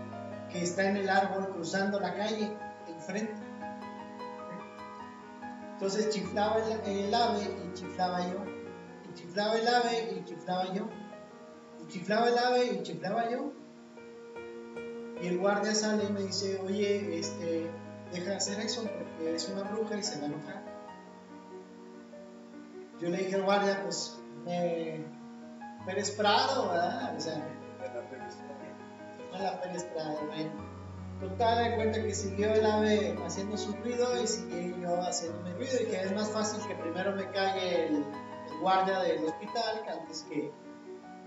que 0.52 0.64
está 0.64 0.90
en 0.90 0.98
el 0.98 1.10
árbol 1.10 1.50
cruzando 1.54 2.00
la 2.00 2.14
calle, 2.14 2.52
enfrente. 2.88 3.34
Entonces 5.74 6.10
chiflaba 6.10 6.58
el, 6.86 7.14
ave 7.14 7.42
y 7.42 7.74
chiflaba 7.74 8.22
yo, 8.30 8.46
y 9.10 9.14
chiflaba 9.14 9.58
el 9.58 9.68
ave 9.68 10.14
y 10.16 10.26
chiflaba 10.26 10.74
yo 10.74 10.88
y 11.82 11.88
chiflaba 11.88 12.30
el 12.30 12.38
ave 12.38 12.66
y 12.66 12.84
chiflaba 12.84 13.30
yo. 13.30 13.54
Y 15.22 15.28
el 15.28 15.38
guardia 15.38 15.76
sale 15.76 16.06
y 16.06 16.12
me 16.12 16.22
dice, 16.22 16.60
oye, 16.66 17.20
este, 17.20 17.70
deja 18.12 18.32
de 18.32 18.36
hacer 18.36 18.60
eso 18.60 18.84
porque 18.84 19.36
es 19.36 19.48
una 19.50 19.64
bruja 19.64 19.98
y 19.98 20.04
se 20.04 20.20
va 20.20 20.28
a. 20.28 20.64
Yo 23.00 23.10
le 23.10 23.18
dije 23.18 23.36
al 23.36 23.44
guardia, 23.44 23.82
pues, 23.84 24.20
me... 24.46 25.21
Pérez 25.86 26.12
Prado, 26.12 26.70
¿verdad? 26.70 27.16
O 27.16 27.20
sea, 27.20 27.36
a 29.34 29.40
la 29.40 29.62
Pérez 29.62 29.84
Prado, 29.86 30.20
bueno. 30.28 30.72
Total, 31.20 31.70
de 31.70 31.76
cuenta 31.76 32.02
que 32.02 32.16
siguió 32.16 32.52
el 32.52 32.66
ave 32.66 33.16
haciendo 33.24 33.56
su 33.56 33.74
ruido 33.74 34.22
y 34.24 34.26
seguí 34.26 34.76
yo 34.82 35.00
haciendo 35.02 35.40
mi 35.44 35.54
ruido 35.54 35.74
y 35.82 35.86
que 35.86 36.02
es 36.02 36.16
más 36.16 36.30
fácil 36.30 36.68
que 36.68 36.74
primero 36.74 37.12
me 37.12 37.30
calle 37.30 37.88
el, 37.88 37.98
el 37.98 38.60
guardia 38.60 39.00
del 39.02 39.26
hospital 39.26 39.84
que 39.84 39.90
antes 39.92 40.26
que 40.28 40.52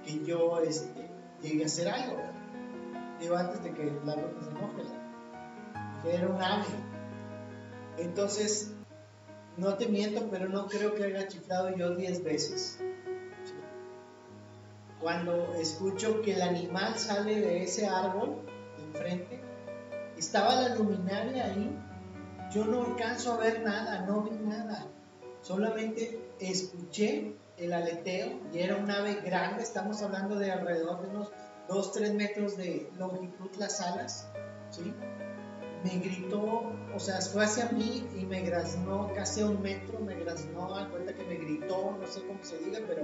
que 0.05 0.25
yo 0.25 0.61
este, 0.61 1.09
llegue 1.43 1.63
a 1.63 1.67
hacer 1.67 1.89
algo, 1.89 2.17
¿verdad? 2.17 2.33
Digo, 3.21 3.37
antes 3.37 3.63
de 3.63 3.73
que 3.73 3.85
la 4.05 4.15
bruja 4.17 4.43
se 4.43 4.51
enoje, 4.51 4.83
que 6.03 6.15
era 6.15 6.29
un 6.29 6.43
ave. 6.43 6.65
Entonces, 7.97 8.73
no 9.57 9.75
te 9.75 9.87
miento, 9.87 10.29
pero 10.31 10.49
no 10.49 10.67
creo 10.67 10.95
que 10.95 11.05
haya 11.05 11.29
chiflado 11.29 11.75
yo 11.77 11.95
10 11.95 12.25
veces. 12.25 12.81
Cuando 15.05 15.53
escucho 15.57 16.23
que 16.23 16.33
el 16.33 16.41
animal 16.41 16.99
sale 16.99 17.39
de 17.39 17.65
ese 17.65 17.87
árbol 17.87 18.39
enfrente, 18.79 19.39
estaba 20.17 20.63
la 20.63 20.75
luminaria 20.77 21.45
ahí, 21.45 21.79
yo 22.51 22.65
no 22.65 22.87
alcanzo 22.87 23.35
a 23.35 23.37
ver 23.37 23.61
nada, 23.61 24.07
no 24.07 24.23
vi 24.23 24.31
nada, 24.31 24.87
solamente 25.43 26.19
escuché 26.41 27.35
el 27.59 27.75
aleteo 27.75 28.41
y 28.51 28.61
era 28.61 28.77
un 28.77 28.91
ave 28.91 29.17
grande, 29.17 29.63
estamos 29.63 30.01
hablando 30.01 30.37
de 30.37 30.51
alrededor 30.51 31.03
de 31.03 31.09
unos 31.11 31.33
2-3 31.69 32.15
metros 32.15 32.57
de 32.57 32.91
longitud 32.97 33.51
las 33.59 33.83
alas, 33.83 34.27
¿sí? 34.71 34.91
Me 35.85 35.99
gritó, 35.99 36.63
o 36.95 36.99
sea, 36.99 37.21
fue 37.21 37.45
hacia 37.45 37.67
mí 37.73 38.09
y 38.19 38.25
me 38.25 38.41
graznó 38.41 39.13
casi 39.15 39.43
a 39.43 39.49
un 39.49 39.61
metro, 39.61 40.01
me 40.01 40.15
graznó, 40.15 40.75
a 40.75 40.89
cuenta 40.89 41.13
que 41.13 41.25
me 41.25 41.35
gritó, 41.35 41.95
no 42.01 42.07
sé 42.07 42.27
cómo 42.27 42.43
se 42.43 42.57
diga, 42.57 42.81
pero... 42.89 43.03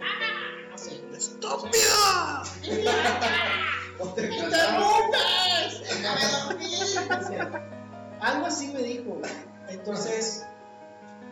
¡Ah! 0.00 0.51
No 0.72 0.78
sé. 0.78 1.02
¡Estúpida! 1.14 2.42
¡Interrumpes! 4.00 5.80
¡Déjame 5.80 6.22
dormir! 6.46 6.82
O 6.82 7.22
sea, 7.28 7.68
algo 8.20 8.46
así 8.46 8.68
me 8.68 8.82
dijo. 8.82 9.20
Entonces, 9.68 10.46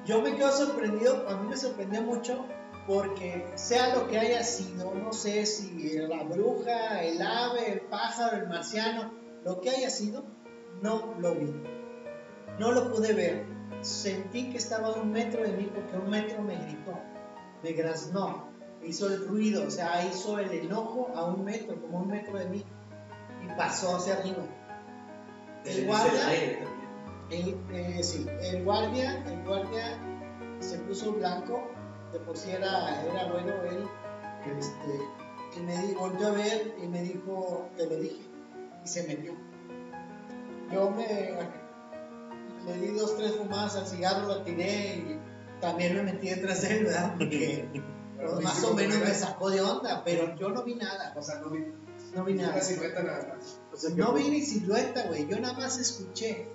yo 0.05 0.21
me 0.21 0.37
quedo 0.37 0.53
sorprendido, 0.53 1.27
a 1.29 1.37
mí 1.37 1.49
me 1.49 1.57
sorprendió 1.57 2.03
mucho 2.03 2.45
porque 2.87 3.51
sea 3.55 3.95
lo 3.95 4.09
que 4.09 4.19
haya 4.19 4.43
sido, 4.43 4.95
no 4.95 5.13
sé 5.13 5.47
si 5.47 5.99
la 5.99 6.23
bruja, 6.25 7.03
el 7.03 7.23
ave, 7.23 7.73
el 7.73 7.81
pájaro, 7.83 8.37
el 8.39 8.49
marciano, 8.49 9.13
lo 9.45 9.61
que 9.61 9.71
haya 9.71 9.89
sido, 9.89 10.25
no 10.83 11.15
lo 11.19 11.35
vi. 11.35 11.51
No 12.59 12.73
lo 12.73 12.93
pude 12.93 13.15
ver. 13.15 13.47
Sentí 13.81 14.51
que 14.51 14.59
estaba 14.59 14.89
a 14.89 14.93
un 14.93 15.13
metro 15.13 15.43
de 15.43 15.53
mí 15.53 15.71
porque 15.75 15.97
un 15.97 16.11
metro 16.11 16.43
me 16.43 16.57
gritó, 16.57 16.99
me 17.63 17.73
graznó, 17.73 18.50
hizo 18.85 19.09
el 19.09 19.27
ruido, 19.27 19.67
o 19.67 19.71
sea, 19.71 20.05
hizo 20.07 20.39
el 20.39 20.51
enojo 20.51 21.11
a 21.15 21.25
un 21.27 21.45
metro, 21.45 21.81
como 21.81 21.99
un 22.01 22.09
metro 22.09 22.39
de 22.39 22.47
mí, 22.47 22.65
y 23.45 23.49
pasó 23.57 23.97
hacia 23.97 24.15
arriba. 24.15 24.45
El 25.65 25.87
guardia, 25.87 26.35
el, 27.31 27.57
eh, 27.73 28.03
sí, 28.03 28.27
el 28.43 28.65
guardia, 28.65 29.23
el 29.27 29.43
guardia 29.45 29.99
se 30.61 30.79
puso 30.79 31.13
blanco, 31.13 31.71
de 32.13 32.19
por 32.21 32.37
sí 32.37 32.51
era, 32.51 33.05
era 33.05 33.31
bueno 33.31 33.53
él, 33.71 33.87
este, 34.59 35.59
y 35.59 35.61
me 35.61 35.95
volvió 35.95 36.29
a 36.29 36.31
ver 36.33 36.75
y 36.83 36.87
me 36.87 37.03
dijo, 37.03 37.69
te 37.77 37.87
lo 37.87 37.97
dije, 37.97 38.23
y 38.85 38.89
se 38.89 39.07
metió. 39.07 39.35
Yo 40.73 40.91
me 40.91 41.37
le 42.67 42.75
di 42.75 42.89
dos, 42.89 43.17
tres 43.17 43.37
fumadas 43.37 43.77
al 43.77 43.87
cigarro, 43.87 44.27
lo 44.27 44.43
tiré 44.43 44.97
y 44.97 45.21
también 45.61 45.97
me 45.97 46.03
metí 46.03 46.29
detrás 46.29 46.63
de 46.63 46.79
él, 46.79 46.85
¿verdad? 46.85 47.15
Porque 47.19 47.69
más 48.43 48.65
o 48.65 48.75
menos 48.75 48.99
me 48.99 49.15
sacó 49.15 49.51
de 49.51 49.61
onda, 49.61 50.03
pero 50.05 50.35
yo 50.37 50.49
no 50.51 50.63
vi 50.63 50.75
nada, 50.75 51.13
O 51.17 51.23
sea, 51.23 51.37
no 51.37 51.51
vi, 51.51 51.65
no 52.15 52.25
vi 52.25 52.35
nada. 52.35 52.53
una 52.55 52.61
silueta 52.63 53.03
nada 53.03 53.35
más. 53.37 53.59
O 53.73 53.77
sea, 53.77 53.91
que- 53.91 53.97
No 53.97 54.13
vi 54.13 54.29
ni 54.31 54.43
silueta, 54.43 55.05
güey. 55.09 55.27
Yo 55.29 55.39
nada 55.41 55.55
más 55.55 55.79
escuché. 55.79 56.49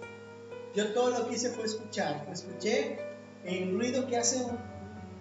Yo 0.74 0.94
todo 0.94 1.10
lo 1.12 1.28
que 1.28 1.36
hice 1.36 1.50
fue 1.52 1.66
escuchar. 1.66 2.28
Escuché 2.32 3.00
el 3.46 3.74
ruido 3.78 4.08
que 4.08 4.18
hace 4.18 4.44
un, 4.44 4.58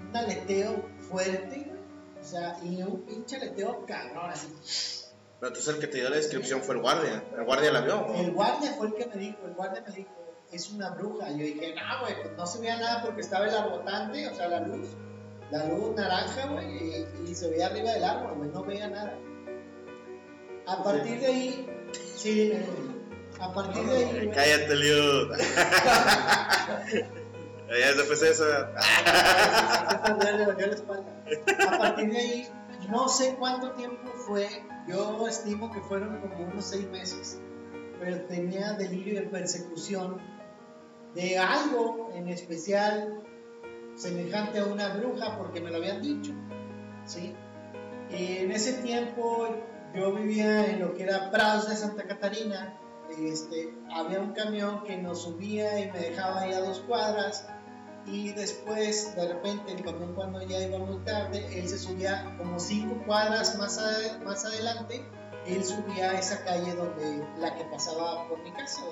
un 0.09 0.17
aleteo 0.17 0.85
fuerte, 1.09 1.57
güey. 1.67 1.79
O 2.21 2.25
sea, 2.27 2.57
y 2.63 2.83
un 2.83 3.03
pinche 3.03 3.37
aleteo 3.37 3.85
cabrón, 3.87 4.31
así. 4.31 4.49
Pero 5.41 5.49
entonces 5.49 5.75
el 5.75 5.81
que 5.81 5.87
te 5.89 5.99
dio 5.99 6.09
la 6.11 6.17
descripción 6.17 6.63
fue 6.63 6.75
el 6.77 6.81
guardia. 6.81 7.23
¿El 7.37 7.45
guardia 7.45 7.71
la 7.73 7.81
vio? 7.83 8.01
o? 8.01 8.15
El 8.15 8.33
guardia 8.33 8.73
fue 8.73 8.87
el 8.89 8.95
que 8.95 9.07
me 9.07 9.17
dijo, 9.17 9.39
el 9.47 9.55
guardia 9.55 9.85
me 9.87 9.95
dijo, 9.95 10.11
es 10.51 10.71
una 10.71 10.91
bruja. 10.91 11.31
Yo 11.31 11.37
dije, 11.39 11.75
no, 11.75 12.01
güey, 12.01 12.15
pues 12.23 12.37
no 12.37 12.47
se 12.47 12.61
veía 12.61 12.77
nada 12.79 13.03
porque 13.03 13.21
estaba 13.21 13.47
el 13.47 13.55
arbotante, 13.55 14.27
o 14.29 14.35
sea, 14.35 14.49
la 14.49 14.61
luz, 14.61 14.89
la 15.51 15.67
luz 15.67 15.95
naranja, 15.95 16.47
güey, 16.47 16.67
y, 16.67 17.31
y 17.31 17.35
se 17.35 17.51
veía 17.51 17.67
arriba 17.67 17.93
del 17.93 18.05
árbol, 18.05 18.35
güey, 18.37 18.51
no 18.51 18.65
veía 18.65 18.89
nada. 18.89 19.19
A 20.67 20.83
partir 20.83 21.21
de 21.21 21.27
ahí, 21.27 21.67
sí, 22.17 22.53
a 23.39 23.53
partir 23.53 23.85
de 23.85 23.97
ahí, 23.97 24.05
güey, 24.13 24.31
Cállate, 24.31 24.77
Liu. 24.77 25.29
Ya 27.69 27.93
después 27.95 28.21
de 28.21 28.31
eso. 28.31 28.45
A 28.45 29.99
partir 31.79 32.13
de 32.13 32.19
ahí, 32.19 32.49
no 32.91 33.09
sé 33.09 33.35
cuánto 33.39 33.73
tiempo 33.73 34.11
fue, 34.27 34.49
yo 34.87 35.27
estimo 35.27 35.73
que 35.73 35.81
fueron 35.81 36.21
como 36.21 36.45
unos 36.45 36.67
seis 36.67 36.89
meses, 36.91 37.41
pero 37.99 38.21
tenía 38.27 38.75
delirio 38.75 39.21
de 39.21 39.27
persecución 39.27 40.21
de 41.15 41.39
algo 41.39 42.11
en 42.15 42.29
especial 42.29 43.23
semejante 43.97 44.59
a 44.59 44.67
una 44.67 44.89
bruja, 44.95 45.37
porque 45.39 45.61
me 45.61 45.71
lo 45.71 45.77
habían 45.77 46.03
dicho, 46.03 46.33
¿sí? 47.05 47.35
Y 48.11 48.39
en 48.39 48.53
ese 48.53 48.75
tiempo 48.83 49.49
yo 49.95 50.13
vivía 50.13 50.67
en 50.71 50.81
lo 50.81 50.95
que 50.95 51.05
era 51.05 51.31
Prados 51.31 51.69
de 51.69 51.77
Santa 51.77 52.05
Catarina, 52.05 52.79
este, 53.19 53.73
había 53.93 54.21
un 54.21 54.33
camión 54.33 54.83
que 54.85 54.97
nos 54.97 55.23
subía 55.23 55.79
y 55.81 55.91
me 55.93 55.99
dejaba 56.01 56.41
ahí 56.41 56.53
a 56.53 56.61
dos 56.61 56.81
cuadras 56.81 57.47
y 58.07 58.33
después 58.33 59.15
de 59.15 59.29
repente 59.33 59.73
el 59.73 59.85
camión 59.85 60.15
cuando 60.15 60.43
ya 60.43 60.61
iba 60.61 60.79
muy 60.79 60.99
tarde, 61.05 61.47
él 61.59 61.69
se 61.69 61.79
subía 61.79 62.35
como 62.39 62.59
cinco 62.59 63.03
cuadras 63.07 63.57
más, 63.59 63.79
ade- 63.79 64.19
más 64.25 64.45
adelante, 64.45 65.03
él 65.47 65.63
subía 65.65 66.11
a 66.11 66.19
esa 66.19 66.43
calle 66.45 66.75
donde 66.75 67.25
la 67.39 67.55
que 67.55 67.65
pasaba 67.67 68.29
por 68.29 68.43
mi 68.43 68.51
casa. 68.53 68.83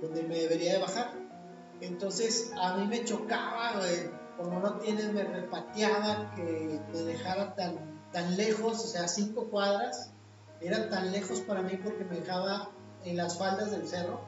Donde 0.00 0.22
me 0.24 0.36
debería 0.36 0.74
de 0.74 0.78
bajar. 0.80 1.12
Entonces 1.84 2.52
a 2.60 2.76
mí 2.76 2.86
me 2.86 3.04
chocaba, 3.04 3.74
güey, 3.76 4.10
como 4.36 4.60
no 4.60 4.78
tienes, 4.78 5.12
me 5.12 5.22
repateaba 5.22 6.32
que 6.34 6.80
me 6.92 6.98
dejara 7.00 7.54
tan, 7.54 8.00
tan 8.12 8.36
lejos, 8.36 8.84
o 8.84 8.86
sea, 8.86 9.06
cinco 9.06 9.48
cuadras, 9.50 10.12
era 10.60 10.88
tan 10.88 11.12
lejos 11.12 11.40
para 11.40 11.62
mí 11.62 11.76
porque 11.82 12.04
me 12.04 12.16
dejaba 12.16 12.70
en 13.04 13.16
las 13.16 13.38
faldas 13.38 13.70
del 13.70 13.86
cerro. 13.86 14.20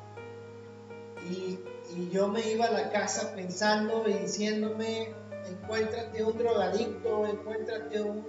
Y, 1.30 1.58
y 1.96 2.10
yo 2.10 2.28
me 2.28 2.46
iba 2.50 2.66
a 2.66 2.72
la 2.72 2.90
casa 2.90 3.34
pensando 3.34 4.04
y 4.06 4.12
diciéndome, 4.12 5.14
encuéntrate 5.48 6.22
un 6.22 6.36
drogadicto, 6.36 7.26
encuéntrate 7.26 8.02
un 8.02 8.26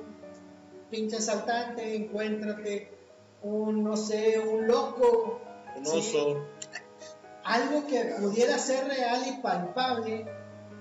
pinche 0.89 1.17
asaltante, 1.17 1.95
encuéntrate 1.95 2.97
un, 3.41 3.83
no 3.83 3.97
sé, 3.97 4.39
un 4.39 4.67
loco, 4.67 5.41
Un 5.75 5.85
Sí. 5.85 6.35
Algo 7.47 7.87
que 7.87 8.15
pudiera 8.19 8.57
ser 8.59 8.87
real 8.87 9.21
y 9.27 9.41
palpable, 9.41 10.25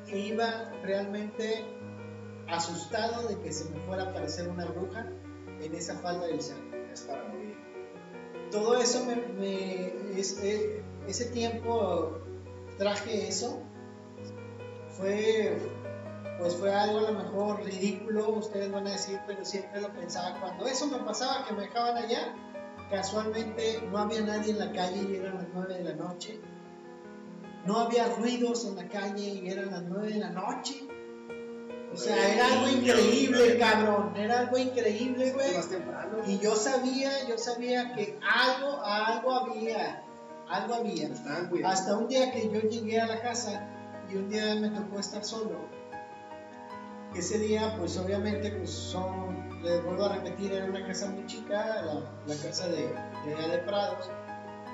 e 0.08 0.18
iba 0.18 0.70
realmente 0.82 1.64
asustado 2.48 3.26
de 3.28 3.40
que 3.40 3.52
se 3.52 3.68
me 3.70 3.80
fuera 3.80 4.04
a 4.04 4.10
aparecer 4.10 4.48
una 4.48 4.64
bruja 4.66 5.06
en 5.60 5.74
esa 5.74 5.96
falda 5.98 6.26
del 6.26 6.40
cerro. 6.40 6.62
Es 6.92 7.02
para 7.02 7.24
morir. 7.24 7.56
Todo 8.50 8.76
eso 8.78 9.04
me, 9.04 9.16
me- 9.16 10.18
es- 10.20 10.38
eh, 10.42 10.82
ese 11.08 11.26
tiempo 11.26 12.18
traje 12.78 13.28
eso. 13.28 13.62
Fue 14.90 15.58
pues 16.38 16.54
fue 16.56 16.72
algo 16.74 16.98
a 16.98 17.10
lo 17.10 17.18
mejor 17.18 17.64
ridículo, 17.64 18.28
ustedes 18.28 18.70
van 18.70 18.86
a 18.86 18.90
decir, 18.92 19.18
pero 19.26 19.42
siempre 19.44 19.80
lo 19.80 19.90
pensaba. 19.94 20.38
Cuando 20.38 20.66
eso 20.66 20.86
me 20.86 20.98
pasaba, 20.98 21.46
que 21.46 21.54
me 21.54 21.62
dejaban 21.62 21.96
allá, 21.96 22.34
casualmente 22.90 23.80
no 23.90 23.96
había 23.98 24.20
nadie 24.20 24.50
en 24.52 24.58
la 24.58 24.70
calle 24.72 25.02
y 25.10 25.16
eran 25.16 25.36
las 25.36 25.46
9 25.54 25.74
de 25.78 25.84
la 25.84 25.94
noche. 25.94 26.38
No 27.66 27.80
había 27.80 28.08
ruidos 28.14 28.64
en 28.64 28.76
la 28.76 28.88
calle 28.88 29.22
y 29.22 29.48
eran 29.48 29.70
las 29.70 29.82
9 29.82 30.08
de 30.08 30.18
la 30.18 30.30
noche. 30.30 30.86
O 31.92 31.96
sea, 31.96 32.34
era 32.34 32.46
algo 32.46 32.68
increíble, 32.68 33.58
cabrón. 33.58 34.16
Era 34.16 34.40
algo 34.40 34.58
increíble, 34.58 35.32
güey. 35.32 35.52
Y 36.26 36.38
yo 36.38 36.54
sabía, 36.54 37.26
yo 37.28 37.38
sabía 37.38 37.94
que 37.94 38.18
algo, 38.22 38.82
algo 38.84 39.32
había, 39.32 40.04
algo 40.48 40.74
había. 40.74 41.08
Hasta 41.64 41.96
un 41.96 42.08
día 42.08 42.32
que 42.32 42.50
yo 42.50 42.60
llegué 42.60 43.00
a 43.00 43.06
la 43.06 43.20
casa 43.20 43.66
y 44.10 44.16
un 44.16 44.28
día 44.28 44.54
me 44.56 44.68
tocó 44.70 45.00
estar 45.00 45.24
solo. 45.24 45.58
Ese 47.14 47.38
día, 47.38 47.74
pues 47.78 47.96
obviamente, 47.96 48.50
pues 48.50 48.70
son, 48.70 49.62
les 49.62 49.82
vuelvo 49.82 50.04
a 50.04 50.16
repetir, 50.16 50.52
era 50.52 50.66
una 50.66 50.86
casa 50.86 51.06
muy 51.08 51.24
chica, 51.26 51.82
la, 51.82 51.94
la 52.26 52.42
casa 52.42 52.68
de, 52.68 52.94
de 53.24 53.48
de 53.48 53.58
Prados. 53.58 54.10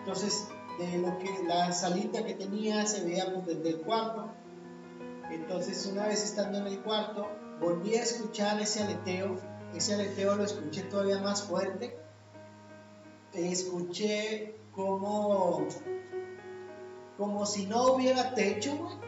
Entonces, 0.01 0.48
de 0.78 0.98
lo 0.98 1.18
que 1.18 1.44
la 1.46 1.72
salita 1.72 2.24
que 2.24 2.34
tenía 2.34 2.86
se 2.86 3.04
veía 3.04 3.32
pues, 3.32 3.46
desde 3.46 3.70
el 3.70 3.80
cuarto. 3.80 4.30
Entonces, 5.30 5.86
una 5.86 6.06
vez 6.08 6.22
estando 6.24 6.58
en 6.58 6.66
el 6.66 6.80
cuarto, 6.82 7.28
volví 7.60 7.94
a 7.94 8.02
escuchar 8.02 8.60
ese 8.60 8.82
aleteo. 8.82 9.36
Ese 9.74 9.94
aleteo 9.94 10.36
lo 10.36 10.44
escuché 10.44 10.82
todavía 10.82 11.18
más 11.18 11.42
fuerte. 11.44 11.96
Escuché 13.32 14.56
como, 14.72 15.66
como 17.16 17.46
si 17.46 17.66
no 17.66 17.94
hubiera 17.94 18.34
techo. 18.34 19.00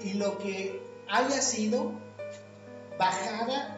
Y 0.00 0.14
lo 0.14 0.38
que 0.38 0.82
haya 1.08 1.42
sido, 1.42 1.92
bajara 2.98 3.76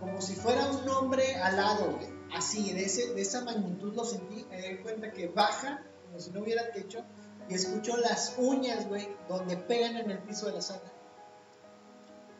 como 0.00 0.20
si 0.20 0.34
fuera 0.34 0.66
un 0.66 0.88
hombre 0.88 1.36
alado. 1.36 1.98
Así, 2.34 2.72
de, 2.72 2.84
ese, 2.84 3.14
de 3.14 3.22
esa 3.22 3.44
magnitud 3.44 3.94
lo 3.94 4.04
sentí. 4.04 4.44
Me 4.50 4.60
di 4.60 4.78
cuenta 4.78 5.12
que 5.12 5.28
baja 5.28 5.84
como 6.12 6.20
si 6.20 6.30
no 6.30 6.42
hubiera 6.42 6.70
techo. 6.72 7.02
Y 7.48 7.54
escucho 7.54 7.96
las 7.96 8.34
uñas, 8.36 8.86
güey, 8.86 9.08
donde 9.28 9.56
pegan 9.56 9.96
en 9.96 10.10
el 10.10 10.18
piso 10.18 10.46
de 10.46 10.52
la 10.52 10.60
sala. 10.60 10.92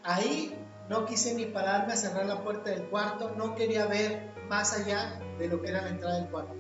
Ahí 0.05 0.55
no 0.91 1.07
quise 1.07 1.35
ni 1.35 1.47
pararme 1.47 1.95
a 1.95 1.97
cerrar 1.97 2.27
la 2.27 2.43
puerta 2.45 2.71
del 2.71 2.89
cuarto, 2.89 3.35
no 3.37 3.55
quería 3.55 3.87
ver 3.87 4.31
más 4.49 4.79
allá 4.79 5.19
de 5.39 5.49
lo 5.49 5.63
que 5.63 5.71
era 5.71 5.81
la 5.83 5.89
entrada 5.89 6.17
del 6.17 6.29
cuarto. 6.29 6.55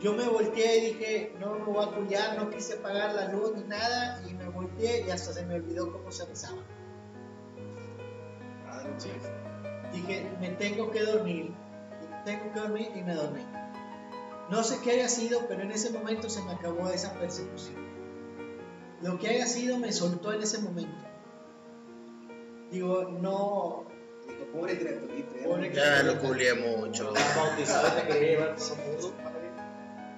Yo 0.00 0.12
me 0.12 0.28
volteé 0.28 0.78
y 0.78 0.92
dije, 0.92 1.34
no 1.40 1.54
me 1.54 1.64
voy 1.64 1.84
a 1.84 1.88
apoyar, 1.88 2.38
no 2.38 2.50
quise 2.50 2.74
apagar 2.74 3.14
la 3.14 3.32
luz 3.32 3.54
ni 3.56 3.64
nada, 3.64 4.22
y 4.28 4.34
me 4.34 4.48
volteé 4.48 5.04
y 5.06 5.10
hasta 5.10 5.32
se 5.32 5.44
me 5.46 5.54
olvidó 5.54 5.90
cómo 5.90 6.12
se 6.12 6.26
rezaba. 6.26 6.62
Ah. 8.68 8.84
Dije, 9.92 10.30
me 10.40 10.50
tengo 10.50 10.90
que 10.90 11.02
dormir, 11.02 11.54
tengo 12.24 12.52
que 12.52 12.60
dormir 12.60 12.92
y 12.94 13.02
me 13.02 13.14
dormí. 13.14 13.44
No 14.50 14.62
sé 14.62 14.78
qué 14.82 14.92
haya 14.92 15.08
sido, 15.08 15.46
pero 15.48 15.62
en 15.62 15.72
ese 15.72 15.90
momento 15.90 16.28
se 16.30 16.42
me 16.42 16.52
acabó 16.52 16.88
esa 16.90 17.12
persecución. 17.14 17.76
Lo 19.02 19.18
que 19.18 19.28
haya 19.28 19.46
sido 19.46 19.78
me 19.78 19.92
soltó 19.92 20.32
en 20.32 20.42
ese 20.42 20.58
momento. 20.60 20.96
Digo, 22.70 23.04
no, 23.20 23.84
Dijo, 24.26 24.44
pobre 24.52 24.78
criaturita. 24.78 25.36
¿eh? 25.36 25.42
Pobre 25.44 25.72
Ya 25.72 26.02
lo 26.02 26.18
culié 26.20 26.54
mucho. 26.54 27.12
bautizado 27.36 27.88
te 27.92 28.08
quería 28.08 28.28
llevar 28.30 28.56
todo 28.56 28.76
mundo. 28.76 29.14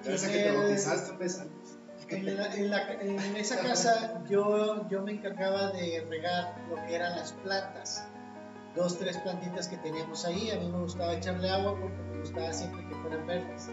Gracias 0.03 0.23
a 0.29 0.33
que 0.33 0.39
te 0.43 0.51
bautizaste 0.57 1.11
un 1.11 1.17
mes 1.19 1.39
antes. 1.39 1.77
En, 2.07 2.37
la- 2.37 2.55
en 2.55 2.69
la- 2.71 2.93
en 2.93 3.35
esa 3.37 3.59
casa 3.59 4.23
yo, 4.27 4.87
yo 4.89 5.03
me 5.03 5.11
encargaba 5.11 5.71
de 5.71 6.03
regar 6.09 6.55
lo 6.69 6.75
que 6.87 6.95
eran 6.95 7.15
las 7.17 7.33
plantas. 7.33 8.07
Dos, 8.75 8.97
tres 8.97 9.17
plantitas 9.17 9.67
que 9.67 9.77
teníamos 9.77 10.25
ahí. 10.25 10.49
A 10.49 10.55
mí 10.59 10.69
me 10.71 10.79
gustaba 10.79 11.13
echarle 11.13 11.49
agua 11.49 11.77
porque 11.79 11.97
me 12.11 12.19
gustaba 12.19 12.51
siempre 12.53 12.87
que 12.87 12.95
fueran 12.95 13.27
verdes. 13.27 13.67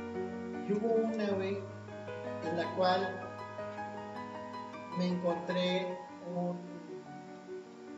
Y 0.68 0.72
hubo 0.72 0.94
una, 0.94 1.28
güey, 1.30 1.58
en 2.44 2.56
la 2.56 2.74
cual 2.74 3.20
me 4.98 5.06
encontré 5.08 5.96
un 6.34 6.58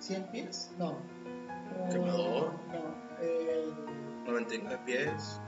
100 0.01 0.25
pies. 0.31 0.71
No. 0.79 0.99
un- 1.79 1.89
Quemador. 1.91 2.53
No. 2.73 3.23
El, 3.23 3.75
99 4.27 4.81
pies. 4.85 5.41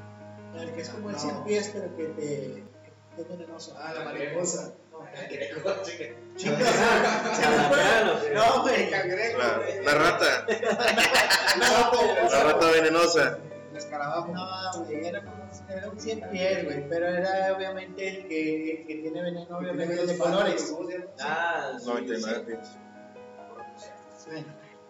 el 0.56 0.72
que 0.72 0.80
es 0.80 0.88
como 0.88 1.08
el 1.10 1.14
No. 1.16 1.20
100 1.20 1.44
pies, 1.44 1.70
pero 1.74 1.96
que 1.96 2.04
te, 2.06 2.64
que 3.16 3.22
es 3.22 3.28
venenoso. 3.28 3.76
Ah, 3.78 3.92
la 3.96 4.04
mariposa. 4.04 4.72
No, 8.34 8.62
güey, 8.62 8.90
cangrejo. 8.90 9.38
La, 9.38 9.58
la 9.82 9.94
rata. 9.94 10.46
La 12.30 12.42
rata 12.44 12.70
venenosa. 12.70 13.38
El 13.70 13.76
escarabajo. 13.76 14.32
No, 14.32 14.84
güey, 14.84 15.06
era 15.06 15.22
era 15.68 15.90
un 15.90 16.00
100 16.00 16.30
pies, 16.30 16.64
güey, 16.64 16.88
pero 16.88 17.06
era 17.06 17.54
obviamente 17.56 18.08
el 18.08 18.28
que, 18.28 18.80
el 18.80 18.86
que 18.86 18.94
tiene 18.96 19.22
veneno, 19.22 19.58
obviamente 19.58 20.06
de 20.06 20.18
colores. 20.18 20.74
Ah, 21.20 21.72
sí, 21.78 21.86
99 21.86 22.40
pies. 22.46 22.78
Bueno, 24.26 24.46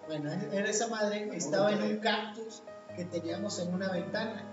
bueno, 0.07 0.33
era 0.53 0.69
esa 0.69 0.89
madre, 0.89 1.29
estaba 1.33 1.73
en 1.73 1.83
un 1.83 1.97
cactus 1.99 2.63
que 2.97 3.05
teníamos 3.05 3.59
en 3.59 3.73
una 3.73 3.91
ventana. 3.93 4.45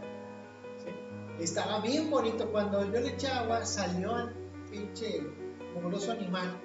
¿sí? 0.84 1.44
Estaba 1.44 1.82
bien 1.82 2.10
bonito, 2.10 2.52
cuando 2.52 2.86
yo 2.86 2.99
le 2.99 3.10
eché 3.10 3.28
agua 3.28 3.66
salió 3.66 4.18
el 4.20 4.34
pinche 4.70 5.22
mugroso 5.74 6.12
animal. 6.12 6.62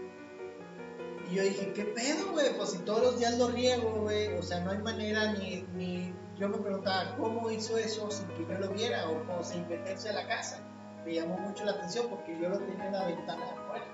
Y 1.31 1.37
yo 1.37 1.43
dije, 1.43 1.73
¿qué 1.73 1.85
pedo, 1.85 2.33
güey? 2.33 2.55
Pues 2.57 2.71
si 2.71 2.79
todos 2.79 3.03
los 3.03 3.19
días 3.19 3.39
lo 3.39 3.49
riego, 3.49 4.03
güey. 4.03 4.35
O 4.35 4.43
sea, 4.43 4.61
no 4.61 4.71
hay 4.71 4.79
manera 4.79 5.33
ni, 5.33 5.63
ni... 5.75 6.15
Yo 6.43 6.49
me 6.49 6.59
preguntaba, 6.59 7.15
¿cómo 7.19 7.49
hizo 7.53 7.79
eso 7.79 8.11
sin 8.11 8.27
que 8.31 8.45
yo 8.53 8.59
lo 8.59 8.69
viera? 8.71 9.09
O, 9.09 9.39
o 9.39 9.45
sin 9.45 9.69
meterse 9.69 10.09
a 10.09 10.15
la 10.15 10.27
casa. 10.27 10.59
Me 11.07 11.15
llamó 11.15 11.39
mucho 11.39 11.65
la 11.65 11.71
atención 11.71 12.07
porque 12.11 12.37
yo 12.37 12.49
lo 12.49 12.59
tenía 12.59 12.87
en 12.87 12.93
la 12.93 13.07
ventana 13.07 13.45
de 13.45 13.51
afuera. 13.53 13.85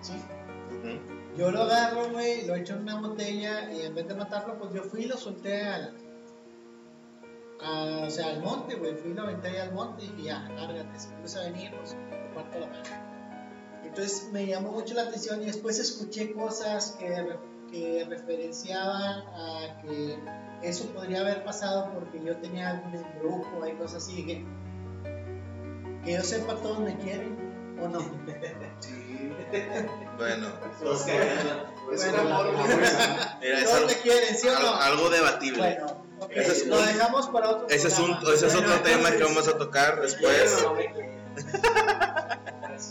¿Sí? 0.00 0.14
Yo 1.36 1.52
lo 1.52 1.62
agarro, 1.62 2.10
güey, 2.10 2.46
lo 2.48 2.56
echo 2.56 2.74
en 2.74 2.80
una 2.82 3.00
botella 3.00 3.70
y 3.72 3.82
en 3.82 3.94
vez 3.94 4.08
de 4.08 4.14
matarlo, 4.16 4.58
pues 4.58 4.72
yo 4.72 4.82
fui 4.82 5.02
y 5.02 5.06
lo 5.06 5.16
solté 5.16 5.62
al. 5.62 5.94
a- 7.62 8.06
o 8.06 8.10
sea, 8.10 8.30
al 8.30 8.42
monte, 8.42 8.74
güey. 8.74 8.96
Fui 8.96 9.12
y 9.12 9.14
lo 9.14 9.22
aventé 9.22 9.50
ahí 9.50 9.56
al 9.58 9.72
monte 9.72 10.02
y 10.04 10.08
dije, 10.08 10.22
ya, 10.30 10.40
lárgate. 10.56 10.98
Si 10.98 11.08
quieres 11.10 11.36
a 11.36 11.42
venir, 11.42 11.70
pues 11.76 11.90
te 11.90 12.30
parto 12.34 12.58
la 12.58 12.66
mano. 12.66 12.82
Entonces 13.84 14.28
me 14.32 14.46
llamó 14.46 14.72
mucho 14.72 14.94
la 14.94 15.02
atención 15.02 15.42
y 15.42 15.46
después 15.46 15.78
escuché 15.78 16.32
cosas 16.32 16.96
que, 16.98 17.08
re- 17.22 17.38
que 17.70 18.06
referenciaban 18.08 19.20
a 19.34 19.80
que 19.82 20.18
eso 20.62 20.86
podría 20.88 21.20
haber 21.20 21.44
pasado 21.44 21.90
porque 21.94 22.22
yo 22.24 22.36
tenía 22.38 22.70
algún 22.70 22.94
embrujo 22.94 23.66
y 23.66 23.72
cosas 23.76 24.02
así. 24.04 24.16
Dije, 24.16 24.44
que 26.04 26.12
yo 26.14 26.22
sepa, 26.22 26.54
todos 26.56 26.80
me 26.80 26.96
quieren 26.98 27.76
o 27.82 27.88
no. 27.88 28.00
Sí. 28.80 29.32
Bueno, 30.16 30.48
Los 30.82 31.02
cagaron. 31.02 31.64
Es 31.92 32.04
Bueno, 32.12 32.22
un 32.22 32.32
amor, 32.32 32.46
no. 32.46 32.50
una 32.52 32.64
fuerza. 32.64 33.38
mira, 33.40 33.58
es 33.58 33.64
todos 33.64 33.76
algo, 33.76 33.88
me 33.88 33.94
quieren, 33.96 34.36
¿sí 34.36 34.48
o 34.48 34.56
algo- 34.56 34.70
no? 34.70 34.76
algo 34.76 35.10
debatible. 35.10 35.58
Bueno, 35.58 36.04
ok, 36.20 36.30
Ese 36.30 36.52
es 36.52 36.66
lo 36.66 36.78
un- 36.78 36.86
dejamos 36.86 37.28
para 37.28 37.50
otro 37.50 37.68
Ese 37.68 37.88
es, 37.88 37.98
un, 37.98 38.10
ese 38.32 38.46
es 38.46 38.54
otro 38.54 38.68
Bueno, 38.68 38.82
tema 38.82 39.10
que 39.10 39.22
vamos 39.24 39.48
a 39.48 39.58
tocar 39.58 40.00
después. 40.00 40.66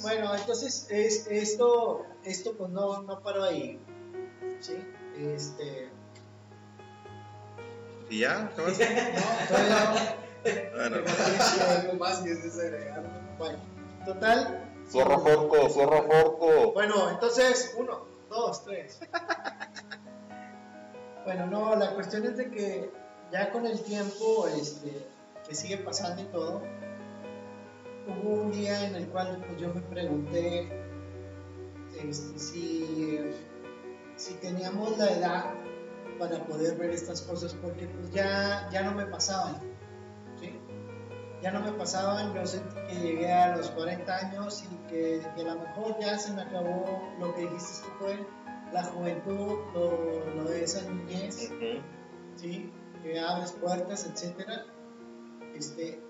Bueno, 0.01 0.35
entonces 0.35 0.85
es, 0.89 1.27
esto, 1.27 2.05
esto 2.23 2.53
pues 2.57 2.69
no, 2.69 3.01
no 3.03 3.21
paró 3.21 3.43
ahí. 3.43 3.79
¿Sí? 4.59 4.77
Este, 5.17 5.89
¿Y 8.09 8.19
ya? 8.19 8.51
¿Qué 8.55 8.61
más? 8.61 8.79
no, 8.79 9.47
todavía 9.47 10.17
Bueno, 10.75 10.97
no. 10.97 11.65
Algo 11.65 11.93
más 11.93 12.19
que 12.19 12.31
es 12.31 12.43
desagregar. 12.43 13.03
Bueno, 13.37 13.59
total. 14.05 14.73
zorro 14.89 15.19
forco, 15.19 15.69
zorro 15.69 16.03
forco. 16.03 16.73
Bueno, 16.73 17.09
entonces, 17.11 17.75
uno, 17.77 18.05
dos, 18.29 18.63
tres. 18.65 18.99
Bueno, 21.25 21.45
no, 21.45 21.75
la 21.75 21.93
cuestión 21.93 22.25
es 22.25 22.37
de 22.37 22.49
que 22.49 22.91
ya 23.31 23.51
con 23.51 23.67
el 23.67 23.79
tiempo, 23.83 24.47
este, 24.47 25.05
que 25.47 25.53
sigue 25.53 25.77
pasando 25.77 26.23
y 26.23 26.25
todo, 26.25 26.63
hubo 28.07 28.33
un 28.33 28.51
día 28.51 28.87
en 28.87 28.95
el 28.95 29.07
cual 29.09 29.43
pues, 29.45 29.61
yo 29.61 29.71
me 29.71 29.81
pregunté 29.81 30.69
este, 32.01 32.39
si, 32.39 33.31
si 34.19 34.33
teníamos 34.35 34.97
la 34.97 35.11
edad 35.11 35.45
para 36.19 36.43
poder 36.45 36.77
ver 36.77 36.89
estas 36.89 37.21
cosas, 37.21 37.53
porque 37.53 37.87
pues 37.87 38.11
ya, 38.11 38.69
ya 38.71 38.83
no 38.83 38.91
me 38.91 39.05
pasaban, 39.05 39.55
¿sí? 40.39 40.59
Ya 41.41 41.51
no 41.51 41.61
me 41.61 41.71
pasaban, 41.71 42.33
yo 42.33 42.45
sentí 42.45 42.75
que 42.87 42.95
llegué 42.95 43.31
a 43.31 43.55
los 43.55 43.69
40 43.71 44.13
años 44.13 44.65
y 44.69 44.75
que, 44.89 45.21
que 45.35 45.41
a 45.41 45.53
lo 45.53 45.61
mejor 45.61 45.97
ya 46.01 46.19
se 46.19 46.33
me 46.33 46.41
acabó 46.41 46.85
lo 47.19 47.33
que 47.33 47.43
dijiste 47.43 47.87
tú, 47.87 47.93
fue 47.99 48.27
la 48.73 48.83
juventud, 48.83 49.57
lo, 49.73 50.35
lo 50.35 50.43
de 50.43 50.65
esa 50.65 50.81
niñez. 50.81 51.51
¿sí? 52.35 52.71
que 53.01 53.17
abres 53.17 53.53
puertas, 53.53 54.05
etcétera. 54.05 54.65
Este, 55.55 56.01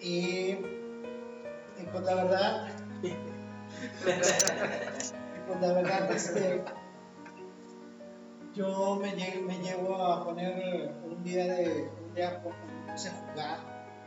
y, 0.00 0.52
y 0.52 1.86
pues 1.90 2.04
la 2.04 2.14
verdad, 2.14 2.68
pues 4.04 5.60
la 5.60 5.72
verdad, 5.72 6.12
este, 6.12 6.64
yo 8.54 8.96
me, 9.00 9.14
lle- 9.16 9.40
me 9.42 9.58
llevo 9.58 9.96
a 9.96 10.24
poner 10.24 10.92
un 11.04 11.22
día 11.24 11.44
de 11.46 11.90
un 12.06 12.14
día 12.14 12.42
puse 12.92 13.08
a 13.08 13.12
jugar 13.12 13.58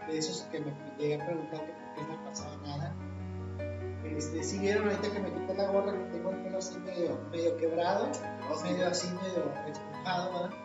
de 0.08 0.18
esos 0.18 0.42
que 0.52 0.60
me 0.60 0.74
llegué 1.00 1.22
a 1.22 1.26
preguntar 1.26 1.66
que 1.66 1.74
por 1.74 1.96
qué 1.96 2.02
no 2.14 2.24
pasaba 2.26 2.56
nada 2.58 2.94
este, 4.16 4.44
si 4.44 4.60
vieron 4.60 4.88
ahorita 4.88 5.12
que 5.12 5.20
me 5.20 5.34
quité 5.34 5.54
la 5.56 5.68
gorra 5.72 5.92
que 5.94 6.04
tengo 6.12 6.30
el 6.32 6.38
pelo 6.44 6.58
así 6.60 6.78
medio, 6.80 7.20
medio 7.32 7.58
quebrado 7.58 8.08
medio 8.64 8.88
así 8.88 9.08
medio 9.08 9.52
esponjado 9.68 10.32
¿verdad? 10.34 10.58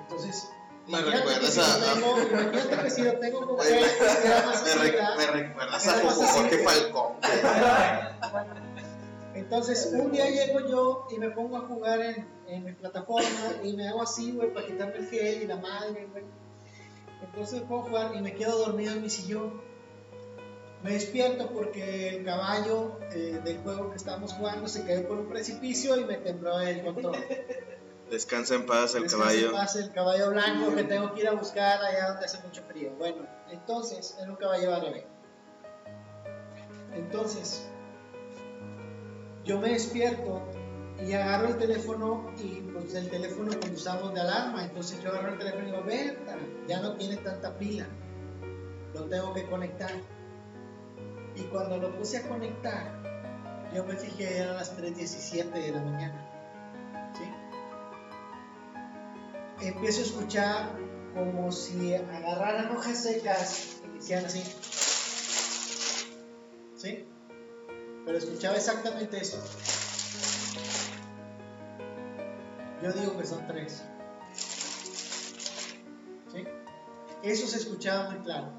entonces 0.00 0.50
Me 0.86 1.04
que 1.04 1.10
recuerdas 1.10 1.58
a- 1.58 1.94
tengo, 1.94 2.80
que 2.82 2.90
si 2.90 3.02
lo 3.02 3.18
tengo 3.18 3.40
como 3.40 3.56
pues 3.56 3.70
Me, 3.70 3.76
me 5.18 5.26
recuerdas 5.32 5.86
a. 5.86 6.00
Jorge 6.00 6.58
Falcón. 6.64 7.12
Entonces, 9.34 9.90
un 9.92 10.10
día 10.10 10.28
llego 10.30 10.60
yo 10.68 11.06
y 11.10 11.18
me 11.18 11.30
pongo 11.30 11.58
a 11.58 11.60
jugar 11.60 12.00
en, 12.00 12.26
en 12.48 12.64
mi 12.64 12.72
plataforma 12.72 13.28
y 13.62 13.76
me 13.76 13.88
hago 13.88 14.02
así, 14.02 14.32
güey, 14.32 14.52
para 14.52 14.66
quitarme 14.66 14.96
el 14.96 15.08
gel 15.08 15.42
y 15.42 15.46
la 15.46 15.56
madre, 15.56 16.08
güey. 16.10 16.24
Entonces 17.22 17.62
puedo 17.62 17.82
jugar 17.82 18.14
y 18.14 18.20
me 18.22 18.34
quedo 18.34 18.58
dormido 18.58 18.92
en 18.92 19.02
mi 19.02 19.10
sillón. 19.10 19.60
Me 20.82 20.92
despierto 20.92 21.50
porque 21.50 22.08
el 22.10 22.24
caballo 22.24 22.98
eh, 23.12 23.40
del 23.44 23.58
juego 23.58 23.90
que 23.90 23.96
estábamos 23.96 24.32
jugando 24.32 24.68
se 24.68 24.84
cayó 24.84 25.08
por 25.08 25.18
un 25.18 25.28
precipicio 25.28 25.96
y 25.96 26.04
me 26.04 26.16
tembló 26.18 26.60
el 26.60 26.82
control. 26.82 27.16
Descansa 28.10 28.54
en 28.54 28.64
paz 28.64 28.94
el 28.94 29.02
Descansa 29.02 29.26
caballo. 29.26 29.46
en 29.48 29.52
paz 29.52 29.76
el 29.76 29.92
caballo 29.92 30.30
blanco 30.30 30.74
que 30.74 30.84
tengo 30.84 31.12
que 31.12 31.20
ir 31.20 31.28
a 31.28 31.32
buscar 31.32 31.82
allá 31.82 32.08
donde 32.12 32.24
hace 32.24 32.40
mucho 32.42 32.62
frío. 32.62 32.92
Bueno, 32.96 33.26
entonces, 33.50 34.16
era 34.20 34.30
un 34.30 34.36
caballo 34.36 34.74
árabe. 34.74 35.04
Entonces, 36.94 37.68
yo 39.44 39.58
me 39.58 39.70
despierto 39.70 40.42
y 41.06 41.12
agarro 41.12 41.48
el 41.48 41.58
teléfono 41.58 42.32
y 42.38 42.60
pues 42.72 42.94
el 42.94 43.08
teléfono 43.08 43.50
cuando 43.58 43.76
usamos 43.76 44.14
de 44.14 44.20
alarma. 44.20 44.64
Entonces 44.64 45.02
yo 45.02 45.10
agarro 45.10 45.32
el 45.32 45.38
teléfono 45.38 45.62
y 45.62 45.66
digo, 45.66 45.82
Berta, 45.84 46.36
ya 46.66 46.80
no 46.80 46.96
tiene 46.96 47.16
tanta 47.18 47.56
pila. 47.56 47.86
Lo 48.94 49.04
tengo 49.04 49.32
que 49.32 49.46
conectar. 49.46 49.92
Y 51.36 51.42
cuando 51.44 51.76
lo 51.78 51.96
puse 51.96 52.18
a 52.18 52.28
conectar, 52.28 53.00
yo 53.74 53.84
me 53.84 53.94
fijé, 53.94 54.38
eran 54.38 54.56
las 54.56 54.76
3.17 54.76 55.52
de 55.52 55.72
la 55.72 55.82
mañana. 55.82 56.24
¿Sí? 57.14 57.24
empiezo 59.60 60.00
a 60.00 60.04
escuchar 60.04 60.72
como 61.14 61.50
si 61.50 61.94
agarraran 61.94 62.76
hojas 62.76 63.02
secas 63.02 63.80
y 63.94 63.98
hicieran 63.98 64.26
así. 64.26 64.42
¿Sí? 66.76 67.04
Pero 68.04 68.18
escuchaba 68.18 68.56
exactamente 68.56 69.18
eso. 69.18 69.42
Yo 72.82 72.92
digo 72.92 73.16
que 73.16 73.26
son 73.26 73.46
tres. 73.46 73.84
¿Sí? 76.32 76.44
Eso 77.22 77.46
se 77.46 77.58
escuchaba 77.58 78.10
muy 78.10 78.20
claro. 78.20 78.52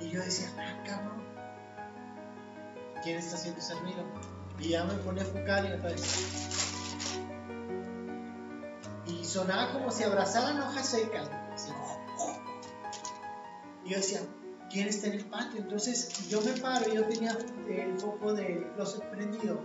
Y 0.00 0.10
yo 0.10 0.20
decía, 0.20 0.52
ah, 0.58 0.82
cabrón. 0.86 1.22
¿Quién 3.02 3.18
está 3.18 3.36
haciendo 3.36 3.60
ese 3.60 3.74
ruido? 3.76 4.04
Y 4.58 4.68
ya 4.70 4.84
me 4.84 4.94
ponía 4.94 5.22
a 5.22 5.26
enfocar 5.26 5.64
y 5.64 5.72
otra 5.72 5.90
vez 5.90 6.52
y 9.06 9.24
sonaba 9.24 9.72
como 9.72 9.90
si 9.90 10.04
abrazaran 10.04 10.60
hojas 10.60 10.88
secas. 10.88 11.28
así. 11.52 11.72
Y 13.84 13.90
yo 13.90 13.96
decía, 13.96 14.20
¿quién 14.70 14.88
está 14.88 15.08
en 15.08 15.14
el 15.14 15.24
patio? 15.24 15.60
Entonces 15.60 16.28
yo 16.28 16.40
me 16.42 16.52
paro, 16.52 16.92
yo 16.92 17.04
tenía 17.06 17.36
el 17.68 17.98
foco 17.98 18.32
del 18.32 18.72
closet 18.74 19.02
prendido. 19.10 19.60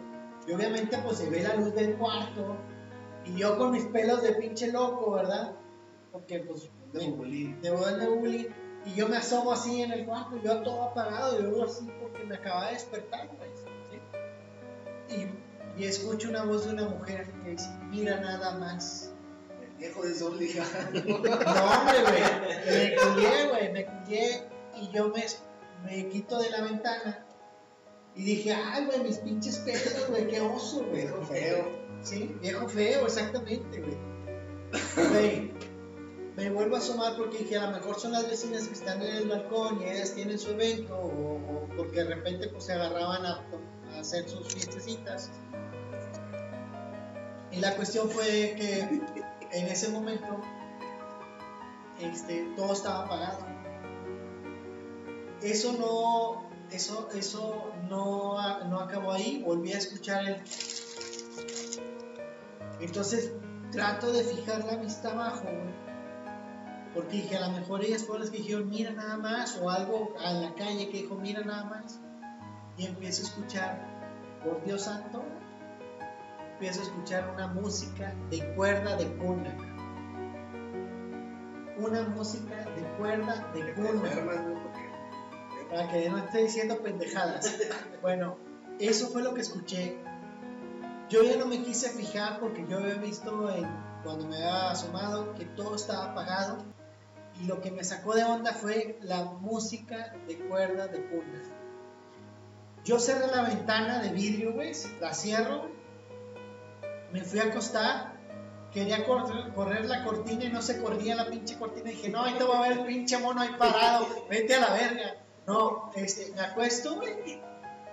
Y 0.47 0.53
obviamente 0.53 0.97
pues 0.99 1.17
se 1.17 1.29
ve 1.29 1.43
la 1.43 1.55
luz 1.55 1.73
del 1.75 1.95
cuarto. 1.97 2.57
Y 3.27 3.37
yo 3.39 3.57
con 3.57 3.71
mis 3.71 3.83
pelos 3.85 4.21
de 4.23 4.33
pinche 4.33 4.71
loco, 4.71 5.11
¿verdad? 5.11 5.53
Porque 6.11 6.39
pues 6.39 6.69
De 6.93 7.09
bullying. 7.09 7.61
de 7.61 7.71
bullying. 7.71 8.45
Y 8.85 8.93
yo 8.95 9.09
me 9.09 9.17
asomo 9.17 9.51
así 9.51 9.81
en 9.81 9.91
el 9.91 10.05
cuarto, 10.05 10.37
yo 10.41 10.61
todo 10.63 10.83
apagado, 10.83 11.41
yo 11.41 11.63
así 11.63 11.89
porque 12.01 12.23
me 12.23 12.35
acababa 12.35 12.67
de 12.67 12.73
despertar, 12.73 13.27
güey. 13.27 13.49
¿sí? 15.09 15.15
Y, 15.77 15.81
y 15.81 15.85
escucho 15.85 16.29
una 16.29 16.43
voz 16.45 16.65
de 16.65 16.73
una 16.73 16.87
mujer 16.87 17.29
que 17.43 17.51
dice, 17.51 17.69
mira 17.89 18.19
nada 18.21 18.57
más. 18.57 19.13
El 19.61 19.71
viejo 19.77 20.03
de 20.03 20.13
sol, 20.13 20.41
hija. 20.41 20.63
No, 20.93 21.15
hombre, 21.15 22.01
güey. 22.03 22.71
Me 22.71 22.95
culié, 22.95 23.47
güey. 23.49 23.73
Me 23.73 23.85
culié 23.85 24.43
y 24.75 24.89
yo 24.91 25.09
me, 25.09 25.25
me 25.83 26.07
quito 26.07 26.39
de 26.39 26.49
la 26.49 26.61
ventana. 26.61 27.25
Y 28.15 28.23
dije, 28.23 28.53
ay, 28.53 28.85
güey, 28.85 29.01
mis 29.01 29.17
pinches 29.17 29.57
pelos, 29.59 30.07
güey, 30.09 30.27
qué 30.27 30.39
oso, 30.39 30.83
güey. 30.89 31.07
Feo. 31.27 31.86
Sí, 32.07 32.33
viejo 32.41 32.69
feo, 32.69 33.05
exactamente, 33.05 33.81
güey. 33.81 35.51
Me 36.37 36.49
vuelvo 36.51 36.77
a 36.77 36.79
asomar 36.79 37.17
porque 37.17 37.39
dije, 37.39 37.57
a 37.57 37.67
lo 37.67 37.77
mejor 37.77 37.99
son 37.99 38.13
las 38.13 38.29
vecinas 38.29 38.65
que 38.65 38.75
están 38.75 39.01
en 39.01 39.13
el 39.13 39.27
balcón 39.27 39.81
y 39.81 39.89
ellas 39.89 40.13
tienen 40.13 40.39
su 40.39 40.51
evento, 40.51 40.95
o, 40.95 41.67
porque 41.75 42.05
de 42.05 42.15
repente 42.15 42.47
pues 42.47 42.63
se 42.63 42.73
agarraban 42.73 43.25
a, 43.25 43.43
a 43.93 43.99
hacer 43.99 44.29
sus 44.29 44.47
fiestecitas. 44.53 45.31
Y 47.51 47.59
la 47.59 47.75
cuestión 47.75 48.09
fue 48.09 48.55
que 48.55 48.79
en 49.51 49.67
ese 49.67 49.89
momento 49.89 50.39
este, 51.99 52.53
todo 52.55 52.71
estaba 52.71 53.03
apagado. 53.03 53.39
Eso 55.41 55.73
no, 55.73 56.49
eso, 56.71 57.09
eso 57.13 57.69
no, 57.89 58.63
no 58.69 58.79
acabó 58.79 59.11
ahí, 59.11 59.43
volví 59.45 59.73
a 59.73 59.77
escuchar 59.79 60.25
el... 60.25 60.41
Entonces 62.79 63.33
trato 63.71 64.11
de 64.11 64.23
fijar 64.23 64.65
la 64.65 64.77
vista 64.77 65.11
abajo, 65.11 65.43
güey. 65.43 65.87
Porque 66.93 67.17
dije, 67.17 67.35
a 67.37 67.47
lo 67.47 67.57
mejor 67.57 67.83
ellas 67.83 68.03
fueron 68.03 68.21
las 68.21 68.31
que 68.31 68.37
dijeron, 68.37 68.69
mira 68.69 68.91
nada 68.91 69.17
más, 69.17 69.59
o 69.61 69.69
algo 69.69 70.15
a 70.19 70.31
la 70.33 70.53
calle 70.55 70.89
que 70.89 71.03
dijo, 71.03 71.15
mira 71.15 71.41
nada 71.41 71.65
más. 71.65 71.99
Y 72.77 72.85
empiezo 72.85 73.23
a 73.23 73.25
escuchar, 73.25 74.41
por 74.43 74.63
Dios 74.63 74.83
santo, 74.83 75.23
empiezo 76.53 76.81
a 76.81 76.83
escuchar 76.83 77.29
una 77.33 77.47
música 77.47 78.15
de 78.31 78.53
cuerda 78.55 78.95
de 78.95 79.15
cuna. 79.17 79.55
Una 81.77 82.01
música 82.03 82.55
de 82.55 82.81
cuerda 82.97 83.51
de 83.53 83.73
cuna. 83.73 84.09
Para 85.69 85.87
que 85.89 86.09
no 86.09 86.17
esté 86.17 86.43
diciendo 86.43 86.81
pendejadas. 86.81 87.57
Bueno, 88.01 88.37
eso 88.79 89.09
fue 89.09 89.21
lo 89.21 89.33
que 89.33 89.41
escuché. 89.41 89.97
Yo 91.09 91.23
ya 91.23 91.37
no 91.37 91.45
me 91.45 91.63
quise 91.63 91.89
fijar 91.89 92.39
porque 92.39 92.65
yo 92.67 92.79
había 92.79 92.95
visto 92.95 93.49
cuando 94.03 94.27
me 94.27 94.35
había 94.37 94.71
asomado 94.71 95.33
que 95.35 95.45
todo 95.45 95.75
estaba 95.75 96.11
apagado 96.11 96.57
y 97.41 97.45
lo 97.45 97.61
que 97.61 97.71
me 97.71 97.83
sacó 97.83 98.15
de 98.15 98.23
onda 98.23 98.53
fue 98.53 98.97
la 99.01 99.23
música 99.23 100.13
de 100.27 100.37
cuerda 100.37 100.87
de 100.87 101.05
cuna. 101.05 101.43
Yo 102.83 102.99
cerré 102.99 103.27
la 103.27 103.43
ventana 103.43 103.99
de 103.99 104.09
vidrio, 104.09 104.53
güey, 104.53 104.73
la 104.99 105.13
cierro, 105.13 105.69
me 107.11 107.21
fui 107.21 107.39
a 107.39 107.45
acostar, 107.45 108.13
quería 108.71 109.05
correr, 109.05 109.85
la 109.85 110.03
cortina 110.03 110.45
y 110.45 110.49
no 110.49 110.61
se 110.61 110.81
corría 110.81 111.15
la 111.15 111.27
pinche 111.27 111.57
cortina. 111.57 111.89
dije, 111.89 112.09
no, 112.09 112.23
te 112.37 112.43
va 112.43 112.59
a 112.59 112.69
ver 112.69 112.79
el 112.79 112.85
pinche 112.85 113.17
mono 113.17 113.41
ahí 113.41 113.55
parado, 113.57 114.07
vete 114.29 114.55
a 114.55 114.59
la 114.61 114.73
verga. 114.73 115.15
No, 115.45 115.91
este, 115.95 116.33
me 116.33 116.41
acuesto, 116.41 116.95
güey, 116.95 117.41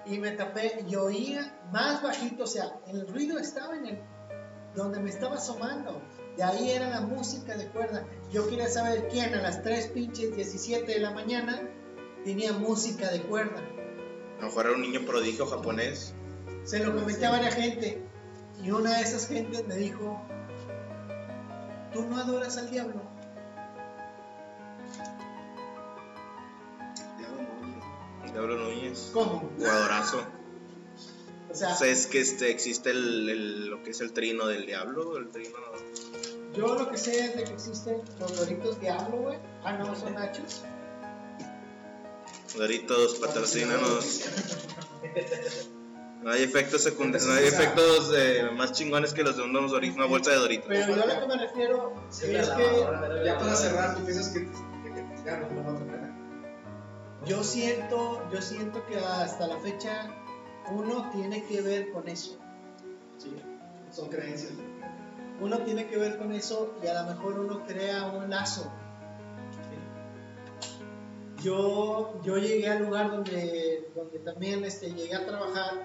y 0.06 0.18
me 0.18 0.32
tapé 0.32 0.85
y 0.89 0.97
oía 0.97 1.59
más 1.72 2.02
bajito, 2.02 2.44
o 2.44 2.47
sea, 2.47 2.81
el 2.89 3.06
ruido 3.09 3.39
estaba 3.39 3.76
en 3.76 3.86
el 3.86 3.98
donde 4.74 5.01
me 5.01 5.10
estaba 5.10 5.36
asomando. 5.36 6.02
De 6.36 6.43
ahí 6.43 6.70
era 6.70 6.90
la 6.90 7.01
música 7.01 7.56
de 7.56 7.68
cuerda. 7.68 8.05
Yo 8.32 8.48
quería 8.48 8.68
saber 8.68 9.09
quién 9.09 9.35
a 9.35 9.43
las 9.43 9.62
3 9.62 9.89
pinches 9.89 10.35
17 10.35 10.93
de 10.93 10.98
la 10.98 11.12
mañana 11.12 11.60
tenía 12.24 12.52
música 12.52 13.10
de 13.10 13.22
cuerda. 13.22 13.60
A 14.39 14.40
lo 14.40 14.47
mejor 14.48 14.66
era 14.66 14.74
un 14.74 14.82
niño 14.82 15.06
prodigio 15.06 15.47
japonés. 15.47 16.12
Se 16.64 16.85
lo 16.85 16.94
comenté 16.94 17.26
a 17.26 17.31
varias 17.31 17.55
gente 17.55 18.02
y 18.62 18.70
una 18.70 18.97
de 18.97 19.02
esas 19.02 19.28
gentes 19.28 19.66
me 19.66 19.76
dijo, 19.76 20.20
¿tú 21.93 22.02
no 22.06 22.16
adoras 22.16 22.56
al 22.56 22.70
diablo? 22.70 22.94
Diablo 22.94 23.13
Diablo 28.35 28.56
Núñez. 28.59 29.11
¿Cómo? 29.15 29.51
Jugadorazo. 29.56 30.20
O 31.51 31.56
sea, 31.56 31.73
¿Sabes 31.77 32.09
que 32.09 32.20
este, 32.20 32.51
existe 32.51 32.90
el, 32.90 33.28
el- 33.31 33.66
lo 33.69 33.81
que 33.85 33.90
es 33.90 34.01
el 34.01 34.12
trino 34.12 34.48
del 34.48 34.66
diablo? 34.66 35.16
El 35.19 35.28
trino. 35.31 35.55
yo 36.52 36.74
lo 36.77 36.90
que 36.90 36.98
sé 36.98 37.27
es 37.27 37.36
de 37.36 37.44
que 37.44 37.52
existen 37.52 38.02
los 38.19 38.36
doritos 38.36 38.81
diablo, 38.81 39.19
güey. 39.19 39.39
Ah, 39.62 39.74
no, 39.74 39.94
son 39.94 40.15
nachos. 40.15 40.62
Doritos, 42.56 43.15
patrocínanos. 43.20 44.23
No 46.23 46.31
hay 46.31 46.43
efectos 46.43 46.82
secundarios, 46.82 47.28
no 47.28 47.35
hay 47.35 47.44
efectos 47.44 48.11
eh, 48.16 48.48
más 48.56 48.73
chingones 48.73 49.12
que 49.12 49.23
los 49.23 49.36
de 49.36 49.43
unos 49.43 49.70
Doritos, 49.73 49.97
una 49.98 50.06
bolsa 50.06 50.31
de 50.31 50.36
Doritos. 50.39 50.65
Pero 50.69 50.97
yo 50.97 51.02
a 51.02 51.06
lo 51.06 51.20
que 51.20 51.27
me 51.27 51.36
refiero 51.36 51.93
Sí, 52.09 52.35
es 52.35 52.48
la 52.48 52.56
que 52.56 53.23
Ya 53.27 53.39
para 53.39 53.55
cerrar, 53.55 53.94
¿tú 53.94 54.05
piensas 54.06 54.31
que 54.31 54.40
te, 54.40 54.47
que 54.47 55.02
te 55.23 55.31
yo 57.26 57.42
siento, 57.42 58.22
yo 58.30 58.40
siento 58.40 58.84
que 58.86 58.96
hasta 58.96 59.46
la 59.46 59.59
fecha 59.59 60.10
uno 60.72 61.10
tiene 61.10 61.44
que 61.44 61.60
ver 61.60 61.92
con 61.92 62.09
eso. 62.09 62.38
Sí. 63.18 63.34
Son 63.90 64.09
creencias. 64.09 64.52
uno 65.40 65.59
tiene 65.59 65.86
que 65.86 65.96
ver 65.96 66.18
con 66.18 66.32
eso 66.32 66.74
y 66.82 66.86
a 66.86 67.02
lo 67.02 67.10
mejor 67.10 67.38
uno 67.38 67.64
crea 67.64 68.06
un 68.06 68.30
lazo. 68.30 68.72
Yo, 71.42 72.20
yo 72.22 72.38
llegué 72.38 72.68
al 72.68 72.84
lugar 72.84 73.10
donde, 73.10 73.90
donde 73.94 74.18
también 74.20 74.64
este, 74.64 74.92
llegué 74.92 75.14
a 75.14 75.26
trabajar 75.26 75.84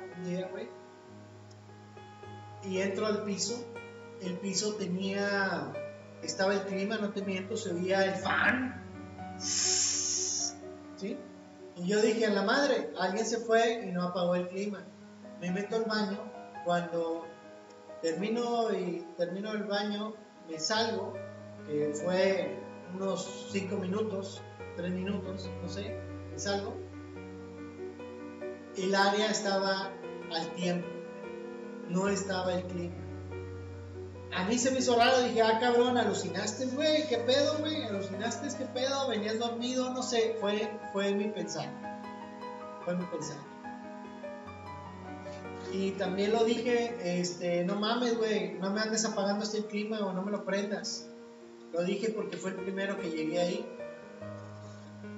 y 2.63 2.79
entro 2.79 3.05
al 3.05 3.23
piso. 3.23 3.65
El 4.21 4.37
piso 4.37 4.75
tenía, 4.75 5.73
estaba 6.23 6.53
el 6.53 6.61
clima, 6.61 6.97
no 6.97 7.11
te 7.11 7.21
miento, 7.21 7.57
se 7.57 7.73
oía 7.73 8.05
el 8.05 8.15
fan. 8.15 8.85
¿Sí? 9.37 11.17
Y 11.79 11.87
yo 11.87 12.01
dije, 12.01 12.25
a 12.25 12.31
la 12.31 12.43
madre, 12.43 12.91
alguien 12.99 13.25
se 13.25 13.37
fue 13.37 13.85
y 13.85 13.91
no 13.91 14.03
apagó 14.03 14.35
el 14.35 14.47
clima. 14.49 14.85
Me 15.39 15.49
meto 15.51 15.77
al 15.77 15.85
baño, 15.85 16.19
cuando 16.65 17.25
termino 18.01 18.73
y 18.73 19.07
termino 19.17 19.53
el 19.53 19.63
baño, 19.63 20.13
me 20.49 20.59
salgo, 20.59 21.13
que 21.65 21.91
fue 21.93 22.59
unos 22.93 23.47
5 23.51 23.77
minutos, 23.77 24.41
3 24.75 24.91
minutos, 24.91 25.49
no 25.61 25.69
sé, 25.69 25.95
me 26.29 26.37
salgo. 26.37 26.75
El 28.75 28.93
área 28.93 29.31
estaba 29.31 29.91
al 30.33 30.55
tiempo, 30.55 30.87
no 31.87 32.09
estaba 32.09 32.55
el 32.55 32.63
clima. 32.65 33.08
A 34.35 34.43
mí 34.45 34.57
se 34.57 34.71
me 34.71 34.79
hizo 34.79 34.95
raro, 34.95 35.21
dije, 35.23 35.41
ah, 35.41 35.59
cabrón, 35.59 35.97
alucinaste, 35.97 36.67
güey, 36.67 37.07
qué 37.07 37.17
pedo, 37.17 37.57
güey, 37.59 37.83
alucinaste, 37.83 38.47
qué 38.57 38.65
pedo, 38.65 39.07
venías 39.07 39.39
dormido, 39.39 39.89
no 39.91 40.03
sé, 40.03 40.37
fue, 40.39 40.69
fue 40.93 41.13
mi 41.13 41.25
pensar, 41.29 41.67
fue 42.85 42.95
mi 42.95 43.05
pensar. 43.05 43.37
Y 45.71 45.91
también 45.91 46.31
lo 46.31 46.43
dije, 46.45 47.19
este, 47.19 47.63
no 47.63 47.75
mames, 47.75 48.17
güey, 48.17 48.53
no 48.53 48.71
me 48.71 48.81
andes 48.81 49.05
apagando 49.05 49.43
este 49.43 49.65
clima 49.65 49.99
o 49.99 50.13
no 50.13 50.21
me 50.23 50.31
lo 50.31 50.45
prendas. 50.45 51.07
Lo 51.71 51.83
dije 51.83 52.09
porque 52.09 52.37
fue 52.37 52.51
el 52.51 52.57
primero 52.57 52.99
que 52.99 53.11
llegué 53.11 53.39
ahí. 53.39 53.65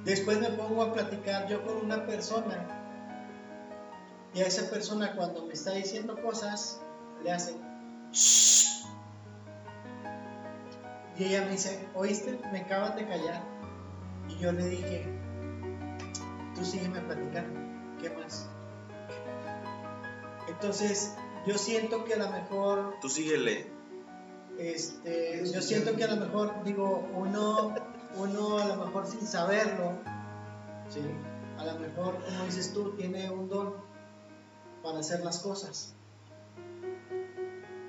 Después 0.03 0.39
me 0.39 0.49
pongo 0.49 0.83
a 0.83 0.93
platicar 0.93 1.47
yo 1.47 1.63
con 1.65 1.77
una 1.77 2.05
persona 2.05 2.67
y 4.33 4.41
a 4.41 4.47
esa 4.47 4.69
persona 4.69 5.15
cuando 5.15 5.45
me 5.45 5.53
está 5.53 5.71
diciendo 5.71 6.21
cosas 6.21 6.81
le 7.23 7.31
hace 7.31 7.55
"Shh". 8.11 8.70
Y 11.17 11.25
ella 11.25 11.43
me 11.45 11.51
dice, 11.51 11.87
oíste, 11.93 12.39
me 12.51 12.61
acabas 12.61 12.95
de 12.95 13.07
callar 13.07 13.43
y 14.29 14.37
yo 14.37 14.51
le 14.51 14.65
dije, 14.65 15.05
tú 16.55 16.63
sígueme 16.65 17.01
platicando, 17.01 17.59
¿qué 18.01 18.09
más? 18.11 18.49
Entonces 20.47 21.15
yo 21.45 21.57
siento 21.57 22.05
que 22.05 22.13
a 22.13 22.17
lo 22.17 22.29
mejor 22.29 22.95
Tú 23.01 23.09
síguele. 23.09 23.67
este, 24.57 25.43
yo 25.51 25.61
siento 25.61 25.95
que 25.95 26.03
a 26.03 26.13
lo 26.15 26.25
mejor, 26.25 26.63
digo, 26.63 27.09
uno, 27.13 27.73
uno 28.17 28.57
a 28.59 28.65
lo 28.65 28.75
mejor 28.85 29.07
sin 29.07 29.25
saberlo, 29.25 29.93
¿sí? 30.89 31.01
a 31.57 31.65
lo 31.65 31.79
mejor, 31.79 32.23
como 32.23 32.45
dices 32.45 32.73
tú, 32.73 32.91
tiene 32.95 33.29
un 33.29 33.47
don 33.49 33.75
para 34.83 34.99
hacer 34.99 35.23
las 35.23 35.39
cosas. 35.39 35.93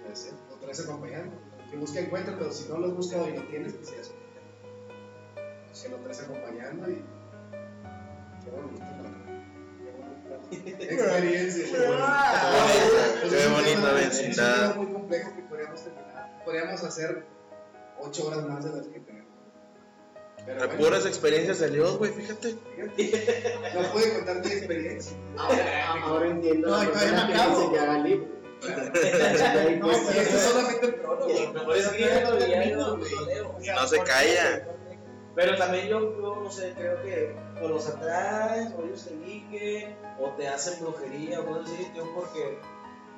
Puede 0.03 0.17
ser, 0.17 0.35
o 0.53 0.57
traes 0.57 0.81
acompañando. 0.81 1.37
Que 1.73 1.77
busca 1.79 1.99
encuentra, 2.01 2.37
pero 2.39 2.53
si 2.53 2.69
no 2.69 2.77
lo 2.79 2.87
has 2.89 2.95
buscado 2.95 3.29
y 3.29 3.33
lo 3.37 3.43
tienes, 3.49 3.73
pues 3.73 3.91
ya 3.91 3.97
es 4.03 4.13
Si 5.73 5.89
lo 5.89 5.97
traes 5.97 6.21
acompañando 6.21 6.89
y. 6.91 7.03
Qué 8.45 8.51
bonito, 8.51 8.85
la 8.85 9.11
Qué 10.51 10.61
bonita 10.61 10.85
experiencia. 10.95 11.67
Qué 13.31 13.47
bonito. 13.49 13.95
Vecindad. 13.95 14.71
Es 14.71 14.77
muy 14.77 14.87
complejo 14.93 15.35
que 15.35 15.43
podríamos 15.43 15.83
terminar. 15.83 16.43
Podríamos 16.45 16.85
hacer 16.85 17.25
8 18.01 18.27
horas 18.29 18.45
más 18.47 18.65
de 18.65 18.71
las 18.77 18.87
que 18.89 19.01
tenemos. 19.01 19.23
Pero 20.45 20.61
De 20.61 20.67
bueno, 20.67 20.83
puras 20.85 21.07
experiencias 21.07 21.61
de 21.61 21.71
Dios, 21.71 21.97
güey, 21.99 22.11
fíjate. 22.13 22.57
fíjate, 22.77 23.55
No 23.81 23.93
puede 23.93 24.13
contar 24.17 24.45
mi 24.45 24.51
experiencia. 24.53 25.17
Ahora, 25.39 25.93
ahora 26.03 26.27
entiendo 26.29 26.69
No, 26.69 26.83
la 26.83 26.91
persona 26.91 27.23
no 27.23 27.27
que 27.29 27.35
acabo. 27.35 27.59
dice 27.61 27.73
que 27.73 27.79
haga. 27.79 28.05
No, 28.63 29.87
Pues, 29.89 30.17
eso 30.17 30.51
solamente 30.51 30.87
el 30.87 30.95
prólogo. 30.95 31.29
Yo 33.61 33.75
no 33.75 33.87
se 33.87 33.99
calla. 34.03 34.69
Pero 35.35 35.57
también 35.57 35.89
yo, 35.89 36.01
yo, 36.21 36.41
no 36.43 36.51
sé, 36.51 36.75
creo 36.77 37.03
que 37.03 37.35
o 37.63 37.69
los 37.69 37.89
atraes, 37.89 38.73
o 38.77 38.85
ellos 38.85 39.07
te 39.07 39.15
eligen, 39.15 39.97
o 40.21 40.31
te 40.31 40.47
hacen 40.47 40.85
brujería, 40.85 41.41
o 41.41 41.47
cosas 41.47 41.73
así, 41.73 41.91
tío, 41.93 42.05
porque 42.15 42.59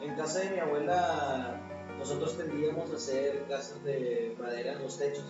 en 0.00 0.14
casa 0.14 0.40
de 0.40 0.50
mi 0.50 0.58
abuela 0.60 1.60
nosotros 1.98 2.36
tendíamos 2.36 2.90
a 2.92 2.94
hacer 2.94 3.44
casas 3.48 3.82
de 3.82 4.36
madera 4.38 4.72
en 4.72 4.82
los 4.82 4.96
techos. 4.96 5.24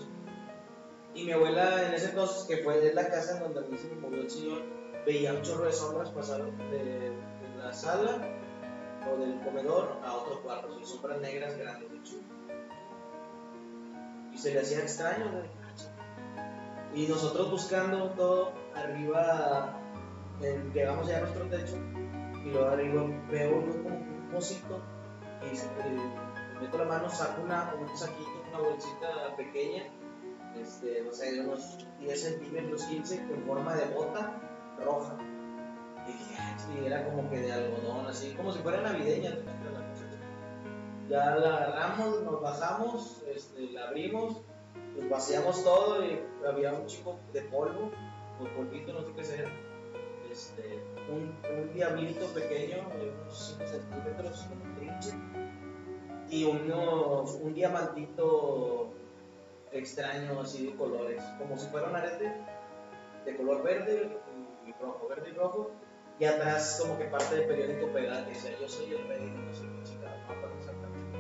Y 1.15 1.25
mi 1.25 1.33
abuela 1.33 1.87
en 1.87 1.95
ese 1.95 2.11
entonces, 2.11 2.45
que 2.45 2.59
fue 2.59 2.93
la 2.93 3.09
casa 3.09 3.37
en 3.37 3.45
donde 3.45 3.61
a 3.61 3.63
mí 3.63 3.79
se 3.79 3.89
me 3.89 3.95
murió 3.95 4.23
el 4.23 4.31
señor, 4.31 4.63
veía 5.07 5.33
un 5.33 5.43
chorro 5.43 5.65
de 5.65 5.73
sombras 5.73 6.11
pasar 6.11 6.43
de, 6.43 6.79
de 6.79 7.13
la 7.59 7.73
sala 7.73 8.34
o 9.11 9.17
del 9.17 9.41
comedor 9.41 9.99
a 10.05 10.13
otro 10.15 10.41
cuarto, 10.43 10.79
y 10.81 10.85
sombras 10.85 11.21
negras 11.21 11.57
grandes 11.57 11.91
de 11.91 12.03
chulo. 12.03 12.23
Y 14.33 14.39
se 14.39 14.53
le 14.55 14.61
hacía 14.61 14.79
extraño. 14.81 15.27
Y 16.95 17.07
nosotros 17.09 17.51
buscando 17.51 18.11
todo 18.11 18.53
arriba, 18.75 19.79
en- 20.41 20.73
llegamos 20.73 21.09
ya 21.09 21.19
a 21.19 21.21
nuestro 21.21 21.45
techo 21.47 21.77
y 22.45 22.51
luego 22.51 22.69
arriba 22.69 23.05
veo 23.31 23.57
uno 23.59 23.73
como 23.83 23.97
un 23.97 24.29
pocito 24.33 24.81
y 25.43 25.57
eh, 25.57 26.01
meto 26.61 26.79
la 26.79 26.85
mano, 26.85 27.09
saco 27.11 27.43
una, 27.43 27.75
un 27.75 27.97
saquito, 27.97 28.31
una 28.51 28.61
bolsita 28.61 29.35
pequeña, 29.37 29.85
este, 30.61 31.03
no 31.03 31.13
sé, 31.13 31.33
de 31.33 31.41
unos 31.41 31.85
10 32.01 32.23
centímetros, 32.23 32.85
15, 32.85 33.27
con 33.27 33.43
forma 33.43 33.75
de 33.75 33.87
bota 33.95 34.41
roja. 34.85 35.17
Y 36.07 36.13
dije, 36.13 36.37
"Ah, 36.39 36.57
sí, 36.59 36.87
era 36.87 37.05
como 37.05 37.29
que 37.31 37.39
de 37.39 37.53
algodón, 37.53 38.07
así, 38.07 38.35
como 38.35 38.53
si 38.53 38.61
fuera 38.61 38.81
navideña. 38.83 39.31
Ya 41.09 41.37
la 41.37 41.57
agarramos, 41.57 42.23
nos 42.23 42.41
bajamos, 42.41 43.23
este, 43.29 43.71
la 43.73 43.89
abrimos, 43.89 44.41
pues 44.95 45.11
vaciamos 45.11 45.63
todo 45.63 46.03
y 46.03 46.19
había 46.47 46.73
un 46.73 46.87
chico 46.87 47.19
de 47.33 47.43
polvo, 47.43 47.91
o 48.41 48.57
polvito, 48.57 48.93
no 48.95 49.03
sé 49.03 49.13
qué 49.15 49.25
sea, 49.25 49.45
este, 50.31 50.83
un, 51.11 51.37
un 51.57 51.75
diablito 51.75 52.27
pequeño 52.29 52.89
de 52.89 53.11
unos 53.11 53.57
5 53.59 53.71
centímetros, 53.71 54.47
un 54.51 54.65
y 56.31 56.45
unos, 56.45 57.35
un 57.35 57.55
diamantito 57.55 58.89
extraño 59.73 60.41
así 60.41 60.67
de 60.67 60.77
colores, 60.77 61.23
como 61.39 61.57
si 61.57 61.69
fuera 61.69 61.89
un 61.89 61.97
arete 61.97 62.33
de 63.25 63.37
color 63.37 63.63
verde 63.63 64.19
y 64.67 64.73
rojo, 64.83 65.07
verde 65.09 65.31
y 65.31 65.33
rojo, 65.33 65.71
y 66.19 66.25
atrás 66.25 66.79
como 66.81 66.99
que 66.99 67.05
parte 67.07 67.37
del 67.37 67.47
periódico 67.47 67.93
pegada 67.93 68.25
que 68.25 68.35
decía 68.35 68.53
yo 68.61 68.69
soy 68.69 68.93
el 68.93 69.09
rey, 69.09 69.31
no 69.31 69.53
sé 69.53 69.63
qué 69.63 69.83
chingada, 69.83 70.17
no 70.27 70.35
acuerdo 70.35 70.57
exactamente. 70.59 71.19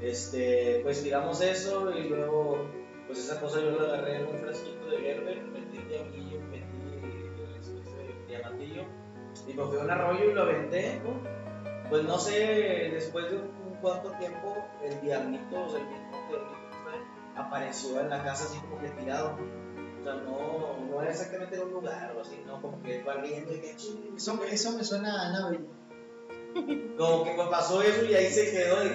Este, 0.00 0.80
pues 0.82 1.02
tiramos 1.02 1.40
eso 1.40 1.92
y 1.92 2.08
luego, 2.08 2.66
pues 3.06 3.18
esa 3.18 3.40
cosa 3.40 3.60
yo 3.60 3.70
la 3.72 3.94
agarré 3.94 4.16
en 4.16 4.26
un 4.26 4.38
frasquito 4.38 4.86
de 4.86 4.98
Gerber, 4.98 5.42
metí 5.42 5.78
diablillo, 5.78 6.40
metí 6.50 6.76
el, 6.94 8.26
diamantillo 8.26 8.82
y 9.46 9.54
me 9.54 9.62
fui 9.64 9.78
a 9.78 9.80
un 9.80 9.90
arroyo 9.90 10.30
y 10.30 10.34
lo 10.34 10.42
aventé, 10.42 11.00
¿no? 11.04 11.20
Pues 11.90 12.02
no 12.04 12.18
sé, 12.18 12.90
después 12.92 13.30
de 13.30 13.36
un 13.36 13.76
cuánto 13.80 14.10
tiempo 14.12 14.56
el 14.82 15.00
diablito, 15.02 15.64
o 15.64 15.68
sea, 15.68 15.80
el 15.80 15.86
mismo 15.86 16.26
diablito 16.28 16.56
apareció 17.36 18.00
en 18.00 18.10
la 18.10 18.22
casa 18.22 18.44
así 18.44 18.58
como 18.60 18.80
que 18.80 18.88
tirado. 18.90 19.36
Sea, 20.06 20.14
no, 20.14 20.76
no 20.88 21.02
era 21.02 21.10
exactamente 21.10 21.56
en 21.56 21.62
un 21.62 21.72
lugar 21.72 22.14
o 22.16 22.20
así, 22.20 22.40
no, 22.46 22.62
como 22.62 22.80
que 22.80 23.02
barriendo 23.02 23.52
y 23.52 23.58
que 23.58 23.74
ching, 23.74 24.14
Eso, 24.16 24.40
eso 24.44 24.72
me 24.76 24.84
suena 24.84 25.20
a 25.20 25.26
Annabelle. 25.26 25.66
como 26.96 27.24
que 27.24 27.32
pues 27.32 27.48
pasó 27.48 27.82
eso 27.82 28.04
y 28.04 28.14
ahí 28.14 28.30
se 28.30 28.52
quedó. 28.52 28.84
y, 28.84 28.90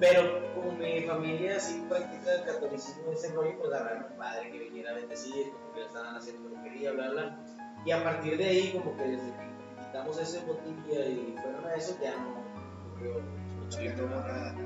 pero 0.00 0.52
como 0.56 0.72
mi 0.72 1.02
familia 1.02 1.58
así 1.58 1.84
practica 1.88 2.34
el 2.34 2.44
catolicismo, 2.44 3.12
ese 3.12 3.32
rollo, 3.32 3.56
pues 3.60 3.72
agarraron 3.72 4.02
a 4.02 4.08
mi 4.08 4.16
padre 4.16 4.50
que 4.50 4.58
viniera 4.58 4.90
a 4.90 4.94
bendecir, 4.94 5.52
como 5.52 5.74
que 5.74 5.80
le 5.80 5.86
estaban 5.86 6.16
haciendo 6.16 6.48
brujería, 6.48 6.90
bla, 6.90 7.10
bla. 7.10 7.44
Y 7.86 7.92
a 7.92 8.02
partir 8.02 8.36
de 8.36 8.44
ahí, 8.46 8.72
como 8.72 8.96
que 8.96 9.04
desde 9.04 9.26
que 9.26 9.84
quitamos 9.84 10.18
ese 10.18 10.40
botilla 10.40 11.06
y 11.06 11.36
fueron 11.40 11.64
a 11.66 11.74
eso, 11.74 11.96
ya 12.02 12.16
no 12.16 12.42
ocurrió 12.90 13.22
Sí, 13.68 13.88
no 13.96 14.08
nada. 14.08 14.56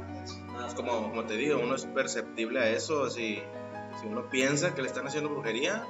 Es 0.67 0.73
como, 0.73 1.11
como 1.11 1.27
te 1.27 1.35
digo, 1.35 1.61
uno 1.63 1.75
es 1.75 1.85
perceptible 1.85 2.61
a 2.61 2.71
eso. 2.71 3.11
Si, 3.11 3.43
si 4.01 4.07
uno 4.07 4.29
piensa 4.31 4.75
que 4.75 4.83
le 4.83 4.89
están 4.89 5.07
haciendo 5.07 5.31
brujería 5.31 5.85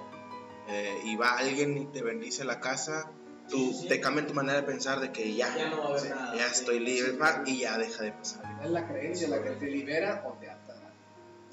eh, 0.69 1.01
y 1.05 1.17
va 1.17 1.37
alguien 1.39 1.77
y 1.77 1.87
te 1.87 2.03
bendice 2.03 2.45
la 2.45 2.61
casa, 2.61 3.11
tú, 3.49 3.57
Sí, 3.73 3.75
sí. 3.83 3.89
te 3.89 4.01
cambia 4.01 4.27
tu 4.27 4.35
manera 4.35 4.61
de 4.61 4.67
pensar 4.67 5.01
de 5.01 5.13
que 5.13 5.35
ya, 5.35 5.55
Ya 5.57 5.71
no 5.71 5.79
va 5.79 5.85
a 5.85 5.89
haber 5.89 6.01
Sí, 6.01 6.09
nada. 6.09 6.37
ya 6.37 6.47
estoy 6.47 6.81
libre 6.81 7.17
y 7.47 7.61
ya 7.61 7.79
deja 7.79 8.03
de 8.03 8.13
pasar. 8.13 8.61
Es 8.65 8.71
la 8.71 8.87
creencia 8.89 9.29
la 9.29 9.43
que 9.43 9.51
te 9.51 9.67
libera 9.67 10.25
o 10.27 10.33
te 10.39 10.49
ata. 10.51 10.75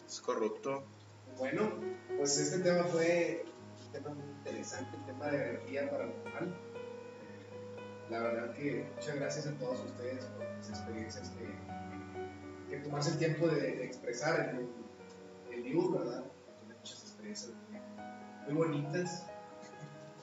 Es 0.08 0.22
corrupto. 0.22 0.84
Bueno, 1.38 1.70
pues 2.18 2.38
este 2.38 2.60
tema 2.60 2.84
fue 2.86 3.46
un 3.86 3.92
tema 3.92 4.10
muy 4.14 4.26
interesante, 4.26 4.96
el 4.98 5.06
tema 5.06 5.28
de 5.28 5.38
energía 5.50 5.90
paranormal. 5.90 6.44
Eh, 6.46 8.10
La 8.10 8.20
verdad 8.20 8.54
que 8.56 8.86
muchas 8.96 9.16
gracias 9.16 9.48
a 9.48 9.52
todos 9.54 9.80
ustedes 9.86 10.26
por 10.26 10.46
las 10.46 10.70
experiencias 10.70 11.30
que 11.32 11.72
que 12.70 12.78
tomarse 12.78 13.12
el 13.12 13.18
tiempo 13.18 13.48
de, 13.50 13.60
de 13.60 13.84
expresar 13.86 14.56
el, 14.56 14.70
el 15.54 15.62
dibujo, 15.64 16.00
¿verdad? 16.00 16.24
Muy 18.48 18.54
bonitas. 18.56 19.28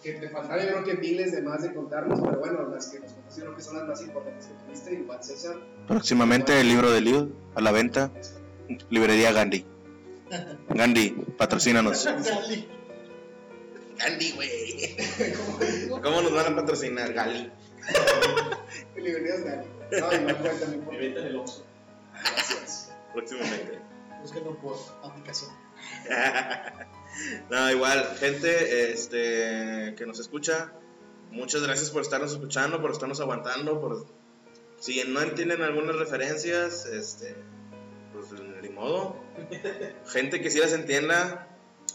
Que 0.02 0.12
te 0.12 0.28
faltaba, 0.28 0.62
yo 0.62 0.68
creo 0.68 0.84
que 0.84 0.94
miles 0.94 1.32
de 1.32 1.42
más 1.42 1.62
de 1.62 1.74
contarnos, 1.74 2.20
pero 2.20 2.38
bueno, 2.38 2.68
las 2.68 2.86
que 2.86 3.00
nos 3.00 3.12
contaste, 3.12 3.40
yo 3.40 3.46
creo 3.46 3.56
que 3.56 3.62
son 3.62 3.76
las 3.78 3.88
más 3.88 4.00
importantes 4.02 4.46
que 4.46 4.54
tuviste. 4.64 4.94
Igual 4.94 5.24
César, 5.24 5.56
Próximamente 5.88 6.60
el 6.60 6.68
libro 6.68 6.92
de 6.92 7.00
Liu 7.00 7.32
a 7.56 7.60
la 7.60 7.72
venta. 7.72 8.10
Librería 8.90 9.32
Gandhi. 9.32 9.64
Gandhi, 10.68 11.10
patrocínanos. 11.36 12.04
Dale. 12.04 12.68
Gandhi, 13.98 14.32
güey. 14.32 14.96
¿Cómo 16.02 16.22
nos 16.22 16.32
van 16.32 16.52
a 16.52 16.56
patrocinar, 16.56 17.12
Gali? 17.12 17.50
librerías 18.96 19.44
Dani. 19.44 19.66
No, 20.00 20.84
por. 20.84 20.94
Me 20.94 21.06
el 21.06 21.36
Oxxo. 21.36 21.64
Gracias. 22.12 22.92
Próximamente. 23.14 23.78
Búsquenlo 24.20 24.56
por 24.58 24.76
aplicación. 25.02 25.50
no, 27.50 27.70
igual, 27.70 28.16
gente 28.18 28.90
este, 28.92 29.94
que 29.96 30.06
nos 30.06 30.18
escucha, 30.20 30.72
muchas 31.30 31.62
gracias 31.62 31.90
por 31.90 32.02
estarnos 32.02 32.32
escuchando, 32.32 32.80
por 32.80 32.90
estarnos 32.90 33.20
aguantando, 33.20 33.80
por 33.80 34.06
si 34.78 35.02
no 35.04 35.20
entienden 35.20 35.62
algunas 35.62 35.96
referencias, 35.96 36.86
este, 36.86 37.34
pues 38.12 38.26
ni 38.62 38.68
modo. 38.68 39.16
Gente 40.06 40.40
que 40.40 40.50
sí 40.50 40.58
las 40.58 40.72
entienda, 40.72 41.48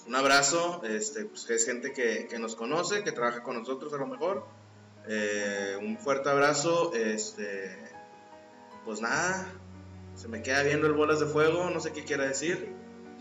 un 0.07 0.15
abrazo, 0.15 0.81
este, 0.83 1.25
pues 1.25 1.45
que 1.45 1.55
es 1.55 1.65
gente 1.65 1.93
que, 1.93 2.27
que 2.27 2.39
nos 2.39 2.55
conoce, 2.55 3.03
que 3.03 3.11
trabaja 3.11 3.41
con 3.41 3.57
nosotros 3.57 3.93
a 3.93 3.97
lo 3.97 4.07
mejor. 4.07 4.45
Eh, 5.07 5.77
un 5.79 5.97
fuerte 5.97 6.29
abrazo, 6.29 6.93
este, 6.93 7.77
pues 8.83 9.01
nada, 9.01 9.47
se 10.15 10.27
me 10.27 10.41
queda 10.41 10.63
viendo 10.63 10.87
el 10.87 10.93
bolas 10.93 11.19
de 11.19 11.25
fuego, 11.25 11.69
no 11.69 11.79
sé 11.79 11.93
qué 11.93 12.03
quiera 12.03 12.25
decir. 12.25 12.73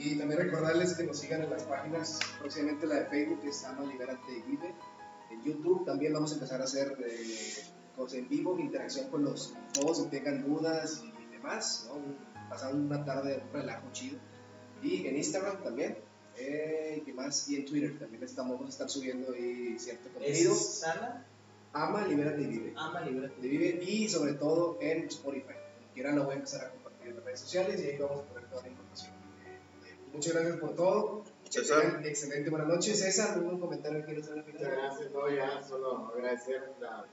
Y 0.05 0.16
también 0.16 0.41
recordarles 0.41 0.95
que 0.95 1.05
nos 1.05 1.16
sigan 1.16 1.43
en 1.43 1.51
las 1.51 1.62
páginas, 1.62 2.19
próximamente 2.41 2.89
la 2.89 2.97
de 2.97 3.07
Facebook, 3.07 3.41
que 3.41 3.51
es 3.51 3.65
Ama 3.65 3.85
Liberate 3.85 4.33
y 4.37 4.51
Vive. 4.51 4.74
En 5.31 5.43
YouTube 5.45 5.87
también 5.87 6.12
vamos 6.12 6.33
a 6.33 6.35
empezar 6.35 6.61
a 6.61 6.65
hacer 6.65 6.97
eh, 7.07 7.55
cosas 7.97 8.19
en 8.19 8.29
vivo, 8.29 8.59
interacción 8.59 9.09
con 9.11 9.24
los 9.24 9.55
todos, 9.73 9.99
si 9.99 10.09
tengan 10.09 10.43
dudas 10.43 11.05
y 11.05 11.33
demás, 11.33 11.89
¿no? 11.89 12.03
Pasar 12.51 12.74
una 12.74 13.05
tarde 13.05 13.37
de 13.37 13.43
un 13.45 13.53
relajo 13.53 13.93
chido. 13.93 14.19
Y 14.83 15.07
en 15.07 15.16
Instagram 15.16 15.62
también, 15.62 15.99
eh, 16.37 17.01
¿qué 17.07 17.12
más? 17.12 17.49
Y 17.49 17.57
en 17.57 17.65
Twitter 17.65 17.97
también 17.97 18.24
estamos, 18.24 18.55
vamos 18.55 18.66
a 18.66 18.70
estar 18.70 18.91
subiendo 18.91 19.33
ahí 19.33 19.79
cierto 19.79 20.11
contenido. 20.12 20.53
¿Es 20.53 20.81
sana? 20.81 21.24
Ama, 21.73 22.09
Liberate 22.09 22.43
y 22.43 22.47
Vive. 22.47 22.74
Ama, 22.77 23.03
librate. 23.03 23.41
de 23.41 23.49
Vive 23.49 23.85
y 23.85 24.09
sobre 24.09 24.35
todo 24.35 24.79
en 24.81 25.07
Spotify. 25.07 25.55
Como 25.79 25.93
quieran 25.95 26.16
lo 26.16 26.24
voy 26.24 26.33
a 26.33 26.37
empezar 26.39 26.65
a 26.65 26.70
compartir 26.70 27.07
en 27.07 27.15
las 27.15 27.24
redes 27.24 27.41
sociales 27.41 27.81
y 27.81 27.87
ahí 27.87 27.99
vamos 27.99 28.19
a 28.19 28.24
poner 28.24 28.49
toda 28.51 28.62
la 28.62 28.69
información. 28.69 29.11
Muchas 30.12 30.34
gracias 30.34 30.56
por 30.59 30.74
todo. 30.74 31.24
César. 31.48 32.02
Excelente 32.05 32.51
buenas 32.51 32.68
noches. 32.68 32.98
César, 32.98 33.34
¿algún 33.34 33.60
comentario 33.60 34.01
que 34.01 34.06
quieras 34.06 34.28
hacer 34.30 34.44
Muchas 34.52 34.70
gracias, 34.70 35.10
no, 35.12 35.30
ya 35.30 35.62
solo 35.62 36.12
agradecer 36.14 36.72
la, 36.80 37.06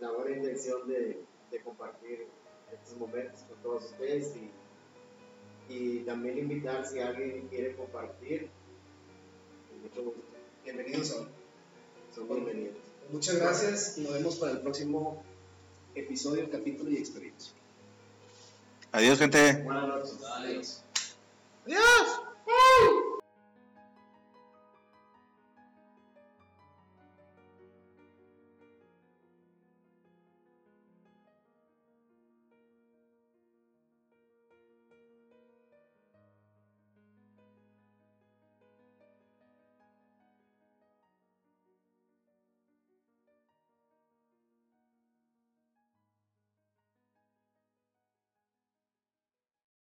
la 0.00 0.10
buena 0.10 0.36
intención 0.36 0.86
de, 0.86 1.24
de 1.50 1.60
compartir 1.62 2.26
estos 2.72 2.98
momentos 2.98 3.40
con 3.48 3.56
todos 3.62 3.84
ustedes 3.84 4.34
y, 4.36 5.72
y 5.72 6.00
también 6.00 6.38
invitar 6.38 6.86
si 6.86 7.00
alguien 7.00 7.48
quiere 7.48 7.74
compartir, 7.74 8.50
con 9.70 9.82
mucho 9.82 10.02
gusto, 10.02 10.22
Bienvenidos 10.64 11.10
a 11.12 11.28
son 12.14 12.28
bienvenidos. 12.28 12.76
Muchas 13.10 13.36
gracias 13.36 13.98
y 13.98 14.02
nos 14.02 14.12
vemos 14.12 14.36
para 14.36 14.52
el 14.52 14.60
próximo 14.60 15.22
episodio, 15.94 16.48
capítulo 16.50 16.90
y 16.90 16.96
experiencia. 16.96 17.52
Adiós, 18.92 19.18
gente. 19.18 19.62
Buenas 19.64 19.88
noches. 19.88 20.18
Adiós. 20.22 20.83
Yes! 21.66 22.18
Woo! 22.46 22.93